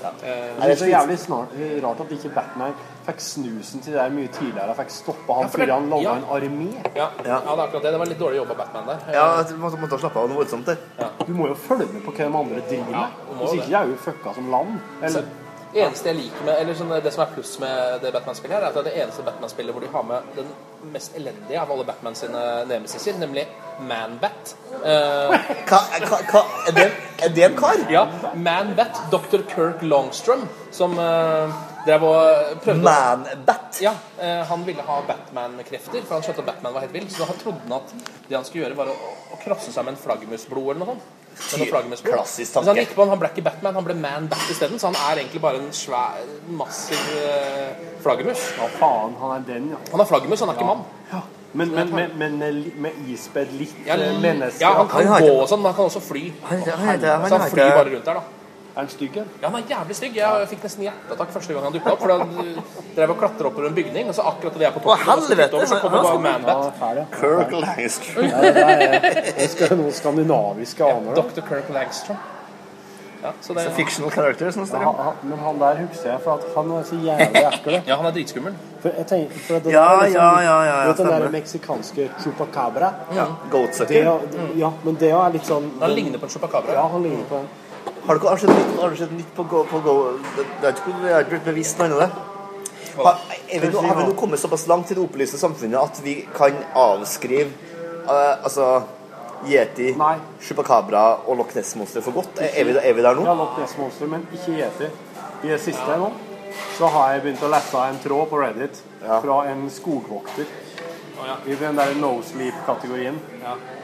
Eh, 0.04 0.60
Det 0.60 0.70
er 0.70 0.76
så 0.80 0.88
jævlig 0.90 1.18
snart, 1.18 1.54
rart 1.84 2.00
at 2.04 2.12
ikke 2.12 2.30
Batman 2.34 2.74
fikk 3.06 3.20
snusen 3.20 3.80
til 3.82 3.92
det 3.92 4.00
der 4.00 4.10
mye 4.14 4.28
tidligere. 4.28 4.74
Fikk 4.78 4.90
stoppa 4.90 5.32
han 5.38 5.42
Ja, 5.48 5.48
før 5.54 5.72
han 5.74 5.88
lagde 5.90 6.04
ja. 6.04 6.14
en 6.16 6.28
armé. 6.36 6.68
Ja, 6.94 7.08
ja. 7.24 7.40
det 7.40 7.52
er 7.54 7.64
akkurat 7.64 7.82
det. 7.82 7.92
Det 7.92 7.98
var 8.04 8.06
litt 8.12 8.18
dårlig 8.22 8.36
jobb 8.42 8.50
av 8.50 8.56
Batman 8.62 8.86
der. 8.92 9.02
Ja, 9.14 9.26
du 9.42 9.56
måtte, 9.56 9.80
måtte 9.80 9.98
slappe 9.98 10.18
av 10.22 10.28
noe 10.30 10.40
voldsomt 10.42 10.66
der. 10.66 10.78
Du 11.26 11.32
må 11.34 11.48
jo 11.48 11.54
følge 11.54 11.86
med 11.92 12.04
på 12.04 12.12
hva 12.14 12.24
de 12.28 12.38
andre 12.44 12.62
driver 12.68 12.94
med. 12.94 13.20
Hvis 13.38 13.50
det. 13.50 13.60
ikke 13.64 13.76
er 13.82 13.92
jo 13.92 14.00
fucka 14.06 14.34
som 14.34 14.50
land. 14.50 14.78
Eller, 15.02 15.24
Det 15.68 15.82
eneste 15.84 16.08
jeg 16.08 16.16
liker 16.16 16.44
med, 16.46 16.54
eller 16.62 16.74
sånn, 16.74 16.92
det 17.04 17.10
som 17.12 17.22
er 17.26 17.32
pluss 17.34 17.58
med 17.60 17.98
det 18.00 18.12
Batman-spillet, 18.14 18.54
her, 18.56 18.62
er 18.62 18.68
at 18.70 18.74
det 18.74 18.80
er 18.80 18.86
det 18.88 19.02
eneste 19.02 19.22
Batman-spillet 19.26 19.74
hvor 19.76 19.82
de 19.84 19.90
har 19.92 20.02
med 20.02 20.22
den 20.38 20.46
mest 20.94 21.16
elendige 21.18 21.60
av 21.60 21.70
alle 21.74 21.84
Batman 21.84 22.14
sine 22.16 22.64
nemesiser, 22.70 23.18
nemlig 23.20 23.44
Man-Bat. 23.80 24.54
Eh, 24.84 25.34
Hva, 25.68 25.80
hva, 26.02 26.18
hva 26.32 26.42
er, 26.66 26.74
det, 26.76 26.86
er 27.24 27.34
det 27.34 27.44
en 27.46 27.56
kar? 27.58 27.82
ja, 27.92 28.04
Man-Bat. 28.34 29.02
Dr. 29.12 29.44
Kirk 29.50 29.82
Longstrom, 29.86 30.46
som 30.74 30.96
uh, 30.98 31.52
drev 31.86 32.04
og 32.08 32.58
prøvde 32.64 32.82
Man-Bat? 32.84 33.82
Ja, 33.84 33.94
Uh, 34.18 34.42
han 34.50 34.64
ville 34.66 34.82
ha 34.82 34.96
Batman-krefter, 35.06 36.02
for 36.02 36.16
han 36.16 36.24
skjønte 36.26 36.42
at 36.42 36.48
Batman 36.48 36.72
var 36.74 36.82
helt 36.82 36.94
vill. 36.96 37.04
Så 37.14 37.22
han 37.28 37.38
trodde 37.38 37.60
han 37.68 37.76
at 37.76 37.92
det 38.26 38.34
han 38.34 38.42
skulle 38.48 38.64
gjøre, 38.64 38.74
var 38.80 38.90
å, 38.90 38.96
å 39.30 39.38
krosse 39.44 39.70
seg 39.70 39.86
med 39.86 39.94
en 39.94 40.00
flaggermusblod 40.02 40.72
eller 40.72 40.80
noe 40.82 40.96
sånt. 40.96 41.14
Klassisk 42.02 42.56
tanke. 42.56 42.66
han 42.72 42.80
gikk 42.82 42.96
på, 42.98 43.04
han 43.06 43.20
ble 43.22 43.30
ikke 43.30 43.44
Batman, 43.46 43.76
han 43.78 43.86
ble 43.86 43.94
Man-Bat 43.94 44.50
isteden. 44.50 44.80
Så 44.82 44.90
han 44.90 44.98
er 45.06 45.22
egentlig 45.22 45.38
bare 45.44 45.62
en 45.62 45.70
svær, 45.70 46.18
massiv 46.50 46.98
uh, 47.14 47.78
flaggermus. 48.02 48.42
ja, 48.58 48.66
faen, 48.80 49.14
han 49.22 49.36
er 49.36 49.46
den, 49.52 49.70
ja. 49.76 49.82
Han 49.94 50.02
er 50.02 50.10
flaggermus, 50.10 50.42
han 50.42 50.50
er 50.50 50.58
ikke 50.58 50.72
mann. 50.72 50.82
Men, 51.52 51.70
men, 51.72 51.88
men, 51.94 52.10
men 52.20 52.42
eh, 52.44 52.56
med 52.76 52.92
ispedd 53.08 53.52
litt 53.56 53.76
Ja, 53.86 53.94
eh, 53.96 54.18
menneske 54.20 54.60
ja, 54.60 54.74
han 54.76 54.88
kan 54.88 55.06
Han 55.08 55.22
gå 55.24 55.30
og 55.32 55.46
sånn, 55.48 55.62
men 55.62 55.70
han 55.72 55.78
kan 55.78 55.86
også 55.88 56.02
fly. 56.04 56.26
Han, 56.50 56.58
han, 56.66 56.82
heter- 56.90 57.14
han, 57.22 57.28
Så 57.32 57.38
han 57.40 57.50
flyr 57.54 57.70
bare 57.72 57.94
rundt 57.94 58.04
der, 58.10 58.18
da. 58.20 58.24
Er 58.78 58.84
han 58.84 58.90
stygg? 58.92 59.16
Ja, 59.16 59.48
han 59.48 59.56
er 59.58 59.70
jævlig 59.72 59.94
stygg. 59.96 60.16
Jeg 60.20 60.48
fikk 60.52 60.60
nesten 60.68 60.84
hjerteattakk 60.84 61.32
første 61.34 61.54
gang 61.56 61.64
han 61.66 61.74
dukka 61.74 61.94
opp. 61.96 62.02
For 62.04 62.12
han 62.14 62.60
drev 62.94 63.14
og 63.14 63.18
klatra 63.18 63.48
oppover 63.50 63.66
en 63.72 63.74
bygning, 63.74 64.12
og 64.12 64.14
så 64.14 64.26
akkurat 64.30 64.54
da 64.54 64.62
jeg 64.62 64.68
er 64.68 64.76
på 64.76 64.82
toppen, 64.84 64.92
Å, 64.92 65.08
helvete! 65.08 65.62
så 65.72 65.78
kommer 65.82 66.04
bare 66.04 66.20
Manbat. 66.22 67.08
Kirk 67.16 67.56
Langstrom. 67.64 68.28
Ja, 68.28 68.42
det 68.44 68.52
Kirk 68.52 68.54
det 68.54 68.62
er, 68.62 68.78
det 68.78 69.22
er, 69.32 69.54
det 69.58 69.70
er 69.72 69.76
noen 69.80 69.96
skandinaviske 69.98 70.84
aner. 70.92 71.10
Ja, 71.10 71.22
Dr. 71.24 71.46
Kirk 71.48 71.72
Langstrom. 71.74 72.20
Ja, 73.22 73.32
så 73.42 73.54
det, 73.54 73.64
fictional 73.74 74.12
character, 74.14 74.50
sånn 74.54 74.68
Ja, 74.70 74.78
han, 74.78 74.94
han, 75.04 75.14
men 75.26 75.38
han 75.42 75.56
der 75.58 75.80
husker 75.82 76.10
jeg, 76.12 76.20
for 76.22 76.38
at 76.38 76.44
han 76.54 76.68
er 76.70 76.84
så 76.86 76.98
jævlig 77.02 77.40
ekkel. 77.48 77.78
ja, 77.88 77.96
han 77.98 78.06
er 78.06 78.12
dritskummel. 78.14 78.54
For 78.82 78.94
jeg 78.94 79.06
tenker, 79.10 79.40
for 79.46 79.58
det 79.64 79.72
Ja, 79.72 79.86
er 79.94 80.02
liksom- 80.04 80.22
ja, 80.22 80.40
ja, 80.40 80.58
ja, 80.64 80.76
ja, 80.84 80.92
Du 80.92 81.02
den 81.02 81.10
der 81.22 81.30
meksikanske 81.34 82.10
chupacabra? 82.22 82.92
Ja, 83.16 83.24
Goat 83.50 83.50
Goatsucker. 83.50 84.06
er- 84.06 84.54
ja, 84.56 84.70
men 84.84 84.94
det 84.94 85.10
er 85.10 85.32
litt 85.32 85.44
sånn 85.46 85.70
Han 85.80 85.90
ligner 85.94 86.18
på 86.18 86.24
en 86.24 86.30
chupacabra. 86.30 86.72
Ja, 86.72 86.86
han 86.88 87.02
ligner 87.02 87.24
på 87.28 87.36
en. 87.40 87.48
Har 88.06 88.18
du, 88.18 88.26
har 88.28 88.36
du 88.36 88.46
nytt, 88.46 88.80
har 88.80 88.90
du 88.90 88.96
sett 88.96 89.12
nytt 89.12 89.34
på 89.36 89.48
Go? 89.48 89.64
På 89.64 89.80
Go? 89.82 90.12
Det, 90.36 90.46
det 90.62 90.68
er 90.68 90.72
ikke, 90.72 90.94
jeg 91.02 91.12
har 91.14 91.20
ikke 91.20 91.30
blitt 91.30 91.44
bevisst 91.44 91.78
noe 91.78 91.86
annet 91.88 91.98
det. 91.98 92.10
Har, 93.04 93.18
er 93.52 93.60
vi 93.60 93.68
nå, 93.68 93.80
har 93.86 93.94
vi 93.96 94.04
nå 94.04 94.14
kommet 94.16 94.38
såpass 94.40 94.66
langt 94.66 94.90
i 94.90 94.94
det 94.94 95.02
opplyste 95.02 95.38
samfunnet 95.38 95.82
at 95.82 96.00
vi 96.04 96.26
kan 96.34 96.54
avskrive 96.74 97.50
uh, 98.08 98.42
altså 98.42 98.82
Yeti, 99.46 99.92
Nei. 99.98 100.16
Chupacabra 100.42 101.04
og 101.26 101.36
Loch 101.38 101.54
Ness-monster 101.54 102.02
for 102.02 102.12
godt? 102.18 102.40
Er, 102.42 102.50
er, 102.58 102.64
vi, 102.64 102.76
er 102.82 102.96
vi 102.96 103.04
der 103.06 103.14
nå? 103.18 103.26
Ja, 103.28 103.34
Loch 103.38 103.58
Ness-monster, 103.60 104.10
men 104.10 104.26
ikke 104.34 104.56
Yeti. 104.58 104.90
I 105.44 105.52
det 105.54 105.60
siste 105.62 105.98
nå 106.00 106.10
så 106.78 106.88
har 106.90 107.12
jeg 107.14 107.22
begynt 107.22 107.42
å 107.46 107.50
lese 107.52 107.82
en 107.90 107.98
tråd 108.02 108.30
på 108.30 108.38
Reddit 108.40 108.80
Ja. 109.04 109.20
fra 109.22 109.44
en 109.50 109.68
skogvokter 109.70 110.46
i 111.46 111.54
den 111.58 111.76
der 111.76 111.94
no 111.98 112.22
sleep-kategorien. 112.22 113.18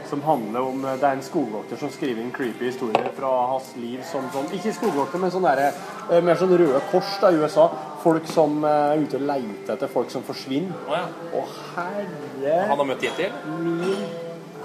Som 0.09 0.23
handler 0.23 0.61
om 0.61 0.83
Det 0.83 1.03
er 1.03 1.13
en 1.17 1.23
skogvokter 1.23 1.77
som 1.81 1.91
skriver 1.91 2.23
en 2.23 2.31
creepy 2.33 2.67
historie 2.69 3.11
fra 3.17 3.31
hans 3.51 3.71
liv 3.81 4.03
som 4.07 4.27
sånn 4.31 4.51
Ikke 4.55 4.73
skogvokter, 4.77 5.19
men 5.19 5.33
sånn 5.33 5.47
derre 5.47 5.71
eh, 6.11 6.21
Mer 6.23 6.37
sånn 6.39 6.53
Røde 6.53 6.83
Kors 6.91 7.17
da, 7.23 7.31
i 7.33 7.41
USA. 7.41 7.65
Folk 8.05 8.29
som 8.31 8.61
eh, 8.69 8.93
er 8.93 9.03
ute 9.03 9.17
og 9.19 9.25
leter 9.31 9.75
etter 9.75 9.91
folk 9.91 10.13
som 10.13 10.23
forsvinner. 10.27 10.77
Å, 10.87 11.01
ja. 11.01 11.09
Å, 11.41 11.47
herre 11.75 12.59
Han 12.69 12.79
har 12.79 12.91
møtt 12.93 13.09
Yeti, 13.09 13.31
eller? 13.31 14.24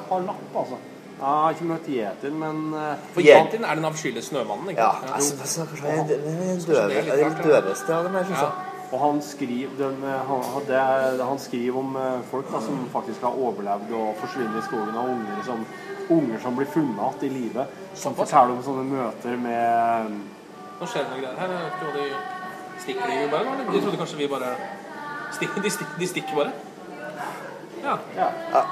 Min 0.10 0.28
kalapp, 0.28 0.56
altså. 0.56 0.78
Jeg 1.20 1.28
har 1.28 1.50
ikke 1.52 1.66
møtt 1.68 1.88
Yetien, 1.92 2.36
men 2.40 2.74
eh, 2.74 2.96
For 3.14 3.22
Yeah. 3.22 3.46
Yetien 3.46 3.64
er 3.66 3.76
den 3.76 3.86
avskyelige 3.86 4.24
snømannen, 4.24 4.70
ikke 4.70 4.82
Ja. 4.82 4.92
sant? 4.92 5.14
Altså, 5.16 5.36
altså, 5.42 5.66
kanskje 5.66 5.90
han 5.90 6.00
er 6.00 6.08
den- 6.08 6.24
den 6.24 6.60
det 6.68 6.78
er 7.10 7.18
ja. 7.18 7.30
døveste 7.62 7.94
av 7.96 8.04
dem 8.04 8.14
jeg 8.16 8.26
syns 8.26 8.40
jeg. 8.40 8.52
Og 8.92 9.00
han 9.00 9.22
skriver, 9.22 9.70
den, 9.78 9.98
eh, 10.04 10.20
han, 10.30 10.42
det, 10.68 10.76
er- 10.76 11.24
han 11.26 11.40
skriver 11.40 11.78
om 11.80 11.96
eh, 11.96 12.22
folk 12.32 12.52
da, 12.54 12.60
som 12.62 12.88
faktisk 12.94 13.22
har 13.22 13.30
overlevd 13.36 13.92
og 13.94 14.16
forsvinner 14.18 14.58
i 14.58 14.66
skogen, 14.66 14.96
og 14.96 15.10
unger 15.10 15.44
som, 15.46 15.66
unger 16.10 16.40
som 16.42 16.56
blir 16.56 16.66
funnet 16.74 17.22
igjen 17.22 17.36
i 17.36 17.40
live. 17.40 17.66
Som 17.94 18.16
forteller 18.16 18.52
om 18.56 18.64
sånne 18.64 18.84
møter 18.84 19.38
med 19.38 20.10
Nå 20.80 20.86
skjer 20.88 21.04
det 21.04 21.10
noe 21.12 21.20
greier 21.22 21.40
her. 21.40 21.48
Jeg 21.48 21.72
tror 21.82 21.92
de 21.94 22.06
stikker 22.80 23.06
de 23.08 23.30
bare, 23.32 23.42
eller? 23.42 23.72
De 23.74 23.82
trodde 23.82 23.98
kanskje 23.98 24.18
vi 24.18 24.28
bare 24.28 24.56
stikker, 25.36 25.62
de, 25.62 25.70
stikker, 25.70 26.00
de 26.00 26.08
stikker 26.08 26.36
bare? 26.36 26.52
Ja. 27.84 27.98
Ja. 28.16 28.64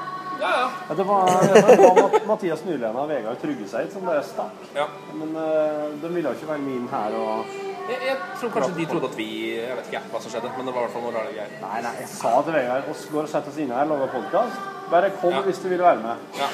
Ja, 0.41 0.49
ja. 0.61 0.67
Ja, 0.89 0.95
det 0.99 1.05
var, 1.07 1.29
det 1.53 1.77
var 1.79 2.17
Mathias 2.27 2.61
Nylena 2.65 2.99
og 3.03 3.09
Vegard 3.09 3.39
Tryggeseid 3.41 3.91
som 3.93 4.05
bare 4.05 4.23
stakk. 4.23 4.59
ja. 4.75 4.85
Men 5.17 5.35
eh, 5.35 5.88
de 6.01 6.11
ville 6.13 6.29
jo 6.29 6.35
ikke 6.38 6.49
være 6.51 6.63
min 6.65 6.88
her 6.91 7.15
og 7.17 7.45
Jeg, 7.88 7.97
jeg 8.03 8.17
tror 8.39 8.49
kanskje 8.51 8.73
de 8.77 8.85
trodde 8.91 9.07
at 9.07 9.17
vi 9.17 9.27
Jeg 9.55 9.75
vet 9.77 9.85
ikke 9.91 10.01
hva 10.11 10.19
som 10.21 10.31
skjedde, 10.33 10.49
men 10.57 10.67
det 10.67 10.73
var 10.75 10.81
i 10.81 10.85
hvert 10.88 10.95
fall 10.97 11.05
noe 11.07 11.13
rare 11.15 11.31
greier. 11.31 11.53
Nei, 11.63 11.81
nei, 11.85 11.93
jeg 12.01 12.09
sa 12.11 12.33
til 12.43 12.57
Vegard 12.57 12.89
oss 12.91 13.05
går 13.13 13.23
og 13.23 13.31
setter 13.31 13.53
oss 13.53 13.59
inne 13.63 13.77
her 13.79 13.85
og 13.88 13.93
lager 13.95 14.11
podkast. 14.17 14.65
Bare 14.91 15.09
kom 15.21 15.33
Ja. 15.38 15.41
hvis 15.47 15.61
du 15.63 15.69
vil 15.71 15.81
være 15.83 16.01
med. 16.03 16.25
Ja. 16.41 16.49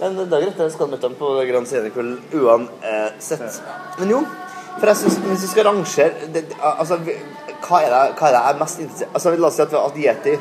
Men 0.00 0.16
det 0.18 0.26
er 0.26 0.42
greit, 0.48 0.58
jeg 0.58 0.72
skal 0.74 0.88
møte 0.90 1.06
dem 1.06 1.14
på 1.20 1.28
Grand 1.52 1.66
Scenekveld 1.70 2.34
uansett. 2.34 3.60
Men 4.00 4.10
jo, 4.10 4.20
for 4.80 4.90
jeg 4.90 4.96
synes, 5.04 5.16
hvis 5.28 5.42
vi 5.46 5.50
skal 5.54 5.68
rangere 5.70 6.28
det, 6.34 6.44
Altså, 6.60 6.98
hva 6.98 7.80
er 7.80 7.94
det, 7.94 8.00
hva 8.18 8.26
er 8.28 8.34
det 8.34 8.40
jeg 8.40 8.50
er 8.50 8.58
mest 8.60 8.80
interessert 8.82 9.14
Altså, 9.14 9.34
La 9.38 9.46
oss 9.48 9.54
si 9.56 9.62
at 9.62 9.70
vi 9.70 9.78
har 9.78 9.86
hatt 9.88 10.00
Yeti, 10.02 10.34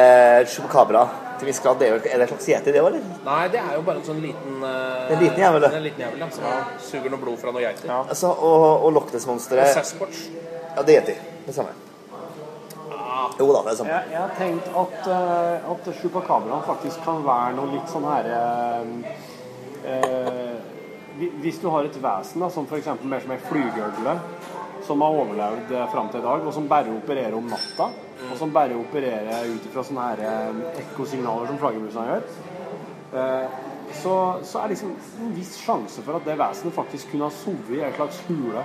eh, 0.00 0.40
Chupacabra 0.50 1.04
til 1.38 1.48
viss 1.50 1.60
grad. 1.64 1.78
Det 1.80 1.88
er, 1.88 1.94
jo- 1.96 2.10
er 2.10 2.18
det 2.18 2.26
en 2.26 2.32
slags 2.34 2.48
Yeti, 2.52 2.72
det 2.74 2.82
òg, 2.82 2.90
eller? 2.92 3.06
Nei, 3.26 3.40
det 3.54 3.60
er 3.62 3.72
jo 3.78 3.82
bare 3.86 4.02
en 4.02 4.06
sånn 4.10 4.20
liten 4.22 4.60
eh, 4.68 5.14
En 5.14 5.22
liten 5.22 5.40
jævel. 5.44 5.64
En 5.70 5.82
liten 5.86 6.04
jævel, 6.04 6.20
ja, 6.24 6.28
som 6.34 6.44
suger 6.90 7.10
noe 7.14 7.22
blod 7.22 7.38
fra 7.42 7.50
noen 7.54 7.64
geiter. 7.68 7.94
Altså, 8.02 8.30
og, 8.34 8.66
og 8.86 8.92
Loch 8.98 9.10
Ness-monsteret 9.14 9.72
Sasquatch. 9.74 10.26
Ja, 10.76 10.82
det 10.82 10.94
er 10.94 11.00
Yeti. 11.00 11.16
Det 11.48 11.54
samme. 11.56 11.74
Jo 13.38 13.48
da, 13.50 13.60
det 13.66 13.72
er 13.72 13.76
samme. 13.80 13.90
Jeg, 13.90 14.10
jeg 14.12 14.20
har 14.20 14.34
tenkt 14.38 14.66
at, 14.78 15.06
uh, 15.10 15.72
at 15.72 15.88
Chupacabra 15.98 16.58
faktisk 16.68 17.02
kan 17.06 17.22
være 17.26 17.54
noe 17.56 17.72
litt 17.72 17.88
sånn 17.90 18.04
her 18.06 18.28
Hvis 21.42 21.58
du 21.62 21.68
har 21.70 21.86
et 21.88 21.96
vesen 22.02 22.42
da, 22.42 22.48
som 22.50 22.66
f.eks. 22.66 22.88
mer 23.02 23.22
som 23.22 23.32
ei 23.34 23.40
flygeøgle, 23.48 24.14
som 24.86 25.02
har 25.04 25.18
overlevd 25.18 25.70
uh, 25.74 25.84
fram 25.92 26.08
til 26.12 26.20
i 26.22 26.24
dag, 26.26 26.46
og 26.46 26.54
som 26.56 26.66
bare 26.70 26.94
opererer 26.94 27.34
om 27.38 27.46
natta, 27.50 27.88
og 28.30 28.38
som 28.38 28.52
bare 28.54 28.76
opererer 28.78 29.50
ut 29.50 29.68
ifra 29.68 29.84
sånne 29.84 30.08
her 30.10 30.24
eh, 30.28 30.62
ekkosignaler 30.84 31.50
som 31.50 31.60
flaggermusene 31.60 32.06
gjør, 32.10 32.26
eh, 33.20 33.60
så, 33.94 34.14
så 34.42 34.58
er 34.58 34.68
det 34.68 34.74
liksom 34.74 34.94
en 35.24 35.34
viss 35.36 35.54
sjanse 35.60 36.02
for 36.02 36.18
at 36.18 36.26
det 36.26 36.38
vesenet 36.40 36.74
faktisk 36.76 37.12
kunne 37.12 37.28
ha 37.28 37.36
sovet 37.36 37.76
i 37.76 37.84
en 37.84 37.96
slags 37.98 38.22
hule. 38.28 38.64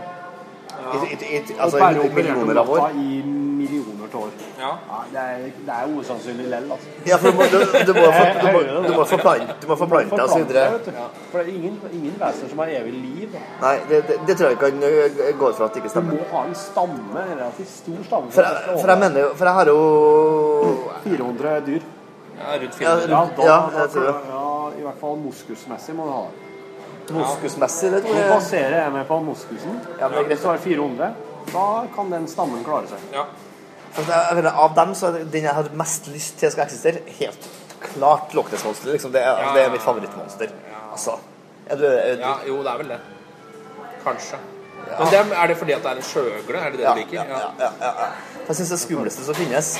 I- 0.79 1.07
i- 1.13 1.35
i- 1.37 1.55
og 1.57 1.63
altså, 1.63 1.79
bare 1.79 1.93
i 1.93 1.99
operert 1.99 2.15
millioner 2.15 2.59
av 2.61 2.69
år. 2.69 2.77
natta 2.77 2.91
i 2.99 3.21
millioner 3.59 4.07
av 4.13 4.21
år. 4.23 4.29
Ja. 4.59 4.71
det, 5.13 5.19
er, 5.19 5.37
det 5.67 5.73
er 5.75 5.99
usannsynlig 5.99 6.47
lell, 6.49 6.71
altså. 6.71 6.87
Ja, 7.07 7.15
for 7.17 7.31
du 7.31 7.37
må, 7.37 7.43
du, 7.43 7.57
du 7.87 7.93
må, 7.93 8.05
du 8.43 8.47
må, 8.55 8.61
du 8.87 8.93
må 8.97 9.03
forplante 9.05 9.55
du 9.61 9.67
må 9.67 9.75
forplante 9.75 10.15
deg 10.15 10.23
og 10.23 10.29
så 10.29 10.39
videre. 10.39 10.79
For 11.31 11.37
det 11.39 11.47
er 11.47 11.53
ingen, 11.59 11.75
ingen 11.93 12.15
vesener 12.21 12.49
som 12.49 12.57
har 12.63 12.67
evig 12.79 12.93
liv. 12.93 13.35
Nei, 13.61 13.75
det, 13.89 14.01
det, 14.07 14.19
det 14.27 14.37
tror 14.39 14.49
jeg 14.49 14.59
kan 14.59 14.83
ø, 14.83 15.31
gå 15.39 15.49
ut 15.49 15.55
fra 15.59 15.65
at 15.65 15.73
det 15.73 15.83
ikke 15.83 15.93
stemmer. 15.95 16.11
Du 16.11 16.17
må 16.23 16.37
ha 16.39 16.45
en 16.47 16.55
stamme, 16.55 17.23
en 17.25 17.37
relativt 17.39 17.69
stor 17.75 18.03
stamme. 18.09 18.31
For 18.31 18.41
jeg, 18.41 18.81
for 18.81 18.87
jeg 18.95 18.99
mener 19.05 19.19
jo 19.21 19.29
For 19.35 19.45
jeg 19.45 19.53
har 19.53 19.65
jo 19.65 19.79
400 21.03 21.61
dyr. 21.65 21.81
Ja, 22.39 22.53
rundt 22.55 22.81
Ja, 22.81 22.95
400. 22.95 23.15
rundt- 23.19 23.35
da, 23.37 23.43
ja, 23.43 23.57
da, 23.73 23.79
jeg 23.81 23.89
tror 23.89 24.01
det. 24.01 24.15
ja, 24.29 24.69
I 24.79 24.81
hvert 24.81 24.99
fall 25.01 25.17
moskusmessig 25.25 25.95
må 25.95 26.03
du 26.07 26.11
ha 26.11 26.21
det. 26.29 26.48
Moskusmessig, 27.15 27.91
det 27.93 28.01
tror 28.05 28.15
Nå 28.15 28.21
jeg 28.21 28.31
baserer 28.31 28.75
jeg 28.83 28.93
meg 28.93 29.07
på 29.09 29.19
moskusen. 29.25 29.77
Ja, 29.99 30.07
men 30.07 30.15
det 30.15 30.19
er 30.19 30.27
greit. 30.27 30.33
Hvis 30.33 30.41
du 30.43 30.49
har 30.49 30.57
400, 30.57 31.09
da 31.53 31.67
kan 31.95 32.11
den 32.13 32.27
stammen 32.31 32.65
klare 32.67 32.91
seg. 32.91 33.05
Ja. 33.13 33.25
For 33.95 34.05
jeg, 34.05 34.25
jeg 34.29 34.37
mener, 34.39 34.59
Av 34.65 34.75
dem 34.77 34.93
så 34.95 35.09
er 35.09 35.23
den 35.33 35.47
jeg 35.47 35.55
har 35.57 35.71
mest 35.81 36.07
lyst 36.13 36.37
til 36.39 36.51
skal 36.53 36.67
eksistere, 36.67 37.01
helt 37.19 37.49
klart 37.81 38.33
Loch 38.37 38.51
Liksom. 38.51 39.11
Det, 39.11 39.21
er, 39.21 39.41
Ja, 39.41 39.53
det 39.55 39.63
er 39.63 39.69
mitt 39.73 39.81
ja. 39.81 39.85
favorittmonster. 39.85 40.53
Altså. 40.91 41.17
Er 41.69 41.75
du, 41.77 41.85
er 41.85 42.15
du, 42.15 42.21
ja, 42.21 42.35
jo, 42.47 42.61
det 42.63 42.71
er 42.71 42.77
vel 42.77 42.93
det. 42.95 42.99
Kanskje. 44.03 44.37
Men 44.89 45.07
det 45.11 45.17
er, 45.19 45.33
er 45.43 45.47
det 45.47 45.57
fordi 45.57 45.73
at 45.75 45.83
det 45.83 45.91
er 45.91 45.99
en 46.01 46.07
sjøøgle? 46.07 46.59
Er 46.59 46.71
det 46.71 46.79
det 46.79 46.85
Ja, 46.85 46.93
du 46.93 46.99
liker? 46.99 47.13
ja, 47.13 47.23
ja, 47.29 47.49
ja, 47.59 47.71
ja, 47.81 47.91
ja. 48.03 48.07
Jeg 48.47 48.55
syns 48.55 48.69
det 48.73 48.79
skumleste 48.79 49.25
som 49.25 49.35
finnes 49.37 49.75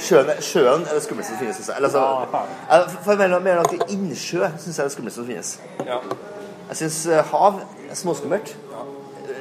Sjøen, 0.00 0.30
sjøen 0.40 0.86
er 0.86 0.96
det 0.96 1.02
skumleste 1.04 1.34
som 1.34 1.40
finnes. 1.40 1.56
syns 1.56 1.68
jeg. 1.68 1.76
Eller, 1.76 1.88
altså, 1.88 2.44
jeg, 2.70 3.02
for 3.04 3.20
mer, 3.20 3.38
mer 3.44 3.60
nok 3.60 3.90
innsjø 3.92 4.48
syns 4.58 4.78
jeg 4.78 4.84
er 4.84 4.88
det 4.88 4.94
skumleste 4.96 5.20
som 5.20 5.26
finnes. 5.28 5.50
Ja. 5.86 5.98
Jeg 6.70 6.76
syns 6.82 7.00
hav 7.32 7.60
er 7.90 7.98
småskummelt. 7.98 8.54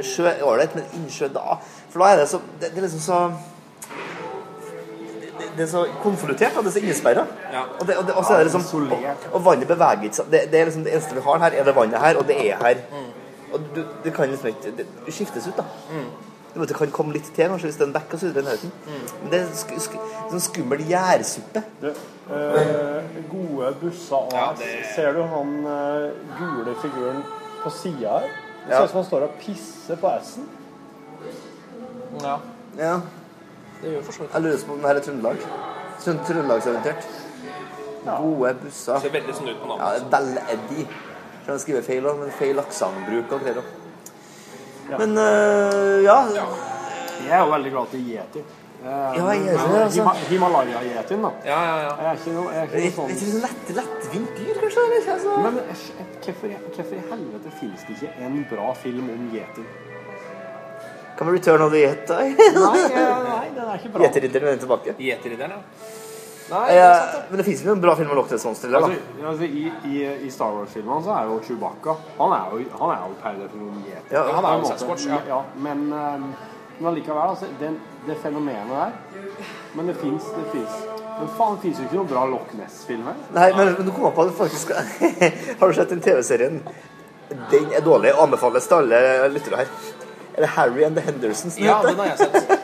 Sjø 0.03 0.27
er 0.29 0.43
ålreit, 0.47 0.75
men 0.75 0.85
innsjø 0.95 1.27
da 1.35 1.57
For 1.91 1.99
da 1.99 2.11
er 2.13 2.21
det 2.21 2.27
så 2.31 2.39
Det, 2.59 2.69
det 2.71 2.77
er 2.77 2.85
liksom 2.85 3.01
så 3.03 3.19
det, 5.39 5.47
det 5.57 5.63
er 5.63 5.67
så 5.71 5.85
konvoluttert, 6.03 6.57
og 6.57 6.63
det 6.63 6.69
er 6.69 6.73
så 6.73 6.79
innesperra. 6.83 7.23
Ja. 7.53 7.61
Og, 7.79 7.87
det, 7.87 7.97
og, 7.97 8.07
det, 8.07 8.13
og 8.13 8.25
så 8.25 8.33
er 8.33 8.37
det 8.37 8.51
liksom 8.51 8.91
og, 8.91 9.05
og 9.31 9.45
vannet 9.45 9.67
beveger 9.67 10.03
ikke 10.03 10.15
seg. 10.15 10.31
Det, 10.31 10.41
det 10.51 10.59
er 10.59 10.67
liksom 10.67 10.83
det 10.83 10.93
eneste 10.93 11.15
vi 11.15 11.23
har 11.23 11.39
her, 11.43 11.55
er 11.59 11.67
det 11.67 11.75
vannet 11.75 11.99
her, 11.99 12.19
og 12.19 12.27
det 12.27 12.37
er 12.43 12.63
her. 12.63 12.81
Og 13.53 13.69
du, 13.75 13.79
det 14.03 14.13
kan 14.13 14.29
liksom 14.29 14.51
ikke 14.51 14.73
det, 14.77 14.85
skiftes 15.07 15.47
ut, 15.47 15.57
da. 15.57 15.63
Det 16.53 16.75
kan 16.75 16.91
komme 16.91 17.13
litt 17.13 17.27
til, 17.35 17.47
kanskje, 17.47 17.67
hvis 17.69 17.77
den 17.77 17.91
backer 17.93 18.17
en 18.25 18.43
Nauten. 18.43 18.71
Mm. 18.87 19.01
Men 19.21 19.31
det 19.31 19.39
er 19.39 19.51
sk 19.53 19.73
sk 19.79 19.97
sånn 20.31 20.41
skummel 20.41 20.81
gjærsuppe. 20.89 21.61
Eh, 21.83 23.09
gode 23.29 23.69
busser 23.81 24.33
AS. 24.35 24.63
Ser 24.95 25.13
du 25.13 25.21
han 25.23 25.53
eh, 25.65 26.11
gule 26.39 26.75
figuren 26.81 27.21
på 27.63 27.69
sida 27.69 28.19
her? 28.19 28.29
Det 28.65 28.73
ser 28.73 28.75
Ja. 28.75 28.83
ut 28.83 28.89
som 28.89 28.97
han 29.01 29.05
står 29.09 29.23
og 29.27 29.37
pisser 29.39 29.95
på 29.95 30.11
S-en. 30.21 30.49
Ja. 32.23 32.37
Ja. 32.77 32.99
Det 33.81 33.93
gjør 33.93 34.03
for 34.03 34.11
så 34.11 34.21
vidt. 34.21 34.33
Jeg 34.33 34.41
lurer 34.41 34.65
på 34.67 34.73
om 34.73 34.79
det 34.79 34.87
her 34.89 34.95
er 34.95 35.05
Trøndelag. 35.05 35.37
Sånn 36.03 36.19
Trøndelagsorientert. 36.27 37.07
Gode 38.05 38.53
busser. 38.63 38.99
Ser 38.99 39.13
veldig 39.13 39.35
sånn 39.37 39.49
ut 39.53 39.61
på 39.61 39.67
navnet. 39.69 40.01
Ja. 40.01 40.09
Vel-Eddie. 40.17 40.87
Skal 41.43 41.53
jeg 41.53 41.61
skrive 41.63 41.83
feil 41.83 42.05
òg, 42.09 42.19
men 42.19 42.31
feil 42.31 42.59
aksentbruk 42.61 43.31
og 43.37 43.41
greier. 43.45 43.61
Men 44.97 45.17
uh, 45.17 46.03
ja. 46.03 46.17
Jeg 47.19 47.35
er 47.35 47.43
jo 47.43 47.51
veldig 47.51 47.71
glad 47.75 47.87
til 47.91 47.99
yeti. 48.09 48.39
Eh, 48.79 48.85
Ja, 49.19 49.23
altså. 49.27 49.99
Hima- 49.99 50.15
Himalaya-yetien, 50.29 51.21
da. 51.21 51.31
Ja, 51.45 51.57
ja, 51.67 51.75
ja. 51.83 51.89
Jeg 51.99 52.07
er 52.07 52.19
ikke 52.21 52.33
noe, 52.37 52.53
jeg 52.53 52.61
er 52.61 52.65
ikke 52.87 53.01
noe 53.03 53.09
sånn 53.09 53.19
sånn 53.19 53.41
lett, 53.43 53.71
lettvint 53.75 54.31
dyr, 54.39 54.55
kanskje? 54.61 54.85
Eller? 54.87 55.09
Altså. 55.13 55.35
Men 55.43 55.57
eh, 55.59 55.83
hvorfor 56.23 56.47
i- 56.47 57.03
helvete 57.11 57.51
finnes 57.59 57.83
det 57.87 57.97
ikke 57.97 58.11
en 58.25 58.37
bra 58.49 58.73
film 58.73 59.09
om 59.13 59.29
yeti? 59.35 59.65
Kan 61.19 61.27
vi 61.27 61.33
return 61.37 61.61
of 61.61 61.71
the 61.73 61.81
Yeti? 61.83 62.13
Nei, 62.15 62.79
eh, 62.85 63.17
nei, 63.27 63.49
den 63.55 63.65
er 63.67 63.75
ikke 63.81 63.89
bra. 63.91 64.05
Yeti-ridderen 64.05 64.47
vender 64.53 64.63
tilbake. 64.63 64.93
Gjeteridderen, 65.03 65.51
ja. 65.51 65.97
Nei, 66.49 66.65
Eh, 66.69 66.75
det 66.75 66.83
er 66.83 67.11
sant, 67.13 67.29
men 67.29 67.41
det 67.41 67.45
fins 67.45 67.63
jo 67.65 67.71
en 67.75 67.81
bra 67.81 67.95
film 67.95 68.09
om 68.11 68.17
Loch 68.17 68.31
Ness 68.31 68.45
Monster. 68.45 68.75
Altså, 68.79 68.91
altså, 69.23 69.43
i, 69.43 69.65
i, 69.85 70.03
I 70.25 70.29
Star 70.33 70.53
Wars-filmene 70.55 71.03
så 71.05 71.13
er 71.15 71.29
jo 71.29 71.39
Chewbacca 71.47 71.95
Han 72.17 72.33
er 72.37 72.53
jo, 72.53 72.63
han 72.79 72.93
er 72.95 73.03
jo 73.03 73.17
per 73.23 73.37
definisjon. 73.43 73.83
Ja, 74.11 74.23
han 74.33 74.47
er 74.49 74.57
jo. 74.57 74.71
Sasquatch, 74.71 75.05
ja. 75.29 75.41
men, 75.67 75.85
eh, 75.93 76.27
men 76.79 76.89
allikevel, 76.93 77.21
altså, 77.35 77.51
det, 77.59 77.73
det 78.07 78.17
fenomenet 78.23 78.71
der 78.71 78.91
Men 79.77 79.87
det 79.91 79.95
fins, 80.01 80.29
det 80.35 80.45
fins. 80.53 80.77
Men 81.19 81.31
faen, 81.37 81.55
det 81.57 81.61
fins 81.67 81.79
jo 81.81 81.87
ikke 81.89 81.99
noen 81.99 82.11
bra 82.13 82.25
Loch 82.31 82.53
Ness-film 82.57 83.09
her. 83.11 83.17
Nei, 83.35 83.49
men, 83.57 83.73
men 83.77 83.89
du 83.89 83.91
kom 83.91 84.09
opp 84.09 84.15
på 84.15 84.25
det 84.29 84.37
faktisk 84.39 84.71
Har 85.59 85.67
du 85.67 85.77
sett 85.77 85.93
den 85.93 86.01
TV-serien? 86.01 86.61
Den 87.51 87.73
er 87.77 87.83
dårlig 87.85 88.15
anbefales 88.17 88.65
til 88.67 88.79
alle 88.79 89.27
lyttere 89.35 89.61
her. 89.61 89.73
Er 90.33 90.45
det 90.45 90.49
Harry 90.55 90.83
and 90.87 90.95
the 90.97 91.03
Hendersons 91.03 91.59
Ja, 91.59 91.81
den 91.85 91.99
har 91.99 92.13
jeg 92.13 92.17
sett. 92.17 92.58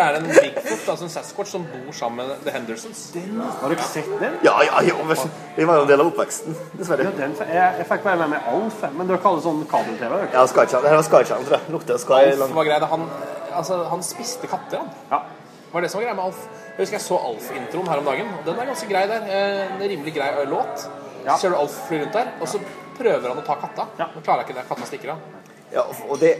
Hvor 0.00 0.14
det 0.16 0.20
er 0.20 0.20
en 0.20 0.54
Bigfoot, 0.54 0.88
altså 0.88 1.04
en 1.04 1.10
Sasquatch, 1.12 1.50
som 1.52 1.64
bor 1.68 1.92
sammen 1.92 2.26
med 2.26 2.44
The 2.44 2.54
Hendersons. 2.54 3.00
Har 3.60 3.68
du 3.68 3.74
ikke 3.74 3.88
sett 3.88 4.06
den? 4.20 4.36
Ja, 4.44 4.54
ja, 4.64 4.80
ja. 4.86 4.94
vi 5.56 5.66
var 5.68 5.80
jo 5.80 5.82
en 5.84 5.90
del 5.90 6.00
av 6.00 6.08
oppveksten, 6.08 6.56
dessverre. 6.78 7.04
Ja, 7.04 7.12
den, 7.18 7.34
jeg, 7.40 7.74
jeg 7.82 7.86
fikk 7.90 8.06
bare 8.06 8.16
med 8.22 8.32
meg 8.32 8.48
Alf, 8.54 8.78
men 8.96 9.10
dere 9.10 9.20
det 9.20 9.44
sånn 9.44 9.60
kabel-TV? 9.68 10.16
Ja, 10.32 10.46
Sky 10.48 10.64
Channel. 10.64 10.86
Det 10.86 10.94
her 10.94 11.00
var 11.02 11.08
Sky 11.10 11.20
Channel, 11.28 11.50
tror 11.50 11.58
jeg. 11.58 11.74
Lukter 11.74 12.00
Sky 12.00 12.22
Alf 12.30 12.56
var 12.56 12.70
grei. 12.70 12.78
Han, 12.94 13.04
altså, 13.60 13.82
han 13.92 14.06
spiste 14.06 14.48
katter, 14.50 14.86
han. 14.86 14.96
Ja. 15.12 15.20
Var 15.74 15.84
det 15.84 15.90
som 15.92 16.00
var 16.00 16.06
greia 16.08 16.16
med 16.16 16.30
Alf? 16.30 16.40
Jeg 16.70 16.80
husker 16.80 16.96
jeg 16.96 17.04
så 17.04 17.20
Alf-introen 17.28 17.92
her 17.92 18.00
om 18.00 18.08
dagen, 18.08 18.32
og 18.38 18.48
den 18.48 18.62
er 18.64 18.72
ganske 18.72 18.88
grei 18.90 19.04
der. 19.10 19.28
Eh, 19.28 19.76
En 19.76 19.84
rimelig 19.84 20.16
grei 20.16 20.30
låt. 20.48 20.88
Ja. 21.26 21.34
Så 21.34 21.44
ser 21.44 21.52
du 21.52 21.60
Alf 21.60 21.76
fly 21.90 22.00
rundt 22.00 22.16
der, 22.16 22.32
og 22.40 22.48
så 22.48 22.62
prøver 22.96 23.28
han 23.28 23.38
å 23.38 23.44
ta 23.44 23.60
katta. 23.60 23.86
Ja. 24.00 24.08
Men 24.14 24.24
klarer 24.24 24.48
ikke 24.48 24.56
det. 24.56 24.64
Katta 24.70 24.88
stikker 24.88 25.12
av. 25.12 25.28
Ja, 25.70 25.84
og 26.08 26.18
det, 26.18 26.38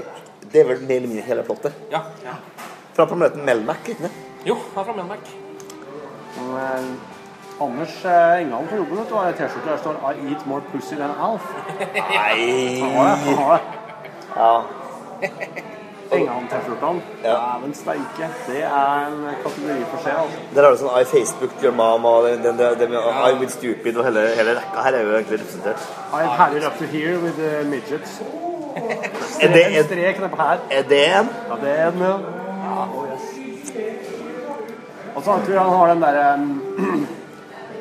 det 0.50 0.64
er 0.64 0.72
vel 0.72 0.80
mer 0.82 0.96
eller 0.96 1.12
mindre 1.12 1.26
hele 1.28 1.44
plottet. 1.46 1.76
Ja. 1.92 2.02
ja. 2.24 2.38
Fra 3.06 3.14
planeten 3.16 3.44
Melmac, 3.44 3.88
ikke 3.88 4.02
det? 4.02 4.10
Jo, 4.46 4.56
han 4.74 4.80
er 4.82 4.84
fra 4.84 4.92
Melmac. 4.96 5.32
Men, 6.36 6.50
eh, 6.56 7.64
Anders 7.64 8.04
eh, 8.04 8.40
Engan 8.42 8.68
på 8.70 8.76
jobben 8.76 8.98
vet 8.98 9.08
du, 9.10 9.14
har 9.14 9.26
ei 9.28 9.32
T-skjorte 9.38 9.70
der 9.70 9.76
står 9.82 9.96
'I 10.10 10.32
eat 10.32 10.46
more 10.46 10.62
pussy 10.72 10.94
than 10.96 11.10
Alf'. 11.10 11.50
Nei 12.14 12.80
Han 12.80 12.92
har 12.96 13.16
det. 13.16 13.34
Han 13.34 13.36
har 13.44 13.56
det. 13.56 13.62
Ja. 14.36 14.62
Engan-T-skjortene. 16.12 17.00
Dæven 17.22 17.74
steike. 17.74 18.28
Det 18.46 18.62
er 18.62 19.06
en 19.06 19.26
kategori 19.42 19.84
for 19.90 20.02
seg, 20.02 20.12
altså. 20.22 20.38
Der 20.54 20.62
har 20.64 20.70
du 20.70 20.76
sånn 20.80 21.00
I 21.00 21.04
Facebook 21.04 21.52
your 21.62 21.72
mom 21.72 22.04
og 22.04 22.24
den, 22.28 22.42
den, 22.44 22.58
den, 22.58 22.78
den 22.80 22.92
I 23.28 23.32
with 23.40 23.52
stupid 23.52 23.96
og 23.96 24.04
hele, 24.08 24.24
hele 24.38 24.56
rekka 24.58 24.82
her 24.86 24.98
er 24.98 25.02
jo 25.06 25.14
egentlig 25.18 25.40
representert. 25.40 25.88
I've 26.12 26.34
had 26.40 26.56
it 26.56 26.66
up 26.66 26.78
to 26.78 26.84
here 26.84 27.18
with 27.24 27.36
the 27.36 27.64
midgets. 27.64 28.20
Er 29.40 29.48
det 29.52 29.66
En 29.66 29.72
en, 29.78 29.84
strek 29.84 30.16
her. 30.16 30.58
er 30.70 30.82
det 30.82 31.00
en? 31.18 31.28
Ja, 31.50 31.54
det 31.66 31.78
er 31.78 31.88
en, 31.88 31.98
ja. 31.98 32.39
Og 35.20 35.24
så 35.24 35.32
tror 35.46 35.52
jeg 35.52 35.62
han 35.62 35.76
har 35.76 35.86
den 35.86 36.02
derre 36.02 36.34
um, 36.34 36.42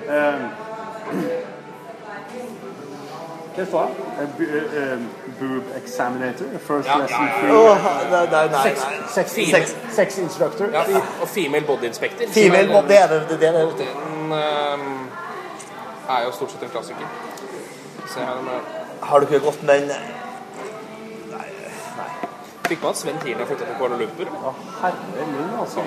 um, 0.10 0.42
Hva 3.56 3.66
står 3.66 3.86
det? 3.86 3.94
Eh, 4.24 4.56
eh, 4.82 4.94
um, 4.94 5.06
Boob 5.40 5.64
examinator. 5.84 6.46
First 6.60 6.90
lesson 7.00 7.08
ja, 7.10 7.26
ja. 7.26 7.40
free. 7.40 7.52
Oh, 7.52 7.88
nei, 8.12 8.26
nei, 8.32 8.48
nei. 8.52 8.64
Sex, 8.68 9.32
sex, 9.32 9.32
Sex. 9.52 9.76
sex 9.96 10.18
instructor. 10.18 10.68
Ja, 10.74 10.84
og 11.22 11.28
Female 11.28 11.66
Body 11.66 11.84
Inspector. 11.84 12.28
Female 12.34 12.68
body, 12.68 12.88
det 12.88 13.00
er 13.04 13.08
det. 13.08 13.30
det, 13.30 13.48
er 13.48 13.52
det. 13.52 13.78
Den 13.78 14.34
ehm, 14.36 15.08
er 16.10 16.24
jo 16.26 16.32
stort 16.32 16.52
sett 16.52 16.64
en 16.64 16.70
klassiker. 16.76 17.08
Se 18.08 18.20
her 18.20 18.42
med 18.44 18.60
Har 19.02 19.20
du 19.20 19.28
ikke 19.28 19.46
gått 19.46 19.64
med 19.64 19.80
den 19.80 19.92
Fikk 22.70 22.84
man 22.86 22.94
at 22.94 23.00
Sven 23.02 23.18
Tine 23.24 23.42
har 23.42 23.50
flytta 23.50 23.66
til 23.66 23.78
Kuala 23.80 23.98
Lumpur? 23.98 24.30
Å, 24.30 24.54
herre 24.84 25.28
min, 25.32 25.54
altså. 25.58 25.84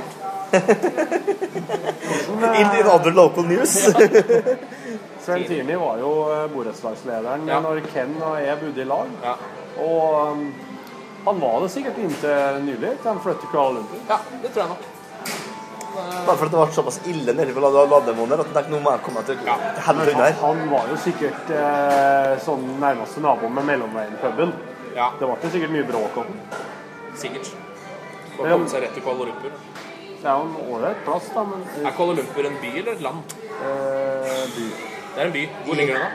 In, 2.59 2.66
in 2.80 2.87
other 2.91 3.12
local 3.14 3.45
news? 3.47 3.76
Sven 5.22 5.45
Tini 5.47 5.76
var 5.78 6.01
jo 6.03 6.11
eh, 6.35 6.47
borettslagslederen 6.53 7.47
Ja. 7.49 7.61
når 7.62 7.80
Ken 7.93 8.16
og 8.20 8.41
jeg 8.43 8.59
bodde 8.64 8.83
i 8.83 8.89
lag. 8.91 9.12
Ja. 9.22 9.37
Og 9.83 10.33
um, 10.33 10.43
han 11.24 11.39
var 11.45 11.61
det 11.62 11.70
sikkert 11.76 12.01
inntil 12.03 12.59
nylig, 12.66 12.97
til 12.99 13.12
han 13.12 13.22
flyttet 13.22 13.45
til 13.47 13.53
Kuala 13.55 13.78
Lumpur. 13.78 14.03
ja, 14.11 14.18
det 14.43 14.51
tror 14.51 14.64
jeg 14.64 14.72
nok. 14.74 14.91
Bare 15.93 16.37
for 16.41 16.47
at 16.49 16.53
det 16.55 16.59
ble 16.59 16.72
såpass 16.74 16.99
ille 17.12 17.33
nede 17.37 17.53
ved 17.53 17.64
Lademoen 17.93 18.30
at 18.33 18.41
jeg 18.47 18.55
tenkte 18.57 18.72
nå 18.72 18.78
må 18.80 18.95
jeg 18.95 19.03
komme 19.07 19.22
til 19.28 19.37
Ja. 19.47 19.57
helvete 19.87 20.14
unna 20.16 20.28
Han, 20.41 20.61
han 20.62 20.70
var 20.72 20.87
jo 20.91 20.97
sikkert 21.05 21.51
eh, 21.53 22.30
sånn 22.43 22.62
nærmeste 22.80 23.20
nabo 23.20 23.51
med 23.53 23.66
Mellomveien-puben. 23.68 24.55
Ja, 24.97 25.11
Det 25.20 25.28
ble 25.28 25.37
ikke 25.39 25.51
sikkert 25.55 25.72
mye 25.76 25.87
bråk 25.89 26.16
om 26.24 26.30
den. 26.33 26.41
Sikkert. 27.21 27.53
Å 28.39 28.43
komme 28.49 28.69
seg 28.69 28.83
rett 28.83 28.95
til 28.97 29.03
Kuala 29.05 29.27
Lumpur. 29.29 29.53
Det 30.23 30.29
er 30.31 30.37
jo 30.39 30.45
en 30.47 30.75
ålreit 30.77 31.01
plass, 31.05 31.27
da, 31.35 31.43
men 31.45 31.65
Er 31.87 31.95
Kuala 31.97 32.13
Lumpur 32.21 32.47
en 32.47 32.59
by 32.63 32.71
eller 32.79 32.93
et 32.93 33.03
land? 33.03 33.35
eh, 33.63 34.45
by. 34.57 34.67
Det 35.15 35.21
er 35.21 35.27
en 35.27 35.33
by. 35.33 35.43
Hvor 35.67 35.75
ligger 35.77 35.95
den 35.99 36.03
da? 36.03 36.11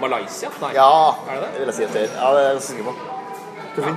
Malaysia? 0.00 0.48
Nei. 0.60 0.72
Ja, 0.76 0.90
Er 1.30 1.34
det 1.34 1.40
det? 1.42 1.52
det 1.52 1.60
vil 1.60 1.66
jeg 1.66 1.74
si 1.74 1.84
at 1.84 1.92
det 1.92 2.02
er. 2.02 2.10
Ja, 2.20 2.32
det 2.34 2.40
er 2.42 2.48
jeg 2.48 2.56
ganske 2.58 2.72
sikker 2.72 2.84
på. 2.84 2.94
Hvor 3.76 3.86
Ja. 3.86 3.96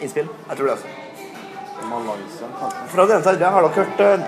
Innspill? 0.00 0.28
Jeg 0.48 0.56
tror 0.56 0.66
det. 0.66 0.72
altså. 0.72 0.88
Malaysia, 1.90 2.46
kanskje. 2.60 2.88
Fra 2.94 3.06
den 3.06 3.22
til 3.22 3.28
andre 3.32 3.50
har 3.54 3.60
dere 3.62 3.72
hørt 3.76 4.00
eh, 4.00 4.24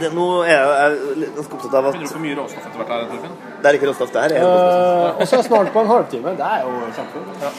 det, 0.00 0.08
Nå 0.14 0.26
er 0.42 0.48
jeg, 0.52 0.96
jeg 1.20 1.32
ganske 1.36 1.54
opptatt 1.58 1.74
av 1.74 1.86
at 1.90 1.94
Begynner 1.98 2.14
du 2.16 2.22
mye 2.24 2.36
råstoff 2.38 2.66
etter 2.66 2.78
hvert 2.80 2.92
her, 2.94 3.08
Torfinn? 3.10 3.34
Det 3.62 3.68
er 3.70 3.78
ikke 3.78 3.88
råstoff, 3.90 4.12
det 4.14 4.22
her 4.22 4.34
er 4.38 4.46
uh, 4.46 5.20
og 5.20 5.26
så 5.28 5.36
er 5.38 5.42
snart 5.46 5.72
på 5.74 5.80
en 5.82 5.90
halvtime. 5.90 6.32
Det 6.38 6.46
er 6.48 6.62
jo 6.64 6.70
kjempefint. 6.96 7.42
Jeg 7.42 7.50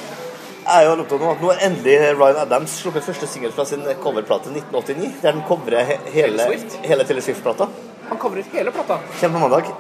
Jeg 0.64 0.80
er 0.80 0.86
jo 0.88 0.94
opptatt 1.04 1.22
av 1.22 1.32
at 1.34 1.42
nå 1.44 1.50
har 1.52 1.62
endelig 1.68 1.96
Ryan 2.16 2.38
Adams 2.46 2.78
sluppet 2.80 3.04
første 3.04 3.28
singel 3.28 3.52
fra 3.52 3.66
sin 3.68 3.84
coverplate 4.04 4.52
1989, 4.54 5.10
der 5.22 5.32
den 5.36 5.44
covrer 5.50 5.84
he 5.90 5.98
hele, 6.14 6.46
hele 6.88 7.04
Taylor 7.08 7.22
Swift-plata. 7.26 7.68
Han 8.10 8.18
covrer 8.22 8.48
hele 8.54 8.72
plata. 8.72 9.00
Kommer 9.20 9.40
på 9.40 9.48
mandag. 9.48 9.74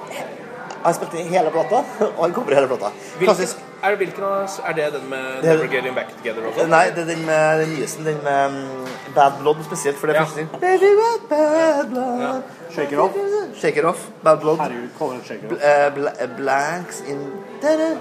Han 0.84 0.90
har 0.92 0.96
spilt 0.98 1.14
inn 1.16 1.30
hele 1.32 1.52
plata, 1.56 1.80
og 2.10 2.20
han 2.26 2.34
covrer 2.36 2.58
hele 2.60 2.68
plata. 2.68 2.90
Hvilken, 3.16 3.30
Klassisk. 3.30 3.62
er, 3.88 3.96
hvilken 4.02 4.24
av, 4.28 4.58
er 4.68 4.74
det 4.82 4.88
den 4.98 5.06
med 5.10 5.24
er- 5.24 5.46
Never 5.48 5.70
Getting 5.72 5.96
Back 5.96 6.10
Together 6.18 6.50
også? 6.50 6.66
Nei, 6.68 6.84
det 6.92 7.06
er 7.06 7.12
den 7.14 7.24
med 7.26 7.60
den 7.64 7.70
nyeste, 7.78 8.04
den 8.04 8.20
med 8.26 8.58
um, 8.58 8.88
Bad 9.16 9.40
Blood 9.40 9.64
spesielt, 9.64 9.98
for 9.98 10.08
det 10.12 10.18
er 10.18 10.20
Ja. 10.20 10.26
første 10.26 10.44
sin. 10.44 10.48
Baby, 10.60 10.90
what 11.00 11.30
bad 11.30 11.90
blood. 11.94 12.42
Shake 12.76 12.92
it 12.92 13.00
off. 13.00 13.16
Shake 13.62 13.80
it 13.80 13.86
off. 13.86 14.04
Bad 14.24 14.42
Blood. 14.44 14.60
Herregud, 14.60 14.90
kaller 15.00 15.22
det 15.22 15.28
shake 15.32 15.46
it 15.46 15.52
off. 15.54 15.58
Bl- 15.60 15.64
eh, 15.64 15.92
bl 15.96 16.08
eh, 16.20 16.36
blanks 16.38 17.00
in 17.08 17.24
da-da. 17.62 17.94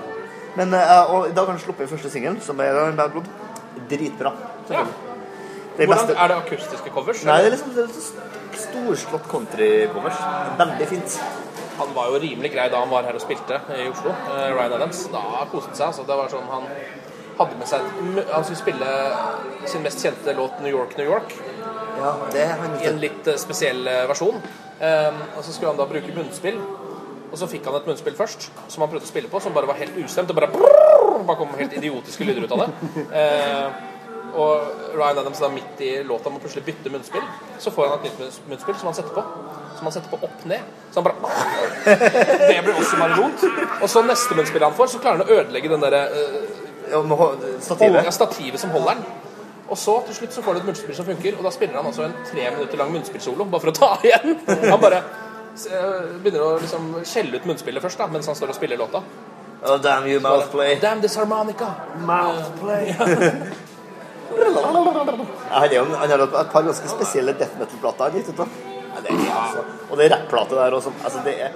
Men 0.57 0.75
uh, 0.75 1.15
og 1.15 1.31
i 1.31 1.33
dag 1.33 1.47
har 1.47 1.55
han 1.55 1.63
sluppet 1.63 1.91
første 1.91 2.11
singelen, 2.13 2.41
som 2.45 2.61
er 2.61 2.77
en 2.87 2.97
Bad 2.99 3.15
Blood. 3.15 3.29
Dritbra. 3.91 4.33
Ja. 4.71 4.85
Det 5.77 5.87
Hvordan, 5.89 6.07
beste- 6.07 6.19
er 6.21 6.29
det 6.29 6.37
akustiske 6.37 6.91
covers? 6.93 7.23
Nei, 7.25 7.39
det 7.41 7.47
er 7.47 7.55
liksom 7.57 7.73
det 7.77 7.85
er 7.87 8.59
storslått 8.61 9.29
countrycovers. 9.31 10.19
Veldig 10.59 10.89
fint. 10.91 11.17
Han 11.79 11.95
var 11.97 12.11
jo 12.13 12.19
rimelig 12.21 12.51
grei 12.53 12.67
da 12.69 12.83
han 12.83 12.91
var 12.93 13.09
her 13.09 13.17
og 13.17 13.25
spilte 13.25 13.61
i 13.79 13.87
Oslo, 13.89 14.13
Uh, 14.29 14.51
Ryan 14.53 14.77
Adams. 14.77 15.07
Da 15.13 15.23
koste 15.51 15.73
han 15.73 15.79
seg. 15.79 15.87
Altså. 15.87 16.05
Det 16.11 16.19
var 16.21 16.29
sånn 16.35 16.51
han 16.53 16.69
hadde 17.39 17.57
med 17.59 17.69
seg 17.69 17.81
Han 18.35 18.45
skulle 18.45 18.61
spille 18.61 18.91
sin 19.67 19.83
mest 19.83 20.05
kjente 20.05 20.37
låt 20.37 20.61
'New 20.61 20.71
York, 20.71 20.97
New 20.99 21.09
York' 21.09 21.33
Ja, 22.03 22.13
er 22.35 22.83
i 22.83 22.87
en 22.89 22.99
litt 23.01 23.27
eh, 23.29 23.37
spesiell 23.37 23.85
versjon. 24.09 24.37
Um, 24.83 25.19
og 25.37 25.45
så 25.45 25.53
skulle 25.53 25.71
han 25.71 25.77
da 25.79 25.85
bruke 25.87 26.15
munnspill. 26.17 26.57
Og 27.33 27.39
så 27.41 27.49
fikk 27.49 27.65
han 27.65 27.79
et 27.79 27.87
munnspill 27.89 28.17
først 28.17 28.51
som 28.69 28.85
han 28.85 28.91
prøvde 28.93 29.09
å 29.09 29.11
spille 29.11 29.31
på, 29.33 29.41
som 29.41 29.55
bare 29.57 29.69
var 29.71 29.79
helt 29.81 29.97
ustemt. 30.05 30.31
Og 30.31 30.37
bare, 30.37 30.51
bare 30.53 31.39
kom 31.41 31.55
helt 31.57 31.79
idiotiske 31.79 32.29
lyder 32.29 32.45
ut 32.45 32.53
av 32.53 32.67
det. 32.67 33.07
Eh, 33.23 33.89
og 34.33 34.93
Ryan 34.97 35.19
Adams 35.21 35.41
da 35.43 35.49
midt 35.53 35.81
i 35.85 35.91
låta 36.09 36.31
må 36.33 36.41
plutselig 36.41 36.65
bytte 36.65 36.93
munnspill. 36.93 37.25
Så 37.61 37.73
får 37.73 37.89
han 37.89 37.99
et 37.99 38.21
nytt 38.21 38.47
munnspill 38.49 38.77
som 38.81 38.89
han 38.89 38.97
setter 38.97 39.17
på. 39.17 39.25
Som 39.79 39.89
han 39.89 39.97
setter 39.97 40.13
på 40.13 40.21
opp 40.29 40.45
ned. 40.49 40.69
Så 40.93 41.01
han 41.01 41.09
bare 41.09 41.97
Det 42.49 42.61
blir 42.65 42.77
også 42.77 43.01
bare 43.01 43.19
vondt. 43.19 43.45
Og 43.81 43.89
så 43.93 44.05
neste 44.07 44.37
munnspill 44.39 44.65
han 44.65 44.77
får, 44.77 44.93
så 44.95 45.03
klarer 45.05 45.21
han 45.21 45.27
å 45.29 45.41
ødelegge 45.41 45.73
den 45.73 45.85
derre 45.85 46.05
eh, 46.13 46.63
stativet. 47.61 48.05
Ja, 48.05 48.13
stativet 48.13 48.61
som 48.61 48.73
holder 48.77 49.01
den. 49.01 49.21
Og 49.73 49.79
så 49.81 49.99
til 50.07 50.17
slutt 50.21 50.35
så 50.37 50.45
får 50.45 50.57
du 50.57 50.61
et 50.61 50.69
munnspill 50.69 50.97
som 50.97 51.07
funker, 51.09 51.37
og 51.39 51.47
da 51.47 51.53
spiller 51.55 51.79
han 51.81 51.87
altså 51.89 52.05
en 52.05 52.17
tre 52.29 52.49
minutter 52.53 52.77
lang 52.77 52.91
munnspillsolo 52.93 53.47
bare 53.49 53.65
for 53.65 53.73
å 53.73 53.77
ta 53.79 53.93
igjen. 54.05 54.35
Han 54.69 54.81
bare 54.83 54.99
begynner 56.23 56.43
å 56.45 56.55
liksom 56.63 56.89
skjelle 57.05 57.37
ut 57.37 57.49
munnspillet 57.49 57.85
først, 57.85 58.01
da, 58.01 58.07
mens 58.13 58.29
han 58.31 58.39
står 58.39 58.55
og 58.55 58.57
spiller 58.57 58.81
låta. 58.81 59.03
Oh, 59.63 59.77
damn 59.79 60.07
you, 60.09 60.21
mouthplay. 60.21 60.79
Damn 60.81 61.01
this 61.01 61.15
harmonica. 61.17 61.75
Mouthplay. 62.01 62.95
Han, 65.53 65.69
har 66.11 66.25
et 66.25 66.53
par 66.53 66.65
ganske 66.65 66.89
spesielle 66.89 67.35
death 67.39 67.59
metal-plater. 67.61 68.05
han 68.05 68.17
gitt 68.17 68.33
ut. 68.33 68.39
Ja, 68.93 69.01
det 69.05 69.13
er, 69.13 69.21
altså, 69.43 69.65
og 69.91 69.99
det 69.99 70.09
er 70.09 70.57
der 70.57 70.75
også. 70.75 70.93
Altså, 71.05 71.21
det 71.25 71.37
er 71.43 71.53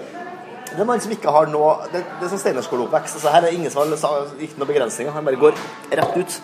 det 0.67 0.83
er 0.83 0.93
en 0.93 1.01
som 1.01 1.13
ikke 1.15 1.33
har 1.33 1.47
noe 1.49 1.87
Det, 1.93 2.03
det 2.19 2.27
er 2.27 2.31
sånn 2.33 2.43
steinerskoleoppvekst. 2.43 3.17
Altså, 3.17 3.33
her 3.33 3.47
er 3.47 3.55
ingen 3.57 3.73
som 3.73 3.87
har 3.87 4.35
ikke 4.39 4.61
noen 4.61 4.71
begrensninger. 4.71 5.15
Han 5.15 5.25
bare 5.25 5.41
går 5.41 5.57
rett 6.01 6.19
ut. 6.19 6.37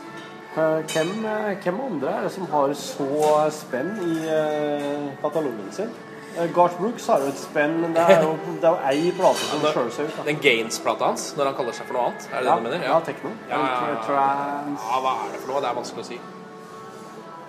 Eh, 0.57 0.79
Hvem, 0.93 1.11
eh, 1.27 1.53
hvem 1.65 1.81
andre 1.81 2.15
er 2.17 2.27
det 2.27 2.33
som 2.35 2.49
har 2.53 2.73
så 2.77 3.51
spenn 3.53 3.93
i 4.05 4.17
eh, 4.29 5.13
katalogen 5.23 5.71
sin? 5.73 5.93
Eh, 6.39 6.47
Garth 6.57 6.79
Brooks 6.81 7.07
har 7.13 7.21
jo 7.21 7.29
et 7.29 7.39
spenn, 7.41 7.75
men 7.83 7.93
det 7.97 8.03
er 8.09 8.23
jo, 8.25 8.31
det 8.63 8.69
er 8.69 8.77
jo 8.77 8.79
ei 8.91 9.11
plate 9.17 9.43
som 9.51 9.65
skjøler 9.67 9.91
seg 9.97 10.07
ut. 10.09 10.15
da. 10.19 10.23
Den 10.31 10.39
Gaines-plata 10.45 11.11
hans, 11.11 11.27
når 11.37 11.51
han 11.51 11.57
kaller 11.59 11.77
seg 11.77 11.89
for 11.91 11.99
noe 11.99 12.07
annet. 12.11 12.29
Er 12.33 12.39
det 12.39 12.47
Ja, 12.49 12.55
det 12.55 12.63
du 12.63 12.69
mener? 12.69 12.87
ja, 12.89 13.01
techno. 13.09 13.33
Ja, 13.51 13.59
ja, 13.59 13.81
ja. 13.93 13.99
Trans. 14.07 14.87
ja, 14.89 15.01
hva 15.05 15.13
er 15.27 15.35
det 15.35 15.43
for 15.43 15.53
noe? 15.53 15.61
Det 15.65 15.69
er 15.73 15.77
vanskelig 15.81 16.05
å 16.07 16.09
si. 16.09 16.21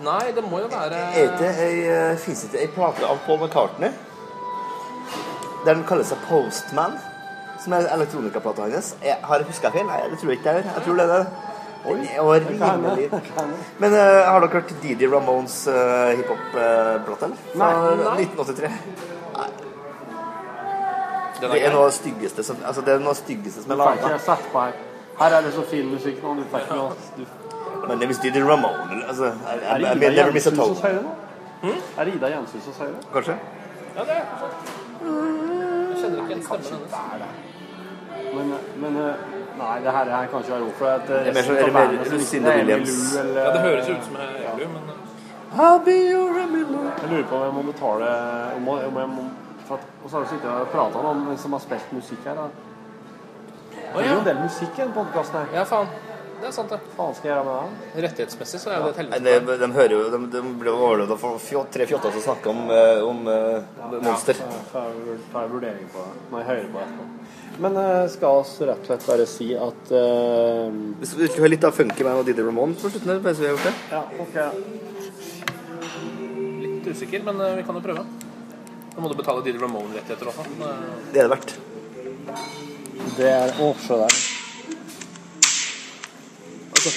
Nei, 0.03 0.23
det 0.36 0.43
må 0.49 0.59
jo 0.59 0.67
være 0.73 0.97
Er 1.15 1.27
ikke 1.29 1.49
ei, 1.63 2.15
fisete 2.19 2.57
ei 2.59 2.67
plate 2.73 3.05
av 3.07 3.19
Paul 3.27 3.38
McCartney 3.45 3.91
der 5.63 5.77
den 5.77 5.84
kaller 5.88 6.03
seg 6.03 6.19
Postman? 6.27 6.97
Som 7.63 7.71
er 7.77 7.86
elektronikaplata 7.93 8.65
hans. 8.65 8.89
Jeg, 9.05 9.15
har 9.23 9.39
jeg 9.39 9.47
huska 9.47 9.69
feil? 9.71 9.86
Nei, 9.88 10.01
det 10.11 10.17
tror 10.19 10.34
jeg 10.34 10.39
ikke 10.41 10.51
jeg 10.57 10.63
gjør. 10.65 10.73
Jeg 10.75 10.84
tror 10.84 10.97
det 10.99 11.03
er 11.05 11.11
det. 11.13 11.53
Det 11.84 12.57
kan 12.59 12.86
rimelig 12.86 13.09
Men 13.77 13.93
uh, 13.93 13.99
har 13.99 14.39
dere 14.39 14.53
hørt 14.53 14.73
Didi 14.81 15.07
Ramones 15.07 15.67
uh, 15.67 15.73
hiphop-plate, 16.15 17.25
eller? 17.25 17.38
Fra 17.53 17.71
Nei, 17.73 17.95
nei. 17.99 18.25
1983. 18.27 18.69
Nei. 19.38 19.49
Det 21.43 21.59
er 21.59 21.73
noe 21.73 21.84
av 21.84 21.89
det 21.89 21.97
styggeste 21.97 22.43
som, 22.47 22.59
altså, 22.65 22.81
det 22.81 22.93
er 22.93 23.03
noe 23.03 23.11
av 23.11 23.17
det 23.17 23.23
styggeste 23.25 23.65
som 23.65 23.75
er 23.75 23.81
laget 23.81 24.05
laga. 24.07 24.38
her. 24.53 24.77
Her 25.19 25.38
er 25.38 25.41
det 25.45 25.53
så 25.53 25.63
fin 25.69 25.89
musikk 25.91 26.23
nå. 26.23 26.36
Du 26.39 26.43
får 26.51 26.63
ikke 26.65 26.77
noe 26.79 26.91
du, 27.17 27.25
Men 27.88 28.05
hvis 28.07 28.21
Didi 28.23 28.41
Ramone 28.43 29.03
altså, 29.07 29.34
I, 29.34 29.57
I, 29.57 29.81
det 29.81 29.91
I, 29.91 29.97
Ida 29.97 30.11
I 30.11 30.15
never 30.15 30.31
miss 30.31 30.47
a 30.47 30.55
toe. 30.55 30.93
Hmm? 31.63 31.81
Er 31.97 32.03
det 32.05 32.15
Ida 32.15 32.29
Jenshus 32.31 32.63
som 32.63 32.73
sier 32.77 32.95
det? 32.95 33.03
Kanskje? 33.13 33.36
Ja, 33.95 34.05
det 34.07 34.15
er 34.17 34.25
kanskje. 34.39 34.79
Jeg 35.03 35.99
kjenner 36.01 36.23
ikke 36.23 36.36
en 36.38 36.43
stemmen 36.47 36.65
hennes. 36.71 37.51
Men, 38.34 38.53
men 38.81 38.97
eh, 39.03 39.32
Nei, 39.58 39.80
det 39.84 39.91
her 39.91 40.06
er 40.18 40.28
kanskje 40.32 40.54
være 40.54 40.64
ord 40.64 40.78
for 40.78 40.86
at 40.88 41.08
Det 41.08 41.28
er 41.28 41.72
mer 41.72 41.88
det 41.91 42.12
Lucinda 42.12 42.56
Williams? 42.58 43.16
Ja, 43.16 43.51
det 43.54 43.62
høres 43.62 43.89
ut 43.89 44.06
som 44.06 44.16
Elu, 44.16 44.68
men 44.68 44.93
I'll 45.54 45.86
be 45.86 45.97
your 46.12 46.30
Emily. 46.43 46.89
Jeg 47.01 47.10
lurer 47.10 47.24
på 47.30 47.36
om 47.36 47.43
jeg 47.43 47.54
må 47.54 47.62
betale 47.72 48.06
om 48.56 48.68
jeg, 48.68 48.88
om 48.88 48.97
jeg 48.97 49.10
må, 49.10 49.24
for 49.66 49.76
at, 49.76 49.82
Og 50.04 50.10
så 50.10 50.16
har 50.16 50.24
vi 50.24 50.30
sittet 50.30 50.49
og 50.49 50.68
prata 50.68 50.97
om 50.97 51.22
hvem 51.28 51.38
som 51.38 51.54
har 51.54 51.60
spilt 51.60 51.93
musikk 51.93 52.26
her. 52.26 52.34
Da. 52.34 52.47
Det 53.97 54.06
er 54.06 54.14
jo 54.14 54.20
en 54.20 54.26
del 54.26 54.39
musikk 54.41 54.74
i 54.78 54.82
denne 54.82 54.93
podkasten 54.93 55.39
her. 55.39 55.45
Ja, 55.54 55.64
faen. 55.64 55.88
Det 56.43 56.49
er 56.49 56.55
sant, 56.57 56.71
det. 56.73 56.79
faen 56.97 57.13
skal 57.15 57.29
jeg 57.29 57.35
gjøre 57.37 57.45
med 57.47 57.55
det? 57.63 58.01
Rettighetsmessig 58.03 58.59
så 58.59 58.71
er 58.73 58.81
det 58.83 58.89
et 58.91 58.97
Nei, 58.99 59.19
helvete. 59.21 59.45
de, 59.47 59.55
de 59.61 59.67
hører 59.77 59.93
jo 59.95 59.99
De, 60.11 60.19
de 60.33 60.41
blir 60.59 60.73
overlevd 60.75 61.13
av 61.15 61.21
tre 61.71 61.85
fjotter 61.87 62.11
som 62.17 62.23
snakker 62.25 62.51
om, 62.51 62.59
eh, 62.75 62.99
om 63.07 63.21
eh, 63.31 63.95
monster. 64.03 64.35
Ja, 64.43 64.57
får 64.73 65.39
jeg 65.45 65.51
vurdering 65.53 65.87
på 65.93 66.03
det 66.03 66.27
når 66.33 66.43
jeg 66.43 66.47
hører 66.49 66.67
på 66.73 66.83
det. 66.83 66.89
Men 67.63 67.79
eh, 67.79 68.03
skal 68.11 68.41
oss 68.41 68.51
rett 68.65 68.81
og 68.83 68.89
slett 68.91 69.07
bare 69.07 69.27
si 69.29 69.47
at 69.55 69.91
eh, 69.93 70.67
Hvis 70.99 71.15
vi 71.15 71.29
ikke 71.29 71.43
hører 71.45 71.53
litt 71.55 71.67
av 71.69 71.77
Funky 71.79 72.03
Man 72.09 72.19
og 72.19 72.27
Didi 72.27 72.43
Ramone 72.43 72.75
på 72.81 72.91
slutten 72.91 73.13
her, 73.13 73.23
mens 73.23 73.39
vi 73.39 73.47
har 73.47 73.55
gjort 73.55 73.69
det. 73.69 73.75
Ja, 73.93 74.03
ok. 74.27 74.35
Litt 76.67 76.91
usikker, 76.91 77.23
men 77.29 77.39
eh, 77.47 77.55
vi 77.61 77.65
kan 77.69 77.79
jo 77.79 77.85
prøve. 77.87 78.03
Nå 78.93 79.01
må 79.01 79.09
du 79.09 79.15
betale 79.17 79.45
Didi 79.47 79.61
Ramone-rettigheter 79.63 80.33
også. 80.33 80.43
Eh, 80.59 80.87
Det 81.13 81.23
er 81.23 81.29
det 81.29 81.33
verdt. 81.37 81.55
Det 83.17 83.29
er 83.31 83.59
Å, 83.61 83.71
se 83.87 83.95
der. 84.03 84.23
Det 86.84 86.93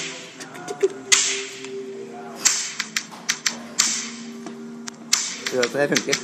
at 5.59 5.73
det 5.73 5.81
her 5.81 5.89
funker. 5.89 6.17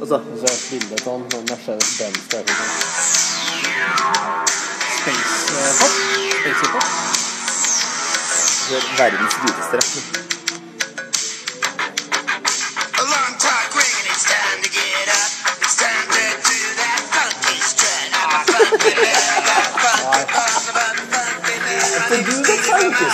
Og 0.00 0.06
så 0.08 0.14
Og 0.14 0.38
så 0.38 0.44
er 0.44 0.46
det 0.46 0.54
et 0.54 0.68
bilde 0.70 0.94
av 1.06 1.14
en 1.14 1.30
sånn 1.32 1.46
Mercedes 1.50 1.90
Benz 1.98 2.20
for 2.30 2.38
eksempel. 2.40 2.68
Space 5.00 5.38
pop. 5.80 5.94
Space 6.38 6.66
pop. 6.76 6.86
er 8.76 8.82
verdens 9.02 9.34
dyreste 9.42 9.76
rapp. 9.82 10.43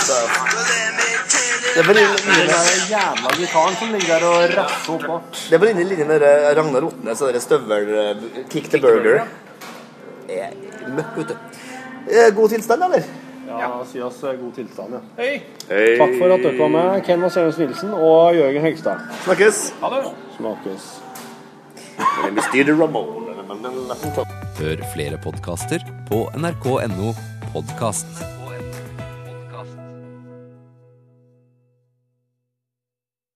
Funky 0.01 0.07
stuff. 0.07 0.31
Det 1.73 1.79
er 1.79 1.87
vel 1.87 1.95
Den 1.95 2.03
inn- 2.05 2.47
der 2.47 2.63
jævla 2.89 3.29
gitaren 3.37 3.75
som 3.79 3.91
ligger 3.93 4.19
der 4.19 4.25
og 4.27 4.57
rasser 4.57 4.93
oppå. 4.93 5.21
det 5.49 5.53
er 5.53 5.57
vel 5.59 5.69
inne 5.69 5.83
linjen 5.89 6.07
med 6.07 6.21
Ragnar 6.57 6.83
Otnes 6.83 7.21
og 7.21 7.41
støvel 7.41 7.89
eh, 7.95 8.15
Kick 8.49 8.69
the 8.69 8.79
Burger. 8.79 9.21
Er 10.29 10.49
møkk, 10.87 11.15
vet 11.17 11.27
du. 11.27 11.35
Eh, 12.11 12.31
God 12.35 12.49
tilstand, 12.49 12.83
eller? 12.83 13.03
Ja, 13.47 13.69
si 13.91 14.01
oss 14.01 14.23
eh, 14.23 14.35
god 14.39 14.53
tilstand, 14.55 14.93
ja. 14.93 14.99
Hei. 15.17 15.41
Hei. 15.69 15.97
Takk 15.99 16.17
for 16.19 16.33
at 16.33 16.43
dere 16.43 16.57
var 16.59 16.67
med, 16.75 17.05
Ken 17.05 17.21
Vasenius 17.21 17.57
Nilsen 17.57 17.93
og 17.93 18.35
Jørgen 18.35 18.61
Hegstad. 18.61 18.99
Snakkes. 19.23 19.73
Ha 19.81 19.89
det. 19.95 20.03
Snakkes. 20.37 20.91
Hør 24.61 24.83
flere 24.93 25.17
podkaster 25.23 25.79
på 26.09 26.29
nrk.no 26.35 27.13
podkast. 27.53 28.40